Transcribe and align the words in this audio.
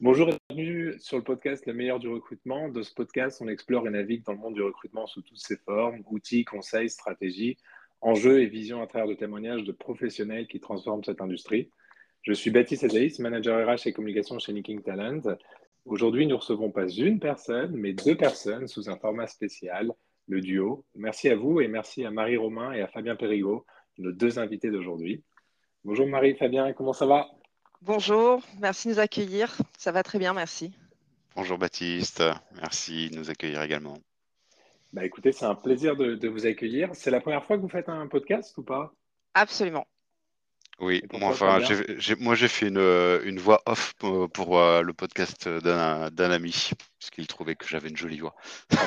Bonjour 0.00 0.28
et 0.28 0.38
bienvenue 0.48 0.94
sur 1.00 1.16
le 1.16 1.24
podcast 1.24 1.66
Le 1.66 1.72
meilleur 1.72 1.98
du 1.98 2.06
recrutement. 2.06 2.68
Dans 2.68 2.84
ce 2.84 2.94
podcast, 2.94 3.42
on 3.42 3.48
explore 3.48 3.88
et 3.88 3.90
navigue 3.90 4.24
dans 4.24 4.30
le 4.30 4.38
monde 4.38 4.54
du 4.54 4.62
recrutement 4.62 5.08
sous 5.08 5.22
toutes 5.22 5.40
ses 5.40 5.56
formes, 5.56 6.04
outils, 6.06 6.44
conseils, 6.44 6.88
stratégies, 6.88 7.56
enjeux 8.00 8.40
et 8.40 8.46
visions 8.46 8.80
à 8.80 8.86
travers 8.86 9.08
de 9.08 9.14
témoignages 9.14 9.64
de 9.64 9.72
professionnels 9.72 10.46
qui 10.46 10.60
transforment 10.60 11.02
cette 11.02 11.20
industrie. 11.20 11.72
Je 12.22 12.32
suis 12.32 12.52
Baptiste 12.52 12.84
Azaïs, 12.84 13.18
manager 13.18 13.68
RH 13.68 13.88
et 13.88 13.92
communication 13.92 14.38
chez 14.38 14.52
Nicking 14.52 14.82
Talent. 14.82 15.36
Aujourd'hui, 15.84 16.28
nous 16.28 16.36
recevons 16.36 16.70
pas 16.70 16.88
une 16.88 17.18
personne, 17.18 17.72
mais 17.72 17.92
deux 17.92 18.16
personnes 18.16 18.68
sous 18.68 18.88
un 18.88 18.96
format 18.98 19.26
spécial, 19.26 19.90
le 20.28 20.40
duo. 20.40 20.84
Merci 20.94 21.28
à 21.28 21.34
vous 21.34 21.60
et 21.60 21.66
merci 21.66 22.04
à 22.04 22.12
Marie 22.12 22.36
Romain 22.36 22.70
et 22.70 22.82
à 22.82 22.86
Fabien 22.86 23.16
Perrigot, 23.16 23.66
nos 23.98 24.12
deux 24.12 24.38
invités 24.38 24.70
d'aujourd'hui. 24.70 25.24
Bonjour 25.82 26.06
Marie, 26.06 26.36
Fabien, 26.36 26.72
comment 26.72 26.92
ça 26.92 27.06
va? 27.06 27.28
Bonjour, 27.82 28.42
merci 28.60 28.88
de 28.88 28.94
nous 28.94 28.98
accueillir. 28.98 29.56
Ça 29.78 29.92
va 29.92 30.02
très 30.02 30.18
bien, 30.18 30.34
merci. 30.34 30.72
Bonjour 31.36 31.58
Baptiste, 31.58 32.24
merci 32.60 33.08
de 33.10 33.16
nous 33.16 33.30
accueillir 33.30 33.62
également. 33.62 33.98
Bah 34.92 35.04
écoutez, 35.04 35.30
c'est 35.30 35.44
un 35.44 35.54
plaisir 35.54 35.96
de, 35.96 36.28
vous 36.28 36.46
accueillir. 36.46 36.90
C'est 36.94 37.10
la 37.10 37.20
première 37.20 37.44
fois 37.44 37.56
que 37.56 37.62
vous 37.62 37.68
faites 37.68 37.88
un 37.88 38.08
podcast 38.08 38.58
ou 38.58 38.62
pas? 38.62 38.92
Absolument. 39.34 39.86
Oui, 40.80 41.02
moi, 41.12 41.30
enfin, 41.30 41.60
moi 42.20 42.34
j'ai 42.34 42.48
fait 42.48 42.68
une, 42.68 43.38
voix 43.38 43.62
off 43.66 43.94
pour, 43.94 44.58
euh, 44.58 44.82
le 44.82 44.92
podcast 44.92 45.48
d'un 45.48 46.30
ami, 46.30 46.70
parce 46.98 47.10
qu'il 47.10 47.26
trouvait 47.26 47.54
que 47.54 47.66
j'avais 47.66 47.88
une 47.88 47.96
jolie 47.96 48.18
voix. 48.18 48.34
Oh. 48.72 48.78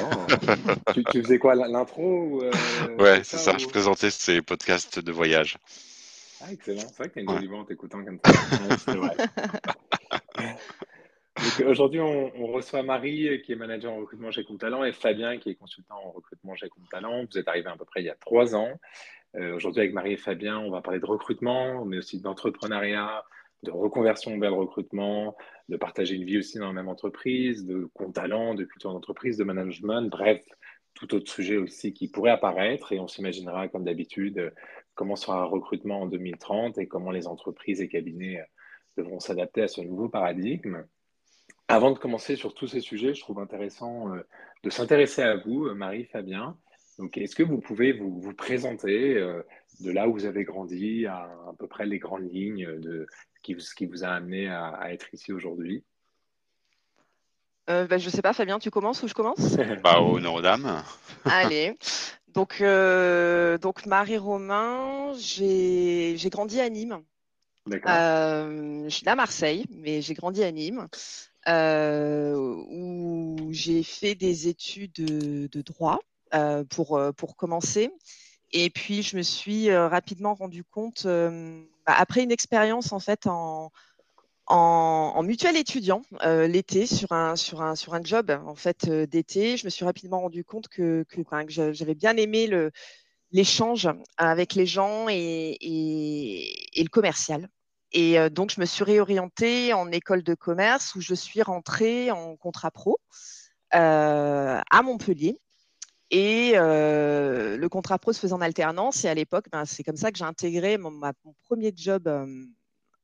tu, 0.93 1.21
faisais 1.21 1.37
quoi, 1.39 1.55
l'intro 1.55 2.43
euh, 2.43 2.51
Ouais, 2.97 3.23
c'est 3.23 3.37
ça, 3.37 3.57
je 3.57 3.67
présentais 3.67 4.09
ces 4.09 4.41
podcasts 4.41 4.99
de 4.99 5.11
voyage. 5.11 5.57
Ah, 6.43 6.51
excellent. 6.51 6.81
C'est 6.81 6.97
vrai 6.97 7.09
que 7.09 7.13
tu 7.13 7.19
as 7.19 7.21
une 7.21 7.29
jolie 7.29 7.47
voix 7.47 7.59
en 7.59 7.65
t'écoutant 7.65 8.03
comme 8.03 8.19
ça. 8.23 8.31
c'est 8.77 8.95
vrai. 8.95 9.15
Aujourd'hui, 11.65 11.99
on, 11.99 12.47
reçoit 12.47 12.83
Marie, 12.83 13.41
qui 13.43 13.53
est 13.53 13.55
manager 13.55 13.91
en 13.91 13.97
recrutement 13.97 14.31
chez 14.31 14.45
Talent, 14.59 14.83
et 14.83 14.91
Fabien, 14.91 15.37
qui 15.37 15.49
est 15.49 15.55
consultant 15.55 15.95
en 16.03 16.11
recrutement 16.11 16.55
chez 16.55 16.69
Talent. 16.91 17.25
Vous 17.29 17.37
êtes 17.37 17.47
arrivés 17.47 17.69
à 17.69 17.77
peu 17.77 17.85
près 17.85 18.01
il 18.01 18.05
y 18.05 18.09
a 18.09 18.15
trois 18.15 18.55
ans. 18.55 18.79
Euh, 19.35 19.55
aujourd'hui, 19.55 19.81
avec 19.81 19.93
Marie 19.93 20.13
et 20.13 20.17
Fabien, 20.17 20.59
on 20.59 20.69
va 20.69 20.81
parler 20.81 20.99
de 20.99 21.05
recrutement, 21.05 21.85
mais 21.85 21.97
aussi 21.97 22.19
d'entrepreneuriat, 22.19 23.23
de 23.63 23.71
reconversion 23.71 24.37
vers 24.39 24.51
le 24.51 24.57
recrutement, 24.57 25.35
de 25.69 25.77
partager 25.77 26.15
une 26.15 26.25
vie 26.25 26.37
aussi 26.37 26.57
dans 26.57 26.67
la 26.67 26.73
même 26.73 26.89
entreprise, 26.89 27.65
de 27.65 27.89
talent, 28.13 28.53
de 28.53 28.65
culture 28.65 28.91
d'entreprise, 28.91 29.37
de 29.37 29.43
management, 29.43 30.09
bref, 30.09 30.43
tout 30.93 31.15
autre 31.15 31.31
sujet 31.31 31.57
aussi 31.57 31.93
qui 31.93 32.09
pourrait 32.09 32.31
apparaître. 32.31 32.91
Et 32.91 32.99
on 32.99 33.07
s'imaginera, 33.07 33.69
comme 33.69 33.85
d'habitude, 33.85 34.51
comment 34.95 35.15
sera 35.15 35.41
un 35.41 35.45
recrutement 35.45 36.01
en 36.01 36.05
2030 36.07 36.77
et 36.77 36.87
comment 36.87 37.11
les 37.11 37.27
entreprises 37.27 37.81
et 37.81 37.87
cabinets 37.87 38.39
euh, 38.39 38.45
devront 38.97 39.19
s'adapter 39.19 39.63
à 39.63 39.67
ce 39.67 39.81
nouveau 39.81 40.09
paradigme. 40.09 40.85
Avant 41.67 41.91
de 41.91 41.97
commencer 41.97 42.35
sur 42.35 42.53
tous 42.53 42.67
ces 42.67 42.81
sujets, 42.81 43.13
je 43.13 43.21
trouve 43.21 43.39
intéressant 43.39 44.13
euh, 44.13 44.21
de 44.63 44.69
s'intéresser 44.69 45.21
à 45.21 45.37
vous, 45.37 45.65
euh, 45.65 45.73
Marie, 45.73 46.05
Fabien. 46.05 46.57
Donc, 46.99 47.17
est-ce 47.17 47.35
que 47.35 47.43
vous 47.43 47.59
pouvez 47.59 47.93
vous, 47.93 48.33
présenter 48.33 49.15
de 49.79 49.91
là 49.91 50.07
où 50.07 50.13
vous 50.13 50.25
avez 50.25 50.43
grandi, 50.43 51.07
à, 51.07 51.15
à 51.15 51.53
peu 51.57 51.65
près 51.65 51.85
les 51.85 51.97
grandes 51.97 52.31
lignes 52.31 52.79
de 52.79 53.07
ce 53.43 53.73
qui 53.73 53.85
vous, 53.85 54.03
a 54.03 54.09
amené 54.09 54.47
à, 54.49 54.93
être 54.93 55.13
ici 55.13 55.31
aujourd'hui? 55.31 55.83
Euh, 57.69 57.87
bah, 57.87 57.97
Je 57.97 58.05
ne 58.05 58.11
sais 58.11 58.21
pas, 58.21 58.33
Fabien, 58.33 58.59
tu 58.59 58.71
commences 58.71 59.03
ou 59.03 59.07
je 59.07 59.13
commence? 59.13 59.57
Bah, 59.83 60.01
Honneur 60.01 60.41
dames. 60.41 60.83
Allez, 61.25 61.77
donc, 62.33 62.61
euh, 62.61 63.57
donc 63.57 63.85
Marie 63.85 64.17
Romain, 64.17 65.13
j'ai 65.17 66.17
grandi 66.25 66.59
à 66.59 66.69
Nîmes. 66.69 67.01
Euh, 67.69 68.83
je 68.85 68.89
suis 68.89 69.07
à 69.07 69.15
Marseille, 69.15 69.65
mais 69.69 70.01
j'ai 70.01 70.13
grandi 70.13 70.43
à 70.43 70.51
Nîmes, 70.51 70.87
euh, 71.47 72.35
où 72.69 73.49
j'ai 73.51 73.83
fait 73.83 74.15
des 74.15 74.47
études 74.47 74.93
de, 74.93 75.61
droit 75.61 75.99
pour, 76.69 77.01
pour 77.17 77.35
commencer. 77.35 77.91
Et 78.53 78.69
puis, 78.69 79.03
je 79.03 79.15
me 79.15 79.21
suis 79.21 79.75
rapidement 79.75 80.33
rendu 80.33 80.63
compte, 80.63 81.05
bah, 81.05 81.95
après 81.97 82.23
une 82.23 82.31
expérience 82.31 82.91
en 82.91 82.99
fait 82.99 83.27
en, 83.27 83.71
en, 84.51 85.23
mutuel 85.23 85.55
étudiant 85.55 86.01
euh, 86.23 86.47
l'été 86.47 86.85
sur 86.85 87.11
un, 87.13 87.35
sur, 87.35 87.61
un, 87.61 87.75
sur 87.75 87.93
un 87.93 88.03
job 88.03 88.31
en 88.45 88.55
fait 88.55 88.87
euh, 88.87 89.05
d'été. 89.05 89.57
Je 89.57 89.65
me 89.65 89.69
suis 89.69 89.85
rapidement 89.85 90.19
rendu 90.19 90.43
compte 90.43 90.67
que, 90.67 91.05
que, 91.09 91.21
j'avais 91.47 91.95
bien 91.95 92.17
aimé 92.17 92.49
l'échange 93.31 93.89
avec 94.17 94.55
les 94.55 94.65
gens 94.65 95.07
et, 95.09 95.57
et, 95.61 96.83
le 96.83 96.89
commercial. 96.89 97.47
Et 97.93 98.19
euh, 98.19 98.29
donc, 98.29 98.51
je 98.51 98.59
me 98.59 98.65
suis 98.65 98.83
réorientée 98.83 99.73
en 99.73 99.89
école 99.91 100.23
de 100.23 100.33
commerce 100.33 100.95
où 100.95 101.01
je 101.01 101.13
suis 101.13 101.41
rentrée 101.41 102.11
en 102.11 102.35
contrat 102.35 102.71
pro 102.71 102.99
à 103.71 104.81
Montpellier. 104.83 105.39
Et 106.13 106.53
le 106.55 107.67
contrat 107.69 107.99
pro 107.99 108.11
se 108.11 108.19
faisait 108.19 108.33
en 108.33 108.41
alternance. 108.41 109.05
Et 109.05 109.09
à 109.09 109.13
l'époque, 109.13 109.45
ben, 109.49 109.63
c'est 109.63 109.83
comme 109.83 109.95
ça 109.95 110.11
que 110.11 110.17
j'ai 110.17 110.25
intégré 110.25 110.77
mon 110.77 110.91
premier 111.45 111.71
job 111.73 112.09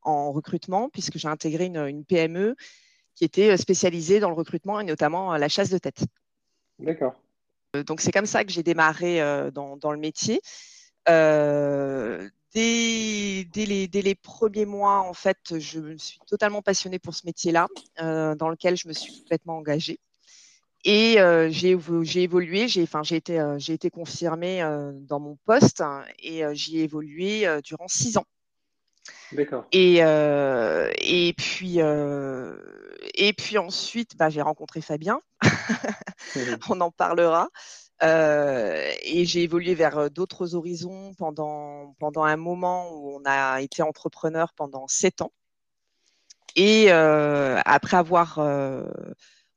en 0.08 0.32
recrutement, 0.32 0.90
puisque 0.90 1.18
j'ai 1.18 1.28
intégré 1.28 1.66
une, 1.66 2.06
PME 2.06 2.56
qui 3.16 3.26
était 3.26 3.52
euh, 3.52 3.58
spécialisée 3.58 4.20
dans 4.20 4.30
le 4.30 4.36
recrutement 4.36 4.80
et 4.80 4.84
notamment 4.84 5.34
euh, 5.34 5.38
la 5.38 5.50
chasse 5.50 5.70
de 5.70 5.78
tête. 5.78 6.06
D'accord. 6.80 7.16
Euh, 7.76 7.84
donc 7.84 8.00
c'est 8.02 8.12
comme 8.12 8.26
ça 8.26 8.46
que 8.46 8.52
j'ai 8.52 8.64
démarré 8.64 9.20
dans, 9.52 9.92
le 9.92 9.98
métier. 9.98 10.40
dès, 11.06 12.32
les, 12.56 13.88
dès, 13.88 14.02
les, 14.02 14.16
premiers 14.16 14.66
mois, 14.66 15.02
en 15.02 15.14
fait, 15.14 15.60
je 15.60 15.80
me 15.80 15.98
suis 15.98 16.20
totalement 16.28 16.62
passionnée 16.62 17.00
pour 17.00 17.14
ce 17.14 17.26
métier-là, 17.26 17.68
dans 17.98 18.50
lequel 18.50 18.78
je 18.78 18.88
me 18.88 18.94
suis 18.94 19.20
complètement 19.20 19.58
engagée. 19.58 20.00
Et 20.86 21.18
j'ai 21.50 21.72
évolué, 22.22 22.68
j'ai 22.70 22.84
enfin, 22.84 23.02
été, 23.04 23.44
été 23.68 23.90
confirmée 23.90 24.62
dans 25.02 25.20
mon 25.20 25.38
poste 25.46 25.84
et 26.20 26.44
j'y 26.54 26.80
ai 26.80 26.84
évolué 26.84 27.46
durant 27.64 27.88
six 27.90 28.18
ans. 28.18 28.26
D'accord. 29.32 29.66
Et, 29.72 30.04
euh, 30.04 30.92
et, 31.00 31.34
puis, 31.34 31.82
euh, 31.82 32.56
et 33.14 33.34
puis 33.34 33.58
ensuite, 33.58 34.16
bah, 34.18 34.30
j'ai 34.30 34.42
rencontré 34.42 34.82
Fabien. 34.82 35.20
On 36.70 36.82
en 36.82 36.92
parlera. 36.92 37.50
Euh, 38.04 38.92
et 39.04 39.26
j'ai 39.26 39.44
évolué 39.44 39.74
vers 39.74 40.12
d'autres 40.12 40.56
horizons 40.56 41.14
pendant, 41.18 41.96
pendant 42.00 42.24
un 42.24 42.38
moment 42.38 42.92
où 42.94 43.20
on 43.20 43.24
a 43.26 43.60
été 43.62 43.82
entrepreneur 43.82 44.54
pendant 44.54 44.88
sept 44.88 45.22
ans. 45.22 45.32
Et 46.56 46.92
après 46.92 47.98
avoir 47.98 48.40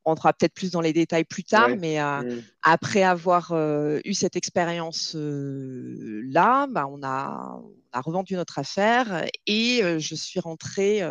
rentrera 0.04 0.32
peut-être 0.32 0.54
plus 0.54 0.70
dans 0.70 0.80
les 0.80 0.92
détails 0.92 1.24
plus 1.24 1.42
tard, 1.44 1.70
mais 1.78 2.00
euh, 2.00 2.22
mm. 2.22 2.42
après 2.62 3.02
avoir 3.02 3.50
euh, 3.52 3.98
eu 4.04 4.14
cette 4.14 4.36
expérience-là, 4.36 6.66
bah, 6.68 6.86
on, 6.88 7.02
a, 7.02 7.60
revendu 7.92 8.34
notre 8.34 8.58
affaire 8.58 9.26
et 9.46 9.82
euh, 9.82 9.98
je 9.98 10.14
suis 10.14 10.40
rentrée 10.40 11.02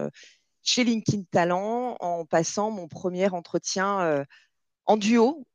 chez 0.64 0.84
LinkedIn 0.84 1.24
Talent 1.32 1.98
en 2.00 2.26
passant 2.26 2.72
mon 2.72 2.88
premier 2.88 3.30
entretien 3.30 4.26
en 4.86 4.98
duo 4.98 5.46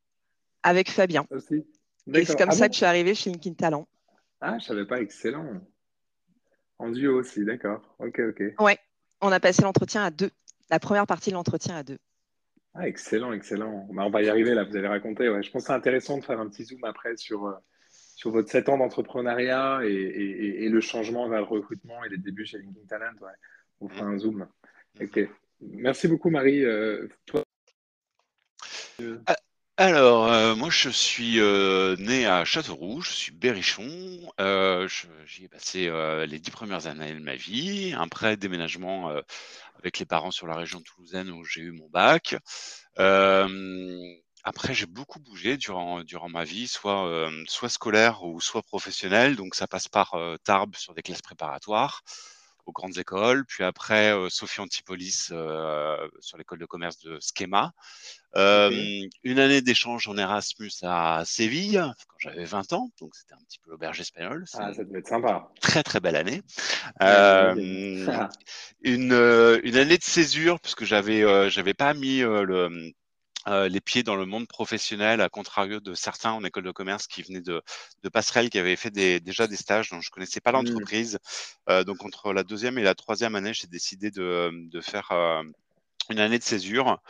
avec 0.63 0.91
Fabien. 0.91 1.27
Et 2.13 2.25
c'est 2.25 2.37
comme 2.37 2.51
ah 2.51 2.55
ça 2.55 2.69
que 2.69 2.75
je 2.75 2.79
suis 2.79 2.87
arrivée 2.87 3.15
chez 3.15 3.31
LinkedIn 3.31 3.55
Talent. 3.55 3.87
Ah, 4.41 4.59
je 4.59 4.67
savais 4.67 4.87
pas, 4.87 5.01
excellent. 5.01 5.61
En 6.79 6.91
duo 6.91 7.21
aussi, 7.21 7.45
d'accord. 7.45 7.95
Ok, 7.99 8.21
ok. 8.21 8.43
Ouais, 8.61 8.79
on 9.21 9.33
a 9.33 9.41
passé 9.41 9.63
l'entretien 9.63 10.05
à 10.05 10.11
deux, 10.11 10.31
la 10.71 10.79
première 10.79 11.07
partie 11.07 11.31
de 11.31 11.35
l'entretien 11.35 11.77
à 11.77 11.83
deux. 11.83 11.99
Ah, 12.75 12.89
excellent, 12.89 13.33
excellent. 13.33 13.87
Bah, 13.93 14.03
on 14.05 14.11
va 14.11 14.23
y 14.23 14.29
arriver 14.29 14.53
là, 14.53 14.65
vous 14.65 14.77
allez 14.77 14.89
raconter. 14.89 15.29
Ouais. 15.29 15.43
Je 15.45 15.51
pense 15.51 15.63
que 15.63 15.67
c'est 15.69 15.73
intéressant 15.73 16.19
de 16.19 16.25
faire 16.25 16.41
un 16.41 16.49
petit 16.49 16.65
zoom 16.65 16.83
après 16.83 17.17
sur, 17.17 17.47
euh, 17.47 17.55
sur 18.17 18.33
votre 18.33 18.51
7 18.51 18.69
ans 18.69 18.79
d'entrepreneuriat 18.79 19.81
et, 19.85 20.69
le 20.69 20.81
changement 20.81 21.29
vers 21.29 21.41
le 21.41 21.47
recrutement 21.47 22.05
et 22.05 22.09
les 22.09 22.19
débuts 22.19 22.47
chez 22.47 22.59
LinkedIn 22.59 22.87
Talent. 22.89 23.13
On 23.81 23.89
fera 23.89 24.07
un 24.07 24.19
zoom. 24.19 24.49
Ok. 25.01 25.21
Merci 25.61 26.09
beaucoup, 26.09 26.31
Marie. 26.31 26.65
Euh, 26.65 27.09
toi 27.27 27.45
ah, 29.27 29.37
alors, 29.77 30.57
moi, 30.57 30.69
je 30.71 30.89
suis 30.89 31.41
né 31.99 32.27
à 32.27 32.45
Châteauroux, 32.45 33.01
je 33.03 33.11
suis 33.11 33.33
berrichon. 33.33 33.89
J'y 35.27 35.45
ai 35.45 35.49
passé 35.49 35.91
les 36.27 36.39
dix 36.39 36.51
premières 36.51 36.87
années 36.87 37.13
de 37.13 37.19
ma 37.21 37.37
vie. 37.37 37.95
Après 37.99 38.37
déménagement 38.37 39.13
avec 39.75 39.99
les 39.99 40.07
parents 40.07 40.31
sur 40.31 40.47
la 40.47 40.57
région 40.57 40.81
toulousaine 40.81 41.31
où 41.31 41.45
j'ai 41.45 41.63
eu 41.63 41.73
mon 41.73 41.89
bac. 41.89 42.37
après, 44.47 44.75
j'ai 44.75 44.87
beaucoup 44.87 45.21
bougé 45.21 45.57
durant, 45.57 46.03
durant 46.05 46.29
ma 46.29 46.45
vie, 46.45 46.69
soit, 46.69 47.31
soit 47.47 47.69
scolaire 47.69 48.23
ou 48.25 48.41
soit 48.41 48.63
professionnelle. 48.63 49.37
Donc, 49.37 49.55
ça 49.55 49.67
passe 49.67 49.89
par 49.89 50.17
Tarbes 50.45 50.77
sur 50.77 50.95
des 50.95 51.03
classes 51.03 51.23
préparatoires 51.23 52.03
aux 52.67 52.73
grandes 52.73 52.99
écoles. 52.99 53.45
Puis 53.47 53.65
après, 53.65 54.13
Sophie 54.29 54.61
Antipolis 54.61 55.33
sur 56.21 56.39
l'école 56.39 56.59
de 56.59 56.67
commerce 56.67 56.99
de 57.01 57.19
Schema. 57.21 57.73
Une 58.35 59.39
année 59.39 59.61
d'échange 59.63 60.09
en 60.09 60.17
Erasmus 60.17 60.73
à 60.83 61.23
Séville 61.25 61.85
quand 62.09 62.17
j'avais 62.19 62.45
20 62.45 62.73
ans, 62.73 62.91
donc 63.01 63.15
c'était 63.15 63.35
un 63.35 63.45
petit 63.47 63.59
peu 63.61 63.71
l'auberge 63.71 64.01
espagnole. 64.01 64.45
Ah, 64.55 64.73
ça 64.75 64.85
devait 64.85 64.99
être 64.99 65.09
sympa. 65.09 65.49
Très 65.61 65.83
très 65.83 66.01
belle 66.01 66.17
année. 66.17 66.43
une, 68.83 69.61
une 69.63 69.77
année 69.77 69.99
de 69.99 70.03
césure 70.03 70.61
puisque 70.61 70.85
j'avais 70.85 71.51
j'avais 71.51 71.75
pas 71.75 71.95
mis 71.95 72.21
le 72.21 72.93
euh, 73.49 73.69
les 73.69 73.81
pieds 73.81 74.03
dans 74.03 74.17
le 74.17 74.27
monde 74.27 74.47
professionnel, 74.49 75.21
à 75.21 75.29
contrario 75.29 75.81
de 75.81 75.95
certains 75.95 76.33
en 76.33 76.45
école 76.45 76.65
de 76.65 76.71
commerce 76.71 77.07
qui 77.07 77.23
venaient 77.23 77.41
de, 77.41 77.63
de 78.03 78.09
passerelles, 78.09 78.51
qui 78.51 78.59
avaient 78.59 78.77
fait 78.77 78.91
déjà 78.91 79.47
des 79.47 79.57
stages 79.57 79.91
dont 79.91 80.01
je 80.01 80.11
connaissais 80.11 80.41
pas 80.41 80.53
mmh. 80.53 80.55
l'entreprise. 80.55 81.19
Euh, 81.69 81.85
donc 81.85 82.05
entre 82.05 82.33
la 82.33 82.43
deuxième 82.43 82.79
et 82.79 82.83
la 82.83 82.95
troisième 82.95 83.35
année, 83.35 83.53
j'ai 83.55 83.67
décidé 83.67 84.11
de, 84.11 84.51
de 84.53 84.81
faire 84.81 85.11
euh, 85.13 85.43
une 86.11 86.21
année 86.21 86.39
de 86.39 86.45
césure 86.45 87.01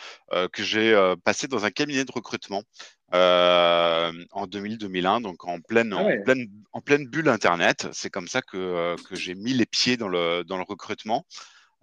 que 0.52 0.62
j'ai 0.62 0.96
passé 1.24 1.48
dans 1.48 1.64
un 1.64 1.72
cabinet 1.72 2.04
de 2.04 2.12
recrutement 2.12 2.62
en 3.10 4.46
2000-2001, 4.46 5.20
donc 5.20 5.44
en 5.46 5.60
pleine, 5.60 5.92
ah 5.92 6.02
en 6.02 6.22
pleine, 6.22 6.48
en 6.72 6.80
pleine 6.80 7.08
bulle 7.08 7.28
Internet. 7.28 7.88
C'est 7.92 8.10
comme 8.10 8.28
ça 8.28 8.40
que, 8.40 8.94
que 9.02 9.16
j'ai 9.16 9.34
mis 9.34 9.52
les 9.52 9.66
pieds 9.66 9.96
dans 9.96 10.06
le, 10.06 10.44
dans 10.44 10.58
le 10.58 10.62
recrutement. 10.62 11.26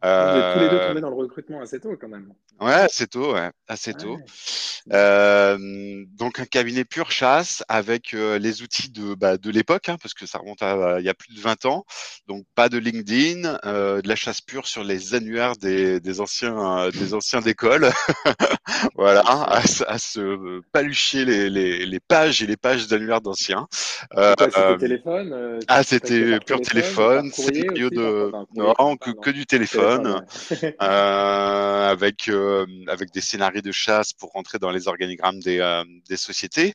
Vous 0.04 0.08
êtes 0.10 0.54
tous 0.54 0.60
les 0.60 0.70
deux 0.70 0.76
euh, 0.78 0.88
tombés 0.88 1.02
dans 1.02 1.10
le 1.10 1.16
recrutement 1.16 1.62
assez 1.62 1.80
tôt 1.80 1.96
quand 2.00 2.08
même. 2.08 2.34
Ouais, 2.60 2.74
assez 2.74 3.06
tôt, 3.06 3.34
ouais, 3.34 3.52
assez 3.68 3.94
tôt. 3.94 4.18
Euh, 4.92 6.06
donc 6.18 6.40
un 6.40 6.46
cabinet 6.46 6.86
pure 6.86 7.12
chasse 7.12 7.64
avec 7.68 8.16
euh, 8.16 8.40
les 8.40 8.64
outils 8.64 8.90
de, 8.90 9.14
bah, 9.14 9.38
de 9.38 9.52
l'époque, 9.52 9.90
hein, 9.90 9.98
parce 10.02 10.16
que 10.16 10.26
ça 10.26 10.40
remonte 10.40 10.64
à 10.64 11.00
il 11.00 11.06
y 11.06 11.10
a 11.10 11.14
plus 11.14 11.36
de 11.36 11.40
20 11.40 11.66
ans. 11.66 11.86
Donc 12.28 12.46
pas 12.56 12.68
de 12.68 12.80
LinkedIn, 12.80 13.60
de 13.64 14.08
la 14.08 14.16
chasse 14.16 14.42
pure 14.42 14.66
sur 14.66 14.84
les 14.84 15.14
annuaires 15.14 15.56
des, 15.56 16.00
des 16.00 16.20
anciens 16.20 16.90
des 16.90 17.14
anciens 17.14 17.42
d'école. 17.42 17.92
voilà, 18.96 19.22
à, 19.26 19.62
se 19.68 20.62
palucher 20.72 21.26
les, 21.26 21.50
les, 21.50 21.86
les, 21.86 22.00
pages 22.00 22.42
et 22.42 22.48
les 22.48 22.58
pages 22.58 22.88
d'annuaires 22.88 23.22
d'anciens. 23.22 23.68
c'était 23.72 24.78
téléphone. 24.80 25.60
ah, 25.68 25.84
c'était 25.84 26.40
pur 26.40 26.60
téléphone. 26.62 27.32
téléphone 27.32 27.90
de 27.92 28.32
non, 28.56 28.98
que, 28.98 29.12
que 29.12 29.30
du 29.30 29.46
téléphone. 29.46 29.91
Euh, 30.82 31.92
avec, 31.92 32.28
euh, 32.28 32.66
avec 32.88 33.12
des 33.12 33.22
scénarios 33.22 33.62
de 33.62 33.72
chasse 33.72 34.14
pour 34.14 34.32
rentrer 34.32 34.58
dans 34.60 34.72
les 34.72 34.88
organigrammes 34.88 35.40
des, 35.40 35.60
euh, 35.60 35.84
des 36.10 36.18
sociétés. 36.18 36.74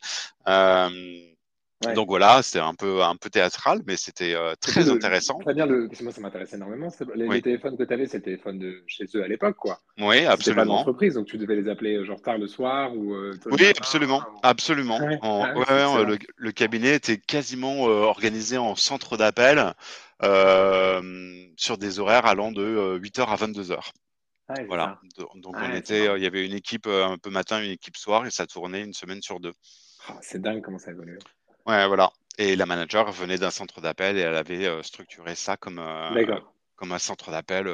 Donc 1.94 2.08
voilà, 2.08 2.42
c'était 2.42 2.60
un 2.60 2.74
peu, 2.74 3.02
un 3.02 3.16
peu 3.16 3.28
théâtral, 3.28 3.80
mais 3.86 3.96
c'était 3.96 4.34
très 4.60 4.88
intéressant. 4.88 5.38
Très 5.38 5.54
bien, 5.54 5.66
le... 5.66 5.88
moi 6.02 6.10
ça 6.10 6.20
m'intéresse 6.20 6.52
énormément. 6.54 6.88
Les, 7.14 7.42
téléphones 7.42 7.76
que 7.76 7.84
tu 7.84 7.92
avais, 7.92 8.06
c'était 8.06 8.30
les 8.30 8.36
téléphones 8.36 8.58
de 8.58 8.82
chez 8.86 9.04
eux 9.14 9.22
à 9.22 9.28
l'époque, 9.28 9.56
quoi. 9.56 9.80
Oui, 9.98 10.24
absolument. 10.24 10.62
Pas 10.62 10.69
d'entreprise, 10.69 11.14
donc 11.14 11.26
tu 11.26 11.36
devais 11.36 11.54
les 11.54 11.69
appeler 11.69 12.04
genre 12.04 12.20
tard 12.20 12.38
le 12.38 12.46
soir 12.46 12.96
ou. 12.96 13.14
oui, 13.46 13.66
absolument, 13.66 14.22
absolument. 14.42 14.98
le, 14.98 16.19
le, 16.36 16.52
cabinet 16.52 16.94
était 16.94 17.19
quasiment 17.19 17.82
organisé 17.82 18.56
en 18.56 18.74
centre 18.74 19.16
d'appel. 19.16 19.74
Euh, 20.22 21.46
sur 21.56 21.78
des 21.78 21.98
horaires 21.98 22.26
allant 22.26 22.52
de 22.52 22.98
8h 22.98 23.20
euh, 23.20 23.24
à 23.24 23.36
22h. 23.36 23.90
Ah 24.48 24.54
voilà. 24.68 25.00
Donc 25.34 25.56
on 25.56 25.74
était, 25.74 26.16
il 26.16 26.22
y 26.22 26.26
avait 26.26 26.46
une 26.46 26.54
équipe 26.54 26.86
euh, 26.86 27.04
un 27.04 27.18
peu 27.18 27.30
matin, 27.30 27.62
une 27.62 27.72
équipe 27.72 27.96
soir, 27.96 28.26
et 28.26 28.30
ça 28.30 28.46
tournait 28.46 28.82
une 28.82 28.92
semaine 28.92 29.20
sur 29.20 29.40
deux. 29.40 29.52
Ah, 30.08 30.16
c'est 30.22 30.40
dingue 30.40 30.62
comment 30.62 30.78
ça 30.78 30.92
évolue. 30.92 31.18
Ouais, 31.66 31.86
voilà. 31.86 32.10
Et 32.38 32.54
la 32.54 32.66
manager 32.66 33.10
venait 33.10 33.38
d'un 33.38 33.50
centre 33.50 33.80
d'appel 33.80 34.16
et 34.16 34.20
elle 34.20 34.36
avait 34.36 34.82
structuré 34.82 35.34
ça 35.34 35.56
comme, 35.56 35.82
comme 36.76 36.92
un 36.92 36.98
centre 36.98 37.30
d'appel 37.30 37.66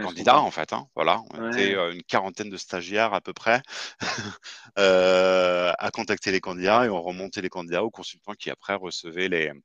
candidat, 0.00 0.38
en 0.38 0.50
fait. 0.50 0.72
Hein. 0.72 0.86
Voilà. 0.94 1.20
On 1.34 1.50
était 1.50 1.74
une 1.74 2.02
quarantaine 2.04 2.48
de 2.48 2.56
stagiaires 2.56 3.12
à 3.12 3.20
peu 3.20 3.32
près 3.32 3.60
à 4.76 5.90
contacter 5.92 6.30
les 6.30 6.40
candidats 6.40 6.86
et 6.86 6.88
on 6.88 7.02
remontait 7.02 7.42
les 7.42 7.50
candidats 7.50 7.84
aux 7.84 7.90
consultants 7.90 8.34
qui 8.34 8.48
après 8.48 8.76
recevaient 8.76 9.28
les, 9.28 9.48
euh, 9.48 9.60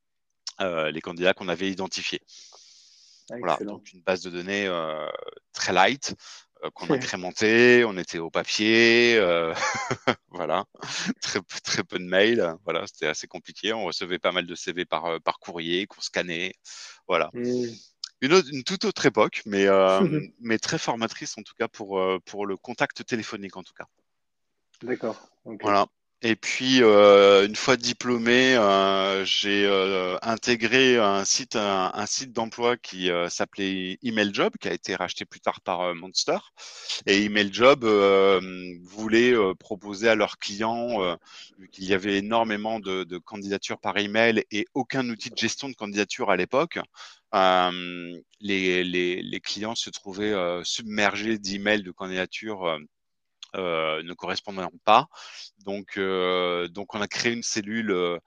les 0.59 1.01
candidats 1.01 1.33
qu'on 1.33 1.47
avait 1.47 1.69
identifiés. 1.69 2.21
voilà, 3.29 3.57
donc 3.61 3.91
une 3.93 4.01
base 4.01 4.21
de 4.21 4.29
données 4.29 4.67
euh, 4.67 5.07
très 5.53 5.73
light 5.73 6.15
euh, 6.63 6.69
qu'on 6.71 6.89
a 6.93 6.97
crémenté, 6.97 7.83
on 7.85 7.97
était 7.97 8.19
au 8.19 8.29
papier, 8.29 9.19
voilà, 10.29 10.65
très, 11.21 11.39
très 11.63 11.83
peu 11.83 11.99
de 11.99 12.05
mails, 12.05 12.55
voilà, 12.63 12.85
c'était 12.87 13.07
assez 13.07 13.27
compliqué. 13.27 13.73
On 13.73 13.85
recevait 13.85 14.19
pas 14.19 14.31
mal 14.31 14.45
de 14.45 14.55
CV 14.55 14.85
par, 14.85 15.19
par 15.21 15.39
courrier 15.39 15.87
qu'on 15.87 16.01
scannait, 16.01 16.53
voilà. 17.07 17.29
Mmh. 17.33 17.65
Une, 18.23 18.43
une, 18.51 18.63
toute 18.63 18.85
autre 18.85 19.03
époque, 19.07 19.41
mais, 19.47 19.65
mais 20.39 20.59
très 20.59 20.77
formatrice 20.77 21.35
en 21.39 21.41
tout 21.41 21.55
cas 21.57 21.67
pour, 21.67 21.99
pour 22.25 22.45
le 22.45 22.55
contact 22.55 23.03
téléphonique 23.03 23.57
en 23.57 23.63
tout 23.63 23.73
cas. 23.73 23.85
D'accord. 24.83 25.19
Voilà. 25.43 25.87
Et 26.23 26.35
puis, 26.35 26.83
euh, 26.83 27.47
une 27.47 27.55
fois 27.55 27.77
diplômé, 27.77 28.55
euh, 28.55 29.25
j'ai 29.25 29.65
euh, 29.65 30.17
intégré 30.21 30.97
un 30.97 31.25
site, 31.25 31.55
un, 31.55 32.05
site 32.05 32.31
d'emploi 32.31 32.77
qui 32.77 33.09
s'appelait 33.29 33.97
Email 34.03 34.31
Job, 34.31 34.53
qui 34.59 34.67
a 34.67 34.73
été 34.73 34.95
racheté 34.95 35.25
plus 35.25 35.39
tard 35.39 35.61
par 35.61 35.95
Monster. 35.95 36.37
Et 37.07 37.23
Email 37.23 37.51
Job 37.51 37.85
voulait 38.83 39.33
proposer 39.59 40.09
à 40.09 40.15
leurs 40.15 40.37
clients, 40.37 41.17
vu 41.57 41.69
qu'il 41.69 41.85
y 41.85 41.93
avait 41.93 42.17
énormément 42.17 42.79
de, 42.79 43.17
candidatures 43.17 43.79
par 43.79 43.97
email 43.97 44.43
et 44.51 44.65
aucun 44.75 45.09
outil 45.09 45.31
de 45.31 45.37
gestion 45.37 45.69
de 45.69 45.75
candidature 45.75 46.29
à 46.29 46.37
l'époque, 46.37 46.77
les, 47.33 48.83
les, 48.83 49.39
clients 49.39 49.75
se 49.75 49.89
trouvaient 49.89 50.35
submergés 50.63 51.39
d'emails 51.39 51.83
de 51.83 51.91
candidature 51.91 52.65
euh, 52.65 52.77
ne 53.55 54.13
correspondant 54.13 54.71
pas. 54.85 55.07
Donc, 55.65 55.97
euh, 55.97 56.67
donc, 56.67 56.95
on 56.95 57.01
a 57.01 57.07
créé 57.07 57.33
une 57.33 57.43
cellule 57.43 58.19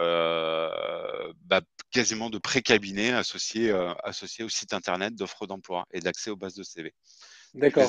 euh, 0.00 1.32
bah, 1.46 1.60
quasiment 1.90 2.30
de 2.30 2.38
pré-cabinet 2.38 3.12
associé, 3.12 3.70
associé 4.04 4.44
au 4.44 4.48
site 4.48 4.72
internet 4.72 5.14
d'offres 5.14 5.46
d'emploi 5.46 5.86
et 5.92 6.00
d'accès 6.00 6.30
aux 6.30 6.36
bases 6.36 6.54
de 6.54 6.62
CV. 6.62 6.94
D'accord. 7.54 7.86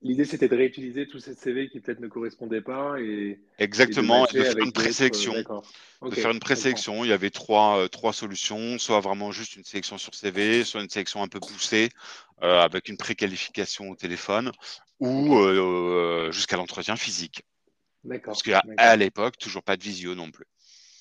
L'idée, 0.00 0.24
c'était 0.24 0.48
de 0.48 0.56
réutiliser 0.56 1.06
tous 1.06 1.18
ces 1.18 1.34
CV 1.34 1.68
qui 1.68 1.78
peut-être 1.80 2.00
ne 2.00 2.08
correspondaient 2.08 2.62
pas. 2.62 2.98
Et, 2.98 3.38
Exactement, 3.58 4.24
de, 4.24 4.42
faire 4.42 4.56
une 4.56 4.72
présélection. 4.72 5.34
de 5.34 6.14
faire 6.14 6.30
une 6.30 6.40
présélection. 6.40 7.04
Il 7.04 7.08
y 7.08 7.12
avait 7.12 7.28
trois, 7.28 7.86
trois 7.90 8.14
solutions, 8.14 8.78
soit 8.78 9.00
vraiment 9.00 9.30
juste 9.30 9.56
une 9.56 9.64
sélection 9.64 9.98
sur 9.98 10.14
CV, 10.14 10.64
soit 10.64 10.80
une 10.80 10.88
sélection 10.88 11.22
un 11.22 11.28
peu 11.28 11.38
poussée 11.38 11.90
avec 12.40 12.88
une 12.88 12.96
préqualification 12.96 13.90
au 13.90 13.96
téléphone, 13.96 14.52
ou 15.00 15.36
euh, 15.36 16.30
jusqu'à 16.32 16.56
l'entretien 16.56 16.96
physique. 16.96 17.42
D'accord. 18.04 18.32
Parce 18.32 18.42
qu'à 18.42 18.62
à, 18.76 18.96
l'époque, 18.96 19.38
toujours 19.38 19.62
pas 19.62 19.76
de 19.76 19.82
visio 19.82 20.14
non 20.14 20.30
plus. 20.30 20.46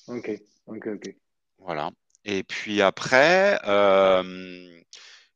Ok, 0.08 0.32
ok, 0.68 0.88
ok. 0.88 1.16
Voilà. 1.60 1.92
Et 2.26 2.44
puis 2.44 2.82
après, 2.82 3.60
euh, 3.66 4.82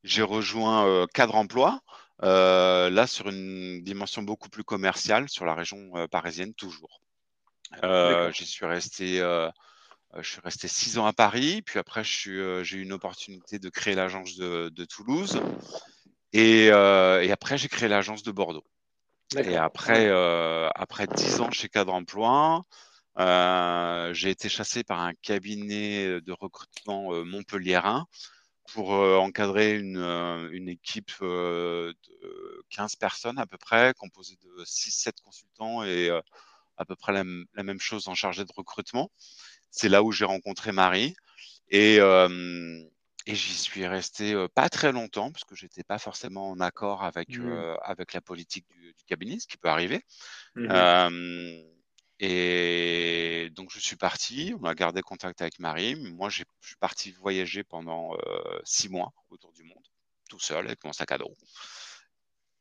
j'ai 0.04 0.22
rejoint 0.22 0.86
euh, 0.86 1.06
Cadre 1.12 1.36
Emploi, 1.36 1.80
là 2.20 3.06
sur 3.06 3.28
une 3.28 3.82
dimension 3.82 4.22
beaucoup 4.22 4.48
plus 4.48 4.64
commerciale, 4.64 5.28
sur 5.28 5.44
la 5.44 5.54
région 5.54 5.92
parisienne 6.10 6.54
toujours. 6.54 7.00
J'y 8.32 8.46
suis 8.46 8.66
resté 8.66 9.22
je 10.18 10.28
suis 10.28 10.40
resté 10.40 10.68
six 10.68 10.98
ans 10.98 11.06
à 11.06 11.12
Paris, 11.12 11.62
puis 11.62 11.78
après 11.78 12.04
j'ai 12.04 12.30
eu 12.32 12.82
une 12.82 12.92
opportunité 12.92 13.58
de 13.58 13.68
créer 13.70 13.94
l'agence 13.94 14.36
de, 14.36 14.68
de, 14.68 14.84
Toulouse. 14.84 15.40
Euh, 16.34 17.20
et, 17.20 17.30
après, 17.32 17.58
j'ai 17.58 17.68
créé 17.68 17.88
l'agence 17.88 18.22
de 18.22 18.32
Bordeaux. 18.32 18.64
Et 19.36 19.56
après, 19.56 20.08
euh, 20.08 20.68
après 20.74 21.06
10 21.06 21.40
ans 21.40 21.50
chez 21.50 21.68
Cadre 21.68 21.94
Emploi, 21.94 22.64
euh, 23.18 24.12
j'ai 24.14 24.30
été 24.30 24.48
chassé 24.48 24.84
par 24.84 25.00
un 25.00 25.14
cabinet 25.14 26.20
de 26.20 26.32
recrutement 26.32 27.14
euh, 27.14 27.24
montpelliérain 27.24 28.06
pour 28.72 28.90
encadrer 28.92 29.76
une, 29.76 29.98
une 30.52 30.68
équipe 30.68 31.12
de 31.20 31.94
15 32.70 32.96
personnes 32.96 33.38
à 33.38 33.46
peu 33.46 33.58
près, 33.58 33.92
composée 33.98 34.36
de 34.42 34.64
6-7 34.64 35.12
consultants 35.22 35.82
et 35.84 36.10
à 36.78 36.84
peu 36.86 36.96
près 36.96 37.12
la, 37.12 37.24
la, 37.54 37.62
même 37.64 37.80
chose 37.80 38.08
en 38.08 38.14
chargé 38.14 38.44
de 38.44 38.52
recrutement. 38.56 39.10
C'est 39.70 39.90
là 39.90 40.02
où 40.02 40.12
j'ai 40.12 40.24
rencontré 40.24 40.72
Marie. 40.72 41.14
Et, 41.68 41.98
et 43.26 43.34
j'y 43.34 43.54
suis 43.54 43.86
resté 43.86 44.34
pas 44.54 44.68
très 44.68 44.92
longtemps 44.92 45.30
parce 45.30 45.44
que 45.44 45.54
j'étais 45.54 45.84
pas 45.84 45.98
forcément 45.98 46.50
en 46.50 46.60
accord 46.60 47.04
avec, 47.04 47.36
mmh. 47.36 47.76
avec 47.82 48.12
la 48.12 48.20
politique 48.20 48.66
du, 48.70 48.94
cabinet, 49.06 49.38
ce 49.38 49.46
qui 49.46 49.56
peut 49.56 49.68
arriver. 49.68 50.04
Mmh 50.54 50.68
et 52.24 53.50
donc 53.56 53.72
je 53.72 53.80
suis 53.80 53.96
parti, 53.96 54.54
on 54.60 54.64
a 54.64 54.76
gardé 54.76 55.02
contact 55.02 55.42
avec 55.42 55.58
Marie. 55.58 55.96
Moi, 55.96 56.28
je 56.28 56.44
suis 56.60 56.76
parti 56.76 57.10
voyager 57.10 57.64
pendant 57.64 58.16
six 58.62 58.88
mois 58.88 59.12
autour 59.30 59.52
du 59.52 59.64
monde, 59.64 59.82
tout 60.30 60.38
seul 60.38 60.64
avec 60.64 60.84
mon 60.84 60.92
sac 60.92 61.10
à 61.10 61.18
dos. 61.18 61.34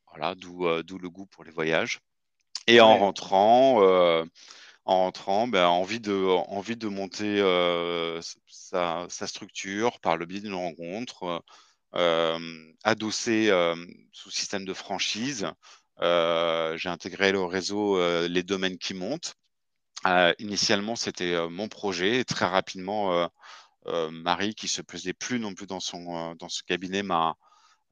Voilà, 0.08 0.34
d'où 0.34 0.64
le 0.66 1.10
goût 1.10 1.28
pour 1.28 1.44
les 1.44 1.52
voyages. 1.52 2.00
Et 2.66 2.82
en 2.82 2.98
rentrant, 2.98 3.82
en 4.92 5.04
rentrant, 5.06 5.48
ben, 5.48 5.68
envie, 5.68 6.00
de, 6.00 6.26
envie 6.50 6.76
de 6.76 6.88
monter 6.88 7.40
euh, 7.40 8.22
sa, 8.48 9.08
structure 9.10 10.00
par 10.00 10.18
le 10.18 10.26
biais 10.26 10.42
d'une 10.42 10.54
rencontre, 10.54 11.44
adossé 12.84 13.52
sous 14.12 14.32
système 14.32 14.66
de 14.66 14.74
franchise. 14.74 15.48
J'ai 16.00 16.90
intégré 16.90 17.32
le 17.32 17.44
réseau 17.44 18.00
Les 18.28 18.44
Domaines 18.44 18.78
qui 18.78 18.94
montent. 18.94 19.36
initialement, 20.40 20.96
c'était 20.96 21.50
mon 21.50 21.68
projet 21.68 22.20
et 22.20 22.26
très 22.26 22.46
rapidement, 22.46 23.30
Marie, 23.86 24.56
qui 24.56 24.68
se 24.68 24.82
plaisait 24.82 25.14
plus 25.14 25.40
non 25.40 25.54
plus 25.54 25.68
dans 25.68 25.80
son 25.80 26.36
dans 26.36 26.50
ce 26.50 26.64
cabinet, 26.64 27.04
m'a 27.04 27.36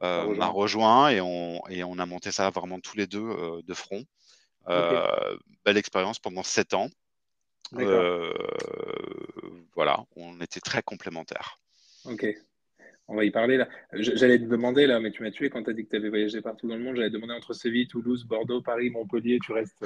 m'a 0.01 0.47
rejoint 0.47 1.09
et 1.09 1.21
on, 1.21 1.61
et 1.69 1.83
on 1.83 1.97
a 1.99 2.05
monté 2.05 2.31
ça 2.31 2.49
vraiment 2.49 2.79
tous 2.79 2.97
les 2.97 3.07
deux 3.07 3.61
de 3.63 3.73
front. 3.73 4.05
Belle 5.65 5.77
expérience 5.77 6.19
pendant 6.19 6.43
sept 6.43 6.73
ans. 6.73 6.89
voilà, 9.75 10.05
on 10.15 10.39
était 10.41 10.61
très 10.61 10.81
complémentaires. 10.81 11.59
Ok. 12.05 12.25
On 13.11 13.15
va 13.15 13.25
y 13.25 13.31
parler 13.31 13.57
là. 13.57 13.67
J'allais 13.91 14.37
te 14.37 14.43
demander 14.43 14.85
là, 14.85 14.99
mais 14.99 15.09
tu 15.09 15.23
m'as 15.23 15.31
tué 15.31 15.49
quand 15.49 15.63
tu 15.63 15.71
as 15.71 15.73
dit 15.73 15.83
que 15.83 15.89
tu 15.89 15.95
avais 15.95 16.09
voyagé 16.09 16.41
partout 16.41 16.67
dans 16.67 16.75
le 16.75 16.83
monde. 16.83 16.95
J'allais 16.95 17.09
demander 17.09 17.33
entre 17.33 17.53
Séville, 17.53 17.87
Toulouse, 17.87 18.23
Bordeaux, 18.23 18.61
Paris, 18.61 18.91
Montpellier, 18.91 19.39
tu 19.43 19.51
restes. 19.51 19.83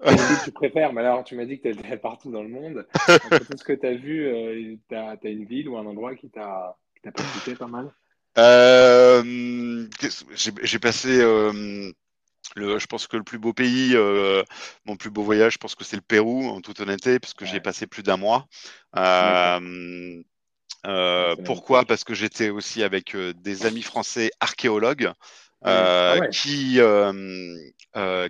tu 0.44 0.50
préfères, 0.50 0.92
mais 0.92 1.02
alors 1.02 1.22
tu 1.22 1.36
m'as 1.36 1.44
dit 1.44 1.60
que 1.60 1.68
tu 1.68 1.78
étais 1.78 1.96
partout 1.96 2.32
dans 2.32 2.42
le 2.42 2.48
monde. 2.48 2.84
Entre 3.08 3.46
tout 3.46 3.56
ce 3.56 3.62
que 3.62 3.72
tu 3.72 3.86
as 3.86 3.94
vu, 3.94 4.26
euh, 4.26 4.74
tu 4.88 4.94
as, 4.96 5.16
une 5.22 5.44
ville 5.44 5.68
ou 5.68 5.78
un 5.78 5.86
endroit 5.86 6.16
qui 6.16 6.30
t'a 6.30 6.76
percuté 7.00 7.54
pas 7.54 7.68
mal? 7.68 7.92
Euh, 8.38 9.86
J'ai 10.34 10.78
passé. 10.80 11.20
Euh, 11.20 11.92
le, 12.54 12.78
je 12.78 12.86
pense 12.86 13.06
que 13.06 13.16
le 13.16 13.24
plus 13.24 13.38
beau 13.38 13.52
pays, 13.52 13.94
mon 14.84 14.96
plus 14.96 15.10
beau 15.10 15.22
voyage, 15.22 15.54
je 15.54 15.58
pense 15.58 15.74
que 15.74 15.84
c'est 15.84 15.96
le 15.96 16.02
Pérou, 16.02 16.48
en 16.48 16.60
toute 16.60 16.80
honnêteté, 16.80 17.18
parce 17.18 17.34
que 17.34 17.44
j'ai 17.44 17.60
passé 17.60 17.86
plus 17.86 18.02
d'un 18.02 18.16
mois. 18.16 18.46
Euh, 20.86 21.34
pourquoi? 21.44 21.84
Parce 21.84 22.04
que 22.04 22.14
j'étais 22.14 22.50
aussi 22.50 22.82
avec 22.82 23.14
euh, 23.14 23.32
des 23.34 23.66
amis 23.66 23.82
français 23.82 24.30
archéologues 24.40 25.12
euh, 25.66 26.20
ah 26.20 26.28
qui, 26.28 26.78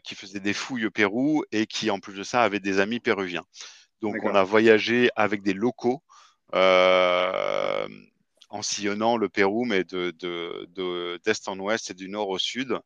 qui 0.05 0.15
faisaient 0.15 0.41
des 0.41 0.53
fouilles 0.53 0.87
au 0.87 0.91
Pérou 0.91 1.45
et 1.51 1.67
qui, 1.67 1.91
en 1.91 1.99
plus 1.99 2.15
de 2.15 2.23
ça, 2.23 2.43
avaient 2.43 2.61
des 2.61 2.79
amis 2.79 3.01
péruviens. 3.01 3.45
Donc, 4.03 4.17
on 4.23 4.35
a 4.35 4.45
voyagé 4.45 5.11
avec 5.17 5.43
des 5.43 5.55
locaux 5.55 6.03
en 6.53 7.89
sillonnant 8.63 9.17
le 9.17 9.29
Pérou, 9.29 9.65
mais 9.65 9.83
de, 9.83 10.13
de, 10.13 11.21
d'est 11.25 11.49
en 11.49 11.59
ouest 11.59 11.91
et 11.91 11.95
du 11.95 12.09
nord 12.09 12.29
au 12.29 12.39
sud. 12.39 12.79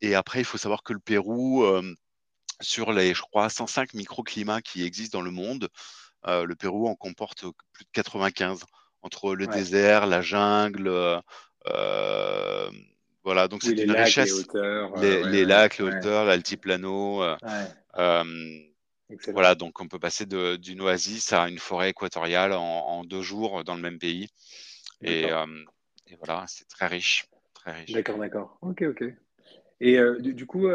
Et 0.00 0.14
après, 0.14 0.40
il 0.40 0.44
faut 0.44 0.58
savoir 0.58 0.82
que 0.82 0.92
le 0.92 0.98
Pérou, 0.98 1.64
sur 2.60 2.92
les, 2.92 3.14
je 3.14 3.22
crois, 3.22 3.48
105 3.48 3.94
microclimats 3.94 4.60
qui 4.60 4.84
existent 4.84 5.18
dans 5.18 5.24
le 5.24 5.30
monde, 5.30 5.68
euh, 6.26 6.44
le 6.44 6.56
Pérou 6.56 6.88
en 6.88 6.94
comporte 6.94 7.44
plus 7.72 7.84
de 7.84 7.90
95 7.92 8.64
entre 9.02 9.34
le 9.34 9.46
désert, 9.46 10.06
la 10.06 10.20
jungle. 10.20 10.90
Euh, 11.66 12.70
voilà, 13.22 13.46
donc 13.46 13.62
c'est 13.62 13.72
une 13.72 13.92
richesse. 13.92 14.46
Les, 14.96 15.44
lacs, 15.44 15.78
les 15.78 15.84
hauteurs, 15.84 16.24
l'altiplano. 16.24 17.22
Euh, 17.22 18.24
voilà, 19.28 19.54
donc 19.54 19.80
on 19.80 19.88
peut 19.88 19.98
passer 19.98 20.26
d'une 20.26 20.80
oasis 20.80 21.32
à 21.32 21.48
une 21.48 21.58
forêt 21.58 21.90
équatoriale 21.90 22.52
en, 22.52 23.04
deux 23.04 23.22
jours 23.22 23.62
dans 23.64 23.74
le 23.74 23.82
même 23.82 23.98
pays. 23.98 24.28
Et, 25.02 25.26
voilà, 26.18 26.44
c'est 26.48 26.66
très 26.68 26.86
riche. 26.86 27.26
Très 27.54 27.72
riche. 27.72 27.92
D'accord, 27.92 28.18
d'accord. 28.18 28.58
Ok, 28.62 28.82
ok. 28.82 29.04
Et 29.80 29.98
du, 30.18 30.46
coup, 30.46 30.68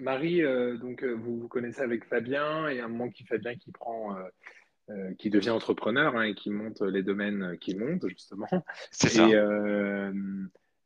Marie, 0.00 0.42
donc 0.78 1.04
vous 1.04 1.38
vous 1.38 1.48
connaissez 1.48 1.82
avec 1.82 2.04
Fabien 2.04 2.68
et 2.68 2.80
un 2.80 2.88
moment 2.88 3.10
qui 3.10 3.24
Fabien 3.24 3.54
qui 3.54 3.70
prend 3.70 4.16
euh, 4.88 5.12
qui 5.18 5.30
devient 5.30 5.50
entrepreneur 5.50 6.14
hein, 6.16 6.22
et 6.22 6.34
qui 6.36 6.48
monte 6.48 6.80
les 6.80 7.02
domaines 7.02 7.58
qui 7.58 7.74
montent, 7.74 8.06
justement. 8.08 8.46
C'est 8.92 9.08
ça. 9.08 9.28
Et, 9.28 9.34
euh, 9.34 10.12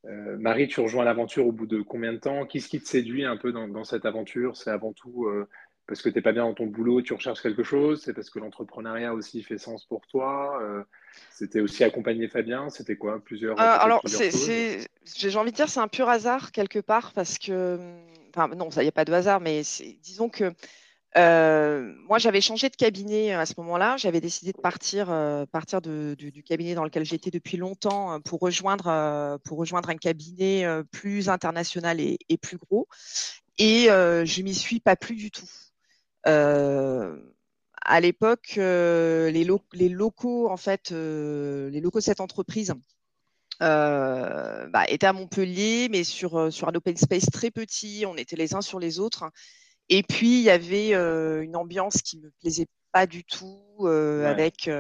euh, 0.06 0.38
Marie, 0.38 0.68
tu 0.68 0.80
rejoins 0.80 1.04
l'aventure 1.04 1.46
au 1.46 1.52
bout 1.52 1.66
de 1.66 1.82
combien 1.82 2.14
de 2.14 2.18
temps? 2.18 2.46
Qu'est-ce 2.46 2.70
qui 2.70 2.80
te 2.80 2.88
séduit 2.88 3.26
un 3.26 3.36
peu 3.36 3.52
dans, 3.52 3.84
cette 3.84 4.06
aventure? 4.06 4.56
C'est 4.56 4.70
avant 4.70 4.94
tout 4.94 5.28
parce 5.90 6.02
que 6.02 6.08
tu 6.08 6.14
n'es 6.14 6.22
pas 6.22 6.30
bien 6.32 6.44
dans 6.44 6.54
ton 6.54 6.66
boulot 6.66 7.00
et 7.00 7.02
tu 7.02 7.12
recherches 7.14 7.42
quelque 7.42 7.64
chose 7.64 8.00
C'est 8.04 8.14
parce 8.14 8.30
que 8.30 8.38
l'entrepreneuriat 8.38 9.12
aussi 9.12 9.42
fait 9.42 9.58
sens 9.58 9.84
pour 9.84 10.06
toi 10.06 10.62
C'était 11.30 11.60
aussi 11.60 11.82
accompagner 11.82 12.28
Fabien 12.28 12.70
C'était 12.70 12.96
quoi 12.96 13.18
Plusieurs. 13.18 13.58
alors, 13.58 14.00
j'ai 14.06 15.36
envie 15.36 15.50
de 15.50 15.56
dire, 15.56 15.68
c'est 15.68 15.80
un 15.80 15.88
pur 15.88 16.08
hasard 16.08 16.52
quelque 16.52 16.78
part 16.78 17.12
parce 17.12 17.38
que. 17.38 17.78
Enfin, 18.32 18.46
non, 18.54 18.68
il 18.70 18.82
n'y 18.82 18.88
a 18.88 18.92
pas 18.92 19.04
de 19.04 19.12
hasard, 19.12 19.40
mais 19.40 19.62
disons 20.00 20.28
que 20.28 20.52
euh, 21.16 21.92
moi, 22.08 22.18
j'avais 22.18 22.40
changé 22.40 22.68
de 22.68 22.76
cabinet 22.76 23.34
euh, 23.34 23.40
à 23.40 23.46
ce 23.46 23.54
moment-là. 23.58 23.96
J'avais 23.96 24.20
décidé 24.20 24.52
de 24.52 24.58
partir, 24.58 25.10
euh, 25.10 25.44
partir 25.46 25.80
du, 25.82 26.42
cabinet 26.46 26.74
dans 26.74 26.84
lequel 26.84 27.04
j'étais 27.04 27.30
depuis 27.30 27.56
longtemps 27.56 28.20
pour 28.20 28.40
rejoindre, 28.40 29.38
pour 29.44 29.58
rejoindre 29.58 29.90
un 29.90 29.96
cabinet 29.96 30.64
plus 30.90 31.28
international 31.28 32.00
et, 32.00 32.18
plus 32.40 32.58
gros. 32.58 32.88
Et 33.58 33.86
je 33.88 34.42
m'y 34.42 34.54
suis 34.54 34.80
pas 34.80 34.96
plus 34.96 35.16
du 35.16 35.30
tout. 35.30 35.48
À 36.24 38.00
l'époque, 38.00 38.54
les, 38.56 39.88
locaux, 39.88 40.50
en 40.50 40.56
fait, 40.56 40.90
les 40.90 41.80
locaux 41.80 41.98
de 41.98 42.04
cette 42.04 42.20
entreprise 42.20 42.74
bah, 43.60 44.84
étaient 44.88 45.06
à 45.06 45.12
Montpellier, 45.12 45.88
mais 45.90 46.04
sur, 46.04 46.52
sur 46.52 46.68
un 46.68 46.74
open 46.74 46.96
space 46.96 47.26
très 47.30 47.50
petit. 47.50 48.04
On 48.06 48.16
était 48.16 48.36
les 48.36 48.54
uns 48.54 48.62
sur 48.62 48.78
les 48.78 48.98
autres. 48.98 49.30
Et 49.90 50.04
puis, 50.04 50.38
il 50.38 50.42
y 50.42 50.50
avait 50.50 50.94
euh, 50.94 51.42
une 51.42 51.56
ambiance 51.56 52.00
qui 52.00 52.18
me 52.18 52.30
plaisait 52.40 52.68
pas 52.92 53.06
du 53.06 53.24
tout, 53.24 53.60
euh, 53.80 54.24
avec, 54.24 54.70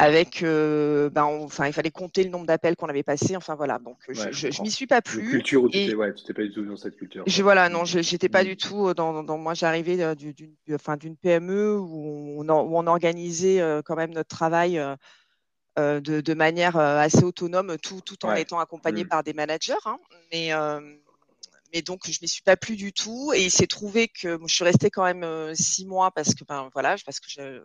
euh, 0.00 0.04
avec, 0.04 0.42
ben, 0.42 1.24
enfin, 1.24 1.66
il 1.66 1.72
fallait 1.72 1.90
compter 1.90 2.24
le 2.24 2.30
nombre 2.30 2.46
d'appels 2.46 2.76
qu'on 2.76 2.88
avait 2.88 3.02
passés. 3.02 3.36
Enfin 3.36 3.54
voilà, 3.54 3.78
donc 3.78 3.96
je, 4.08 4.30
je, 4.32 4.62
m'y 4.62 4.70
suis 4.70 4.86
pas 4.86 5.02
plu. 5.02 5.30
culture 5.30 5.62
où 5.62 5.68
tu 5.68 5.78
n'étais 5.78 5.94
pas 6.34 6.42
du 6.42 6.52
tout 6.52 6.64
dans 6.64 6.76
cette 6.76 6.96
culture. 6.96 7.24
Je, 7.26 7.42
voilà, 7.42 7.68
non, 7.68 7.84
je 7.84 7.98
n'étais 7.98 8.28
pas 8.28 8.42
mmh. 8.42 8.46
du 8.46 8.56
tout 8.56 8.94
dans. 8.94 9.22
dans 9.22 9.38
moi, 9.38 9.54
j'arrivais 9.54 10.14
d'une, 10.14 10.54
enfin, 10.72 10.96
d'une 10.96 11.16
PME 11.16 11.78
où 11.78 12.42
on, 12.42 12.48
où 12.48 12.78
on 12.78 12.86
organisait 12.86 13.60
quand 13.84 13.96
même 13.96 14.12
notre 14.12 14.34
travail. 14.34 14.80
de, 15.76 16.00
de, 16.00 16.34
manière 16.34 16.76
assez 16.76 17.22
autonome, 17.22 17.76
tout, 17.78 18.00
tout 18.00 18.26
en 18.26 18.34
étant 18.34 18.58
accompagné 18.58 19.04
mmh. 19.04 19.08
par 19.08 19.22
des 19.22 19.32
managers. 19.32 19.74
Hein. 19.84 19.98
Mais, 20.32 20.52
mais 21.72 21.82
donc 21.82 22.10
je 22.10 22.18
m'y 22.22 22.28
suis 22.28 22.42
pas 22.42 22.56
plu 22.56 22.76
du 22.76 22.92
tout 22.92 23.32
et 23.34 23.44
il 23.44 23.50
s'est 23.50 23.66
trouvé 23.66 24.08
que 24.08 24.38
je 24.46 24.54
suis 24.54 24.64
restée 24.64 24.90
quand 24.90 25.04
même 25.04 25.24
euh, 25.24 25.54
six 25.54 25.86
mois 25.86 26.10
parce 26.10 26.34
que 26.34 26.44
ben 26.44 26.70
voilà 26.72 26.96
parce 27.04 27.20
que 27.20 27.28
je, 27.28 27.60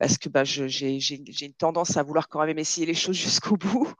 parce 0.00 0.18
que 0.18 0.28
ben, 0.28 0.42
j'ai 0.42 0.98
une 1.44 1.54
tendance 1.54 1.96
à 1.96 2.02
vouloir 2.02 2.28
quand 2.28 2.44
même 2.44 2.58
essayer 2.58 2.86
les 2.86 2.94
choses 2.94 3.16
jusqu'au 3.28 3.56
bout. 3.56 3.92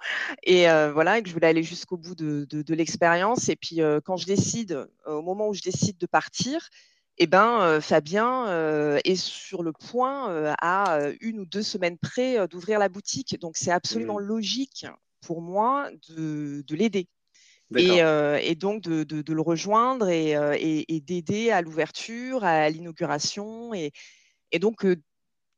Et 0.42 0.69
euh, 0.69 0.92
voilà 0.92 1.19
et 1.19 1.23
que 1.23 1.28
je 1.28 1.35
voulais 1.35 1.47
aller 1.47 1.62
jusqu'au 1.62 1.97
bout 1.97 2.16
de, 2.16 2.45
de, 2.50 2.75
l'expérience. 2.75 3.49
Et 3.49 3.54
puis 3.54 3.80
euh, 3.80 4.00
quand 4.02 4.16
je 4.16 4.26
décide 4.26 4.88
au 5.07 5.23
moment 5.23 5.49
où 5.49 5.54
je 5.54 5.62
décide 5.62 5.99
de 5.99 6.07
partir 6.07 6.69
et 7.19 7.25
eh 7.25 7.26
ben 7.26 7.83
Fabien 7.83 8.47
est 9.04 9.16
sur 9.16 9.62
le 9.62 9.73
point 9.73 10.54
à 10.59 10.99
une 11.21 11.40
ou 11.40 11.45
deux 11.45 11.62
semaines 11.62 11.99
près 11.99 12.49
d'ouvrir 12.49 12.78
la 12.78 12.88
boutique. 12.88 13.38
Donc 13.38 13.59
c'est 13.59 13.71
absolument 13.71 14.19
mmh. 14.19 14.25
logique 14.25 14.87
pour 15.21 15.42
moi 15.42 15.90
de, 16.09 16.64
de 16.66 16.75
l'aider. 16.76 17.09
Euh, 17.76 18.38
et, 18.42 18.54
donc 18.54 18.83
de, 18.83 19.33
le 19.33 19.40
rejoindre 19.40 20.09
euh, 20.11 20.57
et, 20.59 21.00
d'aider 21.00 21.50
à 21.50 21.62
l'ouverture, 21.62 22.45
à 22.45 22.69
l'inauguration. 22.69 23.73
Et, 23.75 23.92
donc, 24.59 24.85
euh, 24.85 24.97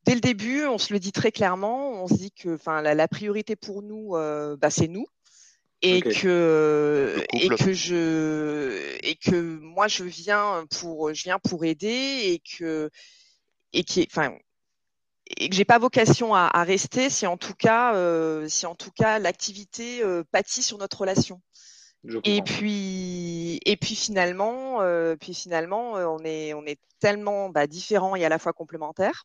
dès 0.04 0.14
le 0.14 0.20
début, 0.20 0.64
on 0.66 0.78
se 0.78 0.92
le 0.92 0.98
dit 0.98 1.12
très 1.12 1.32
clairement, 1.32 2.02
on 2.02 2.08
se 2.08 2.14
dit 2.14 2.32
que 2.32 2.58
la, 2.66 2.94
la 2.94 3.08
priorité 3.08 3.56
pour 3.56 3.82
nous, 3.82 4.10
bah, 4.58 4.70
c'est 4.70 4.88
nous. 4.88 5.06
Et, 5.84 6.00
que, 6.00 7.24
et, 7.32 7.48
que 7.48 7.72
je, 7.72 8.96
et 9.02 9.16
que 9.16 9.34
moi, 9.34 9.88
je 9.88 10.04
viens 10.04 10.64
pour, 10.78 11.12
je 11.12 11.24
viens 11.24 11.40
pour 11.40 11.64
aider 11.64 11.88
et 11.88 12.40
que, 12.56 12.88
et 13.72 13.82
qui, 13.82 14.06
enfin, 14.08 14.32
et 15.38 15.48
que 15.48 15.56
j'ai 15.56 15.64
pas 15.64 15.80
vocation 15.80 16.36
à, 16.36 16.62
rester 16.62 17.10
si 17.10 17.26
en 17.26 17.36
tout 17.36 17.54
cas, 17.54 17.96
si 18.48 18.66
en 18.66 18.76
tout 18.76 18.92
cas 18.92 19.18
l'activité 19.18 20.02
pâtit 20.30 20.62
sur 20.62 20.78
notre 20.78 21.00
relation. 21.00 21.40
Et 22.24 22.42
puis, 22.42 23.60
et 23.64 23.76
puis 23.76 23.94
finalement, 23.94 24.80
euh, 24.80 25.14
puis 25.16 25.34
finalement, 25.34 25.96
euh, 25.96 26.06
on 26.06 26.18
est, 26.24 26.52
on 26.52 26.64
est 26.66 26.80
tellement 26.98 27.48
bah, 27.48 27.66
différents 27.66 28.16
et 28.16 28.24
à 28.24 28.28
la 28.28 28.38
fois 28.38 28.52
complémentaires 28.52 29.24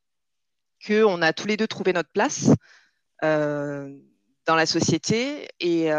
qu'on 0.85 1.21
a 1.21 1.33
tous 1.33 1.47
les 1.47 1.57
deux 1.57 1.67
trouvé 1.67 1.93
notre 1.93 2.11
place 2.11 2.49
euh, 3.23 3.97
dans 4.45 4.55
la 4.55 4.65
société. 4.65 5.47
Et 5.59 5.89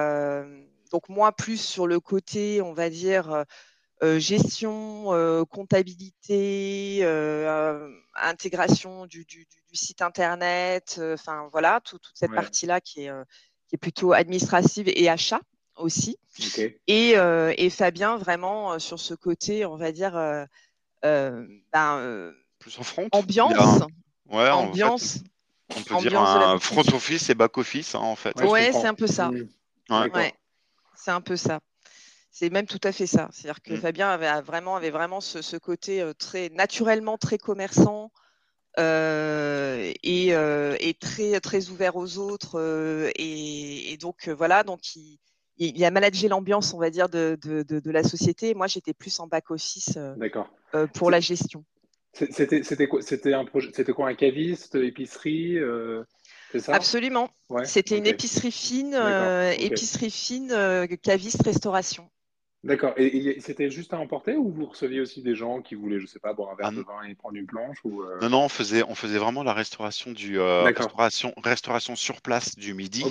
donc 0.91 1.09
moi, 1.09 1.33
plus 1.33 1.61
sur 1.61 1.87
le 1.87 2.01
côté, 2.01 2.63
on 2.63 2.73
va 2.73 2.91
dire, 2.91 3.45
gestion, 4.03 5.45
comptabilité, 5.51 7.05
intégration 8.15 9.07
du, 9.07 9.25
du, 9.25 9.47
du, 9.69 9.77
site 9.77 10.03
internet, 10.03 11.01
enfin 11.15 11.49
voilà, 11.53 11.81
toute 11.85 12.11
cette 12.15 12.33
partie-là 12.33 12.81
qui 12.81 13.05
est, 13.05 13.13
qui 13.69 13.75
est 13.75 13.79
plutôt 13.79 14.13
administrative 14.13 14.89
et 14.89 15.09
achat 15.09 15.41
aussi. 15.79 16.19
Et, 16.87 17.17
euh, 17.17 17.53
et, 17.57 17.71
Fabien, 17.71 18.17
vraiment, 18.17 18.73
euh, 18.73 18.79
sur 18.79 18.99
ce 18.99 19.15
côté, 19.15 19.65
on 19.65 19.77
va 19.77 19.93
dire, 19.93 20.17
euh, 20.17 21.47
ben, 21.73 22.33
plus 22.59 22.79
en 22.79 22.83
front. 22.83 23.09
Ambiance. 23.13 23.83
Ouais, 24.29 24.49
ambiance. 24.51 25.19
on 25.75 25.83
peut 25.83 25.97
dire 25.97 26.21
un 26.21 26.59
front 26.59 26.85
office 26.93 27.31
et 27.31 27.35
back 27.35 27.57
office, 27.59 27.95
hein, 27.95 28.01
en 28.01 28.17
fait. 28.17 28.35
Ouais, 28.43 28.73
c'est 28.73 28.87
un 28.87 28.95
peu 28.95 29.07
ça. 29.07 29.31
Ouais, 29.91 30.35
c'est 30.95 31.11
un 31.11 31.21
peu 31.21 31.37
ça. 31.37 31.61
C'est 32.31 32.51
même 32.51 32.67
tout 32.67 32.81
à 32.85 32.93
fait 32.93 33.07
ça. 33.07 33.29
C'est-à-dire 33.33 33.63
que 33.63 33.73
mm. 33.75 33.79
Fabien 33.79 34.11
avait 34.11 34.41
vraiment, 34.43 34.77
avait 34.77 34.91
vraiment 34.91 35.21
ce, 35.21 35.57
côté 35.57 36.05
très 36.19 36.51
naturellement 36.51 37.19
très 37.19 37.39
commerçant 37.39 38.13
et, 38.77 40.35
très, 41.01 41.41
très 41.41 41.69
ouvert 41.71 41.97
aux 41.97 42.19
autres. 42.19 43.11
et, 43.17 43.97
donc 44.01 44.29
voilà, 44.29 44.63
donc 44.63 44.95
il, 44.95 45.19
il 45.59 45.85
a 45.85 45.91
managé 45.91 46.29
l'ambiance, 46.29 46.73
on 46.73 46.79
va 46.79 46.91
dire, 46.91 47.09
de, 47.09 47.39
de, 47.43 47.91
la 47.91 48.03
société. 48.03 48.55
Moi, 48.55 48.67
j'étais 48.67 48.95
plus 48.95 49.19
en 49.21 49.27
back 49.27 49.51
office 49.51 49.97
euh, 49.97 50.15
euh, 50.75 50.87
pour 50.87 51.11
la 51.11 51.21
gestion. 51.21 51.65
C'était 52.13 52.89
quoi, 52.89 53.01
un 53.25 53.45
projet, 53.45 53.71
c'était 53.73 53.93
quoi 53.93 54.09
un 54.09 54.15
caviste, 54.15 54.75
épicerie 54.75 55.59
euh, 55.59 56.03
ça? 56.59 56.75
Absolument. 56.75 57.29
c'était 57.65 57.99
une 57.99 58.07
épicerie 58.07 58.53
fine, 58.53 58.99
épicerie 59.59 60.11
fine, 60.11 60.87
caviste, 61.03 61.43
restauration. 61.43 62.09
D'accord. 62.65 62.95
Et, 62.97 63.39
c'était 63.41 63.71
juste 63.71 63.95
à 63.95 63.99
emporter 63.99 64.35
ou 64.35 64.51
vous 64.51 64.67
receviez 64.67 65.01
aussi 65.01 65.23
des 65.23 65.37
gens 65.37 65.63
qui 65.63 65.77
voulaient, 65.77 66.01
je 66.01 66.07
sais 66.07 66.19
pas, 66.19 66.33
boire 66.33 66.51
un 66.51 66.57
verre 66.57 66.67
ah 66.69 66.73
de 66.73 66.81
vin 66.81 67.09
et 67.09 67.15
prendre 67.15 67.37
une 67.37 67.47
planche 67.47 67.79
ou 67.85 68.03
Non, 68.21 68.31
non, 68.31 68.45
on 68.45 68.49
faisait, 68.49 68.83
on 68.83 68.97
faisait 68.97 69.19
vraiment 69.19 69.45
la 69.45 69.53
restauration 69.53 70.11
du 70.11 70.41
restauration, 70.41 71.33
restauration 71.43 71.95
sur 71.95 72.21
place 72.21 72.57
du 72.57 72.75
midi. 72.75 73.05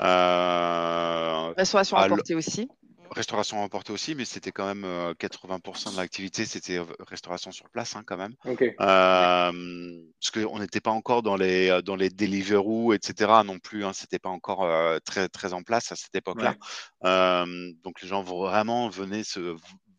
Euh, 0.00 1.52
restauration 1.56 1.96
emportée 1.96 2.34
aussi. 2.34 2.68
Restauration 3.10 3.62
emportée 3.62 3.92
aussi, 3.92 4.14
mais 4.14 4.24
c'était 4.24 4.52
quand 4.52 4.66
même 4.66 4.84
80% 5.18 5.88
euh, 5.88 5.92
de 5.92 5.96
l'activité, 5.96 6.44
c'était 6.44 6.80
restauration 7.08 7.52
sur 7.52 7.68
place 7.70 7.96
hein, 7.96 8.02
quand 8.06 8.16
même. 8.16 8.34
Euh, 8.46 8.62
parce 8.78 10.30
qu'on 10.32 10.58
n'était 10.58 10.80
pas 10.80 10.90
encore 10.90 11.22
dans 11.22 11.36
les 11.36 11.80
dans 11.84 11.96
les 11.96 12.10
Deliveroo, 12.10 12.92
etc. 12.92 13.42
non 13.44 13.58
plus. 13.58 13.84
Hein, 13.84 13.92
c'était 13.92 14.18
pas 14.18 14.30
encore 14.30 14.68
très 15.04 15.28
très 15.28 15.52
en 15.52 15.62
place 15.62 15.92
à 15.92 15.96
cette 15.96 16.14
époque-là. 16.14 16.56
donc 17.84 18.00
les 18.02 18.08
gens 18.08 18.22
vraiment 18.22 18.88
venaient 18.88 19.24
se 19.24 19.56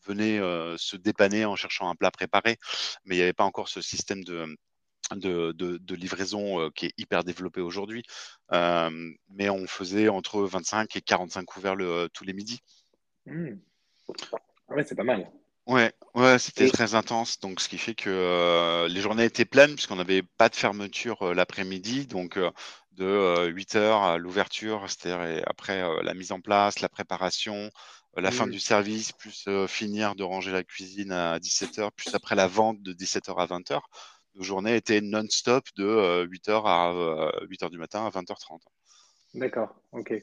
venaient 0.08 0.40
se 0.78 0.96
dépanner 0.98 1.46
en 1.46 1.56
cherchant 1.56 1.90
un 1.90 1.96
plat 1.96 2.12
préparé, 2.12 2.58
mais 3.06 3.16
il 3.16 3.18
n'y 3.18 3.24
avait 3.24 3.34
pas 3.34 3.46
encore 3.46 3.70
ce 3.70 3.82
système 3.82 4.24
de 4.24 4.56
de, 5.12 5.96
livraison 5.96 6.62
euh, 6.62 6.70
qui 6.70 6.88
est 6.88 6.94
hyper 6.98 7.24
développé 7.24 7.62
aujourd'hui. 7.62 8.04
Euh, 8.52 9.12
mais 9.30 9.50
on 9.50 9.68
faisait 9.68 10.10
entre 10.10 10.42
25 10.42 10.96
et 10.96 11.02
45 11.02 11.46
couverts 11.46 11.76
euh, 11.80 12.08
tous 12.14 12.24
les 12.24 12.34
midis. 12.34 12.60
Mmh. 13.26 13.58
Ouais, 14.70 14.84
c'est 14.84 14.96
pas 14.96 15.04
mal. 15.04 15.30
Ouais, 15.68 15.92
ouais 16.14 16.38
c'était 16.38 16.70
très 16.70 16.96
intense. 16.96 17.40
Donc, 17.40 17.60
ce 17.60 17.70
qui 17.70 17.78
fait 17.78 17.96
que 17.96 18.88
les 18.88 19.02
journées 19.02 19.26
étaient 19.26 19.46
pleines 19.46 19.74
puisqu'on 19.74 19.96
n'avait 19.96 20.22
pas 20.22 20.50
de 20.50 20.56
fermeture 20.56 21.34
l'après-midi. 21.34 22.06
Donc, 22.06 22.40
de 22.92 23.48
8 23.48 23.76
heures 23.76 24.04
à 24.04 24.18
l'ouverture, 24.18 24.86
c'est-à-dire 24.88 25.44
après 25.48 25.82
la 26.04 26.14
mise 26.14 26.32
en 26.32 26.40
place, 26.40 26.82
la 26.82 26.90
préparation, 26.90 27.72
la 28.16 28.32
fin 28.32 28.46
mmh. 28.46 28.52
du 28.52 28.60
service, 28.60 29.12
plus 29.12 29.50
finir 29.68 30.16
de 30.16 30.24
ranger 30.24 30.52
la 30.52 30.64
cuisine 30.64 31.12
à 31.12 31.40
17 31.40 31.80
heures, 31.80 31.92
plus 31.92 32.14
après 32.14 32.36
la 32.36 32.48
vente 32.48 32.84
de 32.84 32.94
17 32.94 33.30
heures 33.30 33.40
à 33.40 33.48
20 33.48 33.72
heures 33.72 33.90
nos 34.36 34.44
journées 34.44 34.76
étaient 34.76 35.02
non-stop 35.02 35.66
de 35.76 36.26
8h 36.26 36.50
euh, 36.50 36.62
à 36.66 37.46
8h 37.46 37.66
euh, 37.66 37.70
du 37.70 37.78
matin 37.78 38.06
à 38.06 38.10
20h30. 38.10 38.60
D'accord, 39.34 39.76
ok. 39.92 40.14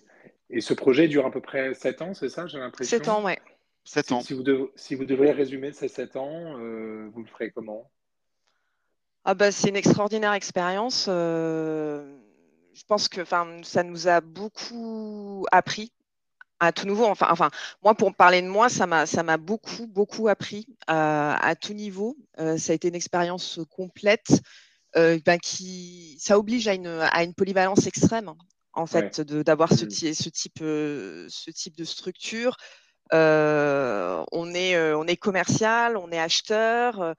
Et 0.52 0.60
ce 0.60 0.74
projet 0.74 1.08
dure 1.08 1.26
à 1.26 1.30
peu 1.30 1.40
près 1.40 1.74
7 1.74 2.02
ans, 2.02 2.14
c'est 2.14 2.28
ça, 2.28 2.46
j'ai 2.46 2.58
l'impression 2.58 2.98
7 2.98 3.08
ans, 3.08 3.24
ouais. 3.24 3.40
7 3.84 4.12
ans. 4.12 4.20
Si, 4.20 4.34
vous, 4.34 4.42
devez, 4.42 4.70
si 4.76 4.94
vous 4.94 5.04
devriez 5.04 5.32
résumer 5.32 5.72
ces 5.72 5.88
7 5.88 6.16
ans, 6.16 6.58
euh, 6.58 7.08
vous 7.12 7.22
le 7.22 7.26
ferez 7.26 7.50
comment? 7.50 7.90
Ah 9.24 9.34
bah, 9.34 9.50
C'est 9.50 9.70
une 9.70 9.76
extraordinaire 9.76 10.34
expérience. 10.34 11.06
je 11.06 12.84
pense 12.86 13.08
que 13.08 13.24
ça 13.24 13.82
nous 13.82 14.08
a 14.08 14.20
beaucoup 14.20 15.46
appris 15.50 15.92
à 16.62 16.70
tout 16.72 16.86
nouveau. 16.86 17.06
Enfin, 17.06 17.26
enfin, 17.30 17.50
moi, 17.82 17.94
pour 17.94 18.14
parler 18.14 18.40
de 18.40 18.46
moi, 18.46 18.68
ça 18.68 18.86
m'a, 18.86 19.04
ça 19.04 19.22
m'a 19.24 19.36
beaucoup, 19.36 19.88
beaucoup 19.88 20.28
appris 20.28 20.66
euh, 20.88 21.34
à 21.36 21.56
tout 21.56 21.74
niveau. 21.74 22.16
Euh, 22.38 22.56
ça 22.56 22.72
a 22.72 22.76
été 22.76 22.88
une 22.88 22.94
expérience 22.94 23.58
complète 23.68 24.40
euh, 24.96 25.18
ben, 25.26 25.38
qui, 25.38 26.16
ça 26.20 26.38
oblige 26.38 26.68
à 26.68 26.74
une, 26.74 26.86
à 26.86 27.24
une 27.24 27.34
polyvalence 27.34 27.86
extrême, 27.86 28.32
en 28.72 28.86
fait, 28.86 29.20
d'avoir 29.20 29.72
ce, 29.72 29.84
mmh. 29.84 30.14
ce, 30.14 30.28
type, 30.28 30.58
ce 30.58 31.50
type 31.50 31.76
de 31.76 31.84
structure. 31.84 32.56
on 33.12 34.54
est, 34.54 34.92
on 34.94 35.04
est 35.04 35.16
commercial, 35.16 35.96
on 35.96 36.10
est 36.10 36.18
acheteur 36.18 37.14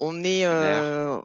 on 0.00 0.24
est, 0.24 0.44
euh, 0.44 1.20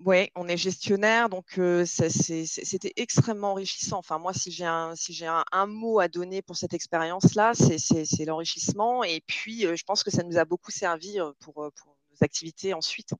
ouais, 0.00 0.30
on 0.34 0.48
est 0.48 0.56
gestionnaire, 0.56 1.28
donc 1.28 1.60
c'était 1.84 2.92
extrêmement 2.96 3.52
enrichissant. 3.52 3.98
Enfin, 3.98 4.18
moi, 4.18 4.32
si 4.32 4.50
j'ai 4.50 4.64
un, 4.64 4.94
si 4.94 5.12
j'ai 5.12 5.26
un, 5.26 5.66
mot 5.66 5.98
à 6.00 6.08
donner 6.08 6.42
pour 6.42 6.56
cette 6.56 6.74
expérience-là, 6.74 7.52
c'est 7.54 8.24
l'enrichissement. 8.24 9.04
Et 9.04 9.20
puis, 9.26 9.62
je 9.62 9.84
pense 9.84 10.02
que 10.02 10.10
ça 10.10 10.22
nous 10.22 10.38
a 10.38 10.44
beaucoup 10.44 10.70
servi 10.70 11.18
pour, 11.40 11.54
pour 11.54 11.96
nos 12.10 12.24
activités 12.24 12.74
ensuite. 12.74 13.12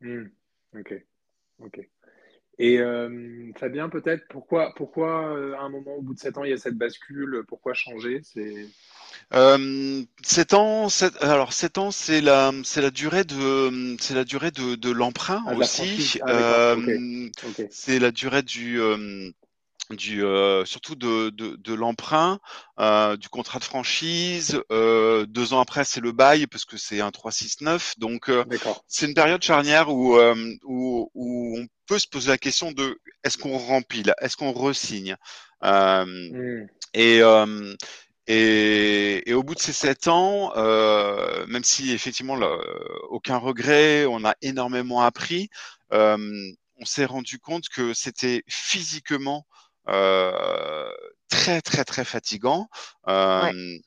Mmh. 0.00 0.26
Ok, 0.78 0.94
ok. 1.60 1.88
Et 2.58 2.80
Fabien, 3.56 3.88
peut-être, 3.88 4.26
pourquoi, 4.28 4.72
pourquoi 4.74 5.30
à 5.58 5.62
un 5.62 5.68
moment, 5.68 5.94
au 5.96 6.02
bout 6.02 6.14
de 6.14 6.18
sept 6.18 6.38
ans, 6.38 6.44
il 6.44 6.50
y 6.50 6.54
a 6.54 6.58
cette 6.58 6.76
bascule 6.76 7.44
Pourquoi 7.46 7.74
changer? 7.74 8.20
C'est 8.24 8.66
euh, 9.34 10.04
7 10.22 10.54
ans, 10.54 10.88
alors 11.20 11.52
7 11.52 11.78
ans, 11.78 11.90
c'est 11.90 12.20
la, 12.20 12.52
c'est 12.64 12.80
la 12.80 12.90
durée 12.90 13.24
de, 13.24 13.96
c'est 14.00 14.14
la 14.14 14.24
durée 14.24 14.50
de, 14.50 14.74
de 14.74 14.90
l'emprunt 14.90 15.44
ah, 15.46 15.54
aussi. 15.54 16.18
Ah, 16.22 16.30
euh, 16.30 17.28
c'est 17.70 17.98
la 17.98 18.10
durée 18.10 18.42
du, 18.42 18.80
euh, 18.80 19.30
du, 19.90 20.24
euh, 20.24 20.64
surtout 20.64 20.94
de, 20.94 21.28
de, 21.28 21.56
de 21.56 21.74
l'emprunt, 21.74 22.38
euh, 22.80 23.18
du 23.18 23.28
contrat 23.28 23.58
de 23.58 23.64
franchise. 23.64 24.62
Euh, 24.72 25.26
deux 25.26 25.52
ans 25.52 25.60
après, 25.60 25.84
c'est 25.84 26.00
le 26.00 26.12
bail 26.12 26.46
parce 26.46 26.64
que 26.64 26.78
c'est 26.78 27.02
un 27.02 27.10
369. 27.10 27.98
Donc, 27.98 28.30
c'est 28.86 29.06
une 29.06 29.14
période 29.14 29.42
charnière 29.42 29.90
où, 29.90 30.18
où, 30.64 31.10
où, 31.14 31.58
on 31.58 31.66
peut 31.88 31.98
se 31.98 32.06
poser 32.06 32.28
la 32.28 32.38
question 32.38 32.70
de 32.70 33.00
est-ce 33.24 33.38
qu'on 33.38 33.58
remplit, 33.58 34.04
est-ce 34.20 34.36
qu'on 34.36 34.52
resigne. 34.52 35.16
Mmh. 35.62 36.66
Et 36.94 37.22
et, 38.30 39.22
et, 39.30 39.32
au 39.32 39.42
bout 39.42 39.54
de 39.54 39.60
ces 39.60 39.72
sept 39.72 40.06
ans, 40.06 40.52
euh, 40.56 41.46
même 41.46 41.64
si 41.64 41.92
effectivement 41.92 42.36
là, 42.36 42.58
aucun 43.08 43.38
regret, 43.38 44.04
on 44.04 44.22
a 44.26 44.34
énormément 44.42 45.00
appris, 45.00 45.48
euh, 45.94 46.52
on 46.76 46.84
s'est 46.84 47.06
rendu 47.06 47.38
compte 47.38 47.70
que 47.70 47.94
c'était 47.94 48.44
physiquement 48.46 49.46
euh, 49.88 50.92
très 51.30 51.62
très 51.62 51.84
très 51.84 52.04
fatigant. 52.04 52.68
Euh, 53.08 53.78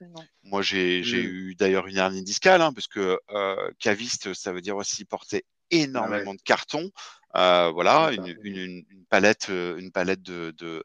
moi, 0.44 0.64
j'ai 0.64 1.02
mmh. 1.02 1.16
eu 1.16 1.56
d'ailleurs 1.56 1.88
une 1.88 1.98
hernie 1.98 2.24
discale, 2.24 2.62
hein, 2.62 2.74
parce 2.74 2.88
que 2.88 3.20
euh, 3.30 3.72
caviste, 3.80 4.34
ça 4.34 4.52
veut 4.52 4.62
dire 4.62 4.78
aussi 4.78 5.06
porter 5.06 5.46
énormément 5.70 6.32
ah 6.32 6.38
de 6.38 6.42
cartons. 6.42 6.90
Voilà, 7.34 8.12
une, 8.12 8.28
une, 8.44 8.86
une, 8.90 9.06
palette, 9.10 9.50
une 9.50 9.92
palette 9.92 10.22
de, 10.22 10.52
de 10.58 10.84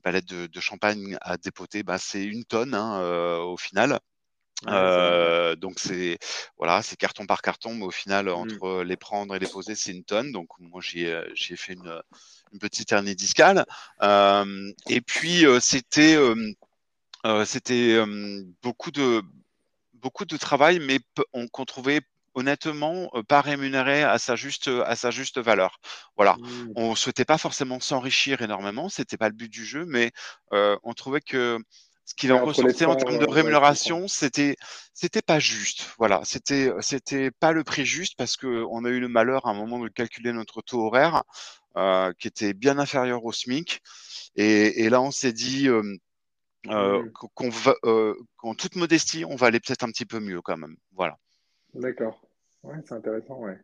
palette 0.00 0.26
de, 0.26 0.60
champagne 0.60 1.16
à 1.20 1.36
dépoter, 1.36 1.82
bah, 1.82 1.98
c'est 1.98 2.24
une 2.24 2.44
tonne 2.44 2.74
hein, 2.74 3.00
euh, 3.00 3.38
au 3.38 3.56
final. 3.56 3.98
Euh, 4.66 5.56
donc 5.56 5.78
c'est 5.78 6.18
voilà, 6.58 6.82
c'est 6.82 6.96
carton 6.96 7.24
par 7.24 7.40
carton, 7.40 7.74
mais 7.74 7.84
au 7.84 7.90
final 7.90 8.26
mmh. 8.26 8.28
entre 8.28 8.82
les 8.82 8.96
prendre 8.96 9.34
et 9.34 9.38
les 9.38 9.46
poser, 9.46 9.74
c'est 9.74 9.92
une 9.92 10.04
tonne. 10.04 10.32
Donc 10.32 10.48
moi 10.58 10.82
j'ai 10.82 11.10
euh, 11.10 11.26
j'ai 11.34 11.56
fait 11.56 11.72
une, 11.72 12.02
une, 12.52 12.58
petite 12.58 12.92
hernie 12.92 13.14
discale. 13.14 13.64
et 14.02 15.00
puis 15.00 15.44
c'était 15.60 16.18
c'était 17.46 18.04
beaucoup 18.62 18.90
de 18.90 19.22
beaucoup 19.94 20.26
de 20.26 20.36
travail, 20.36 20.78
mais 20.78 20.98
qu'on 21.52 21.64
trouvait 21.64 22.02
honnêtement 22.34 23.10
pas 23.28 23.40
rémunéré 23.40 24.02
à 24.02 24.18
sa 24.18 24.36
juste 24.36 24.68
à 24.68 24.96
sa 24.96 25.10
juste 25.10 25.38
valeur. 25.38 25.80
Voilà, 26.16 26.36
mmh. 26.38 26.72
on 26.76 26.94
souhaitait 26.94 27.24
pas 27.24 27.38
forcément 27.38 27.80
s'enrichir 27.80 28.42
énormément, 28.42 28.88
c'était 28.88 29.16
pas 29.16 29.28
le 29.28 29.34
but 29.34 29.50
du 29.50 29.64
jeu, 29.64 29.84
mais 29.86 30.12
euh, 30.52 30.76
on 30.82 30.94
trouvait 30.94 31.20
que 31.20 31.58
ce 32.04 32.14
qu'il 32.14 32.32
en 32.32 32.44
ressortait 32.44 32.86
en 32.86 32.96
termes 32.96 33.18
de 33.18 33.26
rémunération, 33.26 34.08
c'était 34.08 34.56
c'était 34.94 35.22
pas 35.22 35.38
juste. 35.38 35.94
Voilà, 35.98 36.20
c'était 36.24 36.72
c'était 36.80 37.30
pas 37.30 37.52
le 37.52 37.64
prix 37.64 37.86
juste 37.86 38.16
parce 38.16 38.36
que 38.36 38.64
on 38.70 38.84
a 38.84 38.88
eu 38.90 39.00
le 39.00 39.08
malheur 39.08 39.46
à 39.46 39.50
un 39.50 39.54
moment 39.54 39.78
de 39.78 39.88
calculer 39.88 40.32
notre 40.32 40.62
taux 40.62 40.86
horaire 40.86 41.22
euh, 41.76 42.12
qui 42.18 42.28
était 42.28 42.52
bien 42.52 42.78
inférieur 42.78 43.24
au 43.24 43.32
SMIC, 43.32 43.80
et, 44.36 44.84
et 44.84 44.90
là 44.90 45.00
on 45.00 45.10
s'est 45.12 45.32
dit 45.32 45.68
euh, 45.68 45.82
mmh. 46.66 47.10
qu'on 47.34 47.48
va, 47.48 47.74
qu'en 48.36 48.54
toute 48.54 48.76
modestie, 48.76 49.24
on 49.24 49.36
va 49.36 49.46
aller 49.48 49.60
peut-être 49.60 49.84
un 49.84 49.90
petit 49.90 50.06
peu 50.06 50.20
mieux 50.20 50.42
quand 50.42 50.56
même. 50.56 50.76
Voilà. 50.94 51.16
D'accord. 51.74 52.20
Ouais, 52.62 52.76
c'est 52.84 52.94
intéressant, 52.94 53.40
ouais. 53.40 53.58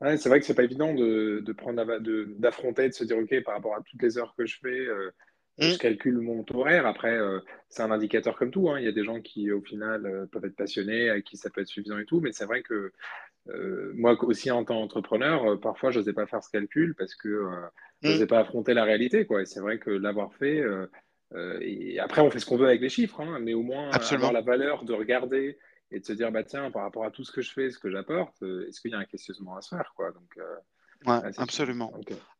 ouais 0.00 0.16
c'est 0.16 0.28
vrai 0.28 0.40
que 0.40 0.46
c'est 0.46 0.54
pas 0.54 0.64
évident 0.64 0.94
de, 0.94 1.40
de 1.44 1.52
prendre 1.52 1.84
d'affronter, 2.38 2.88
de, 2.88 2.94
se 2.94 3.04
dire 3.04 3.18
ok 3.18 3.42
par 3.42 3.54
rapport 3.54 3.74
à 3.74 3.82
toutes 3.82 4.02
les 4.02 4.18
heures 4.18 4.34
que 4.36 4.44
je 4.44 4.58
fais, 4.60 4.68
euh, 4.68 5.10
je 5.58 5.74
mmh. 5.74 5.78
calcule 5.78 6.18
mon 6.18 6.44
horaire. 6.50 6.86
Après, 6.86 7.16
euh, 7.16 7.40
c'est 7.68 7.82
un 7.82 7.90
indicateur 7.90 8.36
comme 8.36 8.50
tout. 8.50 8.70
Hein. 8.70 8.78
Il 8.78 8.84
y 8.84 8.88
a 8.88 8.92
des 8.92 9.04
gens 9.04 9.20
qui 9.20 9.50
au 9.50 9.62
final 9.62 10.06
euh, 10.06 10.26
peuvent 10.26 10.44
être 10.44 10.56
passionnés, 10.56 11.10
à 11.10 11.20
qui 11.20 11.36
ça 11.36 11.50
peut 11.50 11.62
être 11.62 11.68
suffisant 11.68 11.98
et 11.98 12.04
tout, 12.04 12.20
mais 12.20 12.32
c'est 12.32 12.46
vrai 12.46 12.62
que 12.62 12.92
moi 13.94 14.22
aussi 14.24 14.50
en 14.50 14.62
tant 14.62 14.82
qu'entrepreneur, 14.82 15.58
parfois 15.58 15.90
je 15.90 16.00
n'osais 16.00 16.12
pas 16.12 16.26
faire 16.26 16.44
ce 16.44 16.50
calcul 16.50 16.94
parce 16.94 17.14
que 17.14 17.48
je 18.02 18.10
n'osais 18.10 18.26
pas 18.26 18.40
affronter 18.40 18.74
la 18.74 18.84
réalité, 18.84 19.24
quoi. 19.24 19.40
Et 19.40 19.46
c'est 19.46 19.60
vrai 19.60 19.78
que 19.78 19.88
l'avoir 19.88 20.34
fait 20.34 20.62
et 21.62 21.98
après, 21.98 22.20
on 22.20 22.30
fait 22.30 22.40
ce 22.40 22.46
qu'on 22.46 22.58
veut 22.58 22.66
avec 22.66 22.82
les 22.82 22.90
chiffres, 22.90 23.22
hein, 23.22 23.38
mais 23.40 23.54
au 23.54 23.62
moins 23.62 23.88
avoir 23.90 24.34
la 24.34 24.42
valeur 24.42 24.84
de 24.84 24.92
regarder 24.92 25.56
et 25.90 26.00
de 26.00 26.04
se 26.04 26.12
dire, 26.12 26.30
bah 26.30 26.44
tiens, 26.44 26.70
par 26.70 26.82
rapport 26.82 27.04
à 27.04 27.10
tout 27.10 27.24
ce 27.24 27.32
que 27.32 27.42
je 27.42 27.52
fais, 27.52 27.70
ce 27.70 27.78
que 27.78 27.90
j'apporte, 27.90 28.42
est-ce 28.42 28.80
qu'il 28.80 28.90
y 28.90 28.94
a 28.94 28.98
un 28.98 29.04
questionnement 29.04 29.56
à 29.56 29.62
se 29.62 29.74
faire 29.74 29.92
quoi? 29.96 30.12
Donc, 30.12 30.38
Ouais, 31.06 31.20
absolument. 31.36 31.92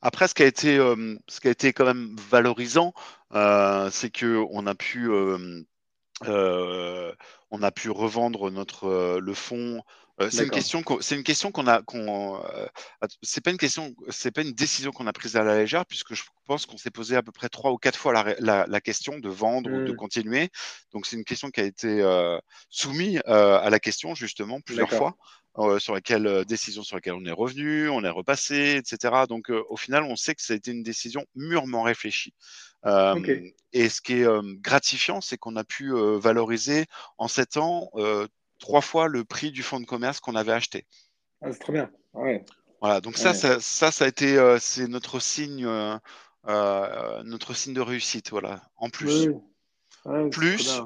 Après, 0.02 0.26
ce 0.26 0.34
qui 0.34 0.42
a 0.42 0.46
été, 0.46 0.78
ce 1.28 1.40
qui 1.40 1.46
a 1.46 1.50
été 1.52 1.72
quand 1.72 1.84
même 1.84 2.16
valorisant, 2.28 2.92
c'est 3.32 4.11
que 4.11 4.44
on 4.50 4.66
a 4.66 4.74
pu, 4.74 5.08
on 6.26 7.62
a 7.62 7.70
pu 7.70 7.90
revendre 7.90 8.50
notre 8.50 9.20
le 9.20 9.34
fonds 9.34 9.82
euh, 10.20 10.31
c'est 10.31 10.44
une 10.44 10.50
question 10.50 10.83
c'est 11.00 11.14
une 11.14 11.22
question 11.22 11.52
qu'on 11.52 11.68
a 11.68 11.83
qu'on 11.83 12.42
euh, 12.44 12.66
c'est 13.22 13.42
pas 13.42 13.52
une 13.52 13.57
question 13.57 13.94
c'est 14.09 14.33
pas 14.33 14.42
une 14.42 14.52
décision 14.52 14.90
qu'on 14.90 15.07
a 15.07 15.12
prise 15.12 15.37
à 15.37 15.44
la 15.44 15.57
légère 15.57 15.87
puisque 15.87 16.14
je 16.14 16.24
pense 16.44 16.66
qu'on 16.66 16.76
s'est 16.76 16.90
posé 16.90 17.14
à 17.14 17.22
peu 17.22 17.31
près 17.31 17.48
trois 17.48 17.70
ou 17.70 17.76
quatre 17.76 17.98
fois 17.98 18.12
la, 18.12 18.66
la, 18.66 18.81
question 18.81 19.18
de 19.18 19.28
vendre 19.28 19.70
ou 19.70 19.85
de 19.85 19.92
mmh. 19.92 19.96
continuer. 19.96 20.48
Donc 20.92 21.07
c'est 21.07 21.16
une 21.16 21.24
question 21.24 21.50
qui 21.50 21.61
a 21.61 21.64
été 21.64 22.00
euh, 22.00 22.38
soumise 22.68 23.20
à 23.26 23.70
la 23.70 23.78
question 23.78 24.14
justement 24.14 24.61
plusieurs 24.61 24.90
fois 24.90 25.16
sur 25.78 25.94
laquelle 25.94 26.44
décision 26.46 26.83
sur 26.83 26.96
laquelle 26.96 27.14
on 27.14 27.24
est 27.24 27.33
revenu 27.33 27.88
on 27.88 28.04
est 28.04 28.11
repassé 28.11 28.76
etc 28.76 29.24
donc 29.28 29.50
au 29.50 29.76
final 29.76 30.04
on 30.04 30.14
sait 30.14 30.37
que 30.37 30.42
ça 30.42 30.52
a 30.52 30.57
été 30.57 30.70
une 30.70 30.85
décision 30.85 31.24
mûrement 31.35 31.83
réfléchie. 31.83 32.33
Et 33.72 33.88
ce 33.88 34.00
qui 34.00 34.14
est 34.14 34.26
gratifiant 34.61 35.20
c'est 35.20 35.37
qu'on 35.37 35.57
a 35.57 35.64
pu 35.64 35.92
valoriser 35.92 36.87
en 37.18 37.28
sept 37.28 37.57
ans 37.57 37.90
trois 38.59 38.81
fois 38.81 39.09
le 39.09 39.25
prix 39.25 39.51
du 39.51 39.62
fonds 39.62 39.81
de 39.81 39.87
commerce 39.87 40.21
qu'on 40.21 40.35
avait 40.35 40.53
acheté. 40.53 40.87
Ah, 41.40 41.53
c'est 41.53 41.59
trop 41.59 41.73
bien. 41.73 41.90
Ouais. 42.14 42.44
Voilà, 42.81 43.01
donc 43.01 43.16
ça, 43.16 43.35
ça, 43.35 43.61
ça, 43.61 44.05
a 44.05 44.09
été, 44.09 44.37
euh, 44.37 44.59
c'est 44.61 44.87
notre 44.87 45.18
signe, 45.18 45.66
euh, 45.66 45.99
euh, 46.47 47.23
notre 47.25 47.55
signe 47.55 47.75
de 47.75 47.81
réussite. 47.81 48.31
Voilà. 48.31 48.62
En 48.77 48.88
plus, 48.88 49.29
plus, 50.31 50.81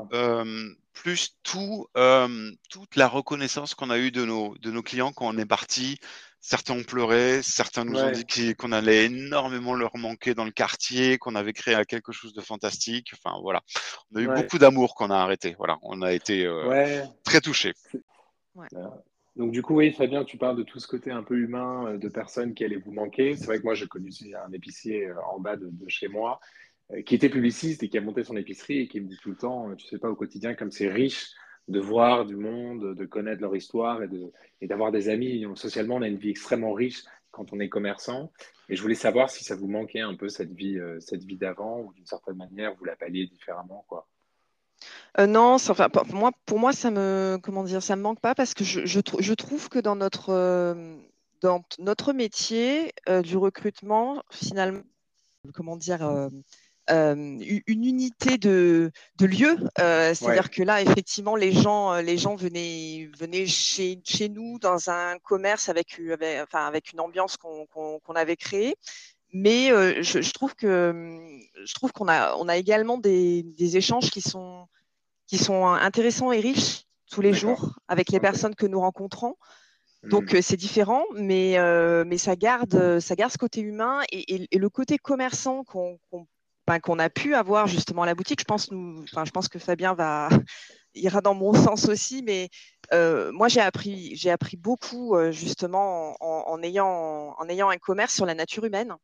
plus 0.95 1.37
tout, 1.43 1.87
toute 2.71 2.97
la 2.97 3.09
reconnaissance 3.09 3.75
qu'on 3.75 3.91
a 3.91 3.99
eue 3.99 4.11
de 4.11 4.25
nos, 4.25 4.57
de 4.59 4.71
nos 4.71 4.83
clients 4.83 5.13
quand 5.13 5.27
on 5.27 5.37
est 5.37 5.47
parti. 5.47 5.99
Certains 6.45 6.75
ont 6.75 6.83
pleuré, 6.83 7.41
certains 7.41 7.85
nous 7.85 7.97
ont 7.97 8.11
dit 8.11 8.57
qu'on 8.57 8.73
allait 8.73 9.05
énormément 9.05 9.75
leur 9.75 9.97
manquer 9.97 10.35
dans 10.35 10.45
le 10.45 10.51
quartier, 10.51 11.17
qu'on 11.17 11.37
avait 11.37 11.53
créé 11.53 11.81
quelque 11.87 12.11
chose 12.11 12.35
de 12.35 12.41
fantastique. 12.41 13.13
Enfin 13.15 13.39
voilà, 13.41 13.63
on 14.11 14.19
a 14.19 14.23
eu 14.23 14.27
beaucoup 14.27 14.59
d'amour 14.59 14.97
qu'on 14.97 15.11
a 15.11 15.17
arrêté. 15.17 15.55
Voilà, 15.57 15.79
on 15.83 16.03
a 16.03 16.13
été 16.13 16.45
euh, 16.45 17.05
très 17.23 17.41
touchés. 17.41 17.75
Donc 19.37 19.53
du 19.53 19.63
coup, 19.63 19.77
oui, 19.77 19.93
Fabien, 19.93 20.25
tu 20.25 20.37
parles 20.37 20.57
de 20.57 20.65
tout 20.65 20.81
ce 20.81 20.89
côté 20.89 21.13
un 21.13 21.23
peu 21.23 21.39
humain 21.39 21.87
euh, 21.87 21.97
de 21.97 22.09
personnes 22.09 22.55
qui 22.55 22.65
allaient 22.65 22.83
vous 22.85 22.93
manquer. 22.93 23.37
C'est 23.37 23.47
vrai 23.47 23.59
que 23.59 23.65
moi, 23.65 23.75
j'ai 23.75 23.87
connu 23.87 24.11
un 24.45 24.53
épicier 24.53 25.07
euh, 25.07 25.15
en 25.33 25.39
bas 25.39 25.57
de, 25.57 25.71
chez 25.87 26.09
moi 26.09 26.41
qui 27.07 27.15
était 27.15 27.31
publiciste 27.31 27.85
et 27.85 27.89
qui 27.89 27.97
a 27.97 28.03
monté 28.03 28.25
son 28.25 28.37
épicerie 28.37 28.81
et 28.81 28.89
qui 28.89 29.01
me 29.01 29.09
dit 29.09 29.17
tout 29.23 29.31
le 29.31 29.37
temps, 29.37 29.75
tu 29.77 29.87
sais 29.87 29.99
pas 29.99 30.11
au 30.11 30.17
quotidien 30.17 30.55
comme 30.55 30.73
c'est 30.73 30.89
riche 30.89 31.31
de 31.69 31.81
voir 31.81 32.25
du 32.25 32.37
monde, 32.37 32.95
de 32.95 33.05
connaître 33.07 33.41
leur 33.41 33.55
histoire 33.55 34.03
et, 34.03 34.09
de, 34.09 34.33
et 34.61 34.67
d'avoir 34.67 34.93
des 34.93 35.09
amis. 35.09 35.45
Socialement, 35.55 35.97
on 35.97 36.03
a 36.03 36.09
une 36.09 36.17
vie 36.17 36.31
extrêmement 36.31 36.73
riche 36.73 37.05
quand 37.31 37.53
on 37.53 37.61
est 37.61 37.69
commerçant. 37.69 38.31
Et 38.69 38.77
je 38.77 38.83
voulais 38.83 38.95
savoir 38.95 39.31
si 39.31 39.43
ça 39.45 39.57
vous 39.57 39.69
manquait 39.69 40.01
un 40.01 40.15
peu 40.15 40.29
cette 40.29 40.53
vie, 40.53 40.79
euh, 40.79 41.01
cette 41.01 41.25
vie 41.25 41.37
d'avant 41.37 41.81
ou 41.81 41.93
d'une 41.95 42.07
certaine 42.07 42.37
manière 42.37 42.75
vous 42.77 42.85
la 42.85 42.97
palliez 42.97 43.27
différemment, 43.27 43.85
quoi. 43.89 44.07
Euh, 45.19 45.27
non, 45.27 45.55
enfin, 45.55 45.89
pour 45.89 46.07
moi, 46.15 46.33
pour 46.47 46.59
moi, 46.59 46.73
ça 46.73 46.91
me, 46.91 47.39
comment 47.43 47.65
dire, 47.65 47.83
ça 47.83 47.97
me 47.97 48.03
manque 48.03 48.21
pas 48.21 48.35
parce 48.35 48.55
que 48.55 48.65
je 48.65 49.33
trouve 49.35 49.69
que 49.69 49.79
dans 49.79 49.95
notre, 49.95 50.31
euh, 50.31 50.97
dans 51.41 51.63
notre 51.79 52.13
métier 52.13 52.93
du 53.23 53.37
recrutement, 53.37 54.23
finalement, 54.31 54.83
comment 55.55 55.77
dire, 55.77 56.29
euh, 56.91 57.15
une 57.69 57.85
unité 57.85 58.39
de, 58.39 58.91
de 59.17 59.27
lieu. 59.27 59.57
Euh, 59.79 60.15
c'est-à-dire 60.15 60.51
que 60.51 60.65
là, 60.65 60.83
effectivement, 60.83 61.37
les 61.37 61.53
gens, 61.53 61.93
euh, 61.93 62.03
les 62.03 62.19
gens 62.19 62.35
venaient, 62.35 63.09
venaient 63.17 63.47
chez, 63.47 64.01
chez 64.05 64.29
nous 64.29 64.59
dans 64.59 64.91
un 64.91 65.19
commerce 65.21 65.69
avec, 65.69 66.01
avec, 66.13 66.43
enfin, 66.43 66.67
avec 66.67 66.93
une 66.93 66.99
ambiance 66.99 67.37
qu'on 67.37 68.15
avait 68.17 68.37
créée. 68.37 68.75
Mais 69.33 69.69
je, 70.03 70.21
je, 70.21 70.33
trouve 70.33 70.55
que 70.55 71.17
je 71.65 71.73
trouve 71.75 71.93
qu'on 71.93 72.09
a, 72.09 72.35
on 72.37 72.49
a 72.49 72.57
également 72.57 72.99
des, 72.99 73.45
des, 73.45 73.77
échanges 73.79 74.11
qui 74.11 74.21
sont, 74.21 74.67
qui 75.27 75.39
sont 75.39 75.65
intéressants 75.65 76.33
et 76.33 76.41
riches 76.41 76.83
tous 77.11 77.23
les 77.23 77.33
jours 77.33 77.79
avec 77.89 78.11
les 78.11 78.21
personnes 78.21 78.55
que 78.55 78.67
nous 78.67 78.81
rencontrons. 78.81 79.37
Donc 80.03 80.35
mmh. 80.35 80.43
c'est 80.43 80.59
différent, 80.59 81.05
mais, 81.15 81.57
mais 82.05 82.19
ça, 82.19 82.37
garde, 82.37 82.99
ça 82.99 83.15
garde 83.15 83.33
ce 83.33 83.39
côté 83.39 83.63
humain 83.63 84.03
et, 84.11 84.49
et, 84.55 84.59
le 84.59 84.69
côté 84.69 84.99
commerçant 84.99 85.65
qu'on 85.65 85.99
qu'on 86.81 86.99
a 86.99 87.11
pu 87.11 87.35
avoir 87.35 87.67
justement 87.67 88.03
à 88.03 88.07
la 88.07 88.15
boutique. 88.15 88.41
Je 88.41 88.45
pense, 88.45 88.71
nous, 88.71 89.05
je 89.07 89.31
pense 89.31 89.49
que 89.49 89.59
Fabien 89.59 89.95
va 89.95 90.29
ira 90.95 91.21
dans 91.21 91.35
mon 91.35 91.53
sens 91.55 91.89
aussi, 91.89 92.23
mais 92.23 92.49
euh, 92.93 93.33
moi 93.33 93.49
j'ai 93.49 93.61
appris, 93.61 94.15
j'ai 94.17 94.31
appris 94.31 94.57
beaucoup 94.57 95.17
euh, 95.17 95.33
justement 95.33 96.17
en, 96.21 96.63
ayant, 96.63 97.35
en 97.39 97.49
ayant 97.49 97.71
un 97.71 97.79
commerce 97.79 98.15
sur 98.15 98.27
la 98.27 98.35
nature 98.35 98.65
humaine 98.65 98.95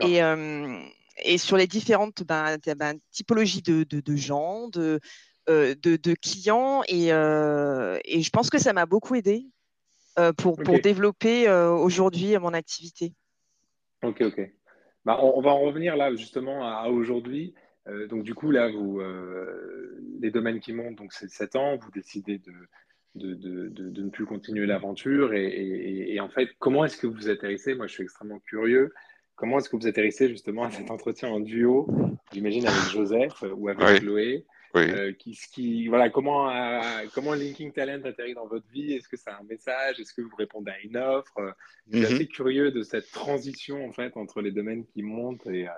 et, 0.00 0.22
euh, 0.22 0.80
et 1.22 1.38
sur 1.38 1.56
les 1.56 1.66
différentes 1.66 2.22
ben, 2.24 2.56
ben, 2.76 2.98
typologies 3.12 3.62
de, 3.62 3.84
de, 3.84 4.16
gens, 4.16 4.68
de, 4.68 5.00
de, 5.46 6.14
clients 6.14 6.82
et, 6.88 7.06
et, 7.08 8.22
je 8.22 8.30
pense 8.30 8.50
que 8.50 8.58
ça 8.58 8.72
m'a 8.72 8.86
beaucoup 8.86 9.14
aidé 9.14 9.46
pour, 10.36 10.56
pour 10.56 10.80
développer 10.80 11.48
aujourd'hui 11.50 12.36
mon 12.38 12.54
activité. 12.54 13.12
Ok, 14.02 14.22
ok. 14.22 14.50
Bah, 15.08 15.18
on, 15.22 15.40
va 15.40 15.52
en 15.52 15.60
revenir 15.60 15.96
là 15.96 16.14
justement 16.14 16.68
à, 16.68 16.90
aujourd'hui. 16.90 17.54
Euh, 17.86 18.06
donc 18.08 18.24
du 18.24 18.34
coup 18.34 18.50
là, 18.50 18.70
vous, 18.70 19.00
euh, 19.00 19.98
les 20.20 20.30
domaines 20.30 20.60
qui 20.60 20.74
montent, 20.74 20.96
donc 20.96 21.14
c'est 21.14 21.30
7 21.30 21.56
ans, 21.56 21.78
vous 21.78 21.90
décidez 21.90 22.38
de, 22.38 22.52
de, 23.14 24.02
ne 24.02 24.10
plus 24.10 24.26
continuer 24.26 24.66
l'aventure. 24.66 25.32
Et, 25.32 26.20
en 26.20 26.28
fait, 26.28 26.50
comment 26.58 26.84
est-ce 26.84 26.98
que 26.98 27.06
vous 27.06 27.30
atterrissez? 27.30 27.74
Moi, 27.74 27.86
je 27.86 27.94
suis 27.94 28.02
extrêmement 28.02 28.38
curieux. 28.40 28.92
Comment 29.34 29.56
est-ce 29.56 29.70
que 29.70 29.76
vous 29.78 29.86
atterrissez 29.86 30.28
justement 30.28 30.64
à 30.64 30.70
cet 30.70 30.90
entretien 30.90 31.30
en 31.30 31.40
duo, 31.40 31.88
j'imagine 32.30 32.66
avec 32.66 32.92
Joseph 32.92 33.42
ou 33.56 33.70
avec 33.70 34.02
Chloé? 34.02 34.44
Euh, 34.76 35.12
qui, 35.12 35.88
voilà, 35.88 36.10
comment, 36.10 36.50
euh, 36.50 37.06
comment 37.14 37.34
Linking 37.34 37.72
Talent 37.72 38.02
atterrit 38.04 38.34
dans 38.34 38.46
votre 38.46 38.68
vie? 38.70 38.92
Est-ce 38.92 39.08
que 39.08 39.16
c'est 39.16 39.30
un 39.30 39.42
message? 39.48 39.98
Est-ce 40.00 40.12
que 40.12 40.22
vous 40.22 40.36
répondez 40.36 40.70
à 40.70 40.80
une 40.80 40.96
offre? 40.96 41.54
Je 41.90 41.98
suis 41.98 42.06
mhm. 42.06 42.14
assez 42.14 42.26
curieux 42.26 42.70
de 42.70 42.82
cette 42.82 43.10
transition 43.10 43.86
en 43.86 43.92
fait 43.92 44.16
entre 44.16 44.40
les 44.40 44.50
domaines 44.50 44.84
qui 44.86 45.02
montent 45.02 45.46
et, 45.46 45.68
euh, 45.68 45.72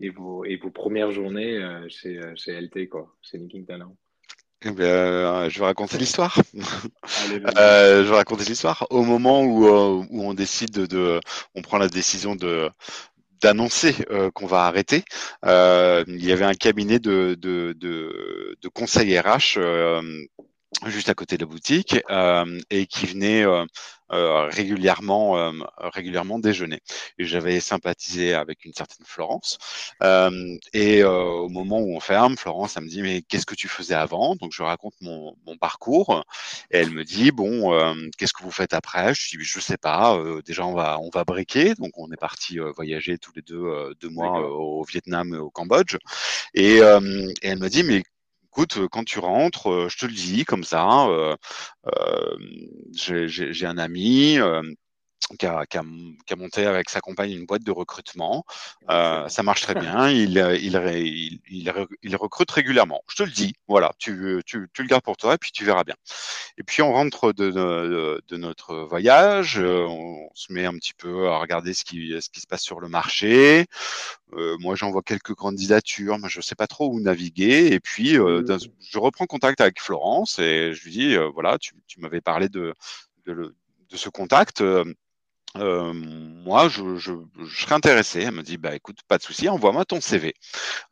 et, 0.00 0.10
vos, 0.10 0.44
et 0.44 0.56
vos 0.56 0.70
premières 0.70 1.12
journées 1.12 1.60
chez, 1.88 2.20
chez 2.36 2.60
LT, 2.60 2.88
quoi, 2.88 3.14
chez 3.22 3.38
Linking 3.38 3.66
Talent. 3.66 3.96
Eh 4.62 4.70
bien, 4.70 5.48
je 5.48 5.58
vais 5.58 5.66
raconter 5.66 5.98
l'histoire. 5.98 6.40
je 7.28 8.02
vais 8.02 8.14
raconter 8.14 8.44
l'histoire. 8.44 8.86
Au 8.90 9.02
moment 9.02 9.42
où, 9.42 9.66
où 9.66 10.22
on 10.22 10.34
décide 10.34 10.72
de, 10.72 11.20
on 11.54 11.62
prend 11.62 11.78
la 11.78 11.88
décision 11.88 12.34
de, 12.34 12.70
d'annoncer 13.40 13.94
euh, 14.10 14.30
qu'on 14.30 14.46
va 14.46 14.64
arrêter, 14.66 15.04
euh, 15.44 16.04
il 16.08 16.24
y 16.24 16.32
avait 16.32 16.44
un 16.44 16.54
cabinet 16.54 16.98
de, 16.98 17.36
de, 17.38 17.74
de, 17.78 18.56
de 18.60 18.68
conseil 18.68 19.18
RH 19.18 19.58
euh, 19.58 20.02
juste 20.86 21.08
à 21.08 21.14
côté 21.14 21.36
de 21.36 21.42
la 21.42 21.50
boutique 21.50 21.96
et 22.70 22.86
qui 22.86 23.06
venait 23.06 23.44
euh, 24.12 24.46
régulièrement, 24.46 25.36
euh, 25.36 25.50
régulièrement 25.78 26.38
déjeuner. 26.38 26.80
Et 27.18 27.24
j'avais 27.24 27.58
sympathisé 27.58 28.34
avec 28.34 28.64
une 28.64 28.72
certaine 28.72 29.04
Florence. 29.04 29.58
Euh, 30.04 30.56
et 30.72 31.02
au 31.02 31.48
moment 31.48 31.80
où 31.80 31.96
on 31.96 31.98
ferme, 31.98 32.36
Florence, 32.36 32.76
elle 32.76 32.84
me 32.84 32.88
dit 32.88 33.02
mais 33.02 33.22
qu'est-ce 33.22 33.46
que 33.46 33.56
tu 33.56 33.66
faisais 33.66 33.96
avant? 33.96 34.36
Donc 34.36 34.52
je 34.52 34.62
raconte 34.62 34.94
mon, 35.00 35.34
mon, 35.44 35.56
parcours 35.56 36.24
et 36.70 36.78
elle 36.78 36.90
me 36.90 37.02
dit 37.02 37.32
bon 37.32 37.72
qu'est-ce 38.16 38.32
que 38.32 38.44
vous 38.44 38.52
faites 38.52 38.74
après? 38.74 39.12
Je 39.14 39.36
dis 39.36 39.44
je 39.44 39.58
sais 39.58 39.78
pas. 39.78 40.16
déjà 40.44 40.64
on 40.64 40.74
va 40.74 41.00
on 41.00 41.10
va 41.10 41.24
briquer. 41.24 41.74
Donc 41.74 41.98
on 41.98 42.10
est 42.12 42.16
parti 42.16 42.58
voyager 42.76 43.18
tous 43.18 43.32
les 43.34 43.42
deux 43.42 43.92
deux 44.00 44.10
mois 44.10 44.40
au 44.40 44.84
Vietnam, 44.84 45.32
au 45.32 45.50
Cambodge. 45.50 45.96
Et, 46.54 46.76
et 46.76 46.80
elle 47.42 47.58
me 47.58 47.68
dit 47.68 47.82
mais 47.82 48.04
écoute, 48.56 48.88
quand 48.90 49.04
tu 49.04 49.18
rentres, 49.18 49.88
je 49.90 49.98
te 49.98 50.06
le 50.06 50.12
dis 50.12 50.46
comme 50.46 50.64
ça, 50.64 51.06
euh, 51.08 51.36
j'ai 52.94 53.66
un 53.66 53.76
ami 53.76 54.38
qui 55.38 55.46
a, 55.46 55.66
qui, 55.66 55.78
a, 55.78 55.82
qui 56.26 56.32
a, 56.32 56.36
monté 56.36 56.66
avec 56.66 56.88
sa 56.88 57.00
compagne 57.00 57.32
une 57.32 57.46
boîte 57.46 57.64
de 57.64 57.72
recrutement. 57.72 58.44
Euh, 58.90 59.28
ça 59.28 59.42
marche 59.42 59.62
très 59.62 59.74
bien. 59.74 60.08
Il, 60.10 60.38
il, 60.60 61.40
il, 61.48 61.90
il, 62.02 62.16
recrute 62.16 62.50
régulièrement. 62.50 63.02
Je 63.08 63.16
te 63.16 63.22
le 63.22 63.30
dis. 63.30 63.54
Voilà, 63.68 63.92
tu, 63.98 64.42
tu, 64.46 64.68
tu, 64.72 64.82
le 64.82 64.88
gardes 64.88 65.02
pour 65.02 65.16
toi 65.16 65.34
et 65.34 65.38
puis 65.38 65.50
tu 65.52 65.64
verras 65.64 65.84
bien. 65.84 65.96
Et 66.58 66.62
puis 66.62 66.82
on 66.82 66.92
rentre 66.92 67.32
de, 67.32 67.50
de, 67.50 68.22
de 68.26 68.36
notre 68.36 68.76
voyage. 68.84 69.58
On 69.58 70.28
se 70.34 70.52
met 70.52 70.64
un 70.64 70.74
petit 70.74 70.94
peu 70.94 71.28
à 71.28 71.38
regarder 71.38 71.74
ce 71.74 71.84
qui, 71.84 72.14
ce 72.20 72.30
qui 72.30 72.40
se 72.40 72.46
passe 72.46 72.62
sur 72.62 72.80
le 72.80 72.88
marché. 72.88 73.66
Euh, 74.32 74.56
moi, 74.58 74.74
j'envoie 74.74 75.02
quelques 75.02 75.34
candidatures, 75.34 76.18
mais 76.18 76.28
je 76.28 76.38
ne 76.38 76.42
sais 76.42 76.54
pas 76.54 76.66
trop 76.66 76.90
où 76.92 77.00
naviguer. 77.00 77.72
Et 77.72 77.80
puis, 77.80 78.18
euh, 78.18 78.42
mmh. 78.42 78.58
je 78.80 78.98
reprends 78.98 79.26
contact 79.26 79.60
avec 79.60 79.80
Florence 79.80 80.38
et 80.38 80.72
je 80.74 80.84
lui 80.84 80.90
dis, 80.90 81.14
euh, 81.14 81.28
voilà, 81.32 81.58
tu, 81.58 81.74
tu 81.86 82.00
m'avais 82.00 82.20
parlé 82.20 82.48
de, 82.48 82.74
de, 83.26 83.54
de, 83.90 83.96
ce 83.96 84.08
contact 84.08 84.62
euh, 85.60 85.92
moi, 85.92 86.68
je, 86.68 86.96
je, 86.96 87.12
je, 87.44 87.62
serais 87.62 87.74
intéressé. 87.74 88.22
Elle 88.22 88.32
me 88.32 88.42
dit, 88.42 88.56
bah 88.56 88.74
écoute, 88.74 88.98
pas 89.08 89.18
de 89.18 89.22
souci, 89.22 89.48
envoie-moi 89.48 89.84
ton 89.84 90.00
CV. 90.00 90.34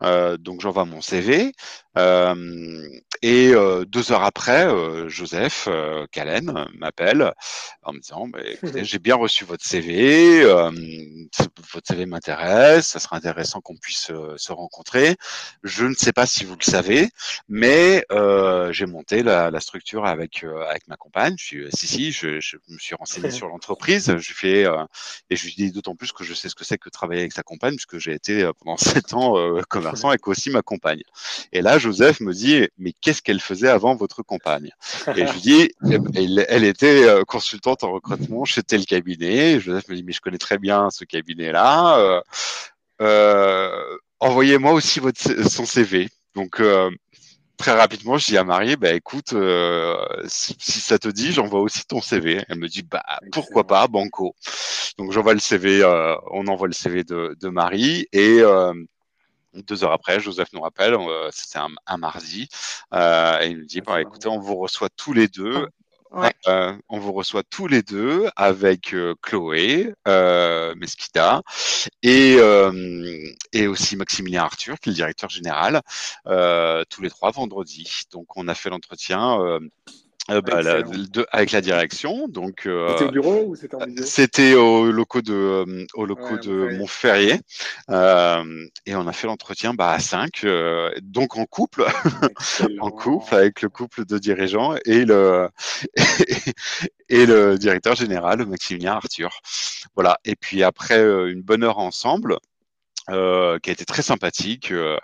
Euh, 0.02 0.36
donc 0.36 0.60
j'envoie 0.60 0.84
mon 0.84 1.00
CV. 1.00 1.52
Euh, 1.96 2.88
et 3.22 3.52
deux 3.86 4.12
heures 4.12 4.24
après, 4.24 4.68
Joseph 5.08 5.68
Calen 6.12 6.66
m'appelle 6.74 7.32
en 7.82 7.92
me 7.92 8.00
disant, 8.00 8.26
bah, 8.28 8.40
écoutez, 8.44 8.84
j'ai 8.84 8.98
bien 8.98 9.14
reçu 9.14 9.44
votre 9.44 9.64
CV. 9.64 10.44
votre 10.44 11.86
CV 11.86 12.06
m'intéresse. 12.06 12.88
Ça 12.88 12.98
serait 12.98 13.16
intéressant 13.16 13.60
qu'on 13.60 13.76
puisse 13.76 14.10
se 14.36 14.52
rencontrer. 14.52 15.16
Je 15.62 15.86
ne 15.86 15.94
sais 15.94 16.12
pas 16.12 16.26
si 16.26 16.44
vous 16.44 16.56
le 16.58 16.64
savez, 16.64 17.08
mais 17.48 18.04
j'ai 18.70 18.86
monté 18.86 19.22
la, 19.22 19.50
la, 19.50 19.60
structure 19.60 20.04
avec 20.06 20.44
avec 20.44 20.86
ma 20.88 20.96
compagne. 20.96 21.34
Je 21.38 21.44
suis, 21.44 21.66
si 21.72 21.86
si, 21.86 22.12
je, 22.12 22.40
je 22.40 22.56
me 22.68 22.78
suis 22.78 22.94
renseigné 22.94 23.30
sur 23.30 23.48
l'entreprise. 23.48 24.16
Je 24.18 24.32
fais 24.32 24.53
euh, 24.62 24.84
et 25.30 25.36
je 25.36 25.44
lui 25.44 25.54
dis 25.54 25.72
d'autant 25.72 25.96
plus 25.96 26.12
que 26.12 26.22
je 26.22 26.32
sais 26.34 26.48
ce 26.48 26.54
que 26.54 26.64
c'est 26.64 26.78
que 26.78 26.88
travailler 26.88 27.22
avec 27.22 27.32
sa 27.32 27.42
compagne, 27.42 27.74
puisque 27.74 27.98
j'ai 27.98 28.12
été 28.12 28.42
euh, 28.42 28.52
pendant 28.52 28.76
sept 29.02 29.12
ans 29.14 29.36
euh, 29.36 29.60
commerçant 29.68 30.10
avec 30.10 30.28
aussi 30.28 30.50
ma 30.50 30.62
compagne. 30.62 31.02
Et 31.52 31.62
là, 31.62 31.78
Joseph 31.78 32.20
me 32.20 32.32
dit, 32.32 32.68
mais 32.78 32.92
qu'est-ce 33.00 33.22
qu'elle 33.22 33.40
faisait 33.40 33.68
avant 33.68 33.96
votre 33.96 34.22
compagne? 34.22 34.70
Et 35.16 35.26
je 35.26 35.32
lui 35.32 35.40
dis, 35.40 35.70
elle, 36.48 36.64
était 36.64 37.06
consultante 37.26 37.84
en 37.84 37.92
recrutement 37.92 38.44
chez 38.44 38.62
tel 38.62 38.86
cabinet. 38.86 39.58
Joseph 39.60 39.88
me 39.88 39.96
dit, 39.96 40.04
mais 40.04 40.12
je 40.12 40.20
connais 40.20 40.38
très 40.38 40.58
bien 40.58 40.90
ce 40.90 41.04
cabinet-là. 41.04 42.22
Envoyez-moi 44.20 44.72
aussi 44.72 45.00
votre, 45.00 45.48
son 45.48 45.66
CV. 45.66 46.08
Donc, 46.34 46.60
très 47.56 47.72
rapidement, 47.72 48.18
je 48.18 48.26
dis 48.26 48.38
à 48.38 48.44
Marie, 48.44 48.76
bah 48.76 48.92
écoute, 48.92 49.32
euh, 49.32 49.96
si, 50.26 50.54
ça 50.58 50.98
te 50.98 51.08
dit, 51.08 51.32
j'envoie 51.32 51.60
aussi 51.60 51.84
ton 51.86 52.00
CV. 52.00 52.44
Elle 52.48 52.58
me 52.58 52.68
dit, 52.68 52.82
bah 52.82 53.04
pourquoi 53.32 53.66
pas, 53.66 53.86
banco. 53.88 54.34
Donc 54.98 55.12
j'envoie 55.12 55.34
le 55.34 55.40
CV, 55.40 55.82
euh, 55.82 56.16
on 56.30 56.46
envoie 56.46 56.66
le 56.66 56.72
CV 56.72 57.04
de, 57.04 57.36
de 57.40 57.48
Marie 57.48 58.06
et 58.12 58.40
euh, 58.40 58.74
deux 59.54 59.84
heures 59.84 59.92
après, 59.92 60.20
Joseph 60.20 60.48
nous 60.52 60.60
rappelle, 60.60 60.96
c'était 61.30 61.60
un, 61.86 61.96
mardi, 61.96 62.48
et 62.92 63.46
il 63.46 63.58
nous 63.58 63.66
dit, 63.66 63.80
bah, 63.80 64.00
écoutez, 64.00 64.28
on 64.28 64.40
vous 64.40 64.56
reçoit 64.56 64.88
tous 64.96 65.12
les 65.12 65.28
deux 65.28 65.68
euh, 66.46 66.76
on 66.88 66.98
vous 66.98 67.12
reçoit 67.12 67.42
tous 67.42 67.66
les 67.66 67.82
deux 67.82 68.28
avec 68.36 68.94
euh, 68.94 69.14
Chloé 69.22 69.92
euh, 70.06 70.74
Mesquita 70.76 71.42
et, 72.02 72.36
et 73.52 73.66
aussi 73.66 73.96
Maximilien 73.96 74.44
Arthur, 74.44 74.78
qui 74.78 74.88
est 74.88 74.92
le 74.92 74.96
directeur 74.96 75.30
général, 75.30 75.82
tous 76.24 77.02
les 77.02 77.10
trois 77.10 77.30
vendredi. 77.30 78.04
Donc 78.12 78.36
on 78.36 78.48
a 78.48 78.54
fait 78.54 78.70
l'entretien 78.70 79.38
euh, 80.30 80.40
bah, 80.40 80.60
avec 81.32 81.52
la 81.52 81.60
direction. 81.60 82.28
Donc, 82.28 82.66
euh, 82.66 82.88
c'était 82.92 83.04
au 83.04 83.10
bureau 83.10 83.44
ou 83.48 83.56
c'était 83.56 83.76
en 83.76 83.80
euh, 83.82 84.02
C'était 84.04 84.54
au 84.54 84.90
locaux 84.90 85.20
de, 85.20 85.86
au 85.92 86.06
locaux 86.06 86.38
de 86.38 86.78
Montferrier. 86.78 87.40
et 87.90 88.96
on 88.96 89.06
a 89.06 89.12
fait 89.12 89.26
l'entretien 89.26 89.74
bah, 89.74 89.90
à 89.90 89.98
5, 89.98 90.46
donc 91.02 91.36
en 91.36 91.44
couple, 91.44 91.84
en 92.80 92.90
couple 92.90 93.34
avec 93.34 93.60
le 93.60 93.68
couple 93.68 94.06
de 94.06 94.18
dirigeants 94.18 94.74
et 94.86 95.04
le, 95.04 95.50
et, 97.10 97.26
le 97.26 97.58
directeur 97.58 97.94
général, 97.94 98.46
Maximilien 98.46 98.94
Arthur. 98.94 99.40
Voilà. 99.94 100.18
Et 100.24 100.36
puis 100.36 100.62
après 100.62 101.02
une 101.02 101.42
bonne 101.42 101.64
heure 101.64 101.78
ensemble, 101.78 102.38
qui 103.08 103.12
a 103.12 103.72
été 103.72 103.84
très 103.84 104.02
sympathique. 104.02 104.72
Euh, 104.72 104.96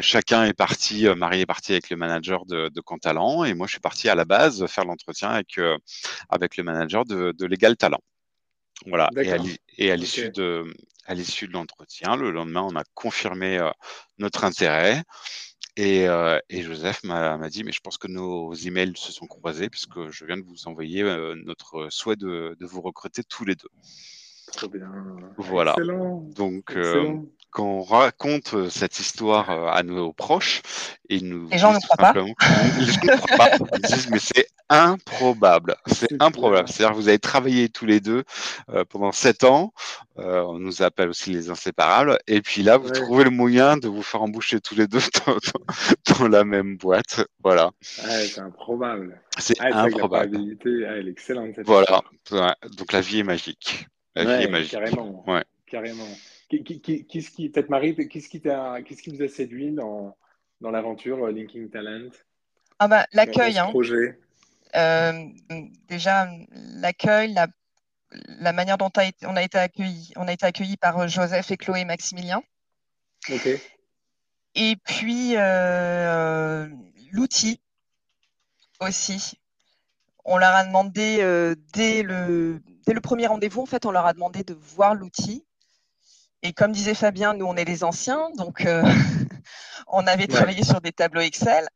chacun 0.00 0.44
est 0.44 0.52
parti, 0.52 1.06
euh, 1.06 1.14
Marie 1.14 1.40
est 1.40 1.46
partie 1.46 1.72
avec 1.72 1.90
le 1.90 1.96
manager 1.96 2.44
de, 2.46 2.68
de 2.68 2.80
Cantalent 2.80 3.44
et 3.44 3.54
moi 3.54 3.66
je 3.66 3.72
suis 3.72 3.80
parti 3.80 4.08
à 4.08 4.14
la 4.14 4.24
base 4.24 4.66
faire 4.66 4.84
l'entretien 4.84 5.30
avec, 5.30 5.58
euh, 5.58 5.78
avec 6.28 6.56
le 6.56 6.64
manager 6.64 7.04
de, 7.04 7.32
de 7.32 7.46
Legal 7.46 7.76
Talent. 7.76 8.00
Voilà. 8.86 9.10
Et 9.76 9.90
à 9.90 9.96
l'issue 9.96 10.30
de, 10.30 10.64
à 11.06 11.14
l'issue 11.14 11.48
de 11.48 11.52
l'entretien, 11.52 12.16
le 12.16 12.30
lendemain, 12.30 12.62
on 12.62 12.76
a 12.76 12.84
confirmé 12.94 13.60
notre 14.18 14.44
intérêt. 14.44 15.02
Et, 15.76 16.06
et 16.48 16.62
Joseph 16.62 17.04
m'a 17.04 17.48
dit, 17.50 17.62
mais 17.62 17.72
je 17.72 17.80
pense 17.80 17.98
que 17.98 18.08
nos 18.08 18.54
emails 18.54 18.96
se 18.96 19.12
sont 19.12 19.26
croisés 19.26 19.68
puisque 19.68 20.08
je 20.08 20.24
viens 20.24 20.38
de 20.38 20.44
vous 20.44 20.66
envoyer 20.66 21.02
notre 21.44 21.88
souhait 21.90 22.16
de, 22.16 22.56
de, 22.58 22.66
vous 22.66 22.80
recruter 22.80 23.22
tous 23.22 23.44
les 23.44 23.54
deux. 23.54 23.68
Très 24.52 24.68
bien. 24.68 24.90
Voilà. 25.36 25.74
Excellent. 25.76 26.24
Donc, 26.34 26.74
quand 27.50 27.64
on 27.64 27.82
raconte 27.82 28.54
euh, 28.54 28.70
cette 28.70 29.00
histoire 29.00 29.50
euh, 29.50 29.66
à 29.68 29.82
nos 29.82 30.12
proches, 30.12 30.62
ils 31.08 31.28
nous 31.28 31.48
les 31.48 31.58
gens 31.58 31.72
ne 31.72 31.80
croient 31.80 31.96
pas. 31.96 32.12
Les 32.12 32.20
gens 32.20 33.00
ne 33.02 33.16
croient 33.16 33.36
pas. 33.36 33.50
Ils 33.76 33.82
disent 33.82 34.08
mais 34.10 34.20
c'est 34.20 34.46
improbable, 34.68 35.74
c'est 35.86 36.22
improbable. 36.22 36.68
C'est-à-dire 36.68 36.94
que 36.94 37.00
vous 37.00 37.08
avez 37.08 37.18
travaillé 37.18 37.68
tous 37.68 37.86
les 37.86 38.00
deux 38.00 38.22
euh, 38.70 38.84
pendant 38.84 39.10
sept 39.10 39.42
ans. 39.42 39.72
Euh, 40.18 40.42
on 40.42 40.58
nous 40.58 40.82
appelle 40.82 41.08
aussi 41.08 41.30
les 41.30 41.50
inséparables. 41.50 42.18
Et 42.28 42.40
puis 42.40 42.62
là, 42.62 42.76
vous 42.76 42.90
trouvez 42.90 43.24
le 43.24 43.30
moyen 43.30 43.76
de 43.76 43.88
vous 43.88 44.02
faire 44.02 44.22
embaucher 44.22 44.60
tous 44.60 44.76
les 44.76 44.86
deux 44.86 45.00
dans, 45.26 46.18
dans, 46.18 46.28
la 46.28 46.44
même 46.44 46.76
boîte. 46.76 47.26
Voilà. 47.42 47.70
c'est 47.80 48.38
improbable. 48.38 49.20
C'est 49.38 49.56
ah, 49.58 49.82
improbable. 49.82 50.36
Ah, 50.38 50.94
elle 50.96 51.08
est 51.08 51.10
excellente. 51.10 51.54
Cette 51.56 51.66
voilà. 51.66 52.02
Donc 52.30 52.92
la 52.92 53.00
vie 53.00 53.20
est 53.20 53.24
magique. 53.24 53.88
La 54.14 54.24
vie 54.24 54.44
est 54.44 54.48
magique. 54.48 54.72
Carrément. 54.72 55.24
Ouais. 55.28 55.44
Carrément. 55.66 56.08
Qu'est-ce 56.48 57.30
qui, 57.30 57.48
peut-être 57.48 57.70
Marie, 57.70 57.94
qu'est-ce 57.94 58.28
qui, 58.28 58.40
qu'est-ce 58.40 59.02
qui 59.02 59.16
vous 59.16 59.22
a 59.22 59.28
séduit 59.28 59.70
dans, 59.70 60.16
dans 60.60 60.70
l'aventure 60.70 61.26
euh, 61.26 61.32
Linking 61.32 61.70
Talent? 61.70 62.10
Ah 62.80 62.88
bah 62.88 63.06
l'accueil. 63.12 63.58
Hein. 63.58 63.68
Projet. 63.68 64.18
Euh, 64.74 65.12
déjà 65.88 66.28
l'accueil, 66.52 67.32
la, 67.34 67.46
la, 68.40 68.52
manière 68.52 68.78
dont 68.78 68.90
a 68.96 69.04
été, 69.04 69.26
on 69.26 69.36
a 69.36 69.42
été 69.42 69.58
accueilli, 69.58 70.12
on 70.16 70.26
a 70.26 70.32
été 70.32 70.46
accueilli 70.46 70.76
par 70.76 70.98
euh, 70.98 71.06
Joseph 71.06 71.50
et 71.50 71.56
Chloé 71.56 71.84
Maximilien. 71.84 72.42
Ok. 73.28 73.48
Et 74.56 74.76
puis 74.84 75.34
euh, 75.36 76.68
l'outil 77.12 77.60
aussi. 78.80 79.38
On 80.24 80.36
leur 80.36 80.54
a 80.54 80.64
demandé 80.64 81.24
dès 81.72 82.02
le 82.02 82.60
dès 82.90 82.94
le 82.94 83.00
premier 83.00 83.28
rendez-vous, 83.28 83.62
en 83.62 83.66
fait, 83.66 83.86
on 83.86 83.92
leur 83.92 84.04
a 84.04 84.12
demandé 84.12 84.42
de 84.42 84.52
voir 84.52 84.96
l'outil 84.96 85.44
et 86.42 86.52
comme 86.52 86.72
disait 86.72 86.94
Fabien, 86.94 87.34
nous, 87.34 87.46
on 87.46 87.54
est 87.54 87.64
les 87.64 87.84
anciens, 87.84 88.30
donc 88.36 88.66
euh, 88.66 88.82
on 89.86 90.08
avait 90.08 90.26
travaillé 90.26 90.64
sur 90.64 90.80
des 90.80 90.90
tableaux 90.90 91.20
Excel. 91.20 91.68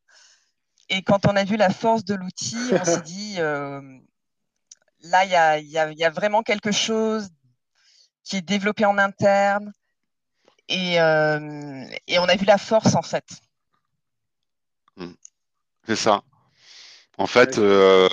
Et 0.88 1.02
quand 1.02 1.24
on 1.26 1.36
a 1.36 1.44
vu 1.44 1.56
la 1.56 1.70
force 1.70 2.04
de 2.04 2.16
l'outil, 2.16 2.58
on 2.72 2.84
s'est 2.84 3.00
dit, 3.04 3.36
euh, 3.38 3.80
là, 5.02 5.24
il 5.24 5.68
y 5.68 6.04
a, 6.04 6.10
vraiment 6.10 6.42
quelque 6.42 6.72
chose 6.72 7.28
qui 8.24 8.38
est 8.38 8.42
développé 8.42 8.84
en 8.84 8.98
interne. 8.98 9.72
Et, 10.66 11.00
euh, 11.00 11.86
et 12.08 12.18
on 12.18 12.24
a 12.24 12.34
vu 12.34 12.44
la 12.44 12.58
force, 12.58 12.96
en 12.96 13.02
fait. 13.02 13.40
Hmm. 14.96 15.12
C'est 15.86 15.94
ça. 15.94 16.24
En 17.18 17.26
fait, 17.26 17.58
euh, 17.58 18.08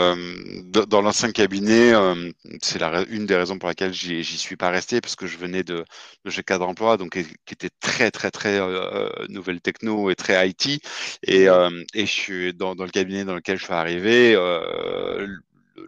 dans 0.87 1.01
l'ancien 1.01 1.31
cabinet, 1.31 1.93
euh, 1.93 2.31
c'est 2.61 2.81
une 3.09 3.25
des 3.25 3.35
raisons 3.35 3.57
pour 3.57 3.67
laquelle 3.67 3.93
j'y 3.93 4.23
suis 4.23 4.57
pas 4.57 4.69
resté, 4.69 5.01
parce 5.01 5.15
que 5.15 5.25
je 5.27 5.37
venais 5.37 5.63
de, 5.63 5.83
de 6.25 6.29
chez 6.29 6.43
Cadre 6.43 6.67
Emploi, 6.67 6.97
donc 6.97 7.11
qui 7.11 7.53
était 7.53 7.71
très 7.79 8.11
très 8.11 8.29
très 8.31 8.59
euh, 8.59 9.09
nouvelle 9.29 9.61
techno 9.61 10.09
et 10.11 10.15
très 10.15 10.47
IT, 10.47 10.83
et, 11.23 11.49
euh, 11.49 11.83
et 11.93 12.05
je 12.05 12.11
suis 12.11 12.53
dans, 12.53 12.75
dans, 12.75 12.85
le 12.85 12.91
cabinet 12.91 13.25
dans 13.25 13.35
lequel 13.35 13.57
je 13.57 13.63
suis 13.63 13.73
arrivé. 13.73 14.33
Le, 14.33 15.39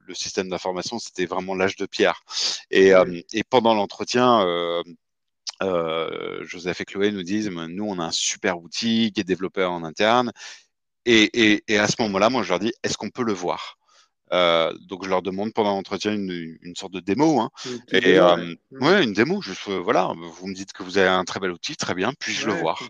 le, 0.08 0.16
système 0.16 0.50
d'information, 0.50 0.98
c'était 0.98 1.26
vraiment 1.26 1.54
l'âge 1.54 1.76
de 1.76 1.86
pierre. 1.86 2.24
Et, 2.72 2.94
et 3.34 3.44
pendant 3.44 3.76
l'entretien, 3.76 4.44
euh, 5.64 6.44
Joseph 6.44 6.82
et 6.82 6.86
Chloé 6.86 7.12
nous 7.12 7.24
disent, 7.24 7.50
nous, 7.50 7.86
on 7.86 8.00
a 8.00 8.06
un 8.06 8.12
super 8.12 8.60
outil 8.60 9.12
qui 9.14 9.22
est 9.22 9.24
développé 9.24 9.64
en 9.64 9.84
interne 9.84 10.32
et, 11.06 11.54
et, 11.54 11.64
et 11.68 11.78
à 11.78 11.88
ce 11.88 12.02
moment-là, 12.02 12.30
moi, 12.30 12.44
je 12.44 12.50
leur 12.50 12.60
dis, 12.60 12.74
est-ce 12.84 12.98
qu'on 12.98 13.10
peut 13.10 13.24
le 13.24 13.34
voir? 13.34 13.78
Euh, 14.34 14.74
donc 14.88 15.04
je 15.04 15.10
leur 15.10 15.22
demande 15.22 15.54
pendant 15.54 15.76
l'entretien 15.76 16.12
une, 16.12 16.58
une, 16.62 16.76
sorte 16.76 16.94
de 16.94 17.00
démo. 17.00 17.40
Hein. 17.40 17.50
et 17.92 18.18
euh, 18.18 18.56
ouais. 18.72 19.04
une 19.04 19.14
démo. 19.14 19.42
Juste, 19.42 19.68
euh, 19.68 19.78
voilà, 19.78 20.12
vous 20.16 20.48
me 20.48 20.56
dites 20.56 20.74
que 20.74 20.82
vous 20.82 20.98
avez 20.98 21.08
un 21.08 21.24
très 21.24 21.40
bel 21.40 21.52
outil, 21.52 21.76
très 21.76 21.94
bien. 21.94 22.14
Puis-je 22.20 22.48
le 22.48 22.54
voir 22.54 22.82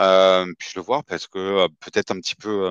euh, 0.00 0.46
Puis-je 0.58 0.78
le 0.78 0.84
voir 0.84 1.02
parce 1.04 1.26
que 1.26 1.38
euh, 1.38 1.68
peut-être 1.80 2.10
un 2.10 2.20
petit 2.20 2.34
peu 2.34 2.70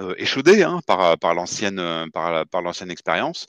euh, 0.00 0.14
échaudé 0.18 0.64
hein, 0.64 0.80
par, 0.86 1.16
par 1.18 1.34
l'ancienne 1.34 1.80
par, 2.12 2.46
par 2.46 2.62
l'ancienne 2.62 2.90
expérience. 2.90 3.46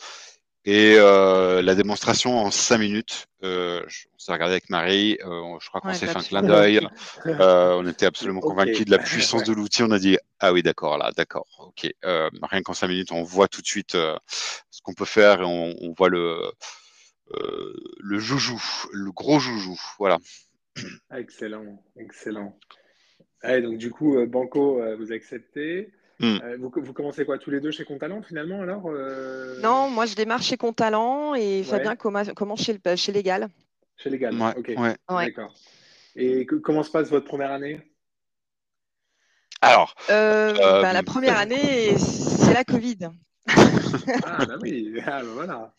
Et 0.66 0.96
euh, 0.98 1.62
la 1.62 1.76
démonstration 1.76 2.40
en 2.40 2.52
cinq 2.52 2.80
minutes, 2.80 3.28
euh, 3.44 3.82
on 3.86 4.20
s'est 4.20 4.34
regardé 4.34 4.54
avec 4.54 4.70
Marie, 4.70 5.18
euh, 5.24 5.58
je 5.62 5.70
crois 5.70 5.80
qu'on 5.80 5.94
s'est 5.94 6.08
fait 6.08 6.18
un 6.18 6.22
clin 6.22 6.42
d'œil, 6.42 6.86
euh, 7.26 7.76
on 7.76 7.88
était 7.88 8.06
absolument 8.06 8.42
convaincus 8.42 8.84
de 8.86 8.92
la 8.92 8.98
puissance 8.98 9.44
de 9.44 9.54
l'outil, 9.54 9.84
on 9.84 9.92
a 9.92 10.00
dit 10.00 10.18
ah 10.40 10.52
oui 10.52 10.64
d'accord 10.64 10.98
là, 10.98 11.12
d'accord, 11.16 11.48
ok, 11.60 11.90
euh, 12.04 12.30
rien 12.44 12.62
qu'en 12.62 12.74
cinq 12.74 12.90
minutes 12.90 13.14
on 13.14 13.24
voit 13.24 13.48
tout 13.48 13.62
de 13.62 13.66
suite 13.66 13.96
euh, 13.96 14.18
ce 14.70 14.82
qu'on 14.82 14.94
peut 14.94 15.06
faire 15.06 15.42
et 15.42 15.46
on, 15.46 15.74
on 15.80 15.94
voit 15.94 16.10
le 16.10 16.52
le 18.00 18.20
joujou, 18.20 18.62
le 18.92 19.12
gros 19.12 19.40
joujou, 19.40 19.80
voilà. 20.00 20.18
Excellent, 21.16 21.82
excellent. 21.98 22.58
Allez, 23.42 23.62
donc 23.62 23.78
du 23.78 23.90
coup 23.90 24.18
Banco 24.28 24.82
vous 24.98 25.12
acceptez. 25.14 25.94
Hmm. 26.20 26.38
vous, 26.58 26.94
commencez 26.94 27.26
quoi 27.26 27.38
tous 27.38 27.52
les 27.52 27.60
deux 27.60 27.70
chez 27.70 27.86
Contalent 27.86 28.24
finalement 28.24 28.64
alors 28.64 28.90
Non, 29.62 29.90
moi 29.90 30.08
je 30.08 30.16
démarre 30.16 30.42
chez 30.42 30.58
Contalent 30.58 31.36
et 31.36 31.64
Fabien 31.64 31.96
commence 31.96 32.62
chez, 32.62 32.80
chez 32.96 33.12
Légal. 33.12 33.50
Chez 33.98 34.10
Légal, 34.10 34.36
ok. 34.58 34.72
D'accord. 35.10 35.54
Et 36.16 36.48
comment 36.48 36.82
se 36.82 36.90
passe 36.90 37.10
votre 37.10 37.28
première 37.28 37.52
année? 37.52 37.80
Alors, 39.62 39.96
bah, 40.08 40.94
la 40.94 41.04
première 41.04 41.38
année, 41.38 41.98
c'est 41.98 42.54
la 42.54 42.64
Covid 42.64 43.10
ah 44.26 44.46
bah 44.46 44.58
oui, 44.62 44.94
ah, 45.06 45.22
bah 45.22 45.30
voilà. 45.34 45.74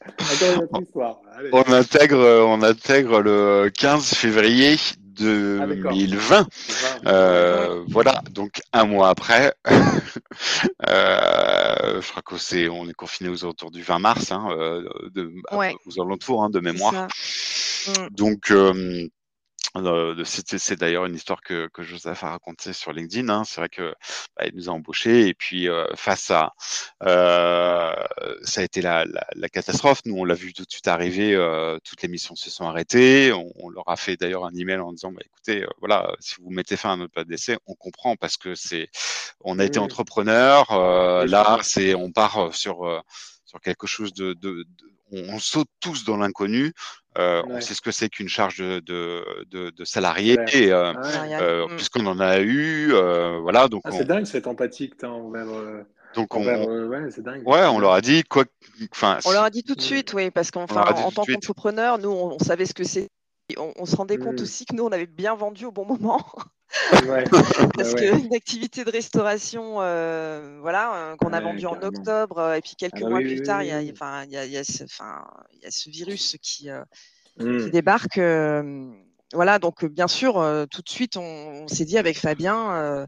On 1.52 1.72
intègre, 1.72 2.46
on 2.46 2.62
intègre 2.62 3.20
le 3.20 3.68
15 3.68 4.14
février 4.14 4.76
2020. 5.18 6.46
Ah, 7.04 7.08
euh, 7.08 7.84
voilà, 7.88 8.22
donc 8.30 8.60
un 8.72 8.84
mois 8.84 9.08
après, 9.08 9.54
euh, 10.88 12.00
je 12.00 12.10
crois 12.10 12.22
qu'on 12.22 12.36
est, 12.36 12.68
on 12.68 12.88
est 12.88 12.94
confiné 12.94 13.28
aux 13.28 13.44
alentours 13.44 13.70
du 13.70 13.82
20 13.82 13.98
mars, 13.98 14.32
hein, 14.32 14.48
euh, 14.50 14.88
aux 15.86 16.00
alentours 16.00 16.42
hein, 16.44 16.50
de 16.50 16.60
mémoire. 16.60 17.08
Donc, 18.10 18.50
euh, 18.50 19.08
c'est 20.24 20.78
d'ailleurs 20.78 21.04
une 21.06 21.14
histoire 21.14 21.40
que, 21.40 21.68
que, 21.68 21.82
Joseph 21.82 22.24
a 22.24 22.30
racontée 22.30 22.72
sur 22.72 22.92
LinkedIn. 22.92 23.28
Hein. 23.28 23.44
C'est 23.44 23.60
vrai 23.60 23.68
que 23.68 23.94
bah, 24.36 24.46
il 24.46 24.54
nous 24.54 24.68
a 24.68 24.72
embauchés 24.72 25.28
et 25.28 25.34
puis 25.34 25.68
euh, 25.68 25.86
face 25.94 26.30
à 26.30 26.54
euh, 27.02 27.94
ça 28.42 28.60
a 28.60 28.64
été 28.64 28.80
la, 28.80 29.04
la, 29.04 29.26
la, 29.34 29.48
catastrophe. 29.48 30.00
Nous, 30.04 30.16
on 30.16 30.24
l'a 30.24 30.34
vu 30.34 30.52
tout 30.52 30.64
de 30.64 30.70
suite 30.70 30.88
arriver. 30.88 31.34
Euh, 31.34 31.78
toutes 31.84 32.02
les 32.02 32.08
missions 32.08 32.34
se 32.34 32.50
sont 32.50 32.64
arrêtées. 32.64 33.32
On, 33.32 33.52
on 33.56 33.68
leur 33.68 33.88
a 33.88 33.96
fait 33.96 34.16
d'ailleurs 34.16 34.44
un 34.44 34.54
email 34.54 34.78
en 34.78 34.92
disant 34.92 35.12
bah, 35.12 35.22
écoutez, 35.24 35.64
euh, 35.64 35.68
voilà, 35.80 36.12
si 36.20 36.36
vous 36.40 36.50
mettez 36.50 36.76
fin 36.76 36.92
à 36.92 36.96
notre 36.96 37.12
période 37.12 37.28
d'essai, 37.28 37.58
on 37.66 37.74
comprend 37.74 38.16
parce 38.16 38.36
que 38.36 38.54
c'est 38.54 38.88
on 39.40 39.58
a 39.58 39.64
été 39.64 39.78
entrepreneur. 39.78 40.66
là, 41.26 41.58
c'est 41.62 41.94
on 41.94 42.10
part 42.10 42.54
sur 42.54 43.02
sur 43.44 43.60
quelque 43.60 43.86
chose 43.86 44.12
de, 44.12 44.34
de, 44.34 44.64
de 44.64 44.97
on, 45.12 45.38
saute 45.38 45.68
tous 45.80 46.04
dans 46.04 46.16
l'inconnu. 46.16 46.72
Euh, 47.18 47.42
on 47.48 47.60
sait 47.60 47.74
ce 47.74 47.80
que 47.80 47.90
c'est 47.90 48.08
qu'une 48.08 48.28
charge 48.28 48.58
de, 48.58 48.80
de, 48.80 49.70
de 49.70 49.84
salarié, 49.84 50.38
euh, 50.38 50.94
euh, 50.94 51.66
mm. 51.66 51.76
puisqu'on 51.76 52.06
en 52.06 52.20
a 52.20 52.40
eu. 52.40 52.92
voilà, 53.42 53.68
donc 53.68 53.82
ah, 53.84 53.90
c'est 53.92 54.04
dingue 54.04 54.24
cette 54.24 54.46
empathie 54.46 54.90
que 54.90 54.96
tu 54.96 55.06
as 55.06 55.10
envers. 55.10 55.46
Donc 56.14 56.34
on, 56.34 56.44
ouais, 56.44 57.10
c'est 57.10 57.22
dingue. 57.22 57.46
Ouais, 57.46 57.64
on 57.66 57.78
leur 57.78 57.92
a 57.92 58.00
dit 58.00 58.22
quoi. 58.24 58.44
Enfin, 58.92 59.18
on 59.24 59.32
leur 59.32 59.44
a 59.44 59.50
dit 59.50 59.62
tout 59.62 59.74
de 59.74 59.80
suite, 59.80 60.14
oui, 60.14 60.30
parce 60.30 60.50
qu'en 60.50 60.62
en 60.62 61.10
tant 61.10 61.24
qu'entrepreneur, 61.24 61.98
nous, 61.98 62.10
on, 62.10 62.38
savait 62.38 62.66
ce 62.66 62.74
que 62.74 62.84
c'est. 62.84 63.08
On, 63.56 63.86
se 63.86 63.96
rendait 63.96 64.18
compte 64.18 64.40
mm. 64.40 64.42
aussi 64.42 64.66
que 64.66 64.74
nous, 64.74 64.84
on 64.84 64.92
avait 64.92 65.06
bien 65.06 65.34
vendu 65.34 65.64
au 65.64 65.72
bon 65.72 65.86
moment. 65.86 66.24
Parce 67.76 67.94
qu'une 67.94 68.34
activité 68.34 68.84
de 68.84 68.90
restauration, 68.90 69.80
euh, 69.80 70.58
voilà, 70.60 70.94
euh, 70.94 71.16
qu'on 71.16 71.32
a 71.32 71.40
vendue 71.40 71.66
en 71.66 71.80
octobre, 71.80 72.38
euh, 72.38 72.54
et 72.54 72.60
puis 72.60 72.74
quelques 72.76 73.02
ah 73.02 73.08
mois 73.08 73.20
plus 73.20 73.42
tard, 73.42 73.62
il 73.62 73.68
y, 73.68 73.72
a, 73.72 73.80
y, 73.80 73.86
y, 73.86 74.50
y 74.50 74.56
a 74.56 74.64
ce 75.70 75.90
virus 75.90 76.36
qui, 76.42 76.68
mmh. 77.38 77.64
qui 77.64 77.70
débarque. 77.70 78.20
voilà, 79.32 79.58
donc 79.58 79.86
bien 79.86 80.08
sûr, 80.08 80.34
tout 80.70 80.82
de 80.82 80.88
suite, 80.88 81.16
on, 81.16 81.66
s'est 81.68 81.86
dit 81.86 81.96
avec 81.96 82.18
Fabien, 82.18 83.06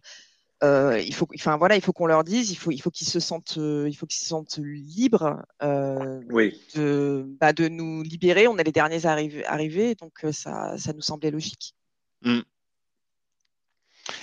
il 0.62 1.14
faut, 1.14 1.26
enfin 1.34 1.56
voilà, 1.56 1.76
il 1.76 1.82
faut 1.82 1.92
qu'on 1.92 2.06
leur 2.06 2.24
dise, 2.24 2.50
il 2.50 2.56
faut, 2.56 2.70
il 2.70 2.80
faut 2.80 2.90
qu'ils 2.90 3.08
se 3.08 3.20
sentent, 3.20 3.56
il 3.56 3.94
faut 3.94 4.06
qu'ils 4.06 4.20
se 4.20 4.26
sentent 4.26 4.58
libres 4.58 5.42
de, 5.60 7.26
bah, 7.40 7.52
de 7.52 7.68
nous 7.68 8.02
libérer. 8.02 8.48
On 8.48 8.56
est 8.58 8.64
les 8.64 8.72
derniers 8.72 9.06
arrivés, 9.06 9.94
donc 9.94 10.24
ça, 10.32 10.76
ça 10.76 10.92
nous 10.92 11.02
semblait 11.02 11.30
logique. 11.30 11.74
Mmh. 12.22 12.40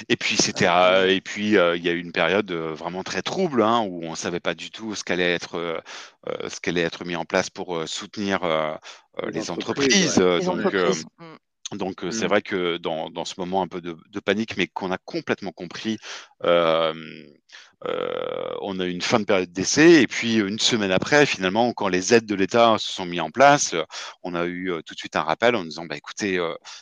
Et 0.09 0.15
puis 0.15 0.37
c'était 0.37 0.67
euh, 0.67 1.09
et 1.09 1.21
puis 1.21 1.57
euh, 1.57 1.75
il 1.75 1.83
y 1.83 1.89
a 1.89 1.91
eu 1.91 1.99
une 1.99 2.11
période 2.11 2.51
euh, 2.51 2.73
vraiment 2.73 3.03
très 3.03 3.21
trouble 3.21 3.61
hein, 3.61 3.81
où 3.81 4.03
on 4.03 4.15
savait 4.15 4.39
pas 4.39 4.53
du 4.53 4.71
tout 4.71 4.95
ce 4.95 5.03
qu'allait 5.03 5.33
être 5.33 5.81
ce 6.49 6.59
qu'allait 6.59 6.81
être 6.81 7.05
mis 7.05 7.15
en 7.15 7.25
place 7.25 7.49
pour 7.49 7.87
soutenir 7.87 8.41
les, 9.31 9.49
entreprises. 9.49 10.15
Donc, 10.15 10.75
mmh. 11.73 12.11
c'est 12.11 12.25
mmh. 12.25 12.27
vrai 12.27 12.41
que 12.41 12.77
dans, 12.77 13.09
dans, 13.09 13.25
ce 13.25 13.35
moment 13.37 13.61
un 13.61 13.67
peu 13.67 13.81
de, 13.81 13.97
de 14.09 14.19
panique, 14.19 14.57
mais 14.57 14.67
qu'on 14.67 14.91
a 14.91 14.97
complètement 14.97 15.51
compris, 15.51 15.97
euh, 16.43 16.93
on 18.61 18.79
a 18.79 18.85
eu 18.85 18.91
une 18.91 19.01
fin 19.01 19.19
de 19.19 19.25
période 19.25 19.51
d'essai 19.51 20.01
et 20.01 20.07
puis 20.07 20.35
une 20.37 20.59
semaine 20.59 20.91
après, 20.91 21.25
finalement, 21.25 21.73
quand 21.73 21.87
les 21.87 22.13
aides 22.13 22.25
de 22.25 22.35
l'État 22.35 22.77
se 22.79 22.91
sont 22.91 23.05
mis 23.05 23.21
en 23.21 23.29
place, 23.29 23.75
on 24.23 24.33
a 24.33 24.45
eu 24.45 24.71
tout 24.85 24.95
de 24.95 24.99
suite 24.99 25.15
un 25.15 25.21
rappel 25.21 25.55
en 25.55 25.63
disant, 25.63 25.85
bah 25.85 25.95
écoutez, 25.95 26.39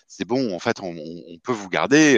c'est 0.08 0.26
bon, 0.26 0.56
en 0.56 0.60
fait, 0.60 0.80
on, 0.82 0.96
on, 0.96 1.38
peut 1.40 1.52
vous 1.52 1.70
garder. 1.70 2.18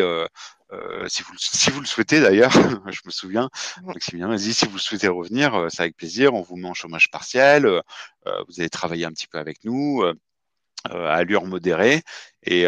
Euh, 0.73 1.07
si, 1.07 1.23
vous, 1.23 1.33
si 1.37 1.69
vous 1.71 1.79
le 1.79 1.85
souhaitez 1.85 2.19
d'ailleurs, 2.19 2.51
je 2.91 2.99
me 3.05 3.11
souviens, 3.11 3.49
Maximilien 3.83 4.27
m'a 4.27 4.35
dit 4.35 4.53
si 4.53 4.65
vous 4.65 4.77
souhaitez 4.77 5.07
revenir, 5.07 5.55
euh, 5.55 5.67
c'est 5.69 5.83
avec 5.83 5.95
plaisir, 5.95 6.33
on 6.33 6.41
vous 6.41 6.57
met 6.57 6.67
en 6.67 6.73
chômage 6.73 7.09
partiel, 7.09 7.65
euh, 7.65 7.81
vous 8.47 8.59
allez 8.59 8.69
travailler 8.69 9.05
un 9.05 9.11
petit 9.11 9.27
peu 9.27 9.37
avec 9.37 9.63
nous 9.63 10.03
à 10.89 11.15
allure 11.15 11.45
modérée. 11.45 12.03
Et, 12.43 12.65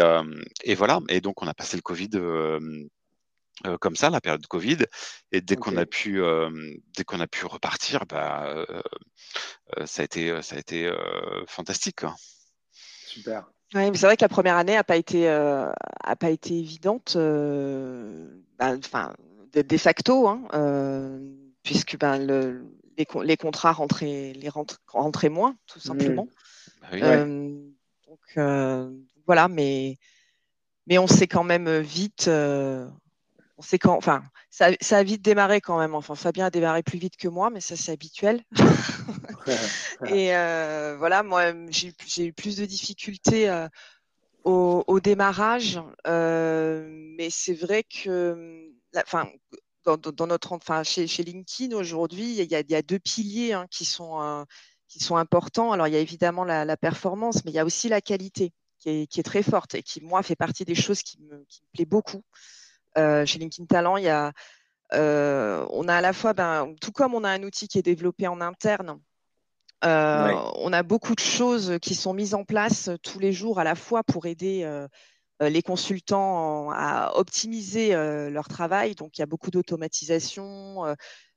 et, 0.64 0.74
voilà, 0.74 1.00
et 1.08 1.20
donc 1.20 1.42
on 1.42 1.46
a 1.46 1.54
passé 1.54 1.76
le 1.76 1.82
Covid 1.82 2.10
comme 3.80 3.94
ça, 3.94 4.08
la 4.08 4.22
période 4.22 4.40
de 4.40 4.46
Covid, 4.46 4.78
et 5.32 5.42
dès 5.42 5.56
qu'on 5.56 5.76
a 5.76 5.84
pu, 5.84 6.22
dès 6.96 7.04
qu'on 7.04 7.20
a 7.20 7.26
pu 7.26 7.44
repartir, 7.46 8.06
bah, 8.06 8.66
ça 9.84 10.02
a 10.02 10.04
été, 10.04 10.40
ça 10.42 10.56
a 10.56 10.58
été 10.58 10.90
fantastique. 11.46 12.00
Super. 13.06 13.44
Oui, 13.74 13.88
mais 13.90 13.96
c'est 13.96 14.06
vrai 14.06 14.16
que 14.16 14.24
la 14.24 14.28
première 14.28 14.56
année 14.56 14.74
n'a 14.74 14.84
pas 14.84 14.96
été, 14.96 15.28
euh, 15.28 15.70
a 16.02 16.16
pas 16.16 16.30
été 16.30 16.58
évidente, 16.58 17.14
euh, 17.16 18.28
ben, 18.58 18.78
enfin, 18.78 19.14
de, 19.52 19.76
facto, 19.76 20.26
hein, 20.26 20.42
euh, 20.54 21.20
puisque 21.62 21.96
ben, 21.96 22.18
le, 22.18 22.64
les, 22.98 23.06
les, 23.22 23.36
contrats 23.36 23.72
rentraient, 23.72 24.32
les 24.34 24.48
rentraient 24.48 25.28
moins, 25.28 25.54
tout 25.66 25.78
mmh. 25.78 25.82
simplement. 25.82 26.28
Bah 26.82 27.24
donc 28.10 28.98
voilà, 29.26 29.48
mais, 29.48 29.96
mais 30.86 30.98
on 30.98 31.06
s'est 31.06 31.28
quand 31.28 31.44
même 31.44 31.78
vite, 31.78 32.28
on 32.28 33.62
sait 33.62 33.78
quand, 33.78 33.96
enfin, 33.96 34.22
ça, 34.50 34.70
ça, 34.80 34.98
a 34.98 35.02
vite 35.02 35.22
démarré 35.22 35.60
quand 35.60 35.78
même. 35.78 35.94
Enfin, 35.94 36.14
Fabien 36.14 36.46
a 36.46 36.50
démarré 36.50 36.82
plus 36.82 36.98
vite 36.98 37.16
que 37.16 37.28
moi, 37.28 37.50
mais 37.50 37.60
ça 37.60 37.76
c'est 37.76 37.92
habituel. 37.92 38.42
et 40.06 40.34
euh, 40.34 40.96
voilà, 40.98 41.22
moi 41.22 41.52
j'ai 41.70 42.26
eu 42.26 42.32
plus 42.32 42.56
de 42.56 42.64
difficultés 42.64 43.48
euh, 43.48 43.68
au, 44.44 44.82
au, 44.86 44.98
démarrage, 44.98 45.80
euh, 46.06 46.86
mais 47.18 47.30
c'est 47.30 47.54
vrai 47.54 47.84
que, 47.84 48.70
enfin, 48.96 49.28
dans, 49.84 49.96
dans, 49.96 50.26
notre, 50.26 50.52
enfin, 50.52 50.82
chez, 50.82 51.06
chez 51.06 51.22
LinkedIn 51.22 51.76
aujourd'hui, 51.76 52.32
il 52.38 52.50
y, 52.50 52.54
a, 52.54 52.60
il 52.60 52.70
y 52.70 52.74
a 52.74 52.82
deux 52.82 52.98
piliers 52.98 53.52
hein, 53.52 53.66
qui 53.70 53.84
sont 53.84 54.20
euh, 54.22 54.44
qui 54.90 54.98
sont 54.98 55.16
importants. 55.16 55.72
Alors 55.72 55.86
il 55.86 55.94
y 55.94 55.96
a 55.96 56.00
évidemment 56.00 56.44
la, 56.44 56.64
la 56.64 56.76
performance, 56.76 57.44
mais 57.44 57.52
il 57.52 57.54
y 57.54 57.60
a 57.60 57.64
aussi 57.64 57.88
la 57.88 58.00
qualité 58.00 58.52
qui 58.78 58.90
est, 58.90 59.06
qui 59.06 59.20
est, 59.20 59.22
très 59.22 59.42
forte 59.42 59.74
et 59.74 59.82
qui 59.82 60.00
moi 60.02 60.22
fait 60.22 60.36
partie 60.36 60.64
des 60.64 60.74
choses 60.74 61.02
qui 61.02 61.20
me, 61.20 61.44
qui 61.48 61.62
me 61.62 61.68
plaît 61.72 61.84
beaucoup. 61.84 62.22
Euh, 62.98 63.24
chez 63.24 63.38
LinkedIn 63.38 63.66
Talent, 63.66 63.96
il 63.98 64.04
y 64.04 64.08
a, 64.08 64.32
euh, 64.94 65.64
on 65.70 65.86
a 65.86 65.94
à 65.94 66.00
la 66.00 66.12
fois, 66.12 66.32
ben, 66.32 66.74
tout 66.80 66.90
comme 66.90 67.14
on 67.14 67.22
a 67.22 67.30
un 67.30 67.42
outil 67.44 67.68
qui 67.68 67.78
est 67.78 67.82
développé 67.82 68.26
en 68.26 68.40
interne, 68.40 68.98
euh, 69.84 70.34
on 70.56 70.72
a 70.72 70.82
beaucoup 70.82 71.14
de 71.14 71.20
choses 71.20 71.78
qui 71.80 71.94
sont 71.94 72.12
mises 72.12 72.34
en 72.34 72.44
place 72.44 72.90
tous 73.02 73.18
les 73.18 73.32
jours 73.32 73.60
à 73.60 73.64
la 73.64 73.74
fois 73.74 74.02
pour 74.02 74.26
aider 74.26 74.68
les 75.40 75.62
consultants 75.62 76.70
à 76.70 77.12
optimiser 77.14 77.94
leur 77.94 78.48
travail. 78.48 78.94
Donc, 78.94 79.16
il 79.16 79.22
y 79.22 79.24
a 79.24 79.26
beaucoup 79.26 79.50
d'automatisation 79.50 80.84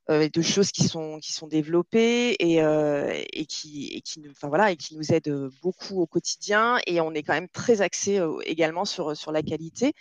et 0.09 0.29
de 0.29 0.41
choses 0.41 0.71
qui 0.71 0.83
sont, 0.83 1.19
qui 1.19 1.31
sont 1.31 1.47
développées 1.47 2.31
et, 2.31 2.57
et, 2.57 3.45
qui, 3.45 3.87
et, 3.93 4.01
qui, 4.01 4.21
enfin, 4.29 4.49
voilà, 4.49 4.71
et 4.71 4.75
qui 4.75 4.97
nous 4.97 5.13
aident 5.13 5.49
beaucoup 5.61 6.01
au 6.01 6.07
quotidien. 6.07 6.77
Et 6.87 6.99
on 6.99 7.13
est 7.13 7.23
quand 7.23 7.33
même 7.33 7.47
très 7.47 7.81
axé 7.81 8.21
également 8.45 8.83
sur, 8.83 9.15
sur 9.15 9.31
la 9.31 9.41
qualité 9.41 9.93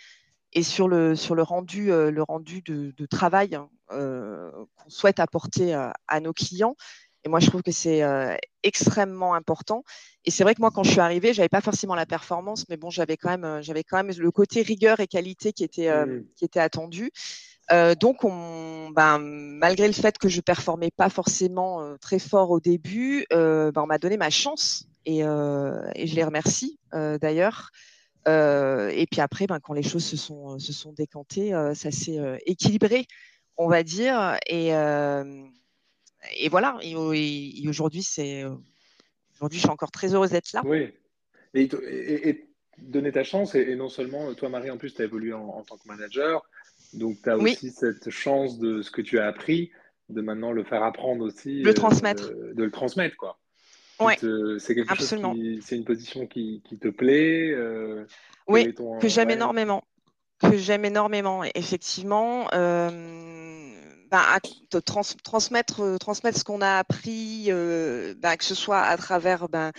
et 0.53 0.63
sur 0.63 0.87
le, 0.87 1.15
sur 1.15 1.35
le 1.35 1.43
rendu, 1.43 1.91
euh, 1.91 2.11
le 2.11 2.23
rendu 2.23 2.61
de, 2.61 2.93
de 2.95 3.05
travail 3.05 3.55
hein, 3.55 3.69
euh, 3.91 4.51
qu'on 4.75 4.89
souhaite 4.89 5.19
apporter 5.19 5.73
à, 5.73 6.19
nos 6.19 6.33
clients. 6.33 6.75
Et 7.25 7.29
moi, 7.29 7.39
je 7.39 7.47
trouve 7.47 7.63
que 7.63 7.71
c'est 7.71 8.03
euh, 8.03 8.35
extrêmement 8.63 9.33
important. 9.33 9.83
Et 10.25 10.31
c'est 10.31 10.43
vrai 10.43 10.55
que 10.55 10.61
moi, 10.61 10.71
quand 10.71 10.83
je 10.83 10.91
suis 10.91 10.99
arrivée, 10.99 11.33
j'avais 11.33 11.49
pas 11.49 11.61
forcément 11.61 11.95
la 11.95 12.05
performance, 12.05 12.67
mais 12.69 12.77
bon, 12.77 12.89
j'avais 12.89 13.17
quand 13.17 13.29
même, 13.29 13.61
j'avais 13.61 13.83
quand 13.83 13.97
même 14.03 14.13
le 14.15 14.31
côté 14.31 14.61
rigueur 14.61 14.99
et 14.99 15.07
qualité 15.07 15.53
qui 15.53 15.63
était, 15.63 16.05
mmh. 16.05 16.25
qui 16.35 16.45
était 16.45 16.59
attendu. 16.59 17.11
Euh, 17.71 17.95
donc, 17.95 18.23
on, 18.23 18.89
ben, 18.89 19.19
malgré 19.19 19.87
le 19.87 19.93
fait 19.93 20.17
que 20.17 20.29
je 20.29 20.41
performais 20.41 20.91
pas 20.91 21.09
forcément 21.09 21.95
très 22.01 22.19
fort 22.19 22.51
au 22.51 22.59
début, 22.59 23.25
ben, 23.31 23.73
on 23.75 23.87
m'a 23.87 23.97
donné 23.97 24.17
ma 24.17 24.29
chance 24.29 24.87
et, 25.05 25.21
je 25.21 26.15
les 26.15 26.23
remercie 26.23 26.77
d'ailleurs. 26.91 27.71
Euh, 28.27 28.89
et 28.89 29.05
puis 29.05 29.21
après, 29.21 29.47
ben, 29.47 29.59
quand 29.59 29.73
les 29.73 29.83
choses 29.83 30.05
se 30.05 30.17
sont, 30.17 30.59
se 30.59 30.87
décantées, 30.89 31.53
euh, 31.53 31.73
ça 31.73 31.91
s'est 31.91 32.19
euh, 32.19 32.37
équilibré, 32.45 33.05
on 33.57 33.67
va 33.67 33.83
dire. 33.83 34.37
Et, 34.47 34.69
voilà. 36.49 36.77
Et, 36.81 36.95
aujourd'hui, 37.67 38.03
c'est 38.03 38.43
aujourd'hui, 39.35 39.59
je 39.59 39.63
suis 39.63 39.69
encore 39.69 39.91
très 39.91 40.13
heureuse 40.13 40.31
d'être 40.31 40.53
là. 40.53 40.61
Oui. 40.65 40.89
Et, 41.53 42.47
donner 42.79 43.11
ta 43.11 43.23
chance, 43.23 43.55
et, 43.55 43.75
non 43.75 43.89
seulement 43.89 44.33
toi, 44.33 44.49
Marie, 44.49 44.71
en 44.71 44.77
plus, 44.77 44.95
tu 44.95 45.01
as 45.01 45.05
évolué 45.05 45.33
en, 45.33 45.63
tant 45.63 45.77
que 45.77 45.87
manager, 45.87 46.43
donc 46.93 47.21
tu 47.21 47.29
as 47.29 47.37
aussi 47.37 47.71
cette 47.71 48.09
chance 48.09 48.59
de 48.59 48.81
ce 48.81 48.91
que 48.91 49.01
tu 49.01 49.19
as 49.19 49.27
appris 49.27 49.71
de 50.09 50.21
maintenant 50.21 50.51
le 50.51 50.63
faire 50.63 50.83
apprendre 50.83 51.25
aussi. 51.25 51.61
Le 51.61 51.73
transmettre. 51.73 52.31
de 52.31 52.63
le 52.63 52.71
transmettre, 52.71 53.15
quoi. 53.17 53.39
Ouais, 53.99 54.17
c'est 54.59 54.75
quelque 54.75 54.91
Absolument. 54.91 55.33
chose 55.33 55.59
c'est 55.61 55.75
une 55.75 55.85
position 55.85 56.27
qui, 56.27 56.61
qui 56.67 56.77
te 56.77 56.89
plaît. 56.89 57.55
oui, 58.47 58.73
que 58.99 59.07
j'aime 59.07 59.29
énormément. 59.29 59.83
Que 60.39 60.57
j'aime 60.57 60.85
énormément, 60.85 61.43
effectivement. 61.55 62.47
Ben, 62.51 64.21
transmettre, 64.85 65.97
transmettre 65.99 66.37
ce 66.37 66.43
qu'on 66.43 66.61
a 66.61 66.77
appris, 66.77 67.49
ben, 67.49 68.35
que 68.37 68.43
ce 68.43 68.55
soit 68.55 68.81
à 68.81 68.97
travers 68.97 69.47
ben, 69.49 69.71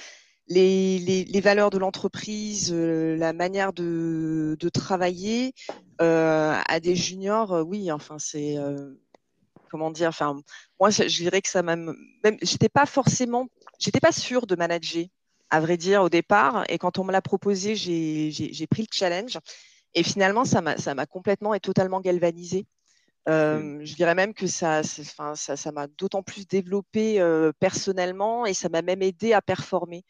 les, 0.49 0.99
les, 0.99 1.41
valeurs 1.41 1.71
de 1.71 1.79
l'entreprise, 1.79 2.71
euh, 2.73 3.17
la 3.17 3.33
manière 3.33 3.73
de, 3.73 4.57
de 4.61 4.69
travailler 4.69 5.55
euh, 6.01 6.55
à 6.69 6.81
des 6.81 6.95
juniors, 6.95 7.53
euh, 7.53 7.63
oui, 7.63 7.91
enfin 7.91 8.19
c'est 8.19 8.57
comment 9.71 9.91
dire, 9.91 10.09
enfin 10.09 10.41
moi 10.79 10.91
je, 10.91 11.05
dirais 11.05 11.41
que 11.41 11.49
ça 11.49 11.63
m'a 11.63 11.77
même, 11.77 11.95
j'étais 12.43 12.69
pas 12.69 12.87
forcément, 12.87 13.49
j'étais 13.79 14.01
pas 14.01 14.13
sûre 14.13 14.47
de 14.47 14.55
manager, 14.55 15.07
à 15.51 15.61
vrai 15.61 15.77
dire 15.77 16.03
au 16.03 16.09
départ, 16.11 16.65
et 16.69 16.79
quand 16.79 16.99
on 16.99 17.05
me 17.05 17.13
l'a 17.13 17.23
proposé, 17.23 17.75
j'ai 17.75 18.67
pris 18.67 18.83
le 18.83 18.89
challenge, 18.93 19.39
et 19.95 20.03
finalement 20.03 20.45
ça 20.45 20.61
m'a 20.61 20.77
ça 20.77 20.95
m'a 20.95 21.07
complètement 21.07 21.55
et 21.55 21.61
totalement 21.61 22.01
galvanisé. 22.01 22.67
Euh, 23.27 23.81
je 23.83 23.95
dirais 23.95 24.15
même 24.15 24.35
que 24.35 24.47
ça, 24.47 24.83
enfin, 25.01 25.35
ça, 25.35 25.57
ça 25.57 25.73
m'a 25.73 25.87
d'autant 25.87 26.23
plus 26.23 26.47
développé 26.47 27.19
personnellement 27.59 28.45
et 28.45 28.53
ça 28.53 28.69
m'a 28.69 28.83
même 28.83 29.01
aidé 29.01 29.33
à 29.33 29.41
performer. 29.41 30.05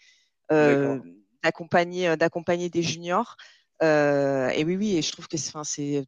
Euh, 0.53 0.99
d'accompagner 1.43 2.09
euh, 2.09 2.17
d'accompagner 2.17 2.69
des 2.69 2.83
juniors. 2.83 3.37
Euh, 3.83 4.49
et 4.49 4.65
oui, 4.65 4.77
oui, 4.77 4.97
et 4.97 5.03
je 5.03 5.13
trouve 5.13 5.29
que 5.29 5.37
c'est 5.37 6.05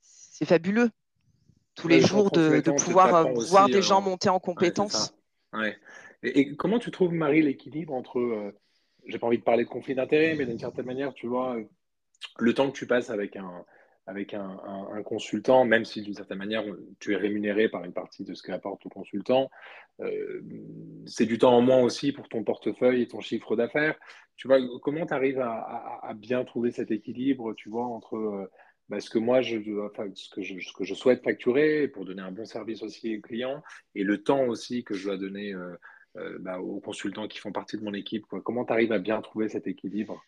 c'est 0.00 0.44
fabuleux. 0.44 0.90
Tous 1.74 1.88
les 1.88 2.00
jours 2.00 2.30
de, 2.30 2.60
pouvoir 2.72 3.32
voir 3.32 3.68
des 3.68 3.80
gens 3.80 4.00
monter 4.02 4.28
en 4.28 4.38
compétences. 4.38 5.14
et, 6.22 6.54
comment 6.56 6.78
tu 6.78 6.90
trouves, 6.90 7.12
Marie, 7.12 7.42
l'équilibre 7.42 7.94
entre, 7.94 8.52
j'ai 9.06 9.18
pas 9.18 9.26
envie 9.26 9.38
de 9.38 9.42
parler 9.42 9.64
de 9.64 9.68
conflit 9.68 9.94
d'intérêts, 9.94 10.34
mais 10.34 10.44
d'une 10.44 10.58
certaine 10.58 10.84
manière, 10.84 11.14
tu 11.14 11.26
vois, 11.26 11.56
le 12.38 12.54
temps 12.54 12.70
que 12.70 12.76
tu 12.76 12.86
passes 12.86 13.08
avec 13.08 13.36
un, 13.36 13.64
avec 14.06 14.34
un, 14.34 14.58
consultant, 15.04 15.64
même 15.64 15.84
si 15.84 16.02
d'une 16.02 16.14
certaine 16.14 16.38
manière 16.38 16.64
tu 16.98 17.12
es 17.12 17.16
rémunéré 17.16 17.68
par 17.68 17.84
une 17.84 17.92
partie 17.92 18.24
de 18.24 18.34
ce 18.34 18.42
qu'apporte 18.42 18.84
le 18.84 18.90
consultant, 18.90 19.50
euh, 20.00 20.42
c'est 21.06 21.26
du 21.26 21.38
temps 21.38 21.56
en 21.56 21.60
moins 21.60 21.80
aussi 21.80 22.12
pour 22.12 22.28
ton 22.28 22.42
portefeuille 22.42 23.02
et 23.02 23.08
ton 23.08 23.20
chiffre 23.20 23.56
d'affaires. 23.56 23.94
Tu 24.36 24.48
vois, 24.48 24.58
comment 24.80 25.06
tu 25.06 25.14
arrives 25.14 25.40
à, 25.40 26.12
bien 26.16 26.44
trouver 26.44 26.72
cet 26.72 26.90
équilibre, 26.90 27.54
tu 27.54 27.68
vois, 27.68 27.86
entre 27.86 28.16
euh, 28.16 28.50
bah, 28.88 29.00
ce 29.00 29.10
que 29.10 29.18
moi 29.18 29.40
je, 29.40 29.60
je, 29.60 29.72
ce 30.14 30.72
que 30.72 30.84
je 30.84 30.94
souhaite 30.94 31.22
facturer 31.22 31.88
pour 31.88 32.04
donner 32.04 32.22
un 32.22 32.32
bon 32.32 32.44
service 32.44 32.82
aussi 32.82 33.16
aux 33.16 33.20
clients 33.20 33.62
et 33.94 34.02
le 34.02 34.22
temps 34.22 34.44
aussi 34.46 34.82
que 34.82 34.94
je 34.94 35.04
dois 35.04 35.16
donner 35.16 35.54
euh, 35.54 36.38
bah, 36.40 36.60
aux 36.60 36.80
consultants 36.80 37.28
qui 37.28 37.38
font 37.38 37.52
partie 37.52 37.76
de 37.76 37.84
mon 37.84 37.94
équipe. 37.94 38.26
Comment 38.44 38.64
tu 38.64 38.72
arrives 38.72 38.92
à 38.92 38.98
bien 38.98 39.20
trouver 39.20 39.48
cet 39.48 39.66
équilibre? 39.66 40.22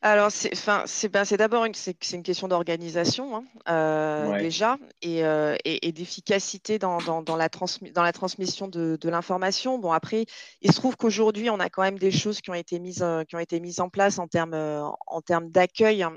Alors, 0.00 0.30
c'est, 0.30 0.52
enfin, 0.52 0.84
c'est, 0.86 1.08
ben, 1.08 1.24
c'est 1.24 1.36
d'abord 1.36 1.64
une, 1.64 1.72
question 1.72 2.46
d'organisation 2.46 3.34
hein, 3.36 3.44
euh, 3.68 4.38
déjà 4.38 4.78
euh, 5.04 5.56
et, 5.64 5.88
et, 5.88 5.90
d'efficacité 5.92 6.78
dans, 6.78 6.98
dans, 6.98 7.20
dans, 7.20 7.34
la 7.34 7.48
dans 7.48 8.02
la 8.04 8.12
transmission 8.12 8.68
de, 8.68 8.96
de, 9.00 9.08
l'information. 9.08 9.80
Bon, 9.80 9.90
après, 9.90 10.26
il 10.62 10.70
se 10.70 10.76
trouve 10.76 10.96
qu'aujourd'hui, 10.96 11.50
on 11.50 11.58
a 11.58 11.68
quand 11.68 11.82
même 11.82 11.98
des 11.98 12.12
choses 12.12 12.40
qui 12.40 12.50
ont 12.50 12.54
été 12.54 12.78
mises, 12.78 13.02
euh, 13.02 13.24
qui 13.24 13.34
ont 13.34 13.40
été 13.40 13.58
mises 13.58 13.80
en 13.80 13.88
place 13.88 14.20
en 14.20 14.28
termes, 14.28 14.54
en 14.54 15.20
termes 15.20 15.50
d'accueil 15.50 16.04
hein, 16.04 16.14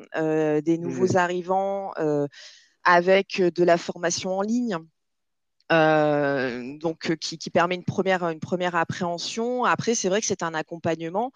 des 0.61 0.77
nouveaux 0.77 1.17
arrivants 1.17 1.91
avec 2.83 3.41
de 3.41 3.63
la 3.63 3.77
formation 3.77 4.37
en 4.37 4.43
ligne. 4.43 4.77
donc, 5.71 7.15
qui, 7.19 7.39
qui, 7.39 7.49
permet 7.49 7.73
une 7.73 7.83
première, 7.83 8.29
une 8.29 8.39
première 8.39 8.75
appréhension. 8.75 9.65
Après, 9.65 9.95
c'est 9.95 10.09
vrai 10.09 10.21
que 10.21 10.27
c'est 10.27 10.43
un 10.43 10.53
accompagnement 10.53 11.31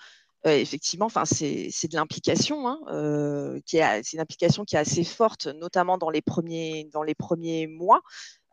effectivement, 0.46 1.08
enfin, 1.08 1.26
c'est 1.26 1.88
de 1.88 1.96
l'implication, 1.96 2.68
hein, 2.68 2.80
euh, 2.90 3.60
qui 3.66 3.78
est, 3.78 4.04
c'est 4.04 4.14
une 4.14 4.22
implication 4.22 4.64
qui 4.64 4.76
est 4.76 4.80
assez 4.80 5.04
forte, 5.04 5.48
notamment 5.48 5.98
dans 5.98 6.10
les 6.10 6.22
premiers, 6.22 6.88
dans 6.94 7.04
les 7.04 7.16
premiers 7.16 7.68
mois 7.68 8.02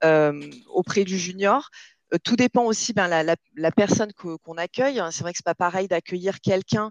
euh, 0.04 0.50
auprès 0.68 1.04
du 1.04 1.18
junior. 1.18 1.68
tout 2.24 2.36
dépend 2.36 2.64
aussi 2.64 2.92
ben, 2.92 3.08
la, 3.08 3.22
la, 3.22 3.70
personne 3.72 4.12
qu'on 4.14 4.56
accueille. 4.56 5.00
Hein. 5.00 5.10
C'est 5.10 5.22
vrai 5.22 5.32
que 5.32 5.38
c'est 5.38 5.44
pas 5.44 5.54
pareil 5.54 5.88
d'accueillir 5.88 6.40
quelqu'un 6.40 6.90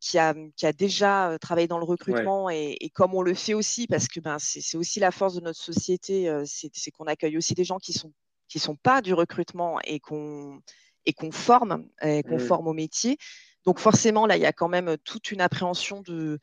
qui, 0.00 0.18
a, 0.18 0.34
qui 0.56 0.66
a 0.66 0.72
déjà 0.74 1.38
travaillé 1.40 1.66
dans 1.66 1.78
le 1.78 1.84
recrutement 1.84 2.50
et, 2.50 2.76
et, 2.80 2.90
comme 2.90 3.14
on 3.14 3.22
le 3.22 3.32
fait 3.32 3.54
aussi, 3.54 3.86
parce 3.86 4.06
que 4.08 4.20
ben, 4.20 4.36
c'est 4.38 4.76
aussi 4.76 5.00
la 5.00 5.10
force 5.10 5.34
de 5.34 5.40
notre 5.40 5.60
société, 5.60 6.30
c'est 6.44 6.90
qu'on 6.90 7.06
accueille 7.06 7.36
aussi 7.38 7.54
des 7.54 7.64
gens 7.64 7.78
qui 7.78 7.92
sont 7.92 8.12
qui 8.48 8.58
sont 8.58 8.76
pas 8.76 9.00
du 9.00 9.14
recrutement 9.14 9.80
et 9.84 9.98
qu'on 9.98 10.60
et 11.06 11.12
qu'on 11.14 11.32
forme, 11.32 11.88
et 12.02 12.22
qu'on 12.22 12.36
mmh. 12.36 12.46
forme 12.46 12.68
au 12.68 12.72
métier. 12.72 13.18
Donc 13.64 13.78
forcément, 13.78 14.26
là, 14.26 14.36
il 14.36 14.42
y 14.42 14.46
a 14.46 14.52
quand 14.52 14.68
même 14.68 14.96
toute 15.04 15.30
une 15.30 15.40
appréhension 15.40 16.00
de, 16.02 16.38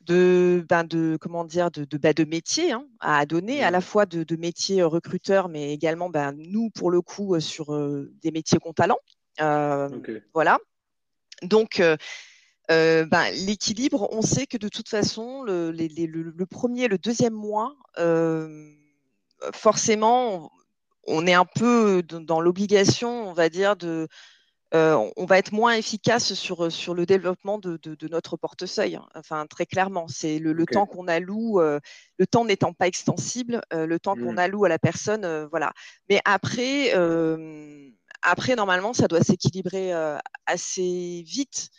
de, 0.00 0.64
ben 0.68 0.84
de 0.84 1.16
comment 1.20 1.44
dire, 1.44 1.70
de, 1.70 1.84
de, 1.84 1.98
ben 1.98 2.12
de 2.12 2.24
métier 2.24 2.72
hein, 2.72 2.86
à 3.00 3.26
donner, 3.26 3.62
à 3.62 3.70
la 3.70 3.80
fois 3.80 4.06
de, 4.06 4.24
de 4.24 4.36
métiers 4.36 4.82
recruteurs, 4.82 5.48
mais 5.48 5.72
également 5.72 6.10
ben, 6.10 6.32
nous, 6.36 6.70
pour 6.70 6.90
le 6.90 7.00
coup, 7.02 7.38
sur 7.40 7.66
des 8.22 8.30
métiers 8.30 8.58
qu'on 8.58 8.72
talent. 8.72 8.98
Voilà. 10.34 10.58
Donc, 11.42 11.82
ben, 12.68 13.30
l'équilibre, 13.46 14.08
on 14.12 14.22
sait 14.22 14.46
que 14.46 14.56
de 14.56 14.68
toute 14.68 14.88
façon, 14.88 15.42
le, 15.42 15.70
le, 15.70 16.06
le 16.06 16.46
premier, 16.46 16.88
le 16.88 16.98
deuxième 16.98 17.34
mois, 17.34 17.76
forcément, 19.52 20.50
on 21.06 21.26
est 21.26 21.34
un 21.34 21.44
peu 21.44 22.02
dans 22.02 22.40
l'obligation, 22.40 23.28
on 23.28 23.32
va 23.32 23.48
dire, 23.48 23.76
de, 23.76 24.08
euh, 24.74 25.10
on 25.16 25.26
va 25.26 25.38
être 25.38 25.52
moins 25.52 25.74
efficace 25.74 26.34
sur, 26.34 26.72
sur 26.72 26.94
le 26.94 27.06
développement 27.06 27.58
de, 27.58 27.78
notre 28.10 28.36
portefeuille. 28.36 28.96
Hein. 28.96 29.06
Enfin, 29.14 29.46
très 29.46 29.64
clairement, 29.64 30.08
c'est 30.08 30.38
le, 30.38 30.66
temps 30.66 30.86
qu'on 30.86 31.06
alloue, 31.06 31.60
euh, 31.60 31.78
le 32.18 32.26
temps 32.26 32.44
n'étant 32.44 32.72
pas 32.72 32.88
extensible, 32.88 33.60
euh, 33.72 33.86
le 33.86 34.00
temps 34.00 34.16
qu'on 34.16 34.34
mmh. 34.34 34.38
alloue 34.38 34.64
à 34.64 34.68
la 34.68 34.78
personne, 34.78 35.46
voilà. 35.50 35.72
Mais 36.08 36.20
après, 36.24 36.92
après, 38.22 38.56
normalement, 38.56 38.92
ça 38.92 39.06
doit 39.06 39.22
s'équilibrer 39.22 39.92
assez 40.46 41.22
vite. 41.24 41.70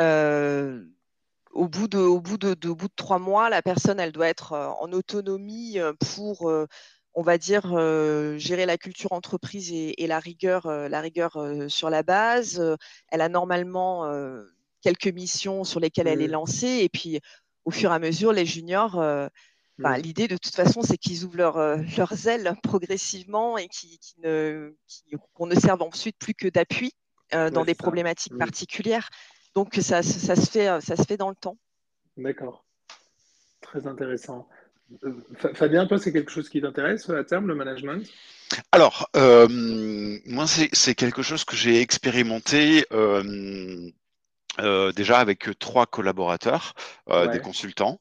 au 0.00 1.68
bout 1.68 1.86
de, 1.86 1.98
au 1.98 2.20
bout 2.20 2.38
de, 2.38 2.54
bout 2.54 2.88
de 2.88 2.94
trois 2.96 3.20
mois, 3.20 3.50
la 3.50 3.62
personne, 3.62 4.00
elle 4.00 4.12
doit 4.12 4.28
être 4.28 4.52
en 4.80 4.92
autonomie 4.92 5.78
pour 6.14 6.50
on 7.14 7.22
va 7.22 7.38
dire, 7.38 7.72
euh, 7.74 8.38
gérer 8.38 8.66
la 8.66 8.78
culture 8.78 9.12
entreprise 9.12 9.70
et, 9.72 10.06
la 10.06 10.18
rigueur, 10.18 10.66
euh, 10.66 10.88
la 10.88 11.00
rigueur 11.00 11.36
euh, 11.36 11.68
sur 11.68 11.90
la 11.90 12.02
base. 12.02 12.62
elle 13.08 13.20
a 13.20 13.28
normalement 13.28 14.10
quelques 14.80 15.08
missions 15.08 15.64
sur 15.64 15.80
lesquelles 15.80 16.08
elle 16.08 16.22
est 16.22 16.28
lancée. 16.28 16.80
Et 16.82 16.88
puis, 16.88 17.20
au 17.64 17.70
fur 17.70 17.90
et 17.92 17.94
à 17.94 17.98
mesure, 17.98 18.32
les 18.32 18.46
juniors, 18.46 19.02
l'idée 19.78 20.28
de 20.28 20.36
toute 20.36 20.54
façon, 20.54 20.82
c'est 20.82 20.98
qu'ils 20.98 21.24
ouvrent 21.24 21.76
leurs 21.98 22.28
ailes 22.28 22.54
progressivement 22.62 23.58
et 23.58 23.68
qu'on 25.34 25.46
ne 25.46 25.54
serve 25.54 25.82
ensuite 25.82 26.16
plus 26.18 26.34
que 26.34 26.48
d'appui 26.48 26.92
dans 27.32 27.64
des 27.64 27.74
problématiques 27.74 28.36
particulières. 28.38 29.08
Donc, 29.54 29.74
ça, 29.74 30.02
ça, 30.02 30.34
se 30.34 30.50
fait, 30.50 30.80
ça 30.80 30.96
se 30.96 31.02
fait 31.02 31.18
dans 31.18 31.28
le 31.28 31.36
temps. 31.36 31.58
D'accord. 32.16 32.64
Très 33.60 33.86
intéressant. 33.86 34.48
Fabien, 35.54 35.86
toi, 35.86 35.98
c'est 35.98 36.12
quelque 36.12 36.30
chose 36.30 36.48
qui 36.48 36.60
t'intéresse 36.60 37.08
à 37.10 37.24
terme, 37.24 37.46
le 37.46 37.54
management? 37.54 38.06
Alors, 38.70 39.08
euh, 39.16 39.48
moi, 40.26 40.46
c'est 40.46 40.94
quelque 40.94 41.22
chose 41.22 41.44
que 41.44 41.56
j'ai 41.56 41.80
expérimenté 41.80 42.84
euh, 42.92 43.90
euh, 44.60 44.92
déjà 44.92 45.18
avec 45.18 45.48
trois 45.58 45.86
collaborateurs, 45.86 46.74
des 47.32 47.40
consultants. 47.40 47.98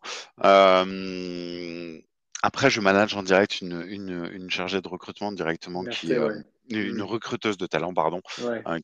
après, 2.44 2.70
je 2.70 2.82
manage 2.82 3.16
en 3.16 3.24
direct 3.24 3.62
une, 3.62 3.82
une, 3.88 4.50
chargée 4.50 4.82
de 4.82 4.88
recrutement 4.88 5.32
directement 5.32 5.84
qui 5.84 6.14
une 6.70 7.00
mmh. 7.00 7.02
recruteuse 7.02 7.58
de 7.58 7.66
talent, 7.66 7.94
pardon, 7.94 8.22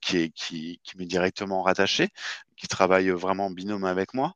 qui 0.02 0.18
est 0.18 0.30
qui, 0.30 0.82
qui 0.84 0.98
m'est 0.98 1.06
directement 1.06 1.62
rattachée, 1.64 2.10
qui 2.58 2.68
travaille 2.68 3.10
vraiment 3.10 3.46
en 3.46 3.52
binôme 3.52 3.86
avec 3.86 4.14
moi. 4.14 4.34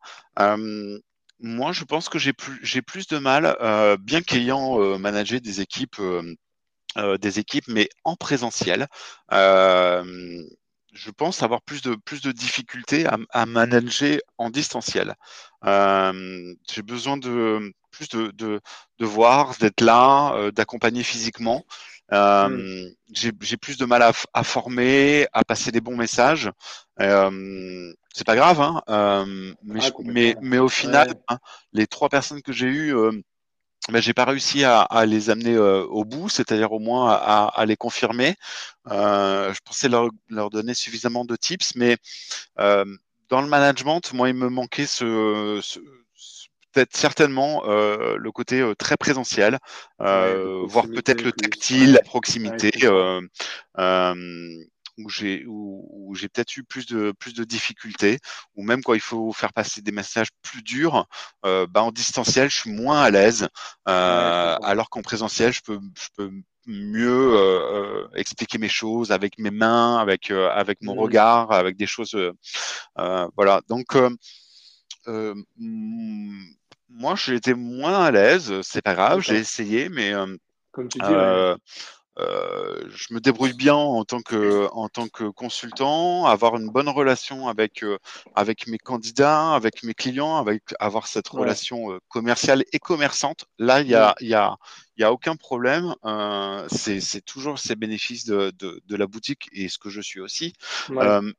Moi, 1.42 1.72
je 1.72 1.84
pense 1.84 2.08
que 2.08 2.20
j'ai 2.20 2.34
plus, 2.34 3.08
de 3.08 3.18
mal, 3.18 3.58
euh, 3.62 3.98
bien 3.98 4.22
qu'ayant 4.22 4.80
euh, 4.80 4.98
managé 5.00 5.39
des 5.39 5.60
équipes, 5.60 6.00
euh, 6.00 7.18
des 7.18 7.39
équipes, 7.39 7.68
mais 7.68 7.89
en 8.04 8.16
présentiel. 8.16 8.88
je 9.32 11.10
pense 11.18 11.42
avoir 11.42 11.62
plus 11.62 11.82
de 11.82 11.96
plus 11.96 12.22
de 12.22 12.32
difficultés 12.34 13.06
à, 13.08 13.18
à 13.32 13.46
manager 13.46 14.20
en 14.38 14.50
distanciel. 14.50 15.16
j'ai 15.64 16.82
besoin 16.84 17.18
de 17.18 17.74
plus 17.92 18.10
de, 18.10 18.32
de, 18.32 18.62
de 19.00 19.06
voir, 19.06 19.56
d'être 19.58 19.82
là, 19.82 20.52
d'accompagner 20.52 21.04
physiquement. 21.04 21.66
Mmh. 22.12 22.88
J'ai 23.14 23.58
plus 23.58 23.78
de 23.78 23.86
mal 23.86 24.04
à, 24.04 24.12
à, 24.34 24.44
former, 24.44 25.28
à 25.34 25.44
passer 25.44 25.72
des 25.72 25.82
bons 25.82 25.96
messages 25.98 26.52
c'est 28.14 28.26
pas 28.26 28.36
grave, 28.36 28.60
hein, 28.62 28.82
euh, 28.89 29.54
mais, 29.64 29.80
ah, 29.84 29.89
mais, 30.04 30.36
mais, 30.41 30.58
au 30.58 30.68
final, 30.68 31.14
hein, 31.30 31.38
les 31.74 31.88
trois 31.88 32.10
personnes 32.10 32.41
que 32.41 32.52
j'ai 32.52 32.68
eues, 32.68 32.95
euh, 32.95 33.12
ben, 33.89 34.02
j'ai 34.02 34.14
pas 34.14 34.26
réussi 34.26 34.64
à, 34.64 34.88
les 35.06 35.30
amener 35.30 35.58
au 35.58 36.06
bout, 36.06 36.30
c'est-à-dire 36.30 36.72
au 36.72 36.80
moins 36.80 37.12
à, 37.12 37.66
les 37.66 37.78
confirmer. 37.78 38.36
je 38.86 39.60
pensais 39.66 39.89
leur, 39.89 40.10
donner 40.52 40.74
suffisamment 40.76 41.26
de 41.26 41.36
tips, 41.36 41.76
mais 41.76 41.97
dans 42.58 43.41
le 43.41 43.47
management, 43.47 44.14
moi, 44.14 44.30
il 44.30 44.36
me 44.36 44.49
manquait 44.49 44.86
ce, 44.86 45.60
peut-être 46.74 46.95
certainement 46.95 47.64
le 47.66 48.32
côté 48.32 48.72
très 48.78 48.97
présentiel, 48.97 49.58
voire 49.97 50.86
peut-être 50.88 51.24
le 51.24 51.32
tactile, 51.32 51.93
la 51.93 52.04
proximité 52.04 52.72
où 55.06 55.10
j'ai 55.10 55.45
où, 55.47 56.14
j'ai 56.16 56.28
peut-être 56.28 56.58
eu 56.58 56.64
plus 56.64 56.86
de 56.86 57.14
plus 57.18 57.34
de 57.34 57.43
difficultés 57.43 58.20
ou 58.56 58.64
même 58.64 58.84
quand 58.84 58.93
il 58.93 59.02
faut 59.02 59.32
faire 59.32 59.54
passer 59.54 59.82
des 59.82 59.91
messages 59.91 60.28
plus 60.41 60.62
durs 60.62 61.08
euh, 61.45 61.66
bah, 61.68 61.84
en 61.84 61.91
distanciel 61.91 62.49
je 62.49 62.58
suis 62.58 62.72
moins 62.72 63.02
à 63.02 63.10
l'aise 63.10 63.47
euh, 63.88 64.58
alors 64.62 64.89
qu'en 64.89 65.02
présentiel 65.02 65.54
je 65.54 65.62
peux 65.62 65.80
je 65.97 66.08
peux 66.18 66.32
mieux 66.68 67.34
euh, 67.34 68.08
expliquer 68.16 68.58
mes 68.58 68.70
choses 68.70 69.12
avec 69.12 69.39
mes 69.39 69.52
mains 69.52 69.97
avec 69.97 70.32
avec 70.32 70.82
mon 70.82 70.95
mmh. 70.95 70.99
regard 70.99 71.52
avec 71.52 71.78
des 71.78 71.88
choses 71.88 72.16
voilà. 72.95 73.62
Donc 73.70 73.97
moi 76.89 77.16
j'ai 77.16 77.36
été 77.36 77.54
moins 77.54 78.04
à 78.04 78.12
l'aise 78.12 78.62
c'est 78.62 78.82
pas 78.82 78.95
grave 78.95 79.22
j'ai 79.22 79.38
essayé 79.38 79.88
mais 79.89 80.14
comme 80.72 80.88
tu 80.88 80.99
dis, 80.99 81.14
euh, 82.22 82.84
je 82.90 83.14
me 83.14 83.20
débrouille 83.20 83.54
bien 83.54 83.76
en 83.76 84.04
tant 84.04 84.22
que 84.22 84.68
en 84.72 84.90
tant 84.90 85.08
que 85.08 85.26
consultant, 85.26 86.26
avoir 86.26 86.56
une 86.58 86.70
bonne 86.70 86.90
relation 86.90 87.48
avec 87.48 87.84
euh, 87.84 87.98
avec 88.36 88.68
mes 88.68 88.78
candidats, 88.78 89.54
avec 89.54 89.84
mes 89.84 89.94
clients, 89.94 90.38
avec 90.38 90.64
avoir 90.80 91.08
cette 91.08 91.28
relation 91.28 91.92
euh, 91.92 92.00
commerciale 92.10 92.64
et 92.74 92.80
commerçante. 92.80 93.46
Là, 93.60 93.82
il 93.82 93.88
y 93.88 93.96
a 93.96 94.16
il 94.22 94.28
y 94.28 94.34
a 94.34 94.58
il 94.98 95.02
y 95.02 95.04
a 95.04 95.12
aucun 95.12 95.36
problème. 95.36 95.96
c'est 96.68 97.26
toujours 97.26 97.60
ces 97.60 97.76
bénéfices 97.76 98.26
de, 98.26 98.52
de, 98.60 98.82
de, 98.86 98.96
la 98.96 99.08
boutique 99.08 99.50
et 99.52 99.68
ce 99.68 99.80
que 99.80 99.90
je 99.90 100.02
suis 100.02 100.20
aussi. 100.20 100.54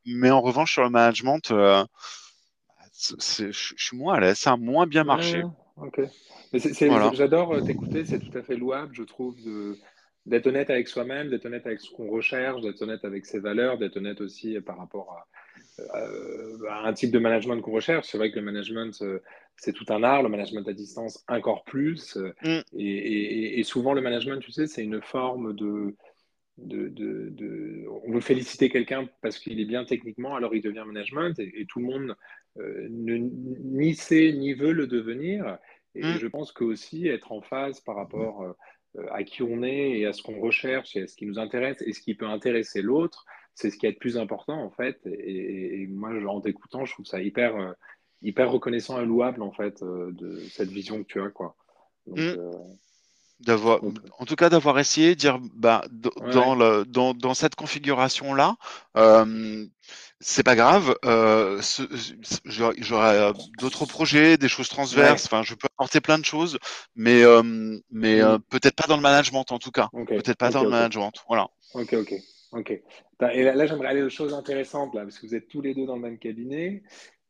mais 0.04 0.30
en 0.30 0.40
revanche, 0.40 0.72
sur 0.72 0.82
le 0.82 0.90
management, 0.90 1.50
je 1.50 3.52
suis 3.52 3.96
moins 3.96 4.14
à 4.14 4.20
l'aise. 4.20 4.38
Ça 4.38 4.52
a 4.52 4.56
moins 4.56 4.86
bien 4.86 5.04
marché. 5.04 5.44
Ok. 5.76 6.00
J'adore 7.14 7.64
t'écouter, 7.64 8.04
c'est 8.04 8.18
tout 8.18 8.36
à 8.36 8.42
fait 8.42 8.56
louable, 8.56 8.94
je 8.94 9.04
trouve, 9.04 9.40
de, 9.42 9.78
d'être 10.26 10.46
honnête 10.46 10.70
avec 10.70 10.88
soi-même, 10.88 11.28
d'être 11.30 11.46
honnête 11.46 11.66
avec 11.66 11.80
ce 11.80 11.90
qu'on 11.90 12.08
recherche, 12.08 12.62
d'être 12.62 12.80
honnête 12.82 13.04
avec 13.04 13.26
ses 13.26 13.40
valeurs, 13.40 13.78
d'être 13.78 13.96
honnête 13.96 14.20
aussi 14.20 14.60
par 14.60 14.78
rapport 14.78 15.12
à, 15.12 15.26
un 16.86 16.92
type 16.92 17.10
de 17.10 17.18
management 17.18 17.60
qu'on 17.60 17.72
recherche. 17.72 18.08
C'est 18.08 18.18
vrai 18.18 18.30
que 18.30 18.36
le 18.36 18.44
management, 18.44 19.00
euh, 19.02 19.20
c'est 19.56 19.72
tout 19.72 19.86
un 19.88 20.02
art, 20.02 20.22
le 20.22 20.28
management 20.28 20.66
à 20.68 20.72
distance 20.72 21.24
encore 21.28 21.64
plus. 21.64 22.16
Mm. 22.42 22.60
Et, 22.78 23.62
souvent, 23.64 23.94
le 23.94 24.00
management, 24.00 24.40
tu 24.40 24.52
sais, 24.52 24.66
c'est 24.66 24.84
une 24.84 25.00
forme 25.00 25.54
de, 25.54 25.96
de, 26.58 27.86
On 28.04 28.12
veut 28.12 28.20
féliciter 28.20 28.68
quelqu'un 28.68 29.08
parce 29.22 29.38
qu'il 29.38 29.60
est 29.60 29.64
bien 29.64 29.84
techniquement, 29.84 30.36
alors 30.36 30.54
il 30.54 30.62
devient 30.62 30.84
management, 30.86 31.38
et, 31.38 31.66
tout 31.68 31.80
le 31.80 31.86
monde 31.86 32.16
euh, 32.58 32.86
ne, 32.90 33.16
ni 33.16 33.94
sait 33.94 34.32
ni 34.32 34.54
veut 34.54 34.72
le 34.72 34.86
devenir. 34.86 35.58
Et 35.94 36.02
mm. 36.02 36.18
je 36.18 36.26
pense 36.26 36.52
que 36.52 36.64
aussi 36.64 37.08
être 37.08 37.32
en 37.32 37.40
phase 37.40 37.80
par 37.80 37.96
rapport... 37.96 38.42
Euh, 38.42 38.50
euh, 38.50 38.52
à 39.10 39.24
qui 39.24 39.42
on 39.42 39.62
est 39.62 39.98
et 39.98 40.06
à 40.06 40.12
ce 40.12 40.22
qu'on 40.22 40.40
recherche 40.40 40.96
et 40.96 41.02
à 41.02 41.06
ce 41.06 41.16
qui 41.16 41.26
nous 41.26 41.38
intéresse 41.38 41.82
et 41.84 41.92
ce 41.92 42.00
qui 42.00 42.14
peut 42.14 42.26
intéresser 42.26 42.82
l'autre, 42.82 43.24
c'est 43.54 43.70
ce 43.70 43.76
qui 43.76 43.86
est 43.86 43.90
le 43.90 43.96
plus 43.96 44.18
important 44.18 44.62
en 44.62 44.70
fait. 44.70 45.00
Et, 45.06 45.86
moi, 45.88 46.10
en 46.26 46.40
t'écoutant, 46.40 46.84
je 46.84 46.92
trouve 46.92 47.06
ça 47.06 47.20
hyper, 47.20 47.56
euh, 47.56 47.72
hyper 48.22 48.50
reconnaissant 48.50 49.00
et 49.00 49.06
louable 49.06 49.42
en 49.42 49.52
fait 49.52 49.82
euh, 49.82 50.10
de 50.12 50.38
cette 50.50 50.70
vision 50.70 51.02
que 51.02 51.08
tu 51.08 51.20
as 51.20 51.30
quoi. 51.30 51.56
Mm. 52.06 52.34
d'avoir, 53.38 53.80
en 54.18 54.24
tout 54.24 54.34
cas 54.34 54.48
d'avoir 54.48 54.80
essayé 54.80 55.10
de 55.10 55.20
dire 55.20 55.38
bah, 55.54 55.84
dans, 55.92 56.56
le, 56.56 56.84
dans, 56.84 57.14
dans, 57.14 57.32
cette 57.32 57.54
configuration 57.54 58.34
là 58.34 58.56
c'est 60.22 60.44
pas 60.44 60.54
grave. 60.54 60.96
Euh, 61.04 61.60
J'aurai 62.44 63.18
euh, 63.18 63.32
d'autres 63.58 63.86
projets, 63.86 64.38
des 64.38 64.48
choses 64.48 64.68
transverses. 64.68 65.26
Enfin, 65.26 65.42
je 65.42 65.54
peux 65.54 65.66
apporter 65.76 66.00
plein 66.00 66.18
de 66.18 66.24
choses, 66.24 66.58
mais 66.94 67.22
euh, 67.22 67.42
mais 67.90 68.20
euh, 68.20 68.38
peut-être 68.38 68.76
pas 68.76 68.86
dans 68.86 68.96
le 68.96 69.02
management 69.02 69.50
en 69.50 69.58
tout 69.58 69.72
cas. 69.72 69.88
Peut-être 70.06 70.38
pas 70.38 70.50
dans 70.50 70.62
le 70.62 70.70
management. 70.70 71.12
Voilà. 71.28 71.48
Ok, 71.74 71.92
ok, 71.94 72.14
ok. 72.52 72.80
Et 73.32 73.42
là, 73.42 73.66
j'aimerais 73.66 73.88
aller 73.88 74.02
aux 74.02 74.10
choses 74.10 74.32
intéressantes 74.32 74.94
là, 74.94 75.02
parce 75.02 75.18
que 75.18 75.26
vous 75.26 75.34
êtes 75.34 75.48
tous 75.48 75.60
les 75.60 75.74
deux 75.74 75.86
dans 75.86 75.96
le 75.96 76.02
même 76.02 76.18
cabinet. 76.18 76.82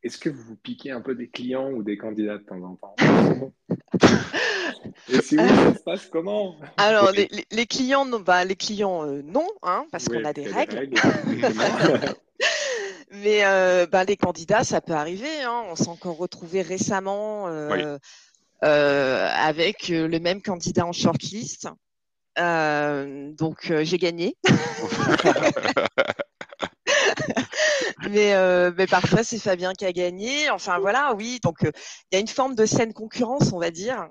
Est-ce 0.03 0.19
que 0.19 0.29
vous 0.29 0.43
vous 0.43 0.57
piquez 0.57 0.91
un 0.91 1.01
peu 1.01 1.15
des 1.15 1.29
clients 1.29 1.71
ou 1.71 1.83
des 1.83 1.97
candidats 1.97 2.39
de 2.39 2.43
temps 2.43 2.63
en 2.63 2.75
temps? 2.77 2.97
Et 5.09 5.21
si 5.21 5.39
oui, 5.39 5.49
ça 5.49 5.75
se 5.75 5.83
passe 5.85 6.07
comment? 6.07 6.57
Alors, 6.77 7.13
les, 7.13 7.29
les, 7.53 7.67
clients, 7.67 8.05
non, 8.05 8.19
bah, 8.19 8.45
les 8.45 8.57
clients, 8.57 9.07
non, 9.07 9.47
hein, 9.63 9.87
parce 9.93 10.09
qu'on 10.09 10.25
a 10.25 10.33
des 10.33 10.47
règles. 10.49 10.91
Mais 13.13 13.45
euh, 13.45 13.87
ben, 13.87 14.05
les 14.05 14.17
candidats, 14.17 14.65
ça 14.65 14.81
peut 14.81 14.95
arriver. 14.95 15.43
Hein. 15.43 15.65
On 15.69 15.77
s'est 15.77 15.89
encore 15.89 16.17
retrouvé 16.17 16.63
récemment 16.63 17.47
euh, 17.47 17.99
euh, 18.65 19.29
avec 19.31 19.89
le 19.89 20.19
même 20.19 20.41
candidat 20.41 20.87
en 20.87 20.93
shortlist. 20.93 21.69
donc 22.37 23.71
j'ai 23.83 23.99
gagné. 23.99 24.35
mais, 28.09 28.73
mais 28.73 28.87
parfois 28.87 29.25
c'est 29.25 29.39
Fabien 29.39 29.75
qui 29.75 29.85
a 29.85 29.93
gagné. 29.93 30.49
Enfin 30.49 30.79
voilà, 30.79 31.13
oui. 31.15 31.39
Donc 31.43 31.59
il 31.63 31.73
y 32.13 32.17
a 32.17 32.19
une 32.19 32.29
forme 32.29 32.55
de 32.55 32.65
saine 32.65 32.95
concurrence, 32.95 33.53
on 33.53 33.59
va 33.59 33.71
dire, 33.71 34.09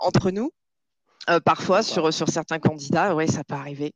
entre 0.00 0.32
nous. 0.32 0.50
parfois 1.44 1.84
sur, 1.84 2.12
sur 2.12 2.28
certains 2.28 2.58
candidats, 2.58 3.14
oui, 3.14 3.28
ça 3.28 3.44
peut 3.44 3.54
arriver. 3.54 3.92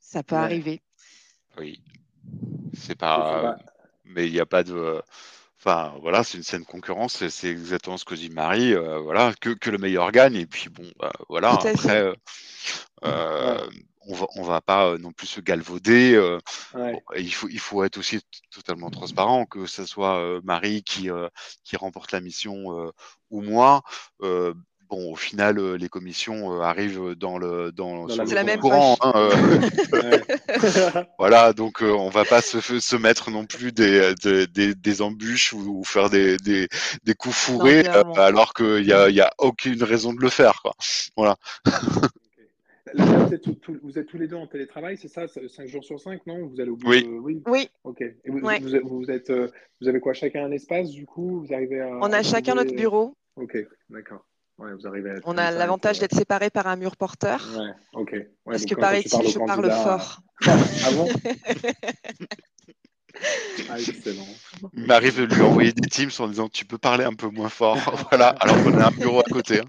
Ça 0.00 0.22
peut 0.22 0.36
arriver. 0.36 0.80
Oui. 1.58 1.82
C'est 2.74 2.98
pas. 2.98 3.56
Mais 4.04 4.26
il 4.26 4.32
n'y 4.32 4.40
a 4.40 4.46
pas 4.46 4.62
de. 4.62 5.02
Enfin, 5.64 5.94
voilà, 6.00 6.24
c'est 6.24 6.38
une 6.38 6.42
scène 6.42 6.64
concurrence, 6.64 7.24
c'est 7.28 7.48
exactement 7.48 7.96
ce 7.96 8.04
que 8.04 8.16
dit 8.16 8.30
Marie, 8.30 8.74
euh, 8.74 8.98
voilà, 8.98 9.32
que, 9.40 9.50
que, 9.50 9.70
le 9.70 9.78
meilleur 9.78 10.10
gagne, 10.10 10.34
et 10.34 10.44
puis 10.44 10.68
bon, 10.68 10.82
bah, 10.98 11.12
voilà, 11.28 11.52
après, 11.52 12.02
euh, 12.02 12.14
euh, 13.04 13.70
on 14.08 14.14
va, 14.16 14.26
on 14.34 14.42
va 14.42 14.60
pas 14.60 14.98
non 14.98 15.12
plus 15.12 15.28
se 15.28 15.40
galvauder. 15.40 16.20
il, 17.16 17.32
faut, 17.32 17.48
il 17.48 17.60
faut 17.60 17.84
être 17.84 17.96
aussi 17.96 18.20
totalement 18.50 18.90
transparent, 18.90 19.46
que 19.46 19.66
ce 19.66 19.86
soit 19.86 20.40
Marie 20.42 20.82
qui, 20.82 21.08
qui 21.62 21.76
remporte 21.76 22.10
la 22.10 22.20
mission 22.20 22.92
ou 23.30 23.40
moi 23.40 23.82
bon, 24.92 25.12
au 25.12 25.16
final, 25.16 25.58
euh, 25.58 25.76
les 25.76 25.88
commissions 25.88 26.52
euh, 26.52 26.60
arrivent 26.60 27.14
dans 27.14 27.38
le 27.38 27.72
dans, 27.72 28.06
la 28.06 28.44
même 28.44 28.60
courant. 28.60 28.96
Hein, 29.00 29.12
euh. 29.16 30.18
voilà, 31.18 31.52
donc 31.54 31.80
on 31.80 32.10
va 32.10 32.24
pas 32.24 32.42
se, 32.42 32.60
se 32.60 32.96
mettre 32.96 33.30
non 33.30 33.46
plus 33.46 33.72
des, 33.72 34.14
des, 34.22 34.74
des, 34.74 35.02
embûches 35.02 35.54
ou, 35.54 35.82
faire 35.84 36.10
des, 36.10 36.36
des, 36.36 36.68
des 37.04 37.14
coups 37.14 37.34
fourrés 37.34 37.86
alors 38.16 38.52
qu'il 38.52 38.84
n'y 38.84 38.92
a, 38.92 39.08
y 39.08 39.20
a 39.20 39.30
aucune 39.38 39.82
raison 39.82 40.12
de 40.12 40.20
le 40.20 40.28
faire. 40.28 40.60
Quoi. 40.62 40.74
Voilà. 41.16 41.36
vous, 42.94 43.34
êtes 43.34 43.48
vous, 43.82 43.98
êtes 43.98 44.06
tous 44.06 44.18
les 44.18 44.28
deux 44.28 44.36
en 44.36 44.46
télétravail, 44.46 44.98
c'est 44.98 45.08
ça? 45.08 45.26
5 45.26 45.66
jours 45.68 45.84
sur 45.84 45.98
5, 45.98 46.26
non? 46.26 46.46
Vous 46.46 46.60
allez 46.60 46.70
au 46.70 46.78
oui. 46.84 47.08
oui? 47.08 47.42
oui. 47.46 47.70
Ok. 47.84 48.02
Et 48.02 48.16
vous, 48.26 48.40
vous, 48.40 49.10
êtes, 49.10 49.32
vous 49.80 49.88
avez 49.88 50.00
quoi? 50.00 50.12
Chacun 50.12 50.44
un 50.44 50.50
espace, 50.50 50.90
du 50.90 51.06
coup? 51.06 51.40
Vous 51.40 51.54
arrivez 51.54 51.80
à, 51.80 51.88
On 52.02 52.12
a 52.12 52.22
chacun 52.22 52.54
notre 52.54 52.74
bureau. 52.74 53.16
Ok, 53.36 53.56
d'accord 53.88 54.22
on 55.24 55.38
a 55.38 55.50
l'avantage 55.50 55.98
d'être 55.98 56.14
séparés 56.14 56.50
par 56.50 56.66
un 56.66 56.76
mur 56.76 56.96
porteur. 56.96 57.48
Ouais, 57.56 57.72
ok. 57.94 58.14
Parce 58.44 58.64
que 58.64 58.74
paraît-il, 58.74 59.28
je 59.28 59.38
parle 59.38 59.70
fort. 59.70 60.20
Ah, 60.44 60.56
bon 60.96 61.08
ah, 63.70 63.78
excellent. 63.78 64.26
Il 64.72 64.86
m'arrive 64.86 65.20
de 65.20 65.26
lui 65.32 65.40
envoyer 65.40 65.72
des 65.72 65.88
teams 65.88 66.10
en 66.18 66.26
disant 66.26 66.48
tu 66.48 66.64
peux 66.64 66.78
parler 66.78 67.04
un 67.04 67.14
peu 67.14 67.28
moins 67.28 67.48
fort. 67.48 67.76
voilà, 68.10 68.30
alors 68.40 68.60
qu'on 68.64 68.76
a 68.76 68.88
un 68.88 68.90
bureau 68.90 69.20
à 69.20 69.30
côté. 69.30 69.60
Hein. 69.60 69.66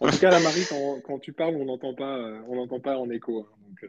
en 0.00 0.08
tout 0.08 0.18
cas, 0.18 0.30
la 0.30 0.40
Marie, 0.40 0.66
quand, 1.06 1.18
tu 1.18 1.34
parles, 1.34 1.56
on 1.56 1.66
n'entend 1.66 1.92
pas, 1.92 2.16
euh, 2.16 2.40
on 2.48 2.56
n'entend 2.56 2.80
pas 2.80 2.96
en 2.96 3.10
écho. 3.10 3.40
Hein, 3.40 3.46
donc, 3.68 3.84
euh, 3.84 3.88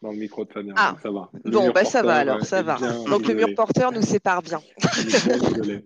dans 0.00 0.12
le 0.12 0.16
micro 0.16 0.46
de 0.46 0.52
Fabien. 0.52 0.72
Ah, 0.74 0.96
ça 1.02 1.10
va. 1.10 1.28
bon, 1.44 1.70
bah, 1.70 1.84
ça 1.84 2.02
va 2.02 2.14
alors, 2.14 2.46
ça 2.46 2.62
va. 2.62 2.78
donc 2.78 3.26
le 3.26 3.34
mur 3.34 3.54
porteur 3.54 3.92
nous 3.92 4.00
sépare 4.00 4.40
bien. 4.40 4.62
désolé. 5.26 5.84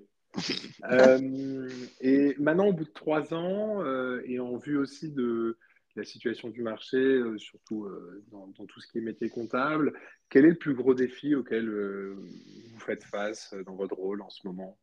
Euh, 0.90 1.68
et 2.00 2.34
maintenant, 2.38 2.68
au 2.68 2.72
bout 2.72 2.84
de 2.84 2.90
trois 2.90 3.34
ans, 3.34 3.82
euh, 3.82 4.22
et 4.24 4.40
en 4.40 4.56
vue 4.56 4.76
aussi 4.76 5.10
de 5.10 5.58
la 5.94 6.04
situation 6.04 6.48
du 6.48 6.62
marché, 6.62 6.96
euh, 6.96 7.36
surtout 7.38 7.88
dans, 8.30 8.50
tout 8.66 8.80
ce 8.80 8.88
qui 8.88 8.98
est 8.98 9.02
métier 9.02 9.28
comptable, 9.28 9.92
quel 10.28 10.46
est 10.46 10.50
le 10.50 10.58
plus 10.58 10.74
gros 10.74 10.94
défi 10.94 11.34
auquel 11.34 11.68
vous 11.68 12.80
faites 12.80 13.04
face 13.04 13.54
dans 13.66 13.74
votre 13.74 13.96
rôle 13.96 14.22
en 14.22 14.30
ce 14.30 14.46
moment? 14.46 14.78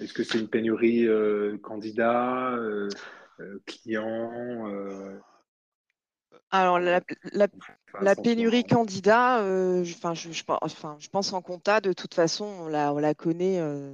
Est-ce 0.00 0.12
que 0.12 0.24
c'est 0.24 0.40
une 0.40 0.48
pénurie 0.48 1.06
candidat, 1.62 2.58
client 3.64 4.68
alors, 6.60 6.78
la, 6.78 8.16
pénurie 8.16 8.64
candidat, 8.64 9.40
euh, 9.40 9.82
je, 9.82 9.94
je, 9.94 11.08
pense 11.10 11.32
en 11.32 11.42
compta, 11.42 11.80
de 11.80 11.92
toute 11.92 12.14
façon, 12.14 12.44
on 12.44 12.68
la, 12.68 13.14
connaît 13.14 13.58
euh, 13.58 13.92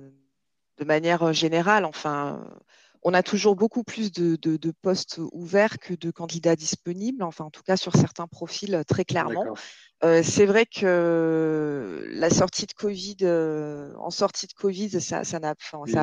de 0.78 0.84
manière 0.84 1.32
générale. 1.32 1.84
Enfin, 1.84 2.44
on 3.02 3.14
a 3.14 3.22
toujours 3.22 3.56
beaucoup 3.56 3.82
plus 3.82 4.12
de, 4.12 4.70
postes 4.82 5.20
ouverts 5.32 5.78
que 5.78 5.94
de 5.94 6.11
candidats 6.11 6.56
disponibles, 6.56 7.22
enfin 7.22 7.44
en 7.44 7.50
tout 7.50 7.62
cas 7.62 7.76
sur 7.76 7.94
certains 7.94 8.26
profils 8.26 8.82
très 8.86 9.04
clairement. 9.04 9.54
Euh, 10.02 10.22
c'est 10.22 10.46
vrai 10.46 10.64
que 10.64 12.06
la 12.11 12.30
sortie 12.30 12.66
de 12.66 12.72
Covid, 12.72 13.18
euh, 13.22 13.92
en 13.98 14.11
sortie 14.11 14.46
de 14.46 14.52
Covid, 14.54 15.00
ça, 15.00 15.22
n'a 15.38 15.54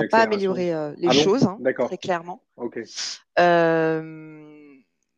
pas 0.10 0.20
amélioré 0.20 0.72
euh, 0.74 0.93
les 0.97 1.08
ah 1.10 1.14
choses, 1.14 1.45
hein, 1.45 1.58
très 1.86 1.97
clairement. 1.97 2.43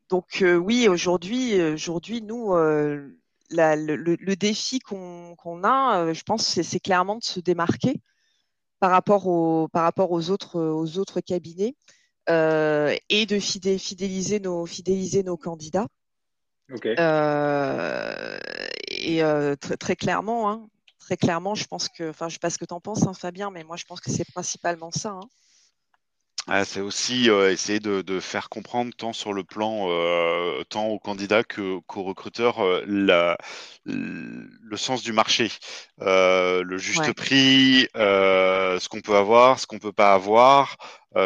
Donc 0.09 0.43
oui, 0.43 0.87
aujourd'hui, 0.87 1.61
aujourd'hui, 1.61 2.21
nous, 2.21 2.53
le, 2.53 4.35
défi 4.35 4.79
qu'on 4.79 5.63
a, 5.63 6.13
je 6.13 6.23
pense, 6.23 6.61
c'est 6.61 6.79
clairement 6.79 7.17
de 7.17 7.23
se 7.23 7.39
démarquer 7.39 8.01
par 8.79 8.91
rapport, 8.91 9.69
par 9.71 9.83
rapport 9.83 10.11
aux, 10.11 10.29
autres, 10.29 10.59
aux 10.59 10.97
autres 10.97 11.21
cabinets 11.21 11.75
et 12.27 13.25
de 13.25 13.39
fidéliser 13.39 14.39
nos, 14.39 14.65
fidéliser 14.65 15.23
nos 15.23 15.37
candidats. 15.37 15.87
Euh, 16.85 18.37
et 18.87 19.23
euh, 19.23 19.55
très, 19.55 19.95
clairement, 19.95 20.51
hein, 20.51 20.67
très 20.99 21.17
clairement, 21.17 21.55
je 21.55 21.65
pense 21.65 21.89
que, 21.89 22.09
enfin, 22.09 22.29
je 22.29 22.33
sais 22.33 22.39
pas 22.39 22.49
ce 22.49 22.57
que 22.57 22.65
tu 22.65 22.73
en 22.73 22.79
penses, 22.79 23.07
hein, 23.07 23.13
Fabien, 23.13 23.49
mais 23.51 23.63
moi, 23.63 23.75
je 23.75 23.85
pense 23.85 24.01
que 24.01 24.11
c'est 24.11 24.29
principalement 24.31 24.91
ça. 24.91 25.11
Hein. 25.11 25.27
Ah, 26.47 26.65
c'est 26.65 26.81
aussi 26.81 27.29
euh, 27.29 27.51
essayer 27.51 27.79
de, 27.79 28.19
faire 28.19 28.49
comprendre 28.49 28.91
tant 28.95 29.13
sur 29.13 29.33
le 29.33 29.43
plan, 29.43 29.87
tant 30.69 30.87
aux 30.87 30.99
candidats 30.99 31.43
qu'aux 31.43 32.03
recruteurs, 32.03 32.59
la, 32.87 33.37
le 33.85 34.77
sens 34.77 35.03
du 35.03 35.13
marché, 35.13 35.51
le 35.99 36.77
juste 36.77 37.13
prix, 37.13 37.87
ce 37.93 38.89
qu'on 38.89 39.01
peut 39.01 39.15
avoir, 39.15 39.59
ce 39.59 39.67
qu'on 39.67 39.79
peut 39.79 39.91
pas 39.91 40.13
avoir, 40.13 40.77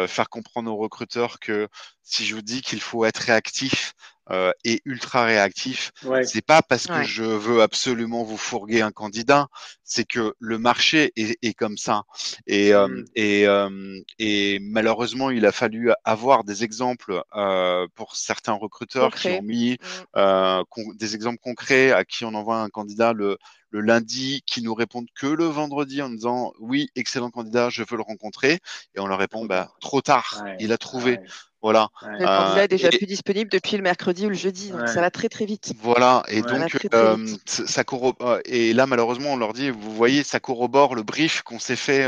faire 0.06 0.28
comprendre 0.28 0.70
aux 0.70 0.76
recruteurs 0.76 1.38
que 1.38 1.68
si 2.02 2.26
je 2.26 2.34
vous 2.34 2.42
dis 2.42 2.60
qu'il 2.60 2.80
faut 2.80 3.04
être 3.04 3.18
réactif 3.18 3.94
euh, 4.30 4.52
et 4.64 4.80
ultra 4.84 5.24
réactif. 5.24 5.92
C'est 6.24 6.44
pas 6.44 6.62
parce 6.62 6.86
que 6.86 7.02
je 7.02 7.24
veux 7.24 7.62
absolument 7.62 8.24
vous 8.24 8.36
fourguer 8.36 8.80
un 8.80 8.92
candidat, 8.92 9.48
c'est 9.82 10.04
que 10.04 10.34
le 10.38 10.58
marché 10.58 11.12
est, 11.16 11.38
est 11.42 11.54
comme 11.54 11.76
ça. 11.76 12.02
Et, 12.46 12.72
euh, 12.72 12.88
mmh. 12.88 13.04
et, 13.14 13.46
euh, 13.46 14.00
et, 14.18 14.58
malheureusement, 14.60 15.30
il 15.30 15.46
a 15.46 15.52
fallu 15.52 15.92
avoir 16.04 16.44
des 16.44 16.64
exemples 16.64 17.22
euh, 17.36 17.86
pour 17.94 18.16
certains 18.16 18.54
recruteurs 18.54 19.14
qui 19.14 19.28
ont 19.28 19.42
mis 19.42 19.78
mmh. 20.14 20.62
des 20.96 21.14
exemples 21.14 21.38
concrets 21.42 21.92
à 21.92 22.04
qui 22.04 22.24
on 22.24 22.34
envoie 22.34 22.60
un 22.60 22.70
candidat 22.70 23.12
le, 23.12 23.38
le 23.70 23.80
lundi 23.80 24.42
qui 24.46 24.62
nous 24.62 24.74
répondent 24.74 25.08
que 25.14 25.26
le 25.26 25.44
vendredi 25.44 26.00
en 26.00 26.08
disant 26.08 26.52
oui, 26.60 26.88
excellent 26.94 27.30
candidat, 27.30 27.70
je 27.70 27.82
veux 27.82 27.96
le 27.96 28.02
rencontrer. 28.02 28.60
Et 28.94 29.00
on 29.00 29.06
leur 29.06 29.18
répond 29.18 29.44
bah, 29.44 29.72
trop 29.80 30.00
tard, 30.00 30.44
il 30.60 30.72
a 30.72 30.78
trouvé. 30.78 31.18
Voilà. 31.64 31.88
Le 32.02 32.26
candidat 32.26 32.60
est 32.60 32.64
euh, 32.64 32.66
déjà 32.66 32.88
plus 32.90 33.06
disponible 33.06 33.50
depuis 33.50 33.78
le 33.78 33.82
mercredi 33.82 34.26
ou 34.26 34.28
le 34.28 34.34
jeudi, 34.34 34.68
donc 34.70 34.86
ça 34.86 35.00
va 35.00 35.10
très 35.10 35.30
très 35.30 35.46
vite. 35.46 35.72
Voilà, 35.80 36.22
et 36.28 36.42
donc 36.42 36.76
euh, 36.92 37.16
ça 37.46 37.82
euh, 38.20 38.40
et 38.44 38.74
là 38.74 38.86
malheureusement 38.86 39.32
on 39.32 39.38
leur 39.38 39.54
dit, 39.54 39.70
vous 39.70 39.94
voyez, 39.94 40.24
ça 40.24 40.40
corrobore 40.40 40.94
le 40.94 41.02
brief 41.02 41.40
qu'on 41.40 41.58
s'est 41.58 41.74
fait 41.74 42.06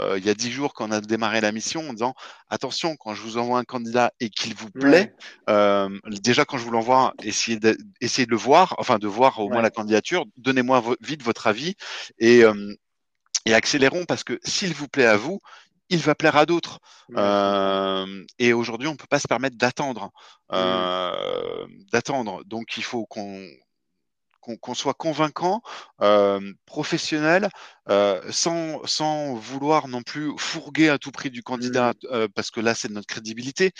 il 0.00 0.26
y 0.26 0.28
a 0.28 0.34
dix 0.34 0.50
jours 0.50 0.74
quand 0.74 0.88
on 0.88 0.90
a 0.90 1.00
démarré 1.00 1.40
la 1.40 1.52
mission 1.52 1.88
en 1.88 1.92
disant 1.92 2.14
attention 2.50 2.96
quand 2.96 3.14
je 3.14 3.22
vous 3.22 3.38
envoie 3.38 3.60
un 3.60 3.64
candidat 3.64 4.10
et 4.18 4.30
qu'il 4.30 4.56
vous 4.56 4.70
plaît, 4.70 5.14
déjà 5.46 6.44
quand 6.44 6.58
je 6.58 6.64
vous 6.64 6.72
l'envoie, 6.72 7.14
essayez 7.22 7.60
de, 7.60 7.78
essayez 8.00 8.26
de 8.26 8.32
le 8.32 8.36
voir, 8.36 8.74
enfin 8.78 8.98
de 8.98 9.06
voir 9.06 9.38
au 9.38 9.48
moins 9.48 9.62
la 9.62 9.70
candidature, 9.70 10.24
donnez-moi 10.38 10.82
vite 11.00 11.22
votre 11.22 11.46
avis 11.46 11.76
et 12.18 12.42
et 13.46 13.54
accélérons 13.54 14.04
parce 14.04 14.24
que 14.24 14.40
s'il 14.42 14.74
vous 14.74 14.88
plaît 14.88 15.06
à 15.06 15.16
vous, 15.16 15.40
il 15.90 16.00
va 16.00 16.14
plaire 16.14 16.36
à 16.36 16.46
d'autres. 16.46 16.80
Euh, 17.16 18.24
et 18.38 18.52
aujourd'hui, 18.52 18.88
on 18.88 18.92
ne 18.92 18.96
peut 18.96 19.06
pas 19.08 19.18
se 19.18 19.28
permettre 19.28 19.56
d'attendre. 19.56 20.10
Mmh. 20.50 20.54
Euh, 20.54 21.66
d'attendre. 21.92 22.44
Donc, 22.44 22.76
il 22.76 22.84
faut 22.84 23.06
qu'on 23.06 23.46
qu'on 24.62 24.72
soit 24.72 24.94
convaincant, 24.94 25.60
euh, 26.00 26.40
professionnel, 26.64 27.50
sans, 28.30 28.80
sans, 28.86 29.34
vouloir 29.34 29.88
non 29.88 30.02
plus 30.02 30.32
fourguer 30.38 30.88
à 30.88 30.96
tout 30.96 31.10
prix 31.10 31.28
du 31.28 31.42
candidat, 31.42 31.92
mmh. 32.10 32.28
parce 32.34 32.50
que 32.50 32.60
là, 32.60 32.74
c'est 32.74 32.90
notre 32.90 33.06
crédibilité. 33.06 33.72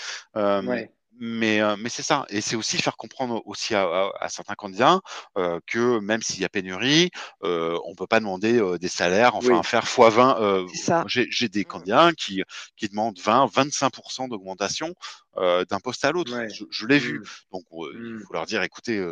Mais, 1.21 1.61
euh, 1.61 1.77
mais 1.79 1.89
c'est 1.89 2.03
ça. 2.03 2.27
Et 2.29 2.41
c'est 2.41 2.57
aussi 2.57 2.79
faire 2.79 2.97
comprendre 2.97 3.43
aussi 3.47 3.75
à, 3.75 4.11
certains 4.29 4.55
candidats 4.55 5.01
euh, 5.37 5.59
que 5.67 5.99
même 5.99 6.23
s'il 6.23 6.41
y 6.41 6.45
a 6.45 6.49
pénurie, 6.49 7.11
euh, 7.43 7.79
on 7.85 7.91
ne 7.91 7.97
peut 7.97 8.07
pas 8.07 8.21
demander 8.21 8.61
des 8.79 8.89
salaires, 8.89 9.35
enfin 9.35 9.63
faire 9.63 9.85
x20. 9.85 11.05
J'ai 11.07 11.49
des 11.49 11.63
mmh. 11.63 11.65
candidats 11.65 12.13
qui, 12.17 12.43
qui 12.77 12.89
demandent 12.89 13.19
20, 13.19 13.47
25% 13.47 14.29
d'augmentation 14.29 14.95
d'un 15.37 15.81
poste 15.83 16.05
à 16.05 16.13
l'autre. 16.13 16.33
Je, 16.71 16.87
l'ai 16.87 16.99
vu. 16.99 17.21
Mmh. 17.21 17.25
Donc 17.53 17.65
il 17.95 17.99
mmh. 17.99 18.21
faut 18.27 18.35
leur 18.35 18.47
dire, 18.47 18.63
écoutez, 18.63 19.05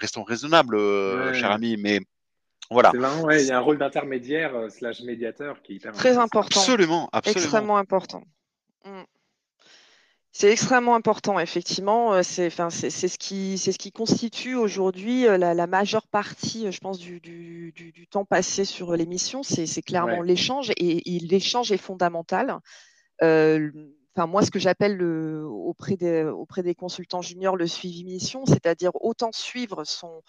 restons 0.00 0.22
raisonnables, 0.22 0.76
cher 1.34 1.50
ami, 1.50 1.76
mais 1.76 2.00
voilà. 2.70 2.92
il 2.94 3.46
y 3.46 3.50
a 3.50 3.56
un 3.56 3.60
rôle 3.60 3.78
d'intermédiaire 3.78 4.70
slash 4.70 5.00
médiateur 5.00 5.62
qui 5.62 5.72
est 5.72 5.76
hyper 5.76 5.92
Très 5.92 6.18
important. 6.18 6.60
Absolument, 6.60 7.08
absolument. 7.12 7.42
Extrêmement 7.42 7.76
important. 7.78 8.22
C'est 10.40 10.52
extrêmement 10.52 10.94
important, 10.94 11.40
effectivement. 11.40 12.14
Euh, 12.14 12.22
c'est 12.22 12.48
ce, 12.48 13.18
qui, 13.18 13.58
ce 13.58 13.72
qui 13.72 13.90
constitue 13.90 14.54
aujourd'hui 14.54 15.26
euh, 15.26 15.36
la, 15.36 15.66
majeure 15.66 16.06
partie, 16.06 16.68
euh, 16.68 16.70
je 16.70 16.78
pense, 16.78 17.00
du, 17.00 17.72
temps 18.08 18.24
passé 18.24 18.64
sur 18.64 18.94
l'émission. 18.94 19.42
C'est 19.42 19.82
clairement 19.82 20.22
l'échange 20.22 20.70
et, 20.76 21.18
l'échange 21.18 21.72
est 21.72 21.76
fondamental. 21.76 22.56
enfin, 23.20 24.26
moi, 24.28 24.42
ce 24.42 24.52
que 24.52 24.60
j'appelle 24.60 25.02
auprès 25.02 25.96
des, 25.96 26.22
auprès 26.22 26.62
des 26.62 26.76
consultants 26.76 27.20
juniors 27.20 27.56
le 27.56 27.66
suivi 27.66 28.04
mission, 28.04 28.46
c'est-à-dire 28.46 28.92
autant 28.94 29.32
suivre 29.32 29.82
son, 29.82 30.22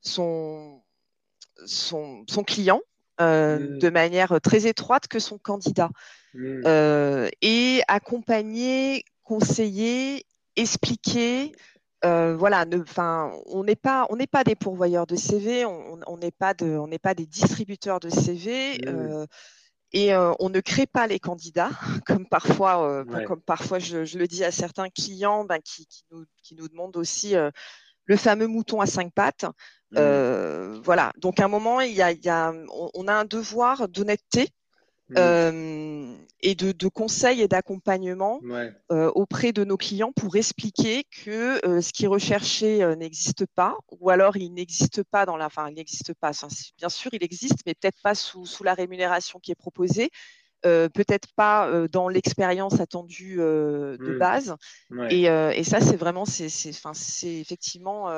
son, 0.00 0.82
son, 1.66 2.24
client 2.44 2.80
mmh. 3.20 3.78
de 3.78 3.90
manière 3.90 4.40
très 4.40 4.66
étroite 4.66 5.06
que 5.06 5.20
son 5.20 5.38
candidat. 5.38 5.90
Mmh. 6.34 7.28
et 7.42 7.82
accompagner 7.88 9.04
conseiller, 9.32 10.26
expliquer. 10.56 11.52
Euh, 12.04 12.36
voilà, 12.36 12.66
on 13.46 13.64
n'est 13.64 13.76
pas, 13.76 14.06
on 14.10 14.16
n'est 14.16 14.26
pas 14.26 14.44
des 14.44 14.56
pourvoyeurs 14.56 15.06
de 15.06 15.16
CV, 15.16 15.64
on 15.64 16.16
n'est 16.18 16.32
pas 16.32 16.52
de, 16.52 16.66
on 16.66 16.86
n'est 16.86 16.98
pas 16.98 17.14
des 17.14 17.26
distributeurs 17.26 17.98
de 18.00 18.10
CV. 18.10 18.80
Euh, 18.86 19.26
et 19.92 20.12
euh, 20.12 20.32
on 20.38 20.50
ne 20.50 20.60
crée 20.60 20.86
pas 20.86 21.06
les 21.06 21.18
candidats, 21.18 21.70
comme 22.06 22.26
parfois, 22.26 23.04
comme 23.26 23.40
parfois 23.40 23.78
je, 23.78 24.18
le 24.18 24.26
dis 24.26 24.44
à 24.44 24.50
certains 24.50 24.90
clients 24.90 25.44
ben, 25.44 25.60
qui, 25.60 25.86
nous, 26.10 26.24
qui, 26.42 26.54
nous, 26.54 26.68
demandent 26.68 26.96
aussi 26.96 27.34
le 28.04 28.16
fameux 28.16 28.48
mouton 28.48 28.82
à 28.82 28.86
cinq 28.86 29.12
pattes. 29.14 29.46
Mmh. 29.92 30.80
voilà. 30.84 31.12
Donc 31.16 31.40
à 31.40 31.46
un 31.46 31.48
moment, 31.48 31.80
il 31.80 31.94
y 31.94 32.02
a, 32.02 32.52
on, 32.94 33.08
a 33.08 33.14
un 33.14 33.24
devoir 33.24 33.88
d'honnêteté 33.88 34.48
Mmh. 35.08 35.14
Euh, 35.18 36.16
et 36.40 36.54
de, 36.54 36.72
de, 36.72 36.88
conseils 36.88 37.40
et 37.40 37.48
d'accompagnement 37.48 38.40
euh, 38.90 39.10
auprès 39.14 39.52
de 39.52 39.62
nos 39.62 39.76
clients 39.76 40.12
pour 40.12 40.36
expliquer 40.36 41.04
que 41.24 41.64
euh, 41.66 41.80
ce 41.80 41.92
qui 41.92 42.04
est 42.04 42.08
recherché 42.08 42.84
n'existe 42.96 43.46
pas, 43.54 43.76
ou 43.90 44.10
alors 44.10 44.36
il 44.36 44.52
n'existe 44.52 45.02
pas 45.04 45.26
dans 45.26 45.36
la, 45.36 45.46
enfin 45.46 45.68
il 45.68 45.74
n'existe 45.74 46.14
pas. 46.14 46.32
bien 46.78 46.88
sûr, 46.88 47.10
il 47.12 47.22
existe, 47.22 47.60
mais 47.66 47.74
peut-être 47.74 48.00
pas 48.02 48.14
sous, 48.14 48.46
sous, 48.46 48.64
la 48.64 48.74
rémunération 48.74 49.38
qui 49.38 49.52
est 49.52 49.56
proposée. 49.56 50.10
peut-être 50.62 51.28
pas 51.36 51.86
dans 51.88 52.08
l'expérience 52.08 52.80
attendue 52.80 53.36
de 53.36 53.98
mmh. 54.00 54.18
base. 54.18 54.56
Et, 55.10 55.24
et, 55.24 55.64
ça, 55.64 55.80
c'est 55.80 55.96
vraiment, 55.96 56.24
c'est, 56.24 56.48
c'est 56.48 57.40
effectivement 57.40 58.08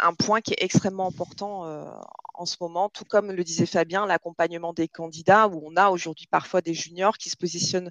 un 0.00 0.14
point 0.14 0.40
qui 0.40 0.52
est 0.52 0.62
extrêmement 0.62 1.08
important 1.08 1.66
euh, 1.66 1.84
en 2.34 2.46
ce 2.46 2.56
moment, 2.60 2.88
tout 2.88 3.04
comme 3.04 3.32
le 3.32 3.44
disait 3.44 3.66
Fabien, 3.66 4.06
l'accompagnement 4.06 4.72
des 4.72 4.88
candidats, 4.88 5.48
où 5.48 5.62
on 5.64 5.76
a 5.76 5.90
aujourd'hui 5.90 6.26
parfois 6.30 6.60
des 6.60 6.74
juniors 6.74 7.16
qui 7.18 7.30
se 7.30 7.36
positionnent 7.36 7.90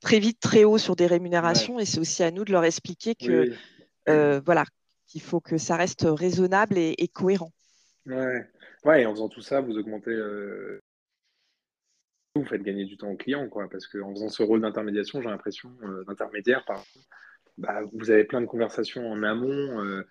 très 0.00 0.18
vite, 0.18 0.40
très 0.40 0.64
haut 0.64 0.78
sur 0.78 0.96
des 0.96 1.06
rémunérations, 1.06 1.78
et 1.78 1.84
c'est 1.84 1.98
aussi 1.98 2.22
à 2.22 2.30
nous 2.30 2.44
de 2.44 2.52
leur 2.52 2.64
expliquer 2.64 3.14
que 3.14 3.52
euh, 4.08 4.40
voilà, 4.44 4.64
qu'il 5.06 5.22
faut 5.22 5.40
que 5.40 5.58
ça 5.58 5.76
reste 5.76 6.06
raisonnable 6.06 6.76
et, 6.78 7.08
cohérent. 7.12 7.52
Ouais. 8.06 8.46
ouais, 8.84 9.02
et 9.02 9.06
en 9.06 9.12
faisant 9.12 9.28
tout 9.28 9.42
ça, 9.42 9.60
vous 9.60 9.76
augmentez 9.76 10.12
euh, 10.12 10.80
vous 12.34 12.44
faites 12.44 12.62
gagner 12.62 12.84
du 12.84 12.96
temps 12.96 13.10
aux 13.10 13.16
clients, 13.16 13.48
quoi, 13.48 13.68
parce 13.68 13.86
qu'en 13.86 14.12
faisant 14.12 14.28
ce 14.28 14.42
rôle 14.42 14.60
d'intermédiation, 14.60 15.20
j'ai 15.20 15.28
l'impression, 15.28 15.70
d'intermédiaire, 16.06 16.64
bah, 17.58 17.82
vous 17.92 18.10
avez 18.10 18.24
plein 18.24 18.40
de 18.40 18.46
conversations 18.46 19.10
en 19.10 19.22
amont 19.24 19.84
euh, 19.84 20.06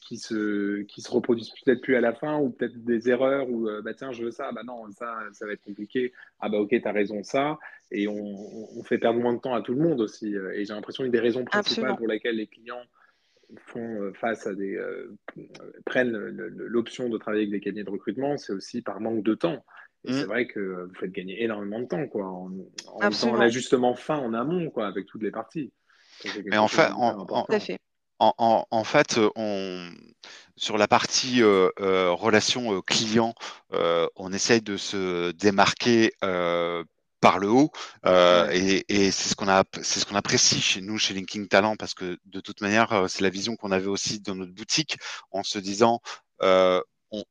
qui 0.00 0.16
se 0.16 0.82
qui 0.82 1.00
se 1.00 1.10
reproduisent 1.10 1.50
peut-être 1.64 1.80
plus 1.80 1.96
à 1.96 2.00
la 2.00 2.12
fin 2.12 2.38
ou 2.38 2.50
peut-être 2.50 2.84
des 2.84 3.08
erreurs 3.10 3.50
ou 3.50 3.68
euh, 3.68 3.82
bah 3.82 3.94
tiens 3.94 4.12
je 4.12 4.22
veux 4.24 4.30
ça 4.30 4.52
bah 4.52 4.62
non 4.64 4.88
ça 4.92 5.18
ça 5.32 5.46
va 5.46 5.52
être 5.52 5.64
compliqué. 5.64 6.12
Ah 6.38 6.48
bah 6.48 6.58
ok 6.58 6.70
tu 6.70 6.86
as 6.86 6.92
raison 6.92 7.22
ça. 7.24 7.58
Et 7.90 8.06
on, 8.06 8.78
on, 8.78 8.82
fait 8.84 8.98
perdre 8.98 9.18
moins 9.18 9.34
de 9.34 9.40
temps 9.40 9.54
à 9.54 9.62
tout 9.62 9.74
le 9.74 9.82
monde 9.82 10.00
aussi. 10.00 10.36
Euh, 10.36 10.52
et 10.52 10.64
j'ai 10.64 10.72
l'impression 10.72 11.04
une 11.04 11.10
des 11.10 11.18
raisons 11.18 11.44
principales 11.44 11.96
pour 11.96 12.06
lesquelles 12.06 12.36
les 12.36 12.46
clients 12.46 12.84
font 13.66 14.12
face 14.14 14.46
à 14.46 14.54
des 14.54 14.80
prennent 15.84 16.12
l'option 16.12 17.08
de 17.08 17.18
travailler 17.18 17.42
avec 17.42 17.50
des 17.50 17.60
cabinets 17.60 17.82
de 17.82 17.90
recrutement 17.90 18.36
c'est 18.36 18.52
aussi 18.52 18.82
par 18.82 19.00
manque 19.00 19.24
de 19.24 19.34
temps. 19.34 19.64
Et 20.04 20.12
c'est 20.12 20.24
mm. 20.24 20.28
vrai 20.28 20.46
que 20.46 20.86
vous 20.86 20.94
faites 20.94 21.10
gagner 21.10 21.42
énormément 21.42 21.80
de 21.80 21.86
temps, 21.86 22.06
quoi, 22.06 22.26
en, 22.26 22.50
en, 22.86 23.40
ajustement 23.40 23.94
fin 23.94 24.16
en 24.16 24.32
amont, 24.32 24.70
quoi, 24.70 24.86
avec 24.86 25.04
toutes 25.06 25.22
les 25.22 25.30
parties. 25.30 25.72
Mais 26.46 26.56
en 26.56 26.68
fait, 26.68 26.90
en, 26.92 27.26
en, 27.28 27.46
fait, 28.84 29.18
on, 29.36 29.90
sur 30.56 30.76
la 30.76 30.86
partie 30.86 31.42
euh, 31.42 31.70
euh, 31.80 32.12
relation 32.12 32.74
euh, 32.76 32.82
client, 32.82 33.34
on 34.16 34.32
essaye 34.32 34.60
de 34.60 34.76
se 34.76 35.30
démarquer 35.32 36.12
par 37.20 37.38
le 37.38 37.48
haut 37.48 37.70
et, 38.06 38.84
et 38.88 39.10
c'est 39.10 39.28
ce 39.28 39.34
qu'on 39.36 39.48
a 39.48 39.64
c'est 39.82 40.00
ce 40.00 40.06
qu'on 40.06 40.16
apprécie 40.16 40.60
chez 40.60 40.80
nous 40.80 40.98
chez 40.98 41.14
Linking 41.14 41.48
Talent 41.48 41.76
parce 41.76 41.94
que 41.94 42.18
de 42.24 42.40
toute 42.40 42.60
manière 42.60 43.06
c'est 43.08 43.22
la 43.22 43.30
vision 43.30 43.56
qu'on 43.56 43.72
avait 43.72 43.86
aussi 43.86 44.20
dans 44.20 44.34
notre 44.34 44.52
boutique 44.52 44.96
en 45.30 45.42
se 45.42 45.58
disant 45.58 46.00
on, 46.40 46.82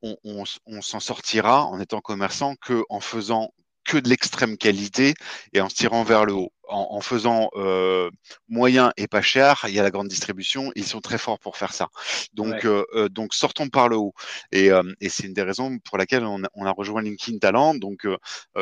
on, 0.02 0.18
on, 0.24 0.44
on 0.66 0.82
s'en 0.82 1.00
sortira 1.00 1.66
en 1.66 1.80
étant 1.80 2.02
commerçant 2.02 2.56
que 2.56 2.84
en 2.90 3.00
faisant 3.00 3.52
que 3.90 3.98
de 3.98 4.08
l'extrême 4.08 4.56
qualité 4.56 5.16
et 5.52 5.62
en 5.62 5.68
se 5.68 5.76
tirant 5.76 6.04
vers 6.04 6.26
le 6.26 6.34
haut. 6.34 6.54
En, 6.72 7.02
faisant 7.02 7.50
euh, 7.56 8.12
moyen 8.48 8.94
et 8.96 9.08
pas 9.08 9.24
cher, 9.24 9.66
il 9.68 9.74
y 9.74 9.80
a 9.80 9.84
la 9.84 9.90
grande 9.90 10.08
distribution, 10.08 10.72
ils 10.76 10.86
sont 10.86 11.02
très 11.02 11.18
forts 11.18 11.40
pour 11.40 11.58
faire 11.58 11.74
ça. 11.74 11.88
Donc, 12.34 12.64
euh, 12.64 12.86
euh, 12.94 13.10
donc 13.10 13.34
sortons 13.34 13.70
par 13.70 13.90
le 13.90 13.98
haut. 13.98 14.14
Et, 14.52 14.70
et 15.02 15.10
c'est 15.10 15.24
une 15.24 15.34
des 15.34 15.42
raisons 15.42 15.80
pour 15.80 15.98
laquelle 15.98 16.24
on, 16.24 16.44
on 16.54 16.66
a 16.68 16.72
rejoint 16.72 17.02
LinkedIn 17.02 17.40
Talent. 17.40 17.74
Donc, 17.74 18.06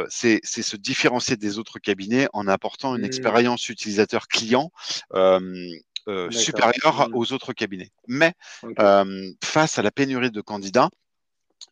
c'est 0.08 0.40
se 0.44 0.78
différencier 0.78 1.36
des 1.36 1.60
autres 1.60 1.80
cabinets 1.80 2.30
en 2.32 2.48
apportant 2.48 2.96
une 2.96 3.02
mmh. 3.02 3.06
expérience 3.06 3.68
utilisateur 3.68 4.30
client. 4.30 4.72
supérieure 6.30 7.10
mmh. 7.10 7.14
aux 7.14 7.34
autres 7.34 7.52
cabinets. 7.52 7.92
Mais 8.08 8.32
face 9.44 9.78
à 9.78 9.82
la 9.82 9.92
pénurie 9.92 10.32
de 10.32 10.40
candidats, 10.40 10.90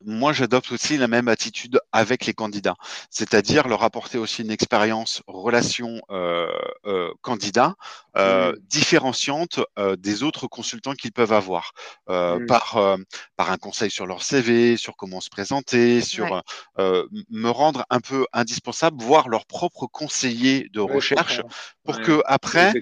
moi, 0.04 0.34
j'adopte 0.34 0.72
aussi 0.72 0.98
la 0.98 1.08
même 1.08 1.28
attitude 1.28 1.80
avec 1.92 2.26
les 2.26 2.34
candidats, 2.34 2.76
c'est-à-dire 3.10 3.68
leur 3.68 3.84
apporter 3.84 4.18
aussi 4.18 4.42
une 4.42 4.52
expérience 4.52 5.22
relation 5.28 6.02
euh, 6.12 6.48
euh, 6.86 7.12
candidat 7.22 7.76
euh, 8.18 8.52
mmh. 8.52 8.56
différenciante 8.68 9.60
euh, 9.80 9.96
des 9.96 10.24
autres 10.24 10.48
consultants 10.48 10.94
qu'ils 10.94 11.12
peuvent 11.12 11.34
avoir 11.34 11.72
mmh. 12.08 12.46
par 12.46 12.78
euh, 12.78 12.98
par 13.36 13.52
un 13.52 13.58
conseil 13.58 13.90
sur 13.90 14.06
leur 14.06 14.24
CV, 14.24 14.78
sur 14.78 14.96
comment 14.96 15.22
se 15.22 15.30
présenter, 15.30 16.02
sur 16.02 16.44
me 16.78 17.50
rendre 17.50 17.86
un 17.90 18.00
peu 18.00 18.26
indispensable, 18.34 19.02
voire 19.02 19.30
leur 19.30 19.46
propre 19.46 19.88
conseiller 19.88 20.70
de 20.74 20.82
recherche, 20.82 21.42
pour 21.84 22.02
que 22.02 22.22
après, 22.26 22.74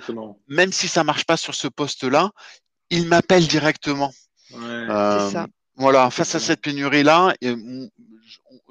même 0.47 0.71
si 0.71 0.87
ça 0.87 1.03
marche 1.03 1.25
pas 1.25 1.37
sur 1.37 1.55
ce 1.55 1.67
poste-là, 1.67 2.31
ils 2.89 3.07
m'appellent 3.07 3.47
directement. 3.47 4.11
Ouais. 4.51 4.87
C'est 4.87 5.31
ça. 5.31 5.47
Voilà, 5.75 6.09
face 6.11 6.35
à 6.35 6.39
cette 6.39 6.61
pénurie-là, 6.61 7.33
euh, 7.43 7.87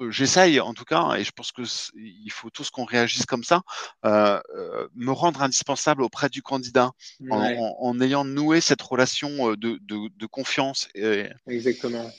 j'essaye 0.09 0.59
en 0.59 0.73
tout 0.73 0.85
cas, 0.85 1.15
et 1.17 1.23
je 1.23 1.31
pense 1.31 1.51
que 1.51 1.63
il 1.95 2.31
faut 2.31 2.49
tous 2.49 2.69
qu'on 2.69 2.85
réagisse 2.85 3.25
comme 3.25 3.43
ça, 3.43 3.61
euh, 4.05 4.39
euh, 4.55 4.87
me 4.95 5.11
rendre 5.11 5.41
indispensable 5.41 6.01
auprès 6.01 6.29
du 6.29 6.41
candidat 6.41 6.91
en, 7.29 7.99
ayant 7.99 8.23
noué 8.23 8.61
cette 8.61 8.81
relation 8.81 9.53
de, 9.55 9.79
de, 9.81 10.25
confiance. 10.27 10.87
Exactement. 11.47 12.09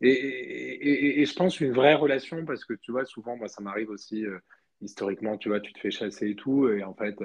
Et, 0.00 1.20
et, 1.20 1.26
je 1.26 1.34
pense 1.34 1.58
une 1.60 1.72
vraie 1.72 1.94
relation, 1.94 2.44
parce 2.44 2.64
que 2.64 2.74
tu 2.74 2.92
vois, 2.92 3.04
souvent, 3.04 3.36
moi, 3.36 3.48
ça 3.48 3.62
m'arrive 3.62 3.90
aussi, 3.90 4.24
historiquement, 4.80 5.36
tu 5.38 5.48
vois, 5.48 5.58
tu 5.58 5.72
te 5.72 5.80
fais 5.80 5.90
chasser 5.90 6.30
et 6.30 6.34
tout, 6.36 6.68
et 6.68 6.84
en 6.84 6.94
fait, 6.94 7.16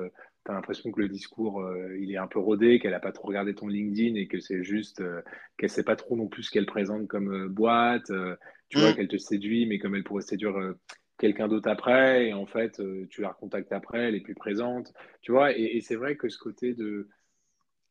tu 0.45 0.51
as 0.51 0.55
l'impression 0.55 0.91
que 0.91 0.99
le 0.99 1.07
discours, 1.07 1.61
euh, 1.61 1.97
il 1.97 2.11
est 2.11 2.17
un 2.17 2.27
peu 2.27 2.39
rodé, 2.39 2.79
qu'elle 2.79 2.91
n'a 2.91 2.99
pas 2.99 3.11
trop 3.11 3.27
regardé 3.27 3.55
ton 3.55 3.67
LinkedIn 3.67 4.15
et 4.15 4.27
que 4.27 4.39
c'est 4.39 4.63
juste 4.63 4.99
euh, 4.99 5.21
qu'elle 5.57 5.69
ne 5.69 5.73
sait 5.73 5.83
pas 5.83 5.95
trop 5.95 6.17
non 6.17 6.27
plus 6.27 6.43
ce 6.43 6.51
qu'elle 6.51 6.65
présente 6.65 7.07
comme 7.07 7.33
euh, 7.33 7.47
boîte. 7.47 8.11
tu 8.69 8.79
vois, 8.79 8.91
mm. 8.91 8.95
qu'elle 8.95 9.07
te 9.07 9.17
séduit, 9.17 9.65
mais 9.65 9.79
comme 9.79 9.95
elle 9.95 10.03
pourrait 10.03 10.21
séduire 10.21 10.55
quelqu'un 11.17 11.47
d'autre 11.47 11.69
après, 11.69 12.27
et 12.27 12.33
en 12.33 12.45
fait, 12.45 12.81
tu 13.09 13.21
la 13.21 13.29
recontactes 13.29 13.71
après, 13.71 13.99
elle 13.99 14.15
est 14.15 14.21
plus 14.21 14.35
présente. 14.35 14.93
Tu 15.21 15.31
vois, 15.31 15.55
et, 15.57 15.79
c'est 15.81 15.95
vrai 15.95 16.15
que 16.15 16.27
ce 16.27 16.37
côté 16.37 16.73
de. 16.73 17.07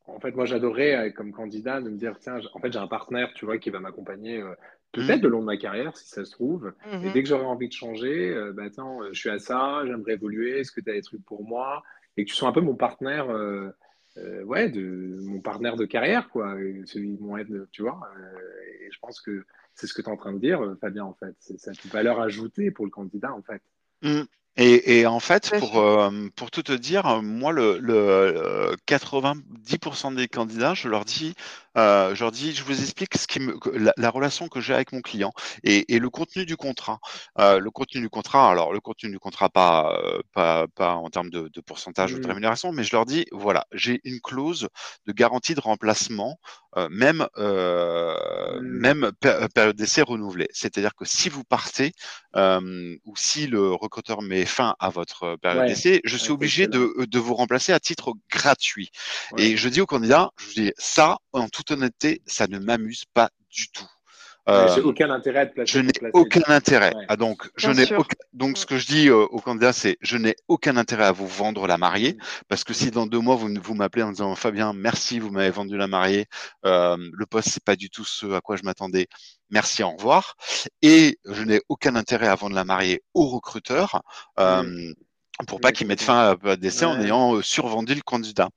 En 0.06 0.18
fait, 0.18 0.32
moi, 0.32 0.44
j'adorais, 0.44 1.12
comme 1.12 1.32
candidat, 1.32 1.80
de 1.80 1.88
me 1.88 1.96
dire 1.96 2.18
tiens, 2.18 2.40
en 2.52 2.58
fait, 2.58 2.72
j'ai 2.72 2.80
un 2.80 2.88
partenaire, 2.88 3.32
tu 3.34 3.44
vois, 3.44 3.58
qui 3.58 3.70
va 3.70 3.78
m'accompagner. 3.78 4.42
Peut-être 4.90 5.20
mm. 5.20 5.22
le 5.22 5.28
long 5.28 5.40
de 5.40 5.46
ma 5.46 5.56
carrière, 5.56 5.96
si 5.96 6.08
ça 6.08 6.24
se 6.24 6.32
trouve. 6.32 6.74
Et 6.84 6.96
mm-hmm. 6.96 7.12
dès 7.12 7.22
que 7.22 7.28
j'aurai 7.28 7.44
envie 7.44 7.68
de 7.68 7.72
changer, 7.72 8.34
bah, 8.52 8.64
attends, 8.64 9.00
je 9.10 9.18
suis 9.18 9.30
à 9.30 9.38
ça, 9.38 9.84
j'aimerais 9.86 10.14
évoluer, 10.14 10.58
est-ce 10.58 10.72
que 10.72 10.80
tu 10.82 10.90
as 10.90 10.94
des 10.94 11.02
trucs 11.02 11.24
pour 11.24 11.44
moi? 11.44 11.82
Et 12.16 12.24
que 12.24 12.30
tu 12.30 12.36
sois 12.36 12.48
un 12.48 12.52
peu 12.52 12.60
mon 12.60 12.74
partenaire, 12.74 13.30
euh, 13.30 13.70
euh, 14.18 14.42
ouais, 14.44 14.68
de, 14.68 15.18
mon 15.22 15.40
partenaire 15.40 15.76
de 15.76 15.84
carrière, 15.84 16.28
quoi, 16.28 16.56
celui 16.84 17.16
mon 17.18 17.36
aide, 17.36 17.66
tu 17.70 17.82
vois. 17.82 18.00
Euh, 18.16 18.84
et 18.86 18.90
je 18.90 18.98
pense 19.00 19.20
que 19.20 19.44
c'est 19.74 19.86
ce 19.86 19.94
que 19.94 20.02
tu 20.02 20.08
es 20.08 20.12
en 20.12 20.16
train 20.16 20.32
de 20.32 20.38
dire, 20.38 20.76
Fabien, 20.80 21.04
en 21.04 21.14
fait. 21.14 21.34
C'est 21.40 21.58
cette 21.58 21.86
valeur 21.86 22.20
ajoutée 22.20 22.70
pour 22.70 22.84
le 22.84 22.90
candidat, 22.90 23.32
en 23.32 23.42
fait. 23.42 23.62
Mmh. 24.02 24.24
Et, 24.56 24.98
et, 24.98 25.06
en 25.06 25.18
fait, 25.18 25.50
pour, 25.58 25.78
euh, 25.78 26.28
pour 26.36 26.50
tout 26.50 26.62
te 26.62 26.72
dire, 26.72 27.22
moi, 27.22 27.52
le, 27.52 27.78
le 27.78 28.76
90% 28.86 30.14
des 30.14 30.28
candidats, 30.28 30.74
je 30.74 30.88
leur 30.88 31.06
dis, 31.06 31.34
euh, 31.78 32.14
je 32.14 32.22
leur 32.22 32.32
dis, 32.32 32.54
je 32.54 32.62
vous 32.62 32.78
explique 32.78 33.16
ce 33.16 33.26
qui 33.26 33.40
me, 33.40 33.56
la, 33.72 33.94
la 33.96 34.10
relation 34.10 34.48
que 34.48 34.60
j'ai 34.60 34.74
avec 34.74 34.92
mon 34.92 35.00
client 35.00 35.32
et, 35.64 35.94
et, 35.94 35.98
le 35.98 36.10
contenu 36.10 36.44
du 36.44 36.58
contrat. 36.58 37.00
Euh, 37.38 37.60
le 37.60 37.70
contenu 37.70 38.02
du 38.02 38.10
contrat, 38.10 38.50
alors 38.50 38.74
le 38.74 38.80
contenu 38.80 39.10
du 39.10 39.18
contrat 39.18 39.48
pas 39.48 39.98
pas, 40.34 40.66
pas 40.74 40.96
en 40.96 41.08
termes 41.08 41.30
de, 41.30 41.48
de 41.48 41.60
pourcentage 41.62 42.12
ou 42.12 42.18
de 42.18 42.26
mmh. 42.26 42.28
rémunération, 42.28 42.72
mais 42.72 42.84
je 42.84 42.94
leur 42.94 43.06
dis, 43.06 43.24
voilà, 43.32 43.66
j'ai 43.72 44.00
une 44.04 44.20
clause 44.20 44.68
de 45.06 45.12
garantie 45.12 45.54
de 45.54 45.60
remplacement, 45.60 46.38
euh, 46.76 46.88
même 46.90 47.26
euh. 47.38 48.14
Même 48.72 49.12
période 49.20 49.76
d'essai 49.76 50.02
renouvelée. 50.02 50.48
C'est-à-dire 50.52 50.94
que 50.94 51.04
si 51.04 51.28
vous 51.28 51.44
partez 51.44 51.92
ou 52.34 53.16
si 53.16 53.46
le 53.46 53.72
recruteur 53.72 54.22
met 54.22 54.44
fin 54.44 54.74
à 54.78 54.90
votre 54.90 55.36
période 55.36 55.66
d'essai, 55.66 56.00
je 56.04 56.16
suis 56.16 56.32
obligé 56.32 56.66
de, 56.66 57.04
de, 57.06 57.18
vous 57.18 57.34
remplacer 57.34 57.72
à 57.72 57.80
titre 57.80 58.14
gratuit. 58.30 58.90
Et 59.38 59.56
je 59.56 59.68
dis 59.68 59.80
au 59.80 59.86
candidat, 59.86 60.30
je 60.38 60.62
dis 60.62 60.72
ça, 60.78 61.18
en 61.32 61.48
toute 61.48 61.70
honnêteté, 61.70 62.22
ça 62.26 62.46
ne 62.46 62.58
m'amuse 62.58 63.04
pas 63.12 63.30
du 63.50 63.70
tout. 63.70 63.88
Euh, 64.48 64.82
aucun 64.82 65.10
intérêt 65.10 65.46
de 65.46 65.52
placer. 65.52 65.72
Je 65.72 65.80
n'ai 65.80 65.92
aucun 66.14 66.42
intérêt. 66.48 66.92
Ah, 67.08 67.16
donc, 67.16 67.48
je 67.56 67.70
n'ai 67.70 67.86
donc 68.32 68.58
ce 68.58 68.66
que 68.66 68.76
je 68.76 68.86
dis 68.86 69.08
euh, 69.08 69.24
au 69.30 69.40
candidat, 69.40 69.72
c'est 69.72 69.96
je 70.00 70.16
n'ai 70.16 70.34
aucun 70.48 70.76
intérêt 70.76 71.04
à 71.04 71.12
vous 71.12 71.28
vendre 71.28 71.68
la 71.68 71.78
mariée, 71.78 72.14
mm. 72.14 72.18
parce 72.48 72.64
que 72.64 72.74
si 72.74 72.90
dans 72.90 73.06
deux 73.06 73.20
mois 73.20 73.36
vous, 73.36 73.48
vous 73.62 73.74
m'appelez 73.74 74.02
en 74.02 74.10
disant 74.10 74.34
Fabien, 74.34 74.72
merci, 74.72 75.20
vous 75.20 75.30
m'avez 75.30 75.50
vendu 75.50 75.76
la 75.76 75.86
mariée, 75.86 76.26
euh, 76.66 76.96
le 77.12 77.26
poste 77.26 77.50
c'est 77.50 77.64
pas 77.64 77.76
du 77.76 77.88
tout 77.88 78.04
ce 78.04 78.32
à 78.32 78.40
quoi 78.40 78.56
je 78.56 78.64
m'attendais. 78.64 79.06
Merci, 79.50 79.82
au 79.82 79.90
revoir. 79.90 80.34
Et 80.80 81.18
je 81.24 81.42
n'ai 81.44 81.60
aucun 81.68 81.94
intérêt 81.94 82.26
à 82.26 82.34
vendre 82.34 82.56
la 82.56 82.64
mariée 82.64 83.02
au 83.14 83.26
recruteur. 83.26 84.02
Euh, 84.40 84.92
pour 85.46 85.60
pas 85.60 85.72
qu'ils 85.72 85.86
mettent 85.86 86.02
fin 86.02 86.36
à 86.44 86.56
d'essai 86.56 86.84
en 86.84 87.00
ayant 87.00 87.36
euh, 87.36 87.42
survendu 87.42 87.94
le 87.94 88.00
candidat. 88.02 88.48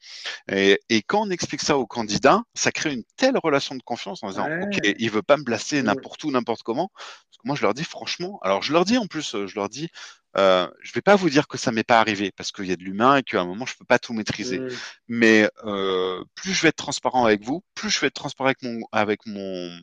Et, 0.52 0.80
et, 0.90 1.02
quand 1.02 1.28
on 1.28 1.30
explique 1.30 1.62
ça 1.62 1.78
au 1.78 1.86
candidat, 1.86 2.42
ça 2.54 2.72
crée 2.72 2.94
une 2.94 3.04
telle 3.18 3.38
relation 3.38 3.76
de 3.76 3.84
confiance 3.84 4.24
en 4.24 4.30
disant 4.30 4.48
ok, 4.62 4.80
il 4.98 5.12
veut 5.12 5.22
pas 5.22 5.38
me 5.38 5.44
placer 5.44 5.82
n'importe 5.82 6.24
où, 6.24 6.32
n'importe 6.32 6.64
comment. 6.64 6.90
Parce 6.96 7.38
que 7.38 7.48
moi, 7.48 7.56
je 7.56 7.62
leur 7.62 7.74
dis 7.74 7.84
franchement. 7.84 8.40
Alors, 8.42 8.62
je 8.62 8.74
leur 8.74 8.86
dis 8.86 8.98
en 8.98 9.08
plus, 9.08 9.36
euh, 9.36 9.48
je 9.48 9.56
leur 9.56 9.70
dis, 9.70 9.90
euh, 10.38 10.68
je 10.82 10.92
vais 10.94 11.02
pas 11.02 11.16
vous 11.16 11.30
dire 11.30 11.48
que 11.48 11.58
ça 11.58 11.72
m'est 11.72 11.84
pas 11.84 12.00
arrivé 12.00 12.32
parce 12.32 12.52
qu'il 12.52 12.66
y 12.66 12.72
a 12.72 12.76
de 12.76 12.84
l'humain 12.84 13.18
et 13.18 13.24
qu'à 13.24 13.42
un 13.42 13.46
moment 13.46 13.66
je 13.66 13.76
peux 13.78 13.86
pas 13.86 14.00
tout 14.00 14.14
maîtriser. 14.14 14.60
Mais 15.08 15.50
euh, 15.64 16.24
plus 16.36 16.54
je 16.54 16.62
vais 16.62 16.70
être 16.70 16.76
transparent 16.76 17.26
avec 17.26 17.44
vous, 17.44 17.64
plus 17.74 17.90
je 17.90 18.00
vais 18.02 18.08
être 18.08 18.16
transparent 18.16 18.48
avec 18.48 18.62
mon 18.62 18.82
avec 18.92 19.26
mon 19.26 19.80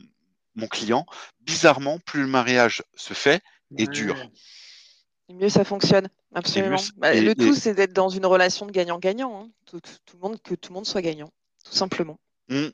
mon 0.55 0.67
client. 0.67 1.05
Bizarrement, 1.41 1.99
plus 1.99 2.21
le 2.21 2.27
mariage 2.27 2.83
se 2.95 3.13
fait 3.13 3.41
et 3.77 3.87
dure 3.87 4.17
mieux 5.29 5.49
ça 5.49 5.63
fonctionne, 5.63 6.07
absolument. 6.33 6.77
Bah, 6.97 7.13
le 7.13 7.33
tout, 7.33 7.53
c'est 7.53 7.73
d'être 7.73 7.93
dans 7.93 8.09
une 8.09 8.25
relation 8.25 8.65
de 8.65 8.71
gagnant-gagnant. 8.71 9.43
Hein. 9.43 9.49
Tout, 9.65 9.79
le 10.13 10.19
monde, 10.19 10.41
que 10.41 10.55
tout 10.55 10.71
le 10.71 10.75
monde 10.75 10.85
soit 10.85 11.01
gagnant, 11.01 11.29
tout 11.63 11.73
simplement. 11.73 12.19
Mmh. 12.49 12.67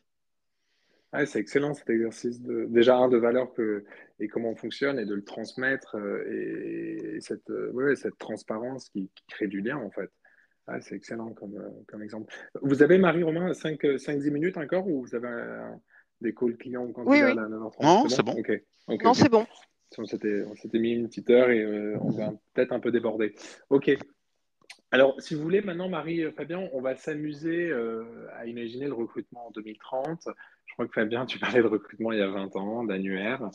c'est 1.25 1.39
excellent 1.39 1.73
cet 1.73 1.89
exercice 1.89 2.41
de 2.41 2.65
déjà 2.69 2.97
un 2.97 3.07
de 3.07 3.17
valeur 3.17 3.53
que 3.53 3.85
et 4.19 4.27
comment 4.27 4.49
on 4.49 4.55
fonctionne 4.55 4.97
et 4.97 5.05
de 5.05 5.13
le 5.13 5.23
transmettre 5.23 5.95
euh, 5.95 6.25
et, 6.27 7.21
cette 7.21 7.49
euh, 7.51 7.95
cette 7.95 8.17
transparence 8.17 8.89
qui, 8.89 9.11
crée 9.29 9.47
du 9.47 9.61
lien 9.61 9.77
en 9.77 9.91
fait. 9.91 10.09
c'est 10.81 10.95
excellent 10.95 11.33
comme, 11.33 11.55
euh, 11.55 11.69
comme 11.87 12.01
exemple. 12.01 12.33
Vous 12.61 12.81
avez 12.81 12.97
Marie 12.97 13.23
Romain 13.23 13.51
5-10 13.51 14.31
minutes 14.31 14.57
encore 14.57 14.87
ou 14.87 15.05
vous 15.05 15.15
avez 15.15 15.29
des 16.19 16.33
calls 16.33 16.57
clients 16.57 16.85
ou 16.85 16.91
candidats 16.91 17.27
oui, 17.27 17.39
oui. 17.39 17.81
Non, 17.81 18.09
c'est 18.09 18.23
bon. 18.23 18.35
non, 18.87 19.13
c'est 19.13 19.29
bon. 19.29 19.45
On 19.97 20.05
s'était 20.05 20.79
mis 20.79 20.91
une 20.91 21.07
petite 21.07 21.29
heure 21.29 21.49
et 21.49 21.63
euh, 21.63 21.97
on 22.01 22.11
va 22.11 22.31
peut-être 22.53 22.71
un 22.71 22.79
peu 22.79 22.91
déborder. 22.91 23.33
Ok. 23.69 23.91
Alors, 24.91 25.19
si 25.21 25.35
vous 25.35 25.41
voulez, 25.41 25.61
maintenant, 25.61 25.89
Marie, 25.89 26.23
euh, 26.23 26.31
Fabien, 26.31 26.67
on 26.73 26.81
va 26.81 26.95
s'amuser 26.95 27.69
euh, 27.69 28.27
à 28.35 28.45
imaginer 28.45 28.85
le 28.85 28.93
recrutement 28.93 29.47
en 29.47 29.51
2030. 29.51 30.29
Je 30.65 30.73
crois 30.73 30.87
que 30.87 30.93
Fabien, 30.93 31.25
tu 31.25 31.39
parlais 31.39 31.61
de 31.61 31.67
recrutement 31.67 32.11
il 32.11 32.19
y 32.19 32.21
a 32.21 32.29
20 32.29 32.55
ans, 32.55 32.83
d'annuaire. 32.83 33.49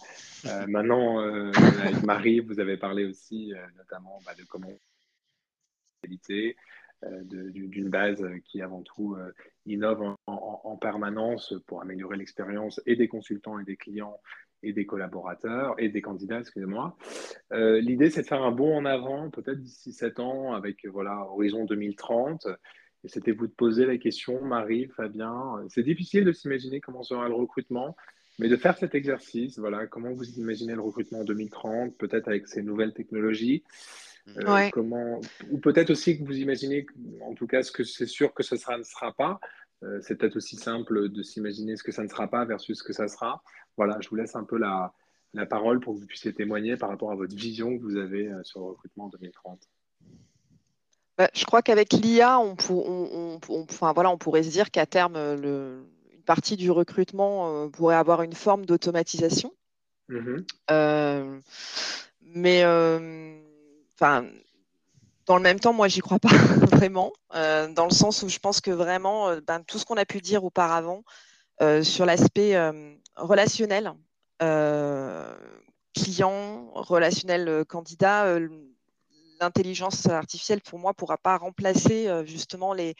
maintenant, 0.66 1.18
avec 1.18 2.02
Marie, 2.02 2.40
vous 2.40 2.58
avez 2.58 2.76
parlé 2.76 3.04
aussi 3.04 3.52
notamment 3.76 4.20
bah, 4.26 4.32
de 4.36 4.44
comment 4.44 4.72
d'une 7.02 7.88
base 7.88 8.24
qui 8.44 8.60
avant 8.60 8.82
tout 8.82 9.16
innove 9.66 10.16
en, 10.26 10.76
permanence 10.80 11.54
pour 11.66 11.80
améliorer 11.80 12.16
l'expérience 12.16 12.80
et 12.84 12.96
des 12.96 13.08
consultants 13.08 13.58
et 13.58 13.64
des 13.64 13.76
clients 13.76 14.20
et 14.64 14.72
des 14.72 14.86
collaborateurs 14.86 15.74
et 15.78 15.88
des 15.88 16.02
candidats, 16.02 16.40
excusez-moi. 16.40 16.96
L'idée, 17.52 18.10
c'est 18.10 18.22
de 18.22 18.26
faire 18.26 18.42
un 18.42 18.50
bond 18.50 18.76
en 18.76 18.84
avant, 18.84 19.30
peut-être 19.30 19.60
d'ici 19.60 19.92
7 19.92 20.20
ans, 20.20 20.54
avec 20.54 20.86
voilà, 20.86 21.26
horizon 21.30 21.64
2030. 21.64 22.46
Et 23.04 23.08
c'était 23.08 23.32
vous 23.32 23.46
de 23.46 23.52
poser 23.52 23.84
la 23.84 23.98
question, 23.98 24.42
Marie, 24.42 24.88
Fabien. 24.88 25.62
C'est 25.68 25.82
difficile 25.82 26.24
de 26.24 26.32
s'imaginer 26.32 26.80
comment 26.80 27.02
sera 27.02 27.28
le 27.28 27.34
recrutement, 27.34 27.96
mais 28.38 28.48
de 28.48 28.56
faire 28.56 28.76
cet 28.78 28.94
exercice, 28.94 29.58
voilà, 29.58 29.86
comment 29.86 30.12
vous 30.12 30.28
imaginez 30.38 30.74
le 30.74 30.80
recrutement 30.80 31.20
en 31.20 31.24
2030, 31.24 31.96
peut-être 31.96 32.28
avec 32.28 32.48
ces 32.48 32.62
nouvelles 32.62 32.94
technologies. 32.94 33.62
Euh, 34.38 34.70
comment, 34.72 35.20
ou 35.50 35.58
peut-être 35.58 35.90
aussi 35.90 36.18
que 36.18 36.24
vous 36.24 36.38
imaginez, 36.38 36.86
en 37.20 37.34
tout 37.34 37.46
cas, 37.46 37.62
ce 37.62 37.70
que 37.70 37.84
c'est 37.84 38.06
sûr 38.06 38.32
que 38.32 38.42
ce 38.42 38.56
sera, 38.56 38.78
ne 38.78 38.82
sera 38.82 39.12
pas. 39.12 39.38
Euh, 39.82 40.00
c'est 40.00 40.16
peut-être 40.16 40.36
aussi 40.36 40.56
simple 40.56 41.10
de 41.10 41.22
s'imaginer 41.22 41.76
ce 41.76 41.82
que 41.82 41.92
ça 41.92 42.02
ne 42.02 42.08
sera 42.08 42.26
pas 42.28 42.46
versus 42.46 42.78
ce 42.78 42.82
que 42.82 42.94
ça 42.94 43.06
sera. 43.06 43.42
Voilà, 43.76 43.98
je 44.00 44.08
vous 44.08 44.16
laisse 44.16 44.36
un 44.36 44.44
peu 44.44 44.56
la, 44.56 44.92
la 45.32 45.46
parole 45.46 45.80
pour 45.80 45.94
que 45.94 46.00
vous 46.00 46.06
puissiez 46.06 46.32
témoigner 46.32 46.76
par 46.76 46.88
rapport 46.88 47.10
à 47.10 47.16
votre 47.16 47.34
vision 47.34 47.76
que 47.76 47.82
vous 47.82 47.96
avez 47.96 48.28
euh, 48.28 48.42
sur 48.44 48.60
le 48.60 48.66
recrutement 48.66 49.04
en 49.06 49.08
2030. 49.08 49.60
Bah, 51.16 51.28
je 51.32 51.44
crois 51.44 51.62
qu'avec 51.62 51.92
l'IA, 51.92 52.40
on, 52.40 52.56
enfin, 53.50 53.92
voilà, 53.92 54.10
on 54.10 54.18
pourrait 54.18 54.42
se 54.42 54.50
dire 54.50 54.70
qu'à 54.70 54.86
terme, 54.86 55.14
le, 55.14 55.86
une 56.12 56.22
partie 56.22 56.56
du 56.56 56.72
recrutement 56.72 57.70
pourrait 57.70 57.94
avoir 57.94 58.22
une 58.22 58.32
forme 58.32 58.66
d'automatisation. 58.66 59.52
Mm-hmm. 60.10 61.40
mais 62.20 62.64
enfin, 63.94 64.26
dans 65.26 65.36
le 65.36 65.42
même 65.42 65.58
temps, 65.58 65.72
moi, 65.72 65.88
j'y 65.88 66.00
crois 66.00 66.18
pas 66.18 66.28
vraiment, 66.72 67.12
euh, 67.34 67.68
dans 67.68 67.86
le 67.86 67.94
sens 67.94 68.22
où 68.22 68.28
je 68.28 68.38
pense 68.38 68.60
que 68.60 68.70
vraiment, 68.70 69.28
euh, 69.28 69.40
ben, 69.46 69.62
tout 69.62 69.78
ce 69.78 69.84
qu'on 69.84 69.96
a 69.96 70.04
pu 70.04 70.20
dire 70.20 70.44
auparavant 70.44 71.02
euh, 71.62 71.82
sur 71.82 72.04
l'aspect 72.04 72.54
relationnel, 73.16 73.92
client, 75.94 76.70
relationnel 76.74 77.64
candidat, 77.66 78.38
l'intelligence 79.40 80.06
artificielle, 80.08 80.60
pour 80.60 80.78
moi, 80.78 80.94
pourra 80.94 81.18
pas 81.18 81.36
remplacer 81.36 82.08
justement 82.26 82.72
les, 82.72 82.94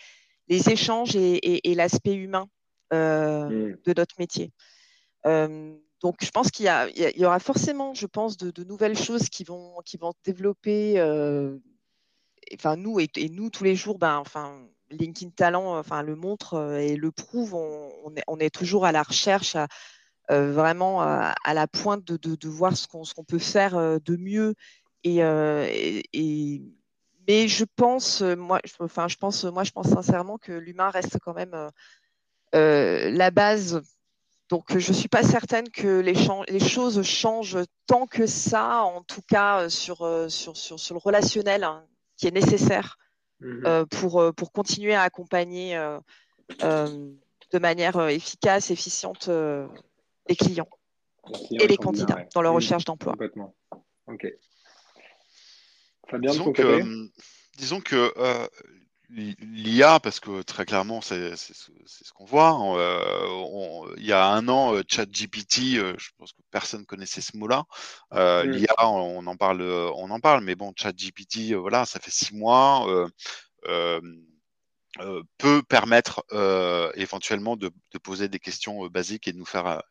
les 0.49 0.71
échanges 0.71 1.17
et, 1.17 1.75
l'aspect 1.75 2.15
humain 2.15 2.49
mmh. 2.93 2.97
de 2.97 3.95
notre 3.97 4.15
métier. 4.19 4.53
Donc, 6.05 6.17
je 6.23 6.31
pense 6.31 6.51
qu'il 6.51 6.67
y, 6.67 7.25
aura 7.25 7.39
forcément, 7.39 7.95
je 7.95 8.05
pense, 8.05 8.37
de, 8.37 8.63
nouvelles 8.65 8.99
choses 8.99 9.31
qui 9.31 9.43
vont, 9.43 9.81
qui 9.87 9.97
vont 9.97 10.13
développer. 10.23 11.01
Euh, 11.01 11.57
enfin, 12.53 12.77
nous 12.77 13.01
et, 13.01 13.09
nous 13.31 13.49
tous 13.49 13.65
les 13.65 13.75
jours, 13.75 13.99
ben, 13.99 14.19
enfin, 14.19 14.69
LinkedIn 14.91 15.31
Talent, 15.31 15.79
enfin, 15.79 16.03
le 16.03 16.15
montre 16.15 16.55
euh, 16.55 16.77
et 16.77 16.97
le 16.97 17.11
prouve. 17.11 17.55
On, 17.55 18.39
est, 18.39 18.55
toujours 18.55 18.85
à 18.85 18.93
la 18.93 19.03
recherche, 19.03 19.57
euh, 19.57 19.65
vraiment 20.29 21.03
à, 21.03 21.55
la 21.55 21.67
pointe 21.67 22.05
de, 22.05 22.49
voir 22.49 22.77
ce 22.77 22.87
qu'on 22.87 23.25
peut 23.25 23.39
faire 23.39 23.75
de 24.01 24.17
mieux. 24.17 24.55
Et, 25.05 25.21
mais 27.27 27.49
je 27.49 27.65
pense, 27.77 28.23
moi, 28.23 28.61
enfin, 28.81 29.09
je 29.09 29.17
pense, 29.17 29.45
moi, 29.45 29.65
je 29.65 29.73
pense 29.73 29.89
sincèrement 29.89 30.39
que 30.39 30.53
l'humain 30.53 30.91
reste 30.91 31.19
quand 31.21 31.35
même 31.35 31.71
la 32.53 33.31
base 33.31 33.83
donc, 34.51 34.77
je 34.79 34.91
ne 34.91 34.97
suis 34.97 35.09
pas 35.09 35.23
certaine 35.23 35.71
que 35.71 36.01
les, 36.01 36.15
choses 36.61 37.03
changent 37.03 37.59
tant 37.87 38.07
que 38.07 38.27
ça, 38.27 38.83
en 38.83 39.03
tout 39.03 39.23
cas 39.23 39.63
euh, 39.63 39.69
euh, 40.01 40.29
sur, 40.29 40.57
sur, 40.57 40.95
le 40.95 40.99
relationnel 40.99 41.65
hein, 41.65 41.85
qui 42.17 42.27
est 42.27 42.31
nécessaire 42.31 42.99
mhm. 43.41 43.63
euh, 43.65 43.87
pour, 43.87 44.33
pour 44.37 44.53
continuer 44.53 44.95
à 44.95 45.03
accompagner 45.03 45.77
de 46.61 47.59
manière 47.59 48.09
efficace, 48.09 48.71
efficiente 48.71 49.31
les 50.29 50.37
clients 50.37 50.69
et 51.51 51.67
les 51.67 51.77
candidats 51.77 52.27
dans 52.35 52.43
leur 52.43 52.55
recherche 52.55 52.85
d'emploi. 52.85 53.13
Complètement. 53.13 53.55
OK. 54.07 54.27
Fabien, 56.09 56.33
disons, 56.33 56.53
que, 56.53 56.83
disons 57.57 57.81
que 57.81 58.13
l'IA, 59.11 60.01
parce 60.01 60.21
que 60.21 60.43
très 60.43 60.65
clairement, 60.65 61.01
c'est 61.01 61.37
ce 61.37 62.13
qu'on 62.15 62.25
voit. 62.25 62.79
Euh, 62.79 63.95
il 63.97 64.05
y 64.05 64.13
a 64.13 64.27
un 64.27 64.49
an, 64.49 64.75
euh, 64.75 64.83
ChatGPT, 64.87 65.77
euh, 65.77 65.95
je 65.99 66.11
pense 66.19 66.33
que 66.33 66.41
personne 66.51 66.85
connaissait 66.87 67.21
ce 67.21 67.37
mot-là. 67.37 67.65
Euh, 68.13 68.45
L'IA, 68.45 68.75
on, 68.81 69.27
en 69.27 69.37
parle, 69.37 69.63
on 69.63 70.11
en 70.11 70.21
parle, 70.21 70.43
mais 70.45 70.55
bon, 70.55 70.73
ChatGPT, 70.77 71.53
voilà, 71.53 71.85
ça 71.85 72.01
fait 72.01 72.11
six 72.11 72.35
mois. 72.35 72.87
Peut 75.39 75.63
permettre 75.63 76.25
éventuellement 76.97 77.57
de, 77.57 77.71
poser 78.03 78.29
des 78.29 78.39
questions 78.39 78.87
basiques 78.87 79.29
et 79.29 79.33
de 79.33 79.39
nous 79.39 79.47
faire 79.47 79.83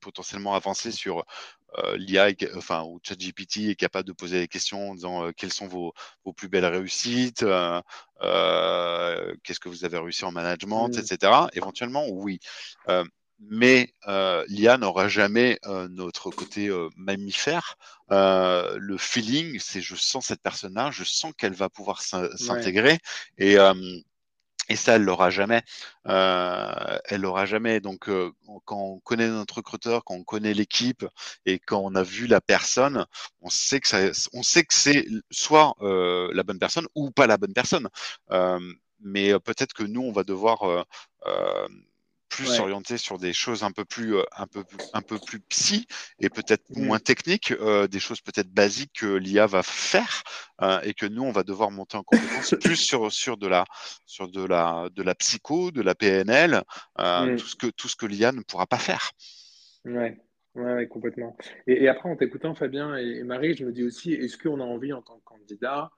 potentiellement 0.00 0.54
avancer 0.54 0.90
sur 0.92 1.24
l'IA, 1.96 2.30
enfin, 2.56 2.82
où 2.82 2.98
ChatGPT 3.02 3.68
est 3.68 3.74
capable 3.74 4.08
de 4.08 4.12
poser 4.12 4.40
des 4.40 4.48
questions 4.48 4.90
en 4.90 4.94
disant 4.94 5.32
quelles 5.32 5.52
sont 5.52 5.68
vos, 5.68 5.92
vos, 6.24 6.32
plus 6.32 6.48
belles 6.48 6.64
réussites, 6.64 7.44
euh, 8.22 9.34
qu'est-ce 9.44 9.60
que 9.60 9.68
vous 9.68 9.84
avez 9.84 9.98
réussi 9.98 10.24
en 10.24 10.32
management, 10.32 10.88
mmh. 10.88 10.98
etc. 10.98 11.32
Éventuellement, 11.52 12.06
oui. 12.08 12.40
Euh, 12.88 13.04
mais 13.40 13.94
euh, 14.08 14.44
l'IA 14.48 14.78
n'aura 14.78 15.06
jamais 15.08 15.60
notre 15.90 16.30
côté 16.30 16.70
mammifère. 16.96 17.76
le 18.10 18.96
feeling, 18.98 19.60
c'est 19.60 19.80
je 19.80 19.94
sens 19.94 20.26
cette 20.26 20.42
personne-là, 20.42 20.90
je 20.90 21.04
sens 21.04 21.32
qu'elle 21.38 21.54
va 21.54 21.68
pouvoir 21.68 22.02
s'intégrer. 22.02 22.98
Et 23.36 23.56
et 24.68 24.76
ça, 24.76 24.96
elle 24.96 25.04
l'aura 25.04 25.30
jamais. 25.30 25.62
Euh, 26.06 26.98
elle 27.06 27.22
l'aura 27.22 27.46
jamais. 27.46 27.80
Donc, 27.80 28.08
euh, 28.08 28.32
quand 28.64 28.76
on 28.78 28.98
connaît 29.00 29.28
notre 29.28 29.56
recruteur, 29.56 30.04
quand 30.04 30.14
on 30.14 30.24
connaît 30.24 30.54
l'équipe 30.54 31.06
et 31.46 31.58
quand 31.58 31.80
on 31.82 31.94
a 31.94 32.02
vu 32.02 32.26
la 32.26 32.40
personne, 32.40 33.06
on 33.40 33.50
sait 33.50 33.80
que 33.80 33.88
ça, 33.88 33.98
on 34.32 34.42
sait 34.42 34.64
que 34.64 34.74
c'est 34.74 35.06
soit 35.30 35.74
euh, 35.82 36.30
la 36.34 36.42
bonne 36.42 36.58
personne 36.58 36.86
ou 36.94 37.10
pas 37.10 37.26
la 37.26 37.38
bonne 37.38 37.54
personne. 37.54 37.88
Euh, 38.30 38.60
mais 39.00 39.38
peut-être 39.40 39.72
que 39.74 39.84
nous, 39.84 40.02
on 40.02 40.12
va 40.12 40.24
devoir 40.24 40.84
plus 42.28 42.46
s'orienter 42.46 42.96
sur 42.96 43.18
des 43.18 43.32
choses 43.32 43.62
un 43.62 43.70
peu 43.70 43.84
plus, 43.84 44.16
euh, 44.16 44.22
un 44.36 44.46
peu, 44.46 44.62
un 44.92 45.02
peu 45.02 45.18
plus 45.18 45.40
psy 45.40 45.86
et 46.20 46.28
peut-être 46.28 46.64
mmh. 46.70 46.84
moins 46.84 46.98
techniques, 46.98 47.52
euh, 47.52 47.88
des 47.88 48.00
choses 48.00 48.20
peut-être 48.20 48.50
basiques 48.50 49.00
que 49.00 49.06
l'IA 49.16 49.46
va 49.46 49.62
faire 49.62 50.22
euh, 50.62 50.80
et 50.82 50.94
que 50.94 51.06
nous 51.06 51.22
on 51.22 51.32
va 51.32 51.42
devoir 51.42 51.70
monter 51.70 51.96
en 51.96 52.02
compétence 52.02 52.54
plus 52.62 52.76
sur, 52.76 53.10
sur 53.12 53.36
de 53.36 53.46
la, 53.46 53.64
sur 54.06 54.30
de 54.30 54.44
la, 54.44 54.88
de 54.94 55.02
la 55.02 55.14
psycho, 55.14 55.70
de 55.70 55.82
la 55.82 55.94
PNL, 55.94 56.62
mmh. 56.98 57.36
tout 57.36 57.46
ce 57.46 57.56
que, 57.56 57.66
tout 57.68 57.88
ce 57.88 57.96
que 57.96 58.06
l'IA 58.06 58.32
ne 58.32 58.42
pourra 58.42 58.66
pas 58.66 58.78
faire. 58.78 59.10
Ouais. 59.84 60.20
Ouais, 60.54 60.88
complètement. 60.88 61.36
Et, 61.68 61.86
après, 61.86 62.08
en 62.08 62.16
t'écoutant, 62.16 62.52
Fabien 62.52 62.96
et, 62.96 63.22
Marie, 63.22 63.54
je 63.54 63.64
me 63.64 63.70
dis 63.70 63.84
aussi, 63.84 64.14
est-ce 64.14 64.36
qu'on 64.36 64.60
a 64.60 64.64
envie 64.64 64.92
en 64.92 65.02
tant 65.02 65.16
que 65.18 65.24
candidat 65.24 65.92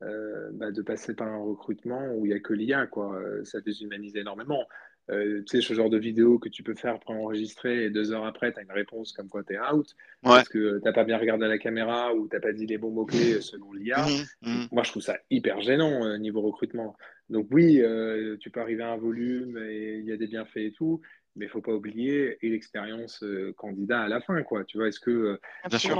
bah, 0.00 0.70
de 0.70 0.82
passer 0.82 1.14
par 1.14 1.28
un 1.28 1.38
recrutement 1.38 2.12
où 2.16 2.26
il 2.26 2.30
n'y 2.30 2.34
a 2.34 2.40
que 2.40 2.52
l'IA, 2.52 2.86
quoi? 2.88 3.18
Ça 3.44 3.62
déshumanise 3.62 4.16
énormément. 4.16 4.66
Euh, 5.10 5.42
tu 5.42 5.60
sais, 5.60 5.66
ce 5.66 5.74
genre 5.74 5.90
de 5.90 5.98
vidéo 5.98 6.38
que 6.38 6.48
tu 6.48 6.62
peux 6.62 6.74
faire 6.74 6.98
enregistrer 7.06 7.84
et 7.84 7.90
deux 7.90 8.12
heures 8.12 8.24
après, 8.24 8.52
tu 8.52 8.60
as 8.60 8.62
une 8.62 8.70
réponse 8.70 9.12
comme 9.12 9.28
quoi 9.28 9.42
tu 9.42 9.54
es 9.54 9.58
out 9.58 9.94
parce 10.22 10.48
que 10.48 10.78
tu 10.78 10.84
n'as 10.84 10.92
pas 10.92 11.04
bien 11.04 11.18
regardé 11.18 11.48
la 11.48 11.58
caméra 11.58 12.14
ou 12.14 12.28
tu 12.28 12.36
n'as 12.36 12.40
pas 12.40 12.52
dit 12.52 12.66
les 12.66 12.78
bons 12.78 12.92
mots-clés 12.92 13.40
selon 13.40 13.72
l'IA. 13.72 14.06
Mhm, 14.06 14.24
mhm. 14.42 14.68
Moi, 14.70 14.84
je 14.84 14.90
trouve 14.90 15.02
ça 15.02 15.18
hyper 15.30 15.60
gênant 15.60 16.04
euh, 16.04 16.18
niveau 16.18 16.40
recrutement. 16.40 16.96
Donc, 17.30 17.48
oui, 17.50 17.80
euh, 17.80 18.36
tu 18.38 18.50
peux 18.50 18.60
arriver 18.60 18.84
à 18.84 18.92
un 18.92 18.96
volume 18.96 19.58
et 19.58 19.98
il 19.98 20.04
y 20.04 20.12
a 20.12 20.16
des 20.16 20.28
bienfaits 20.28 20.58
et 20.58 20.72
tout, 20.72 21.00
mais 21.34 21.46
il 21.46 21.48
faut 21.48 21.62
pas 21.62 21.72
oublier 21.72 22.38
et 22.40 22.50
l'expérience 22.50 23.24
candidat 23.56 24.02
à 24.02 24.08
la 24.08 24.20
fin. 24.20 24.40
Quoi. 24.42 24.64
Tu 24.64 24.78
vois, 24.78 24.86
est-ce 24.86 25.00
que 25.00 25.40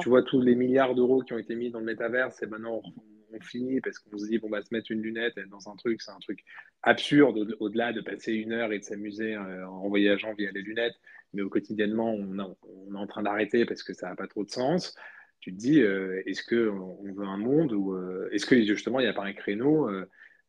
tu 0.01 0.09
vois 0.09 0.23
tous 0.23 0.41
les 0.41 0.55
milliards 0.55 0.95
d'euros 0.95 1.23
qui 1.23 1.33
ont 1.33 1.39
été 1.39 1.57
mis 1.57 1.71
dans 1.71 1.81
le 1.81 1.87
métaverse 1.87 2.41
et 2.43 2.47
maintenant 2.47 2.83
on 2.85 3.22
finit 3.41 3.81
parce 3.81 3.99
qu'on 3.99 4.19
se 4.19 4.27
dit 4.27 4.39
bon 4.39 4.51
bah 4.51 4.63
se 4.63 4.73
mettre 4.73 4.91
une 4.91 5.03
lunette 5.03 5.37
et 5.37 5.41
être 5.41 5.49
dans 5.49 5.69
un 5.69 5.77
truc, 5.77 6.01
c'est 6.03 6.11
un 6.11 6.19
truc 6.19 6.45
absurde 6.83 7.57
au-delà 7.61 7.93
de 7.93 8.01
passer 8.01 8.33
une 8.33 8.53
heure 8.53 8.73
et 8.73 8.79
de 8.79 8.85
s'amuser 8.85 9.35
euh, 9.35 9.67
en 9.67 9.89
voyageant 9.89 10.35
via 10.35 10.51
les 10.51 10.63
lunettes, 10.63 10.95
mais 11.33 11.43
au 11.43 11.49
quotidiennement 11.49 12.13
on, 12.15 12.39
est 12.39 12.97
en 12.97 13.07
train 13.07 13.23
d'arrêter 13.23 13.65
parce 13.65 13.83
que 13.83 13.93
ça 13.95 14.09
n'a 14.09 14.17
pas 14.17 14.27
trop 14.27 14.45
de 14.45 14.51
sens. 14.51 14.95
Tu 15.41 15.53
te 15.53 15.59
dis 15.59 15.81
euh, 15.81 16.23
est-ce 16.27 16.43
que 16.43 16.69
on 16.69 17.13
veut 17.13 17.27
un 17.27 17.39
monde 17.39 17.73
où 17.73 17.95
euh, 17.95 18.29
est-ce 18.33 18.47
que 18.47 18.61
justement 18.63 19.01
il 19.01 19.05
n'y 19.05 19.09
a 19.09 19.15
pas 19.15 19.25
un 19.25 19.33
créneau 19.33 19.91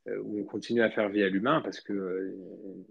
où 0.06 0.42
on 0.42 0.44
continue 0.44 0.82
à 0.82 0.90
faire 0.90 1.10
vie 1.10 1.24
à 1.24 1.30
l'humain? 1.30 1.62
Parce 1.62 1.80
que 1.80 2.36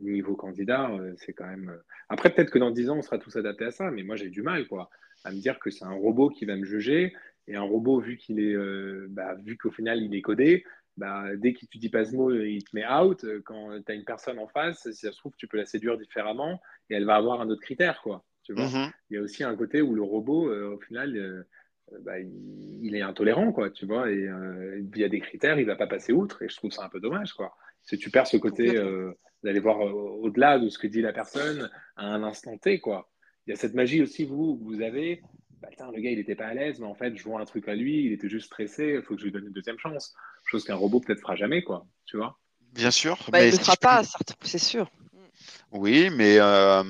niveau 0.01 0.35
candidat 0.35 0.91
c'est 1.17 1.33
quand 1.33 1.47
même 1.47 1.79
après 2.09 2.31
peut-être 2.31 2.51
que 2.51 2.59
dans 2.59 2.71
dix 2.71 2.91
ans 2.91 2.99
on 2.99 3.03
sera 3.03 3.19
tous 3.19 3.37
adaptés 3.37 3.67
à 3.67 3.71
ça 3.71 3.91
mais 3.91 4.03
moi 4.03 4.17
j'ai 4.17 4.31
du 4.31 4.43
mal 4.43 4.67
quoi 4.67 4.91
à 5.25 5.31
me 5.31 5.41
dire 5.41 5.59
que 5.59 5.71
c'est 5.71 5.85
un 5.85 5.93
robot 5.93 6.31
qui 6.31 6.45
va 6.45 6.57
me 6.57 6.65
juger 6.65 7.15
et 7.49 7.57
un 7.57 7.63
robot, 7.63 8.01
vu 8.01 8.17
qu'il 8.17 8.41
est, 8.41 8.55
euh, 8.55 9.07
bah, 9.11 9.35
vu 9.35 9.57
qu'au 9.57 9.71
final 9.71 10.03
il 10.03 10.15
est 10.15 10.23
codé, 10.23 10.65
bah, 10.97 11.25
dès 11.37 11.55
que 11.55 11.65
tu 11.67 11.79
dis 11.79 11.89
pas 11.89 12.05
ce 12.05 12.15
mot, 12.15 12.31
il 12.33 12.63
te 12.65 12.75
met 12.75 12.87
out. 12.87 13.25
Quand 13.45 13.81
tu 13.83 13.93
as 13.93 13.95
une 13.95 14.05
personne 14.05 14.39
en 14.39 14.47
face, 14.47 14.91
si 14.91 15.07
ça 15.07 15.13
se 15.13 15.19
trouve, 15.19 15.33
tu 15.37 15.49
peux 15.49 15.57
la 15.57 15.65
séduire 15.65 15.99
différemment 15.99 16.61
et 16.91 16.95
elle 16.95 17.07
va 17.07 17.17
avoir 17.17 17.41
un 17.41 17.49
autre 17.49 17.63
critère, 17.63 18.01
quoi. 18.03 18.25
Tu 18.43 18.53
vois? 18.53 18.67
Mm-hmm. 18.67 18.93
Il 19.11 19.15
y 19.15 19.19
a 19.19 19.23
aussi 19.23 19.45
un 19.45 19.57
côté 19.57 19.83
où 19.83 19.95
le 19.95 20.03
robot, 20.03 20.49
euh, 20.49 20.75
au 20.75 20.81
final, 20.81 21.17
euh, 21.17 21.43
bah, 22.03 22.19
il, 22.21 22.95
est 22.95 23.03
intolérant, 23.03 23.53
quoi, 23.53 23.71
tu 23.71 23.87
vois, 23.87 24.11
et 24.11 24.29
il 24.79 24.99
y 24.99 25.05
a 25.05 25.09
des 25.09 25.21
critères, 25.21 25.59
il 25.59 25.67
va 25.67 25.77
pas 25.77 25.87
passer 25.87 26.13
outre, 26.13 26.43
et 26.43 26.49
je 26.49 26.57
trouve 26.57 26.71
ça 26.71 26.85
un 26.85 26.89
peu 26.89 27.01
dommage, 27.01 27.33
quoi. 27.33 27.55
Si 27.83 27.99
tu 27.99 28.11
perds 28.11 28.29
ce 28.29 28.37
côté 28.37 28.81
d'aller 29.43 29.61
voir 29.61 29.81
au-delà 29.81 30.59
de 30.59 30.69
ce 30.69 30.79
que 30.79 30.87
dit 30.87 31.03
la 31.03 31.13
personne 31.13 31.69
à 31.97 32.07
un 32.07 32.23
instant 32.23 32.57
T, 32.57 32.81
quoi. 32.81 33.11
Il 33.47 33.51
y 33.51 33.53
a 33.53 33.57
cette 33.57 33.75
magie 33.75 34.01
aussi, 34.01 34.25
vous, 34.25 34.57
vous 34.63 34.81
avez, 34.81 35.23
bah, 35.63 35.69
le 35.95 36.01
gars, 36.01 36.11
il 36.11 36.19
n'était 36.19 36.35
pas 36.35 36.47
à 36.47 36.55
l'aise, 36.55 36.81
mais 36.81 36.87
en 36.87 36.95
fait, 36.95 37.17
je 37.17 37.23
vois 37.23 37.41
un 37.41 37.45
truc 37.45 37.69
à 37.69 37.75
lui, 37.75 38.05
il 38.05 38.13
était 38.13 38.29
juste 38.29 38.47
stressé, 38.47 38.95
il 38.97 39.03
faut 39.03 39.15
que 39.15 39.21
je 39.21 39.27
lui 39.27 39.33
donne 39.33 39.47
une 39.47 39.53
deuxième 39.53 39.79
chance. 39.79 40.15
Chose 40.45 40.65
qu'un 40.65 40.75
robot 40.75 41.01
peut-être 41.01 41.21
fera 41.21 41.37
jamais, 41.37 41.63
quoi, 41.63 41.87
tu 42.05 42.17
vois. 42.17 42.39
Bien 42.73 42.91
sûr. 42.91 43.17
Bah, 43.31 43.39
mais 43.39 43.49
il 43.49 43.53
ne 43.53 43.59
le 43.59 43.65
fera 43.65 43.77
pas, 43.77 44.03
c'est 44.43 44.59
sûr. 44.59 44.91
Oui, 45.71 46.11
mais 46.11 46.37
euh, 46.39 46.83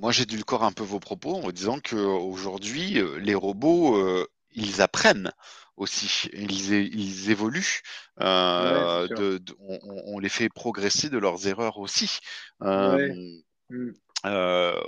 moi 0.00 0.12
j'ai 0.12 0.26
dû 0.26 0.36
le 0.36 0.44
corps 0.44 0.64
un 0.64 0.72
peu 0.72 0.84
vos 0.84 1.00
propos 1.00 1.34
en 1.34 1.50
disant 1.50 1.78
qu'aujourd'hui, 1.80 2.98
euh, 2.98 3.18
les 3.18 3.34
robots, 3.34 3.96
euh, 3.96 4.26
ils 4.52 4.82
apprennent 4.82 5.32
aussi, 5.76 6.28
ils, 6.32 6.72
ils 6.72 7.30
évoluent, 7.30 7.82
on, 8.18 10.18
les 10.20 10.28
fait 10.28 10.48
progresser 10.48 11.08
de 11.08 11.18
leurs 11.18 11.46
erreurs 11.46 11.78
aussi. 11.78 12.18
Mm. 14.24 14.30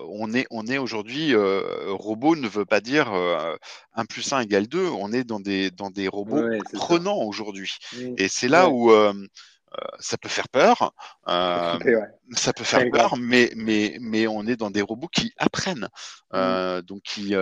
on 0.08 0.34
est, 0.34 0.46
on 0.50 0.66
est 0.66 0.78
aujourd'hui, 0.78 1.34
robot 1.34 2.36
ne 2.36 2.48
veut 2.48 2.64
pas 2.64 2.80
dire 2.80 3.12
1 3.94 4.04
plus 4.06 4.32
1 4.32 4.40
égale 4.40 4.66
2, 4.66 4.88
on 4.88 5.12
est 5.12 5.24
dans 5.24 5.40
des, 5.40 5.70
dans 5.70 5.90
des 5.90 6.08
robots 6.08 6.42
prenants 6.72 7.22
aujourd'hui. 7.22 7.72
Mm. 7.92 8.14
Et 8.18 8.28
c'est 8.28 8.48
là 8.48 8.68
où 8.68 8.90
euh, 9.78 9.96
ça 10.00 10.18
peut 10.18 10.28
faire 10.28 10.48
peur, 10.48 10.92
euh, 11.28 11.78
ça 12.32 12.52
peut 12.52 12.64
faire 12.64 12.90
peur, 12.90 13.16
mais, 13.16 13.52
mais, 13.54 13.98
mais 14.00 14.26
on 14.26 14.44
est 14.46 14.56
dans 14.56 14.70
des 14.70 14.82
robots 14.82 15.06
qui 15.06 15.32
apprennent, 15.36 15.88
mm. 16.32 16.34
euh, 16.34 16.82
donc 16.82 17.02
qui, 17.02 17.34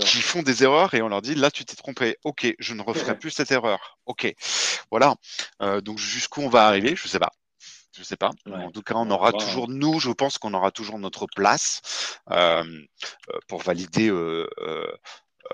qui 0.00 0.20
font 0.20 0.42
des 0.42 0.64
erreurs 0.64 0.94
et 0.94 1.02
on 1.02 1.08
leur 1.08 1.22
dit 1.22 1.36
là 1.36 1.52
tu 1.52 1.64
t'es 1.64 1.76
trompé, 1.76 2.16
ok, 2.24 2.54
je 2.58 2.74
ne 2.74 2.82
referai 2.82 3.16
plus 3.16 3.30
cette 3.30 3.52
erreur, 3.52 4.00
ok, 4.06 4.34
voilà. 4.90 5.14
donc 5.82 5.98
jusqu'où 5.98 6.40
on 6.40 6.48
va 6.48 6.66
arriver, 6.66 6.96
je 6.96 7.06
sais 7.06 7.20
pas. 7.20 7.30
Je 7.96 8.02
sais 8.02 8.16
pas. 8.16 8.30
En 8.50 8.70
tout 8.70 8.82
cas, 8.82 8.94
on 8.96 9.10
aura 9.10 9.32
toujours 9.32 9.68
nous. 9.68 10.00
Je 10.00 10.10
pense 10.10 10.38
qu'on 10.38 10.54
aura 10.54 10.70
toujours 10.70 10.98
notre 10.98 11.26
place 11.26 12.20
pour 13.48 13.62
valider 13.62 14.10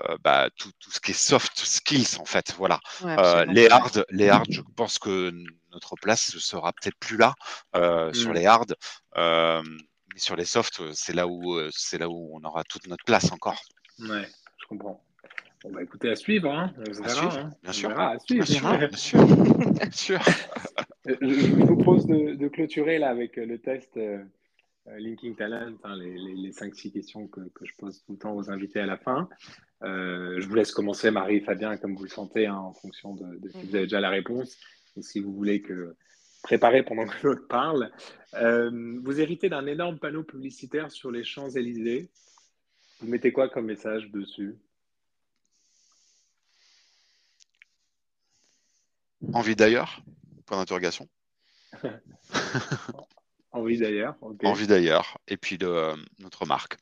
euh, 0.07 0.17
bah, 0.23 0.49
tout, 0.57 0.71
ce 0.89 0.99
qui 0.99 1.11
est 1.11 1.15
soft 1.15 1.57
skills 1.57 2.19
en 2.19 2.25
fait. 2.25 2.53
Voilà. 2.57 2.79
Euh, 3.03 3.45
les 3.45 3.67
hard, 3.67 4.05
les 4.09 4.29
hard, 4.29 4.47
je 4.49 4.61
pense 4.75 4.99
que 4.99 5.33
notre 5.71 5.95
place 6.01 6.37
sera 6.37 6.73
peut-être 6.73 6.97
plus 6.99 7.17
là 7.17 7.33
euh, 7.75 8.13
sur 8.13 8.29
mm. 8.31 8.33
les 8.33 8.45
hard, 8.45 8.75
mais 9.15 10.19
sur 10.19 10.35
les 10.35 10.45
soft, 10.45 10.93
c'est 10.93 11.13
là 11.13 11.27
où 11.27 11.59
c'est 11.71 11.97
là 11.97 12.09
où 12.09 12.31
on 12.33 12.43
aura 12.43 12.63
toute 12.63 12.87
notre 12.87 13.03
place 13.03 13.31
encore. 13.31 13.61
Ouais, 13.99 14.27
je 14.57 14.65
comprends. 14.67 15.03
On 15.65 15.71
va 15.71 15.83
écouter 15.83 16.09
à 16.09 16.15
suivre, 16.15 16.49
hein. 16.49 16.71
on 16.77 17.03
verra, 17.03 17.39
hein. 17.39 17.49
bien 17.63 17.73
sûr. 17.73 17.99
à 17.99 18.17
suivre. 18.19 18.45
Bien 18.45 18.91
sûr, 18.95 19.25
bien 19.25 19.91
sûr. 19.91 20.19
je 21.05 21.53
vous 21.53 21.75
propose 21.75 22.05
de, 22.07 22.47
clôturer 22.47 22.99
là 22.99 23.09
avec 23.09 23.37
le 23.37 23.57
test 23.57 23.97
Linking 24.97 25.35
Talent, 25.35 25.77
hein, 25.83 25.95
les, 25.95 26.17
les, 26.17 26.35
les 26.35 26.51
5-6 26.51 26.91
questions 26.91 27.27
que, 27.27 27.41
je 27.61 27.71
pose 27.77 28.03
tout 28.05 28.13
le 28.13 28.17
temps 28.17 28.35
aux 28.35 28.49
invités 28.49 28.79
à 28.79 28.85
la 28.85 28.97
fin. 28.97 29.29
Euh, 29.83 30.39
je 30.39 30.47
vous 30.47 30.55
laisse 30.55 30.71
commencer, 30.71 31.11
Marie 31.11 31.41
Fabien, 31.41 31.77
comme 31.77 31.95
vous 31.95 32.03
le 32.03 32.09
sentez, 32.09 32.47
hein, 32.47 32.57
en 32.57 32.73
fonction 32.73 33.15
de, 33.15 33.39
si 33.49 33.67
vous 33.67 33.75
avez 33.75 33.85
déjà 33.85 33.99
la 33.99 34.09
réponse 34.09 34.57
ou 34.95 35.01
si 35.01 35.19
vous 35.19 35.33
voulez 35.33 35.61
que 35.61 35.95
préparer 36.43 36.83
pendant 36.83 37.05
que 37.05 37.27
l'autre 37.27 37.47
parle. 37.47 37.91
Euh, 38.35 38.99
vous 39.03 39.19
héritez 39.19 39.49
d'un 39.49 39.65
énorme 39.65 39.99
panneau 39.99 40.23
publicitaire 40.23 40.91
sur 40.91 41.11
les 41.11 41.23
Champs-Élysées. 41.23 42.09
Vous 42.99 43.07
mettez 43.07 43.31
quoi 43.31 43.49
comme 43.49 43.65
message 43.65 44.09
dessus? 44.11 44.55
Envie 49.33 49.55
d'ailleurs? 49.55 50.01
Point 50.49 50.57
d'interrogation. 50.57 51.07
Envie 53.51 53.77
d'ailleurs. 53.77 54.15
Envie 54.43 54.65
d'ailleurs. 54.65 55.19
Et 55.27 55.37
puis 55.37 55.59
de 55.59 55.67
euh, 55.67 55.95
notre 56.17 56.47
marque. 56.47 56.77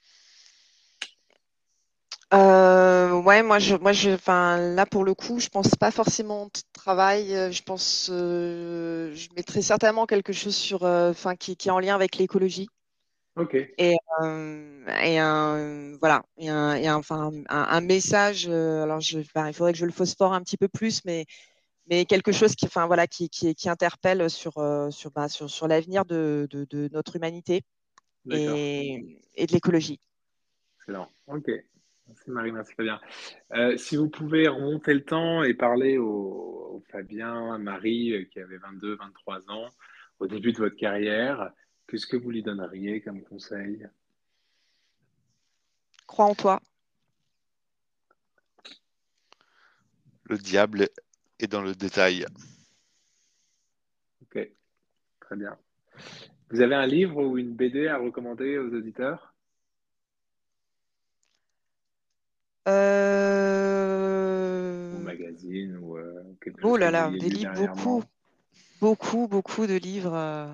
Euh, 2.33 3.11
ouais, 3.11 3.43
moi, 3.43 3.59
je, 3.59 3.75
moi, 3.75 3.91
je, 3.91 4.11
enfin, 4.11 4.57
là 4.57 4.85
pour 4.85 5.03
le 5.03 5.13
coup, 5.13 5.41
je 5.41 5.49
pense 5.49 5.75
pas 5.75 5.91
forcément 5.91 6.49
travail. 6.71 7.35
Euh, 7.35 7.51
je 7.51 7.61
pense, 7.61 8.09
euh, 8.09 9.13
je 9.13 9.27
mettrais 9.35 9.61
certainement 9.61 10.05
quelque 10.05 10.31
chose 10.31 10.55
sur, 10.55 10.85
euh, 10.85 11.11
enfin, 11.11 11.35
qui, 11.35 11.57
qui, 11.57 11.67
est 11.67 11.71
en 11.71 11.79
lien 11.79 11.95
avec 11.95 12.15
l'écologie. 12.15 12.69
Ok. 13.35 13.53
Et, 13.53 13.97
et 15.03 15.19
un, 15.19 15.97
voilà, 15.99 16.23
et 16.37 16.49
un, 16.49 16.95
enfin, 16.95 17.31
un, 17.49 17.63
un, 17.63 17.81
message. 17.81 18.47
alors, 18.47 19.01
je, 19.01 19.19
il 19.19 19.53
faudrait 19.53 19.73
que 19.73 19.77
je 19.77 19.85
le 19.85 19.91
phosphore 19.91 20.33
un 20.33 20.41
petit 20.41 20.57
peu 20.57 20.69
plus, 20.69 21.03
mais, 21.03 21.25
mais 21.89 22.05
quelque 22.05 22.31
chose 22.31 22.55
qui, 22.55 22.65
enfin, 22.65 22.87
voilà, 22.87 23.07
qui, 23.07 23.29
qui, 23.29 23.55
qui 23.55 23.69
interpelle 23.69 24.29
sur, 24.29 24.53
sur, 24.91 25.11
bah, 25.11 25.29
sur, 25.29 25.49
sur 25.49 25.67
l'avenir 25.67 26.05
de, 26.05 26.47
de, 26.49 26.65
de, 26.69 26.89
notre 26.91 27.15
humanité 27.15 27.63
et, 28.29 29.21
et 29.35 29.45
de 29.45 29.51
l'écologie. 29.53 29.99
Excellent. 30.79 31.09
Ok. 31.27 31.49
Merci 32.07 32.31
Marie, 32.31 32.51
merci 32.51 32.73
Fabien. 32.73 33.01
Euh, 33.53 33.75
si 33.77 33.97
vous 33.97 34.09
pouvez 34.09 34.47
remonter 34.47 34.93
le 34.93 35.03
temps 35.03 35.43
et 35.43 35.53
parler 35.53 35.97
au, 35.97 36.81
Fabien, 36.89 37.53
à 37.53 37.57
Marie, 37.57 38.13
euh, 38.13 38.23
qui 38.25 38.39
avait 38.39 38.57
22, 38.57 38.95
23 38.95 39.49
ans, 39.49 39.69
au 40.19 40.27
début 40.27 40.53
de 40.53 40.57
votre 40.57 40.77
carrière, 40.77 41.51
qu'est-ce 41.87 42.07
que 42.07 42.15
vous 42.15 42.31
lui 42.31 42.43
donneriez 42.43 43.01
comme 43.01 43.21
conseil? 43.23 43.85
Crois 46.05 46.25
en 46.25 46.35
toi. 46.35 46.61
Le 50.23 50.37
diable 50.37 50.87
est 51.39 51.47
dans 51.47 51.61
le 51.61 51.75
détail. 51.75 52.25
Ok, 54.21 54.49
très 55.19 55.35
bien. 55.35 55.57
Vous 56.49 56.61
avez 56.61 56.75
un 56.75 56.85
livre 56.85 57.21
ou 57.23 57.37
une 57.37 57.53
BD 57.53 57.87
à 57.87 57.97
recommander 57.97 58.57
aux 58.57 58.73
auditeurs? 58.73 59.33
Euh... 62.67 63.97
Ou 64.95 64.99
magazine 64.99 65.77
ou 65.77 65.97
euh, 65.97 66.23
Oh 66.63 66.77
là 66.77 66.91
là, 66.91 67.09
des 67.09 67.29
livres 67.29 67.53
beaucoup, 67.53 68.03
beaucoup, 68.79 69.27
beaucoup 69.27 69.67
de 69.67 69.75
livres. 69.75 70.13
Euh, 70.13 70.47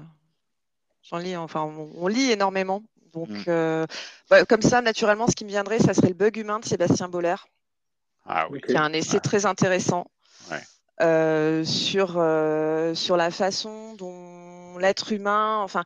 j'en 1.03 1.17
lis, 1.17 1.35
enfin, 1.35 1.61
on, 1.61 2.07
lit 2.07 2.31
énormément. 2.31 2.83
Donc, 3.13 3.29
mm. 3.29 3.43
euh, 3.47 3.85
bah, 4.29 4.45
comme 4.45 4.61
ça, 4.61 4.81
naturellement, 4.81 5.27
ce 5.27 5.35
qui 5.35 5.45
me 5.45 5.49
viendrait, 5.49 5.79
ça 5.79 5.93
serait 5.93 6.09
le 6.09 6.13
bug 6.13 6.37
humain 6.37 6.59
de 6.59 6.65
Sébastien 6.65 7.09
Boller. 7.09 7.35
Ah, 8.25 8.47
oui. 8.49 8.61
Qui 8.61 8.75
a 8.75 8.83
un 8.83 8.93
essai 8.93 9.19
très 9.19 9.45
intéressant 9.45 10.09
sur, 10.99 12.07
sur 12.95 13.17
la 13.17 13.31
façon 13.31 13.95
dont 13.95 14.77
l'être 14.77 15.11
humain, 15.11 15.59
enfin, 15.61 15.83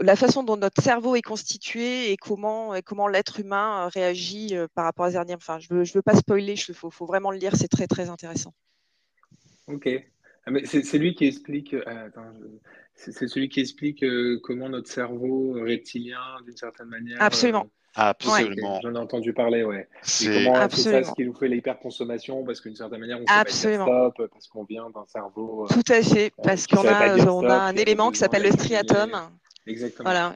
la 0.00 0.16
façon 0.16 0.42
dont 0.42 0.56
notre 0.56 0.82
cerveau 0.82 1.14
est 1.14 1.22
constitué 1.22 2.10
et 2.10 2.16
comment, 2.16 2.74
et 2.74 2.82
comment 2.82 3.08
l'être 3.08 3.40
humain 3.40 3.84
euh, 3.84 3.88
réagit 3.88 4.56
euh, 4.56 4.66
par 4.74 4.84
rapport 4.84 5.06
à 5.06 5.10
Zernium. 5.12 5.36
Enfin, 5.36 5.58
je 5.58 5.72
ne 5.72 5.78
veux, 5.78 5.84
je 5.84 5.92
veux 5.94 6.02
pas 6.02 6.14
spoiler, 6.14 6.54
il 6.54 6.74
faut, 6.74 6.90
faut, 6.90 7.06
vraiment 7.06 7.30
le 7.30 7.38
lire, 7.38 7.56
c'est 7.56 7.68
très 7.68 7.86
très 7.86 8.10
intéressant. 8.10 8.54
Ok. 9.66 9.88
Ah, 10.46 10.50
c'est 10.64 10.98
lui 10.98 11.14
qui 11.14 11.24
explique. 11.26 11.72
Euh, 11.72 12.10
c'est 12.94 13.28
celui 13.28 13.48
qui 13.48 13.60
explique 13.60 14.04
comment 14.42 14.68
notre 14.68 14.90
cerveau 14.90 15.54
reptilien, 15.54 16.20
d'une 16.44 16.56
certaine 16.56 16.88
manière. 16.88 17.16
Absolument. 17.20 17.66
Absolument. 17.94 18.80
J'en 18.82 18.94
ai 18.94 18.98
entendu 18.98 19.32
parler, 19.32 19.62
ouais. 19.64 19.88
C'est 20.02 20.44
comment 20.44 20.68
c'est 20.68 20.90
ça 20.90 21.04
ce 21.04 21.12
qui 21.12 21.24
nous 21.24 21.34
fait 21.34 21.48
l'hyperconsommation? 21.48 22.44
Parce 22.44 22.60
qu'une 22.60 22.74
certaine 22.74 23.00
manière 23.00 23.18
on 23.20 23.24
Absolument. 23.28 23.86
Pas 23.86 24.10
stop 24.10 24.30
parce 24.32 24.48
qu'on 24.48 24.64
vient 24.64 24.90
d'un 24.90 25.04
cerveau. 25.06 25.66
Tout 25.68 25.92
à 25.92 26.02
fait, 26.02 26.32
parce 26.42 26.66
qu'on 26.66 26.86
a, 26.86 27.16
on 27.26 27.48
a 27.48 27.54
un 27.54 27.76
élément 27.76 28.10
qui 28.10 28.18
s'appelle 28.18 28.42
le 28.42 28.50
striatum. 28.50 29.12
Exactement. 29.66 30.10
Voilà. 30.10 30.34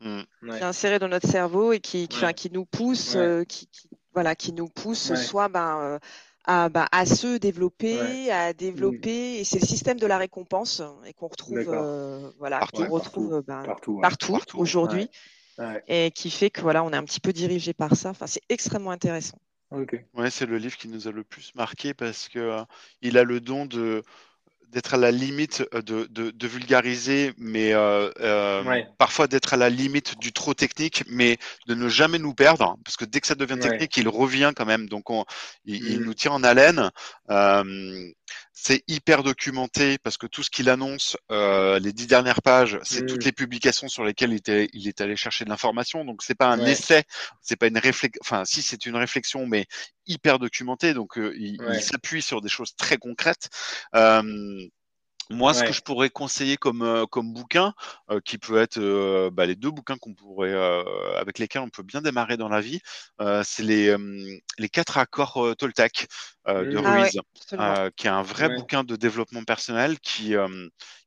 Mm. 0.00 0.22
Qui 0.50 0.56
est 0.56 0.62
inséré 0.62 0.98
dans 0.98 1.08
notre 1.08 1.28
cerveau 1.28 1.72
et 1.72 1.80
qui, 1.80 2.08
qui, 2.08 2.50
nous 2.50 2.64
pousse, 2.64 3.14
euh, 3.16 3.44
qui, 3.44 3.68
voilà, 4.12 4.34
qui 4.34 4.52
nous 4.52 4.68
pousse 4.68 5.14
soit 5.14 5.48
ben, 5.48 5.78
euh, 5.80 5.98
à, 6.44 6.68
ben, 6.68 6.86
à, 6.92 7.06
se 7.06 7.38
développer, 7.38 8.30
à 8.30 8.52
développer. 8.52 9.36
Mm. 9.36 9.40
Et 9.40 9.44
c'est 9.44 9.60
le 9.60 9.66
système 9.66 9.98
de 9.98 10.06
la 10.06 10.18
récompense 10.18 10.82
et 11.06 11.12
qu'on 11.12 11.28
retrouve, 11.28 11.64
euh, 11.68 12.30
voilà, 12.38 12.60
qu'on 12.72 12.88
retrouve 12.88 13.42
partout, 13.42 14.00
partout, 14.00 14.38
aujourd'hui. 14.54 15.08
Et 15.88 16.10
qui 16.10 16.30
fait 16.30 16.50
que 16.50 16.60
voilà, 16.60 16.84
on 16.84 16.90
est 16.90 16.96
un 16.96 17.04
petit 17.04 17.20
peu 17.20 17.32
dirigé 17.32 17.72
par 17.72 17.96
ça. 17.96 18.10
Enfin, 18.10 18.26
c'est 18.26 18.42
extrêmement 18.48 18.90
intéressant. 18.90 19.38
Okay. 19.70 20.04
Ouais, 20.14 20.30
c'est 20.30 20.46
le 20.46 20.58
livre 20.58 20.76
qui 20.76 20.88
nous 20.88 21.08
a 21.08 21.10
le 21.10 21.24
plus 21.24 21.52
marqué 21.54 21.94
parce 21.94 22.28
que 22.28 22.62
il 23.02 23.18
a 23.18 23.24
le 23.24 23.40
don 23.40 23.66
de 23.66 24.02
d'être 24.74 24.94
à 24.94 24.96
la 24.96 25.12
limite 25.12 25.64
euh, 25.72 25.80
de, 25.82 26.06
de, 26.10 26.46
vulgariser, 26.46 27.32
mais 27.38 27.72
euh, 27.72 28.10
euh, 28.20 28.82
parfois 28.98 29.28
d'être 29.28 29.54
à 29.54 29.56
la 29.56 29.70
limite 29.70 30.18
du 30.18 30.32
trop 30.32 30.52
technique, 30.52 31.04
mais 31.08 31.38
de 31.68 31.74
ne 31.74 31.88
jamais 31.88 32.18
nous 32.18 32.34
perdre, 32.34 32.76
parce 32.84 32.96
que 32.96 33.04
dès 33.04 33.20
que 33.20 33.26
ça 33.28 33.36
devient 33.36 33.58
technique, 33.58 33.96
il 33.96 34.08
revient 34.08 34.52
quand 34.54 34.66
même. 34.66 34.88
Donc, 34.88 35.10
on, 35.10 35.24
il, 35.64 36.00
mm. 36.00 36.04
nous 36.04 36.14
tient 36.14 36.32
en 36.32 36.42
haleine. 36.42 36.90
C'est 38.52 38.82
hyper 38.88 39.22
documenté 39.22 39.98
parce 39.98 40.16
que 40.16 40.26
tout 40.26 40.42
ce 40.42 40.50
qu'il 40.50 40.70
annonce, 40.70 41.16
euh, 41.30 41.78
les 41.78 41.92
dix 41.92 42.06
dernières 42.06 42.42
pages, 42.42 42.78
c'est 42.82 43.04
toutes 43.06 43.22
mm. 43.22 43.26
les 43.26 43.32
publications 43.32 43.88
sur 43.88 44.04
lesquelles 44.04 44.32
il, 44.32 44.36
était, 44.36 44.68
il 44.72 44.88
est 44.88 45.00
allé 45.00 45.16
chercher 45.16 45.44
de 45.44 45.50
l'information. 45.50 46.04
Donc 46.04 46.22
c'est 46.22 46.34
pas 46.34 46.48
un 46.48 46.64
essai, 46.64 47.04
c'est 47.42 47.56
pas 47.56 47.66
une 47.66 47.78
réflexion. 47.78 48.20
Enfin, 48.22 48.44
si 48.44 48.62
c'est 48.62 48.86
une 48.86 48.96
réflexion, 48.96 49.46
mais 49.46 49.66
hyper 50.06 50.38
documentée. 50.38 50.94
Donc 50.94 51.18
euh, 51.18 51.34
il, 51.36 51.58
s'appuie 51.80 52.22
sur 52.22 52.40
des 52.40 52.48
choses 52.48 52.74
très 52.76 52.96
concrètes. 52.96 53.48
Euh, 53.94 54.22
moi, 55.30 55.54
ce 55.54 55.64
que 55.64 55.72
je 55.72 55.80
pourrais 55.80 56.10
conseiller 56.10 56.56
comme, 56.56 56.82
euh, 56.82 57.06
comme 57.06 57.32
bouquin, 57.32 57.72
euh, 58.10 58.20
qui 58.24 58.38
peut 58.38 58.58
être 58.58 58.78
euh, 58.78 59.30
bah, 59.30 59.46
les 59.46 59.54
deux 59.54 59.70
bouquins 59.70 59.96
qu'on 59.96 60.14
pourrait, 60.14 60.54
avec 61.16 61.38
lesquels 61.38 61.62
on 61.62 61.70
peut 61.70 61.82
bien 61.82 62.02
démarrer 62.02 62.36
dans 62.36 62.48
la 62.48 62.60
vie, 62.60 62.80
c'est 63.42 63.62
les, 63.62 63.94
les 64.58 64.68
quatre 64.68 64.98
accords 64.98 65.54
Toltec 65.58 66.06
de 66.46 66.78
mmh. 66.78 66.86
Ruiz, 66.86 67.20
qui 67.96 68.06
est 68.06 68.10
un 68.10 68.22
vrai 68.22 68.48
bouquin 68.54 68.84
de 68.84 68.96
développement 68.96 69.44
personnel 69.44 69.98
qui, 70.00 70.34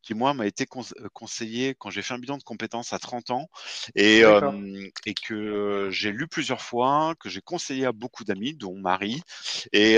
qui 0.02 0.14
moi, 0.14 0.34
m'a 0.34 0.46
été 0.46 0.66
conseillé 1.14 1.76
quand 1.78 1.90
j'ai 1.90 2.02
fait 2.02 2.14
un 2.14 2.20
bilan 2.20 2.38
de 2.38 2.44
compétences 2.44 2.94
à 2.94 3.00
30 3.00 3.32
ans 3.32 3.48
et, 3.96 4.24
et 5.06 5.14
que 5.14 5.90
j'ai 5.92 6.12
lu 6.12 6.28
plusieurs 6.28 6.62
fois, 6.62 7.14
que 7.20 7.30
j'ai 7.30 7.42
conseillé 7.42 7.86
à 7.86 7.92
beaucoup 7.92 8.24
d'amis, 8.24 8.54
dont 8.54 8.76
Marie. 8.76 9.22
Et, 9.74 9.98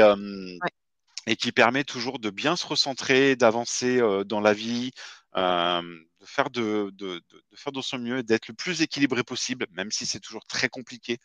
et 1.28 1.36
qui 1.36 1.52
permet 1.52 1.84
toujours 1.84 2.20
de 2.20 2.30
bien 2.30 2.56
se 2.56 2.66
recentrer, 2.66 3.36
d'avancer 3.36 4.00
euh, 4.00 4.24
dans 4.24 4.40
la 4.40 4.54
vie, 4.54 4.92
euh, 5.36 5.82
de, 5.82 6.26
faire 6.26 6.50
de, 6.50 6.92
de, 6.94 7.22
de, 7.30 7.44
faire 7.56 7.72
de 7.72 7.82
son 7.82 8.00
mieux, 8.00 8.24
d'être 8.24 8.48
le 8.48 8.54
plus 8.54 8.82
équilibré 8.82 9.24
possible, 9.24 9.68
même 9.72 9.92
si 9.92 10.06
c'est 10.06 10.20
toujours 10.20 10.46
très 10.46 10.70
compliqué. 10.70 11.18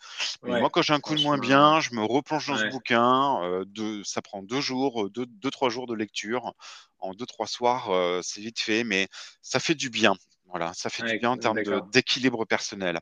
moi, 0.42 0.68
quand 0.70 0.82
j'ai 0.82 0.92
un 0.92 1.01
coup 1.01 1.14
de 1.14 1.22
moins 1.22 1.38
bien, 1.38 1.80
je 1.80 1.95
me 1.95 2.03
replonge 2.03 2.47
dans 2.49 2.59
ce 2.59 2.66
bouquin. 2.66 3.42
Euh, 3.42 3.64
de, 3.66 4.03
ça 4.03 4.20
prend 4.20 4.42
deux 4.42 4.61
jours, 4.61 5.09
deux, 5.11 5.26
deux, 5.26 5.51
trois 5.51 5.70
jours 5.70 5.86
de 5.86 5.95
lecture. 5.95 6.53
En 6.99 7.14
deux, 7.14 7.26
trois 7.26 7.47
soirs, 7.47 7.90
c'est 8.22 8.40
vite 8.40 8.61
fait, 8.61 8.82
mais 8.82 9.09
ça 9.42 9.61
fait 9.61 9.74
du 9.74 9.90
bien. 9.90 10.14
Voilà, 10.47 10.72
ça 10.72 10.88
fait 10.88 11.03
du 11.03 11.18
bien 11.18 11.30
en 11.30 11.36
termes 11.36 11.61
d'équilibre 11.90 12.47
personnel. 12.47 12.99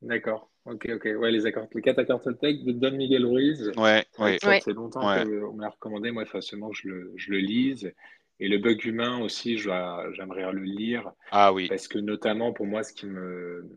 D'accord. 0.00 0.51
Ok, 0.64 0.88
ok. 0.94 1.08
Ouais, 1.18 1.30
les 1.32 1.46
accords, 1.46 1.66
les 1.74 1.82
quatre 1.82 1.98
accords 1.98 2.20
Toltec 2.20 2.64
de 2.64 2.72
Don 2.72 2.92
Miguel 2.92 3.26
Ruiz. 3.26 3.72
Ouais, 3.76 4.04
ouais. 4.18 4.38
Ça 4.40 4.60
fait 4.60 4.72
longtemps 4.72 5.00
qu'on 5.00 5.54
me 5.54 5.60
l'a 5.60 5.70
recommandé. 5.70 6.10
Moi, 6.10 6.24
facilement, 6.24 6.72
je 6.72 6.88
le, 6.88 7.12
je 7.16 7.30
le 7.32 7.38
lise. 7.38 7.92
Et 8.38 8.48
le 8.48 8.58
bug 8.58 8.84
humain 8.84 9.20
aussi, 9.20 9.56
j'aimerais 9.58 10.52
le 10.52 10.62
lire. 10.62 11.12
Ah 11.30 11.52
oui. 11.52 11.68
Parce 11.68 11.88
que 11.88 11.98
notamment, 11.98 12.52
pour 12.52 12.66
moi, 12.66 12.82
ce 12.82 12.92
qui 12.92 13.06
me, 13.06 13.68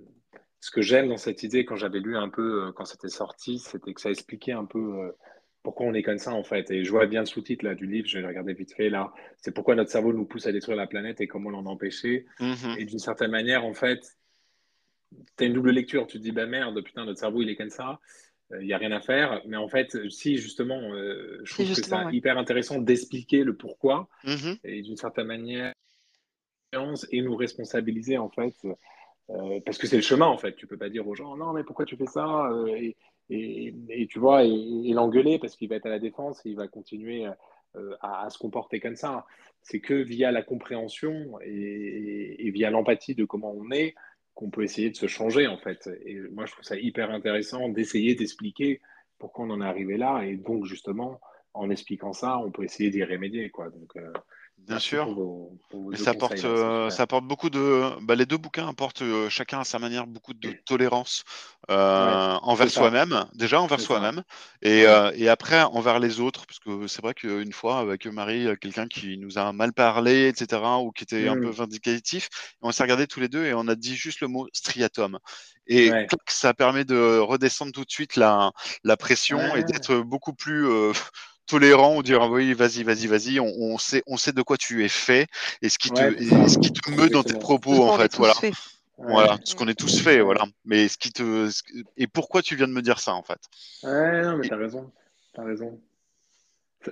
ce 0.59 0.71
que 0.71 0.81
j'aime 0.81 1.09
dans 1.09 1.17
cette 1.17 1.43
idée, 1.43 1.65
quand 1.65 1.75
j'avais 1.75 1.99
lu 1.99 2.17
un 2.17 2.29
peu, 2.29 2.65
euh, 2.65 2.71
quand 2.71 2.85
c'était 2.85 3.09
sorti, 3.09 3.59
c'était 3.59 3.93
que 3.93 4.01
ça 4.01 4.09
expliquait 4.09 4.53
un 4.53 4.65
peu 4.65 4.79
euh, 4.79 5.11
pourquoi 5.61 5.85
on 5.85 5.93
est 5.93 6.01
comme 6.01 6.17
ça, 6.17 6.33
en 6.33 6.43
fait. 6.43 6.71
Et 6.71 6.83
je 6.83 6.91
vois 6.91 7.05
bien 7.05 7.19
le 7.19 7.27
sous-titre 7.27 7.65
là 7.65 7.75
du 7.75 7.85
livre, 7.85 8.07
je 8.07 8.17
vais 8.17 8.25
regarder 8.25 8.53
vite 8.53 8.73
fait 8.73 8.89
là. 8.89 9.13
C'est 9.37 9.53
pourquoi 9.53 9.75
notre 9.75 9.91
cerveau 9.91 10.13
nous 10.13 10.25
pousse 10.25 10.47
à 10.47 10.51
détruire 10.51 10.77
la 10.77 10.87
planète 10.87 11.21
et 11.21 11.27
comment 11.27 11.49
l'en 11.49 11.65
empêcher. 11.65 12.25
Mm-hmm. 12.39 12.79
Et 12.79 12.85
d'une 12.85 12.99
certaine 12.99 13.31
manière, 13.31 13.65
en 13.65 13.73
fait, 13.73 14.17
as 15.39 15.45
une 15.45 15.53
double 15.53 15.71
lecture, 15.71 16.07
tu 16.07 16.17
te 16.17 16.23
dis, 16.23 16.31
bah 16.31 16.45
merde, 16.45 16.81
putain, 16.81 17.05
notre 17.05 17.19
cerveau, 17.19 17.41
il 17.41 17.49
est 17.49 17.55
comme 17.55 17.69
ça, 17.69 17.99
il 18.51 18.55
euh, 18.55 18.63
n'y 18.63 18.73
a 18.73 18.77
rien 18.77 18.91
à 18.91 19.01
faire. 19.01 19.41
Mais 19.45 19.57
en 19.57 19.67
fait, 19.67 20.09
si, 20.09 20.37
justement, 20.37 20.79
euh, 20.93 21.41
je 21.43 21.53
trouve 21.53 21.67
que 21.67 21.73
c'est 21.73 21.95
hyper 22.11 22.37
intéressant 22.37 22.79
d'expliquer 22.79 23.43
le 23.43 23.55
pourquoi 23.55 24.07
mm-hmm. 24.23 24.59
et 24.63 24.81
d'une 24.81 24.97
certaine 24.97 25.27
manière, 25.27 25.73
et 27.11 27.21
nous 27.21 27.35
responsabiliser, 27.35 28.17
en 28.17 28.29
fait, 28.29 28.53
euh, 29.29 29.59
parce 29.65 29.77
que 29.77 29.87
c'est 29.87 29.95
le 29.95 30.01
chemin, 30.01 30.27
en 30.27 30.37
fait. 30.37 30.55
Tu 30.55 30.67
peux 30.67 30.77
pas 30.77 30.89
dire 30.89 31.07
aux 31.07 31.15
gens, 31.15 31.37
non, 31.37 31.53
mais 31.53 31.63
pourquoi 31.63 31.85
tu 31.85 31.95
fais 31.95 32.05
ça 32.05 32.49
et, 32.67 32.95
et, 33.29 34.07
tu 34.07 34.19
vois, 34.19 34.43
et, 34.43 34.91
l'engueuler 34.93 35.39
parce 35.39 35.55
qu'il 35.55 35.69
va 35.69 35.77
être 35.77 35.85
à 35.85 35.89
la 35.89 35.99
défense 35.99 36.45
et 36.45 36.49
il 36.49 36.55
va 36.55 36.67
continuer 36.67 37.25
à, 38.01 38.29
se 38.29 38.37
comporter 38.37 38.79
comme 38.79 38.97
ça. 38.97 39.25
C'est 39.61 39.79
que 39.79 39.93
via 39.93 40.31
la 40.31 40.43
compréhension 40.43 41.39
et, 41.41 42.51
via 42.53 42.69
l'empathie 42.69 43.15
de 43.15 43.23
comment 43.23 43.53
on 43.55 43.71
est, 43.71 43.95
qu'on 44.35 44.49
peut 44.49 44.63
essayer 44.63 44.89
de 44.89 44.95
se 44.95 45.07
changer 45.07 45.47
en 45.47 45.57
fait. 45.57 45.89
Et 46.05 46.19
moi, 46.31 46.45
je 46.45 46.51
trouve 46.51 46.65
ça 46.65 46.77
hyper 46.77 47.09
intéressant 47.09 47.69
d'essayer 47.69 48.15
d'expliquer 48.15 48.81
pourquoi 49.17 49.45
on 49.45 49.49
en 49.49 49.61
est 49.61 49.65
arrivé 49.65 49.97
là. 49.97 50.23
Et 50.23 50.35
donc, 50.35 50.65
justement, 50.65 51.19
en 51.53 51.69
expliquant 51.69 52.13
ça, 52.13 52.37
on 52.37 52.51
peut 52.51 52.63
essayer 52.63 52.89
d'y 52.89 53.03
remédier. 53.03 53.49
Quoi. 53.49 53.71
Euh, 53.95 54.13
Bien 54.67 54.79
sûr. 54.79 55.07
ça 55.93 56.11
apporte, 56.11 56.43
euh, 56.43 56.89
ça 56.89 57.03
apporte 57.03 57.25
beaucoup 57.25 57.49
de. 57.51 57.91
Bah, 58.01 58.15
les 58.15 58.25
deux 58.25 58.37
bouquins 58.37 58.67
apportent 58.67 59.03
euh, 59.03 59.29
chacun 59.29 59.59
à 59.59 59.63
sa 59.63 59.77
manière 59.77 60.07
beaucoup 60.07 60.33
de 60.33 60.51
tolérance 60.65 61.23
euh, 61.69 62.37
envers 62.41 62.69
soi-même, 62.69 63.25
déjà 63.35 63.61
envers 63.61 63.79
soi-même, 63.79 64.23
et, 64.61 64.85
et, 65.15 65.29
après 65.29 65.61
envers 65.63 65.99
les 65.99 66.19
autres, 66.19 66.45
parce 66.47 66.59
que 66.59 66.87
c'est 66.87 67.01
vrai 67.01 67.13
qu'une 67.13 67.51
fois 67.51 67.79
avec 67.79 68.07
Marie, 68.07 68.47
quelqu'un 68.59 68.87
qui 68.87 69.17
nous 69.17 69.37
a 69.37 69.53
mal 69.53 69.71
parlé, 69.73 70.27
etc., 70.27 70.61
ou 70.81 70.91
qui 70.91 71.03
était 71.03 71.27
un 71.27 71.35
peu 71.35 71.49
mmh. 71.49 71.51
vindicatif, 71.51 72.29
on 72.61 72.71
s'est 72.71 72.83
regardé 72.83 73.07
tous 73.07 73.19
les 73.19 73.29
deux 73.29 73.45
et 73.45 73.53
on 73.53 73.67
a 73.67 73.75
dit 73.75 73.95
juste 73.95 74.21
le 74.21 74.27
mot 74.27 74.47
striatum. 74.53 75.19
Et 75.67 75.91
ça 76.27 76.53
permet 76.53 76.85
de 76.85 77.19
redescendre 77.19 77.71
tout 77.71 77.85
de 77.85 77.91
suite 77.91 78.15
la, 78.15 78.51
la 78.83 78.97
pression 78.97 79.55
et 79.55 79.63
d'être 79.63 79.97
beaucoup 79.97 80.33
plus 80.33 80.67
tolérant 81.45 81.97
ou 81.97 82.03
dire 82.03 82.29
oui 82.29 82.53
vas-y 82.53 82.83
vas-y 82.83 83.07
vas-y 83.07 83.39
on, 83.39 83.77
sait 83.77 84.03
on 84.07 84.17
sait 84.17 84.31
de 84.31 84.41
quoi 84.41 84.57
tu 84.57 84.83
es 84.83 84.89
fait 84.89 85.27
et 85.61 85.69
ce 85.69 85.77
qui 85.77 85.89
te 85.89 86.01
ce 86.01 86.57
qui 86.57 86.71
te 86.71 86.91
meut 86.91 87.09
dans 87.09 87.23
tes 87.23 87.37
propos 87.37 87.83
en 87.83 87.97
fait 87.97 88.15
voilà. 88.15 88.33
voilà 88.97 89.37
ce 89.43 89.55
qu'on 89.55 89.67
est 89.67 89.77
tous 89.79 90.01
fait 90.01 90.21
voilà. 90.21 90.45
Mais 90.65 90.87
ce 90.87 90.97
qui 90.97 91.11
te 91.11 91.49
et 91.97 92.07
pourquoi 92.07 92.41
tu 92.41 92.55
viens 92.55 92.67
de 92.67 92.73
me 92.73 92.81
dire 92.81 92.99
ça 92.99 93.13
en 93.13 93.23
fait? 93.23 93.39
Ouais 93.83 94.23
non 94.23 94.37
mais 94.37 94.47
t'as 94.47 94.57
raison. 94.57 94.91
T'as 95.33 95.43
raison. 95.43 95.79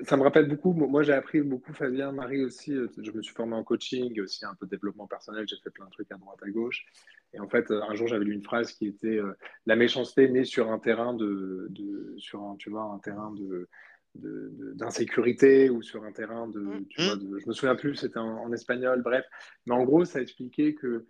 Ça, 0.08 0.18
me 0.18 0.24
rappelle 0.24 0.48
beaucoup 0.48 0.74
moi 0.74 1.04
j'ai 1.04 1.14
appris 1.14 1.42
beaucoup 1.42 1.72
Fabien 1.72 2.12
Marie 2.12 2.44
aussi 2.44 2.74
euh, 2.74 2.90
je 2.98 3.12
me 3.12 3.22
suis 3.22 3.34
formé 3.34 3.56
en 3.56 3.64
coaching 3.64 4.20
aussi 4.22 4.44
un 4.44 4.56
peu 4.56 4.66
de 4.66 4.72
développement 4.72 5.06
personnel 5.06 5.46
j'ai 5.48 5.58
fait 5.64 5.70
plein 5.70 5.86
de 5.86 5.92
trucs 5.92 6.12
à 6.12 6.16
droite 6.16 6.40
à 6.42 6.50
gauche. 6.50 6.86
Et 7.34 7.40
en 7.40 7.48
fait 7.48 7.70
un 7.72 7.94
jour 7.96 8.08
j'avais 8.08 8.26
lu 8.26 8.34
une 8.34 8.44
phrase 8.44 8.72
qui 8.72 8.88
était 8.88 9.18
euh, 9.18 9.38
la 9.66 9.76
méchanceté 9.76 10.30
naît 10.30 10.46
sur 10.46 10.72
un 10.72 10.80
terrain 10.80 11.14
de, 11.14 11.68
de 11.70 12.16
sur 12.18 12.42
un 12.42 12.56
tu 12.58 12.70
vois 12.70 12.84
un 12.84 13.00
terrain 13.00 13.32
de 13.32 13.68
d'insécurité 14.16 15.70
ou 15.70 15.82
sur 15.82 16.04
un 16.04 16.12
terrain 16.12 16.48
de, 16.48 16.60
mm. 16.60 16.86
tu 16.90 17.02
vois, 17.02 17.16
de, 17.16 17.40
je 17.40 17.48
me 17.48 17.54
souviens 17.54 17.76
plus, 17.76 17.96
c'était 17.96 18.20
en, 18.20 18.52
espagnol, 18.54 19.02
bref. 19.02 19.26
Mais 19.66 19.74
en 19.74 19.84
gros, 19.84 20.06
ça 20.06 20.22
expliquait 20.22 20.74
que 20.74 21.06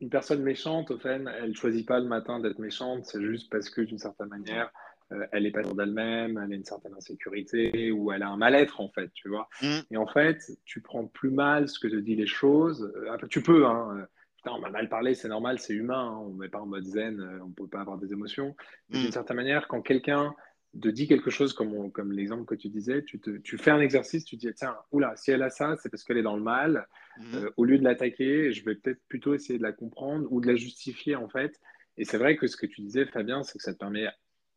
une 0.00 0.10
personne 0.10 0.42
méchante, 0.42 0.90
au 0.90 0.98
fait, 0.98 1.20
elle 1.40 1.56
choisit 1.56 1.86
pas 1.86 1.98
le 1.98 2.06
matin 2.06 2.38
d'être 2.40 2.60
méchante, 2.60 3.04
c'est 3.04 3.20
juste 3.20 3.50
parce 3.50 3.68
que 3.68 3.80
d'une 3.80 3.98
certaine 3.98 4.28
manière, 4.28 4.70
euh, 5.12 5.26
elle 5.32 5.44
est 5.44 5.50
pas 5.50 5.64
sûre 5.64 5.74
d'elle-même, 5.74 6.40
elle 6.42 6.52
a 6.52 6.54
une 6.54 6.64
certaine 6.64 6.94
insécurité 6.94 7.90
ou 7.90 8.12
elle 8.12 8.22
a 8.22 8.28
un 8.28 8.36
mal-être 8.36 8.80
en 8.80 8.88
fait, 8.90 9.10
tu 9.12 9.28
vois. 9.28 9.48
Mm. 9.60 9.78
Et 9.90 9.96
en 9.96 10.06
fait, 10.06 10.38
tu 10.64 10.80
prends 10.80 11.06
plus 11.06 11.30
mal 11.30 11.68
ce 11.68 11.78
que 11.78 11.88
te 11.88 11.96
disent 11.96 12.18
les 12.18 12.26
choses. 12.26 12.92
Euh, 12.96 13.26
tu 13.28 13.42
peux, 13.42 13.66
hein. 13.66 14.06
Putain, 14.38 14.52
on 14.52 14.60
m'a 14.60 14.70
mal 14.70 14.88
parlé, 14.88 15.14
c'est 15.14 15.28
normal, 15.28 15.58
c'est 15.58 15.74
humain. 15.74 16.12
Hein, 16.12 16.18
on 16.22 16.28
ne 16.28 16.38
met 16.38 16.48
pas 16.48 16.60
en 16.60 16.66
mode 16.66 16.84
zen, 16.84 17.18
euh, 17.18 17.42
on 17.42 17.48
ne 17.48 17.54
peut 17.54 17.66
pas 17.66 17.80
avoir 17.80 17.98
des 17.98 18.12
émotions. 18.12 18.54
Mais 18.88 18.98
mm. 18.98 19.02
d'une 19.02 19.12
certaine 19.12 19.36
manière, 19.36 19.66
quand 19.66 19.82
quelqu'un 19.82 20.34
de 20.74 20.90
dire 20.90 21.08
quelque 21.08 21.30
chose 21.30 21.52
comme, 21.52 21.90
comme 21.90 22.12
l'exemple 22.12 22.44
que 22.44 22.54
tu 22.54 22.68
disais, 22.68 23.02
tu, 23.02 23.18
te, 23.18 23.30
tu 23.38 23.56
fais 23.56 23.70
un 23.70 23.80
exercice, 23.80 24.24
tu 24.24 24.36
dis, 24.36 24.52
tiens, 24.54 24.76
oula, 24.92 25.16
si 25.16 25.30
elle 25.30 25.42
a 25.42 25.50
ça, 25.50 25.76
c'est 25.76 25.88
parce 25.88 26.04
qu'elle 26.04 26.18
est 26.18 26.22
dans 26.22 26.36
le 26.36 26.42
mal. 26.42 26.86
Mhm. 27.18 27.34
Euh, 27.34 27.50
au 27.56 27.64
lieu 27.64 27.78
de 27.78 27.84
l'attaquer, 27.84 28.52
je 28.52 28.64
vais 28.64 28.74
peut-être 28.74 29.00
plutôt 29.08 29.34
essayer 29.34 29.58
de 29.58 29.62
la 29.62 29.72
comprendre 29.72 30.26
ou 30.30 30.40
de 30.40 30.46
la 30.46 30.56
justifier, 30.56 31.16
en 31.16 31.28
fait. 31.28 31.58
Et 31.96 32.04
c'est 32.04 32.18
vrai 32.18 32.36
que 32.36 32.46
ce 32.46 32.56
que 32.56 32.66
tu 32.66 32.82
disais, 32.82 33.06
Fabien, 33.06 33.42
c'est 33.42 33.58
que 33.58 33.64
ça 33.64 33.72
te 33.72 33.78
permet, 33.78 34.08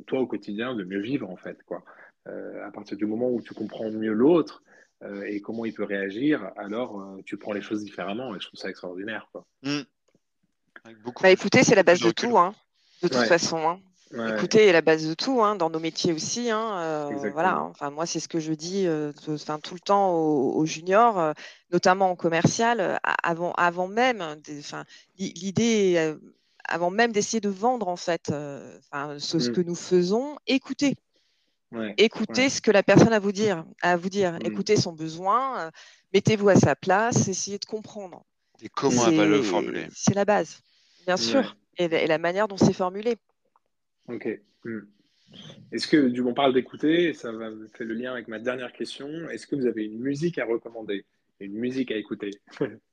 toi, 0.06 0.20
au 0.20 0.28
quotidien, 0.28 0.76
de 0.76 0.84
mieux 0.84 1.02
vivre, 1.02 1.30
en 1.30 1.38
fait. 1.38 1.64
Quoi. 1.64 1.84
Euh, 2.28 2.66
à 2.66 2.72
partir 2.72 2.98
du 2.98 3.06
moment 3.06 3.32
où 3.32 3.42
tu 3.42 3.54
comprends 3.54 3.90
mieux 3.90 4.14
l'autre 4.14 4.64
euh, 5.04 5.24
et 5.24 5.42
comment 5.42 5.66
il 5.66 5.74
peut 5.74 5.84
réagir, 5.84 6.52
alors 6.56 7.18
tu 7.26 7.38
prends 7.38 7.54
les 7.54 7.62
choses 7.62 7.84
différemment. 7.84 8.36
Et 8.36 8.40
je 8.40 8.48
trouve 8.48 8.60
ça 8.60 8.70
extraordinaire. 8.70 9.28
Quoi. 9.32 9.46
Bah, 11.22 11.32
écoutez, 11.32 11.64
c'est 11.64 11.76
la 11.76 11.84
base 11.84 12.02
de 12.02 12.12
tout, 12.12 12.38
hein, 12.38 12.54
de 13.02 13.08
toute 13.08 13.26
façon. 13.28 13.58
Hein. 13.58 13.80
Écoutez, 14.14 14.68
est 14.68 14.74
la 14.74 14.82
base 14.82 15.08
de 15.08 15.14
tout, 15.14 15.42
hein, 15.42 15.56
dans 15.56 15.70
nos 15.70 15.80
métiers 15.80 16.14
aussi. 16.14 16.50
Hein, 16.50 16.80
euh, 16.80 17.30
voilà. 17.32 17.56
Hein. 17.56 17.68
Enfin, 17.72 17.92
moi, 17.92 18.06
c'est 18.06 18.20
ce 18.20 18.28
que 18.28 18.40
je 18.40 18.54
dis 18.54 18.86
euh, 18.86 19.12
tout 19.14 19.74
le 19.74 19.80
temps 19.80 20.14
aux, 20.14 20.66
juniors, 20.66 21.20
euh, 21.20 21.34
notamment 21.72 22.12
en 22.12 22.16
commercial, 22.16 23.00
avant, 23.24 23.54
avant 23.54 23.88
même, 23.88 24.36
l'idée, 25.18 26.16
avant 26.66 26.90
même 26.90 27.12
d'essayer 27.12 27.40
de 27.40 27.50
vendre 27.50 27.88
en 27.88 27.96
fait, 27.96 28.28
ce, 28.28 29.38
mmh. 29.38 29.54
que 29.54 29.62
nous 29.62 29.76
faisons, 29.76 30.38
écoutez. 30.46 30.96
écoutez 31.98 32.50
ce 32.50 32.62
que 32.62 32.72
la 32.72 32.84
personne 32.84 33.14
a 33.14 33.18
à 33.18 33.20
vous 33.20 33.32
dire, 33.32 33.66
à 33.82 33.96
vous 33.96 34.10
dire. 34.10 34.34
Mmh. 34.34 34.46
Écoutez 34.46 34.76
son 34.76 34.92
besoin, 34.92 35.72
mettez-vous 36.14 36.50
à 36.50 36.56
sa 36.56 36.76
place, 36.76 37.28
essayez 37.28 37.60
de 37.60 37.66
comprendre. 37.66 38.24
Et 38.62 38.70
comment 38.70 39.08
elle 39.08 39.16
va 39.16 39.26
le 39.26 39.42
formuler? 39.42 39.88
C'est 39.96 40.14
la 40.14 40.26
base, 40.26 40.60
bien 41.06 41.18
sûr, 41.18 41.56
et, 41.78 41.88
la 41.88 42.18
manière 42.18 42.48
dont 42.48 42.58
c'est 42.58 42.74
formulé. 42.74 43.18
Ok. 44.08 44.28
Hmm. 44.64 44.82
Est-ce 45.72 45.88
que, 45.88 46.08
du 46.08 46.22
on 46.22 46.34
parle 46.34 46.54
d'écouter, 46.54 47.14
ça 47.14 47.32
va 47.32 47.50
faire 47.74 47.88
le 47.88 47.94
lien 47.94 48.12
avec 48.12 48.28
ma 48.28 48.40
dernière 48.40 48.74
question. 48.74 49.08
Est-ce 49.30 49.48
que 49.48 49.56
vous 49.56 49.66
avez 49.66 49.86
une 49.86 50.00
musique 50.00 50.38
à 50.38 50.46
recommander? 50.46 51.06
Une 51.40 51.54
musique 51.54 51.92
à 51.92 51.96
écouter? 51.96 52.32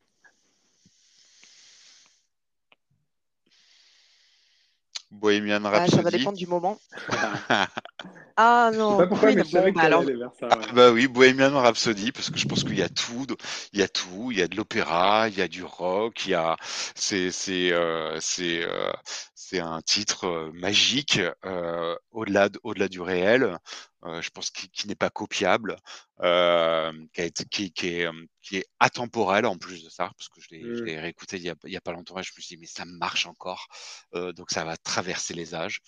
Bohemian 5.11 5.63
Rhapsody. 5.63 5.93
Ah, 5.93 5.97
ça 5.97 6.03
va 6.03 6.11
dépendre 6.11 6.39
du 6.39 6.47
moment. 6.47 6.79
Ah 8.41 8.71
non, 8.73 8.91
je 8.91 8.93
sais 8.93 9.03
pas 9.03 9.07
pourquoi, 9.09 9.35
mais 9.35 9.45
je 9.45 9.51
savais 9.51 9.73
bah, 9.73 9.81
alors... 9.83 10.05
vers 10.05 10.31
ça. 10.39 10.47
Ah, 10.49 10.73
bah 10.73 10.93
oui, 10.93 11.09
Bohemian 11.09 11.61
Rhapsody, 11.61 12.13
parce 12.13 12.31
que 12.31 12.39
je 12.39 12.47
pense 12.47 12.63
qu'il 12.63 12.79
y 12.79 12.83
a 12.83 12.89
tout, 12.89 13.27
il 13.73 13.81
y 13.81 13.83
a 13.83 13.89
tout, 13.89 14.31
il 14.31 14.39
y 14.39 14.43
a 14.43 14.47
de 14.47 14.55
l'opéra, 14.55 15.29
il 15.29 15.37
y 15.37 15.43
a 15.43 15.49
du 15.49 15.65
rock, 15.65 16.25
il 16.25 16.31
y 16.31 16.35
a, 16.35 16.57
c'est, 16.95 17.33
c'est, 17.33 17.73
euh, 17.73 18.17
c'est, 18.21 18.63
euh, 18.63 18.93
c'est 19.35 19.59
un 19.59 19.81
titre 19.81 20.27
euh, 20.29 20.53
magique 20.53 21.21
euh, 21.45 21.97
au-delà, 22.13 22.49
au-delà 22.63 22.87
du 22.87 23.01
réel. 23.01 23.59
Euh, 24.05 24.23
je 24.23 24.31
pense 24.31 24.51
qu'il, 24.51 24.89
n'est 24.89 24.95
pas 24.95 25.11
copiable, 25.11 25.77
euh, 26.21 26.93
qui, 27.13 27.33
qui, 27.51 27.73
qui, 27.73 27.89
est, 27.89 28.09
qui 28.43 28.59
est 28.59 28.67
atemporel 28.79 29.45
en 29.45 29.59
plus 29.59 29.83
de 29.85 29.91
ça, 29.91 30.11
parce 30.17 30.29
que 30.29 30.41
je 30.41 30.49
l'ai, 30.51 30.63
mmh. 30.63 31.01
réécouté 31.01 31.37
il 31.37 31.43
y, 31.43 31.77
a, 31.77 31.81
pas 31.81 31.93
longtemps 31.93 32.19
et 32.19 32.23
je 32.23 32.33
me 32.37 32.41
suis 32.41 32.55
dit 32.55 32.61
mais 32.61 32.67
ça 32.67 32.85
marche 32.85 33.27
encore, 33.27 33.67
donc 34.13 34.51
ça 34.51 34.65
va 34.65 34.77
traverser 34.77 35.35
les 35.35 35.55
âges. 35.55 35.81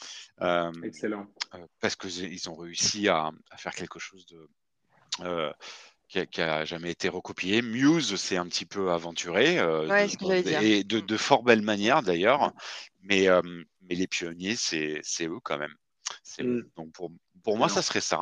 Excellent. 0.82 1.26
parce 1.80 1.94
qu'ils 1.94 2.50
ont 2.50 2.56
réussi 2.56 3.08
à, 3.08 3.30
à, 3.50 3.56
faire 3.56 3.74
quelque 3.74 4.00
chose 4.00 4.26
de 4.26 5.52
qui 6.10 6.40
a, 6.40 6.64
jamais 6.64 6.90
été 6.90 7.08
recopié. 7.08 7.62
Muse 7.62 8.16
s'est 8.16 8.36
un 8.36 8.46
petit 8.46 8.66
peu 8.66 8.90
aventuré, 8.90 9.58
euh, 9.58 9.86
de, 9.86 10.64
et 10.64 10.84
de, 10.84 11.00
de, 11.00 11.16
fort 11.16 11.44
belle 11.44 11.62
manière 11.62 12.02
d'ailleurs, 12.02 12.52
mais, 13.02 13.28
euh, 13.28 13.40
mais 13.82 13.94
les 13.94 14.06
pionniers, 14.06 14.56
c'est 14.56 15.02
eux 15.22 15.38
quand 15.42 15.58
même. 15.58 15.74
Mm. 16.38 16.60
Donc 16.76 16.92
pour, 16.92 17.10
pour 17.42 17.56
moi, 17.56 17.68
ça 17.68 17.82
serait 17.82 18.00
ça. 18.00 18.20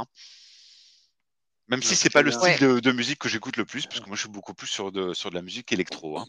Même 1.69 1.83
si 1.83 1.97
c'est 1.97 2.11
pas 2.11 2.23
le 2.23 2.31
style 2.31 2.59
de, 2.61 2.81
de, 2.81 2.93
musique 2.93 3.19
que 3.19 3.29
j'écoute 3.29 3.59
le 3.59 3.67
plus, 3.67 3.87
parce 3.87 4.01
que 4.01 4.07
moi 4.07 4.17
je 4.17 4.23
suis 4.23 4.31
beaucoup 4.31 4.55
plus 4.55 4.69
sur 4.69 4.91
de, 4.91 5.13
sur 5.13 5.29
de 5.29 5.35
la 5.35 5.43
musique 5.43 5.71
électro. 5.71 6.19
Hein. 6.19 6.27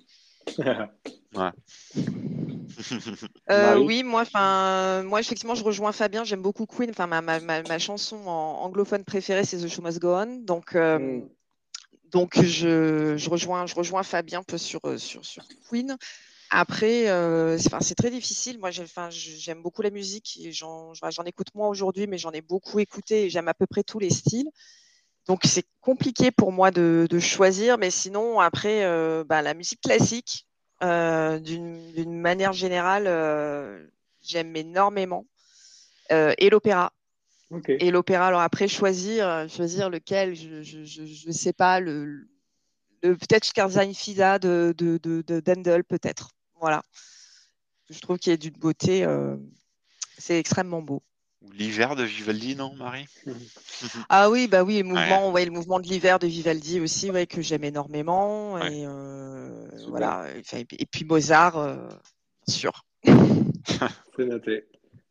ouais. 1.35 1.51
euh, 3.49 3.77
oui, 3.77 4.03
moi, 4.03 4.21
enfin, 4.21 5.03
moi, 5.03 5.21
effectivement, 5.21 5.55
je 5.55 5.63
rejoins 5.63 5.93
Fabien. 5.93 6.25
J'aime 6.25 6.41
beaucoup 6.41 6.65
Queen. 6.65 6.89
Enfin, 6.89 7.07
ma, 7.07 7.21
ma, 7.21 7.39
ma, 7.39 7.79
chanson 7.79 8.17
en 8.27 8.63
anglophone 8.63 9.05
préférée, 9.05 9.45
c'est 9.45 9.57
The 9.57 9.69
Show 9.69 9.81
Must 9.81 9.99
Go 9.99 10.13
On. 10.13 10.41
Donc, 10.43 10.75
euh, 10.75 10.99
mm 10.99 11.29
donc 12.11 12.41
je, 12.41 13.29
rejoins, 13.29 13.65
je 13.65 13.75
rejoins 13.75 14.03
Fabien 14.03 14.39
un 14.39 14.43
peu 14.43 14.57
sur, 14.57 14.79
euh, 14.85 14.97
sur, 14.97 15.25
sur 15.25 15.43
Queen. 15.69 15.97
Après, 16.49 17.09
euh, 17.09 17.57
c'est 17.57 17.95
très 17.95 18.09
difficile. 18.09 18.59
Moi, 18.59 18.71
j'aime 18.71 19.61
beaucoup 19.61 19.81
la 19.81 19.91
musique. 19.91 20.39
J'en 20.51 20.93
écoute 21.25 21.53
moins 21.53 21.67
aujourd'hui, 21.67 22.07
mais 22.07 22.17
j'en 22.17 22.31
ai 22.31 22.41
beaucoup 22.41 22.79
écouté 22.79 23.25
et 23.25 23.29
j'aime 23.29 23.47
à 23.47 23.53
peu 23.53 23.67
près 23.67 23.83
tous 23.83 23.99
les 23.99 24.09
styles. 24.09 24.49
Donc, 25.27 25.41
c'est 25.45 25.65
compliqué 25.81 26.31
pour 26.31 26.51
moi 26.51 26.71
de, 26.71 27.07
choisir. 27.19 27.77
Mais 27.77 27.91
sinon, 27.91 28.39
après, 28.39 28.83
euh, 28.83 29.23
bah, 29.23 29.41
la 29.41 29.53
musique 29.53 29.81
classique, 29.81 30.47
d'une 30.81 32.19
manière 32.19 32.53
générale, 32.53 33.89
j'aime 34.21 34.55
énormément. 34.55 35.25
et 36.09 36.49
l'opéra. 36.49 36.91
Et 37.67 37.89
l'opéra, 37.89 38.27
alors 38.27 38.41
après, 38.41 38.67
choisir, 38.67 39.27
euh, 39.27 39.47
choisir 39.47 39.89
lequel, 39.89 40.35
je 40.35 41.27
ne 41.27 41.31
sais 41.31 41.53
pas, 41.53 41.79
le, 41.79 42.29
peut-être 43.01 43.45
Scherza 43.45 43.91
Fida 43.91 44.37
de, 44.37 44.73
de, 44.77 44.97
de, 44.97 45.39
Dendel, 45.39 45.83
peut-être. 45.83 46.29
Voilà. 46.59 46.83
Je 47.89 47.99
trouve 47.99 48.17
qu'il 48.17 48.33
est 48.33 48.37
d'une 48.37 48.53
beauté, 48.53 49.03
euh, 49.03 49.35
c'est 50.17 50.37
extrêmement 50.37 50.81
beau. 50.81 51.01
L'hiver 51.53 51.95
de 51.95 52.03
Vivaldi, 52.03 52.55
non, 52.55 52.75
Marie? 52.75 53.05
Ah 54.09 54.29
oui, 54.29 54.47
bah 54.47 54.63
oui, 54.63 54.79
le 54.79 54.83
mouvement, 54.83 55.31
ouais. 55.31 55.45
le 55.45 55.51
mouvement 55.51 55.79
de 55.79 55.87
l'hiver 55.87 56.19
de 56.19 56.27
Vivaldi 56.27 56.81
aussi, 56.81 57.09
ouais, 57.11 57.25
que 57.25 57.41
j'aime 57.41 57.63
énormément. 57.63 58.57
Et 58.57 58.85
euh, 58.85 59.69
voilà. 59.87 60.25
Et, 60.35 60.85
puis 60.85 61.05
Mozart, 61.05 61.53
bien 61.53 62.53
sûr. 62.53 62.83
c'est 63.03 64.25
noté. 64.25 64.65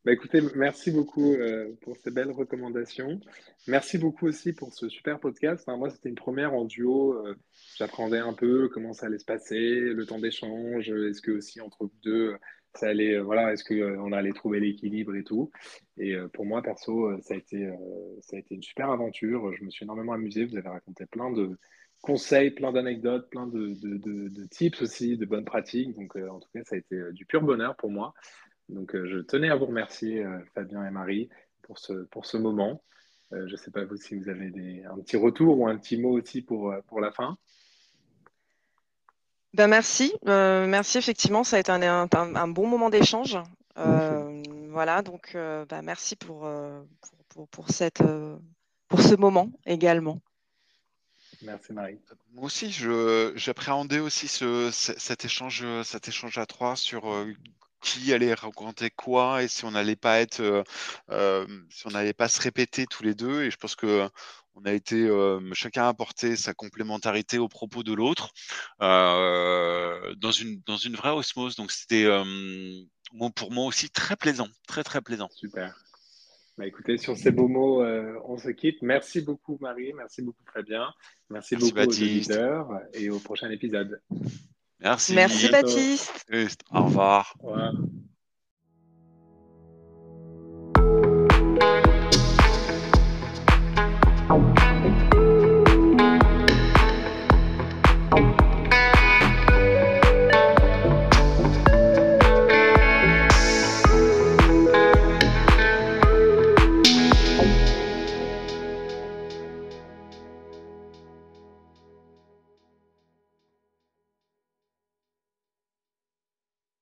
Bah, 0.05 0.13
écoutez, 0.13 0.41
merci 0.55 0.93
beaucoup 0.93 1.35
euh, 1.35 1.75
pour 1.83 1.97
ces 1.97 2.11
belles 2.11 2.31
recommandations. 2.31 3.21
Merci 3.67 3.99
beaucoup 3.99 4.27
aussi 4.27 4.53
pour 4.53 4.73
ce 4.73 4.89
super 4.89 5.19
podcast. 5.19 5.67
moi, 5.67 5.91
c'était 5.91 6.09
une 6.09 6.15
première 6.15 6.55
en 6.55 6.65
duo. 6.65 7.15
Euh, 7.27 7.35
j'apprenais 7.77 8.19
un 8.19 8.33
peu 8.33 8.69
comment 8.69 8.93
ça 8.93 9.07
allait 9.07 9.19
se 9.19 9.25
passer, 9.25 9.59
le 9.59 10.07
temps 10.07 10.21
d'échange. 10.21 10.89
Est-ce 10.89 11.21
que 11.21 11.33
aussi 11.33 11.61
entre 11.61 11.91
deux, 12.05 12.37
ça 12.75 12.87
allait, 12.89 13.17
euh, 13.17 13.23
voilà, 13.23 13.53
est-ce 13.53 13.65
qu'on 13.65 14.13
allait 14.13 14.33
trouver 14.33 14.61
l'équilibre 14.61 15.17
et 15.17 15.25
tout. 15.25 15.51
Et 15.99 16.15
pour 16.33 16.47
moi, 16.47 16.63
perso, 16.63 17.21
ça 17.23 17.35
a 17.35 17.37
été, 17.37 17.69
ça 18.21 18.37
a 18.37 18.39
été 18.39 18.55
une 18.55 18.63
super 18.63 18.91
aventure. 18.91 19.53
Je 19.53 19.65
me 19.65 19.71
suis 19.71 19.85
énormément 19.85 20.13
amusé. 20.13 20.45
Vous 20.45 20.57
avez 20.57 20.69
raconté 20.69 21.07
plein 21.07 21.33
de 21.33 21.59
conseils, 22.03 22.53
plein 22.53 22.71
d'anecdotes, 22.71 23.29
plein 23.31 23.49
de, 23.49 24.47
tips 24.47 24.81
aussi, 24.81 25.17
de 25.19 25.27
bonnes 25.27 25.45
pratiques. 25.45 25.93
Donc, 25.97 26.15
en 26.15 26.39
tout 26.39 26.49
cas, 26.55 26.63
ça 26.63 26.77
a 26.77 26.79
été 26.79 26.97
du 27.13 27.27
pur 27.27 27.43
bonheur 27.43 27.75
pour 27.77 27.91
moi. 27.91 28.15
Donc, 28.69 28.95
euh, 28.95 29.07
je 29.07 29.19
tenais 29.19 29.51
à 29.51 29.57
vous 29.57 29.67
remercier, 29.67 30.25
euh, 30.25 30.39
Fabien 30.55 30.85
et 30.87 30.91
Marie, 30.91 31.29
pour 31.63 31.79
ce, 31.79 31.93
pour 32.05 32.27
ce 32.27 32.37
moment. 32.37 32.83
Euh, 33.33 33.47
je 33.47 33.53
ne 33.53 33.57
sais 33.57 33.71
pas 33.71 33.85
vous 33.85 33.97
si 33.97 34.15
vous 34.17 34.29
avez 34.29 34.51
des, 34.51 34.85
un 34.85 34.97
petit 34.99 35.17
retour 35.17 35.59
ou 35.59 35.69
un 35.69 35.77
petit 35.77 35.99
mot 35.99 36.19
aussi 36.19 36.43
pour, 36.43 36.75
pour 36.87 37.01
la 37.01 37.13
fin. 37.13 37.37
Ben 39.55 39.67
merci, 39.67 40.13
merci 40.25 40.99
effectivement, 40.99 41.43
ça 41.43 41.57
a 41.57 41.61
été 41.61 41.73
un, 41.73 42.07
un, 42.13 42.49
bon 42.49 42.67
moment 42.67 42.91
d'échange. 42.91 43.39
voilà, 43.75 45.03
donc 45.03 45.33
ben 45.35 45.83
merci 45.83 46.17
pour, 46.17 46.47
pour, 47.31 47.49
pour, 47.49 47.71
cette, 47.71 48.03
pour 48.89 49.01
ce 49.01 49.15
moment 49.15 49.51
également. 49.65 50.21
Merci 51.43 51.73
Marie. 51.73 51.99
Moi 52.35 52.45
aussi, 52.45 52.71
j'appréhendais 53.37 54.01
aussi 54.01 54.29
ce, 54.29 54.71
cet, 54.71 55.25
échange, 55.25 55.65
cet 55.83 56.09
échange 56.09 56.37
à 56.37 56.45
trois 56.45 56.77
sur 56.77 57.07
qui 57.81 58.13
allait 58.13 58.35
raconter 58.35 58.91
quoi 58.91 59.43
et 59.43 59.49
si 59.49 59.65
on 59.65 59.71
n'allait 59.71 59.97
pas 59.97 60.21
être, 60.21 60.41
euh, 60.41 60.63
euh, 61.11 61.47
si 61.71 61.87
on 61.87 61.91
n'allait 61.91 62.13
pas 62.13 62.29
se 62.29 62.41
répéter 62.41 62.87
tous 62.87 63.03
les 63.03 63.15
deux. 63.15 63.45
Et 63.45 63.51
je 63.51 63.57
pense 63.57 63.77
que 63.77 64.09
on 64.55 64.65
a 64.65 64.73
été, 64.73 64.97
euh, 64.97 65.41
chacun 65.53 65.85
a 65.85 65.89
apporté 65.89 66.35
sa 66.35 66.53
complémentarité 66.53 67.39
au 67.39 67.49
propos 67.49 67.85
de 67.85 67.93
l'autre 67.93 68.31
dans 68.81 70.33
une 70.33 70.61
dans 70.67 70.77
une 70.77 70.97
vraie 70.97 71.11
osmose. 71.11 71.55
Donc 71.57 71.71
c'était 71.71 72.07
pour 73.37 73.53
moi 73.53 73.67
aussi 73.67 73.91
très 73.91 74.17
plaisant, 74.17 74.49
très 74.67 74.83
très 74.83 75.01
plaisant. 75.01 75.29
Super. 75.33 75.77
Bah, 76.57 76.67
écoutez, 76.67 76.99
sur 76.99 77.17
ces 77.17 77.31
beaux 77.31 77.47
mots, 77.47 77.85
on 77.85 78.37
se 78.37 78.49
quitte. 78.49 78.83
Merci 78.83 79.21
beaucoup 79.21 79.59
Marie, 79.61 79.93
merci 79.93 80.23
beaucoup 80.23 80.43
Fabien, 80.53 80.93
merci, 81.31 81.55
merci 81.55 81.73
beaucoup 81.73 81.89
aux 81.89 82.03
auditeurs 82.03 82.69
et 82.95 83.11
au 83.11 83.21
prochain 83.21 83.51
épisode. 83.51 84.01
Merci. 84.81 85.15
Merci 85.15 85.49
Baptiste. 85.51 86.25
Au 86.71 86.85
revoir. 86.85 87.37
Au 87.43 87.49
revoir. 87.49 87.73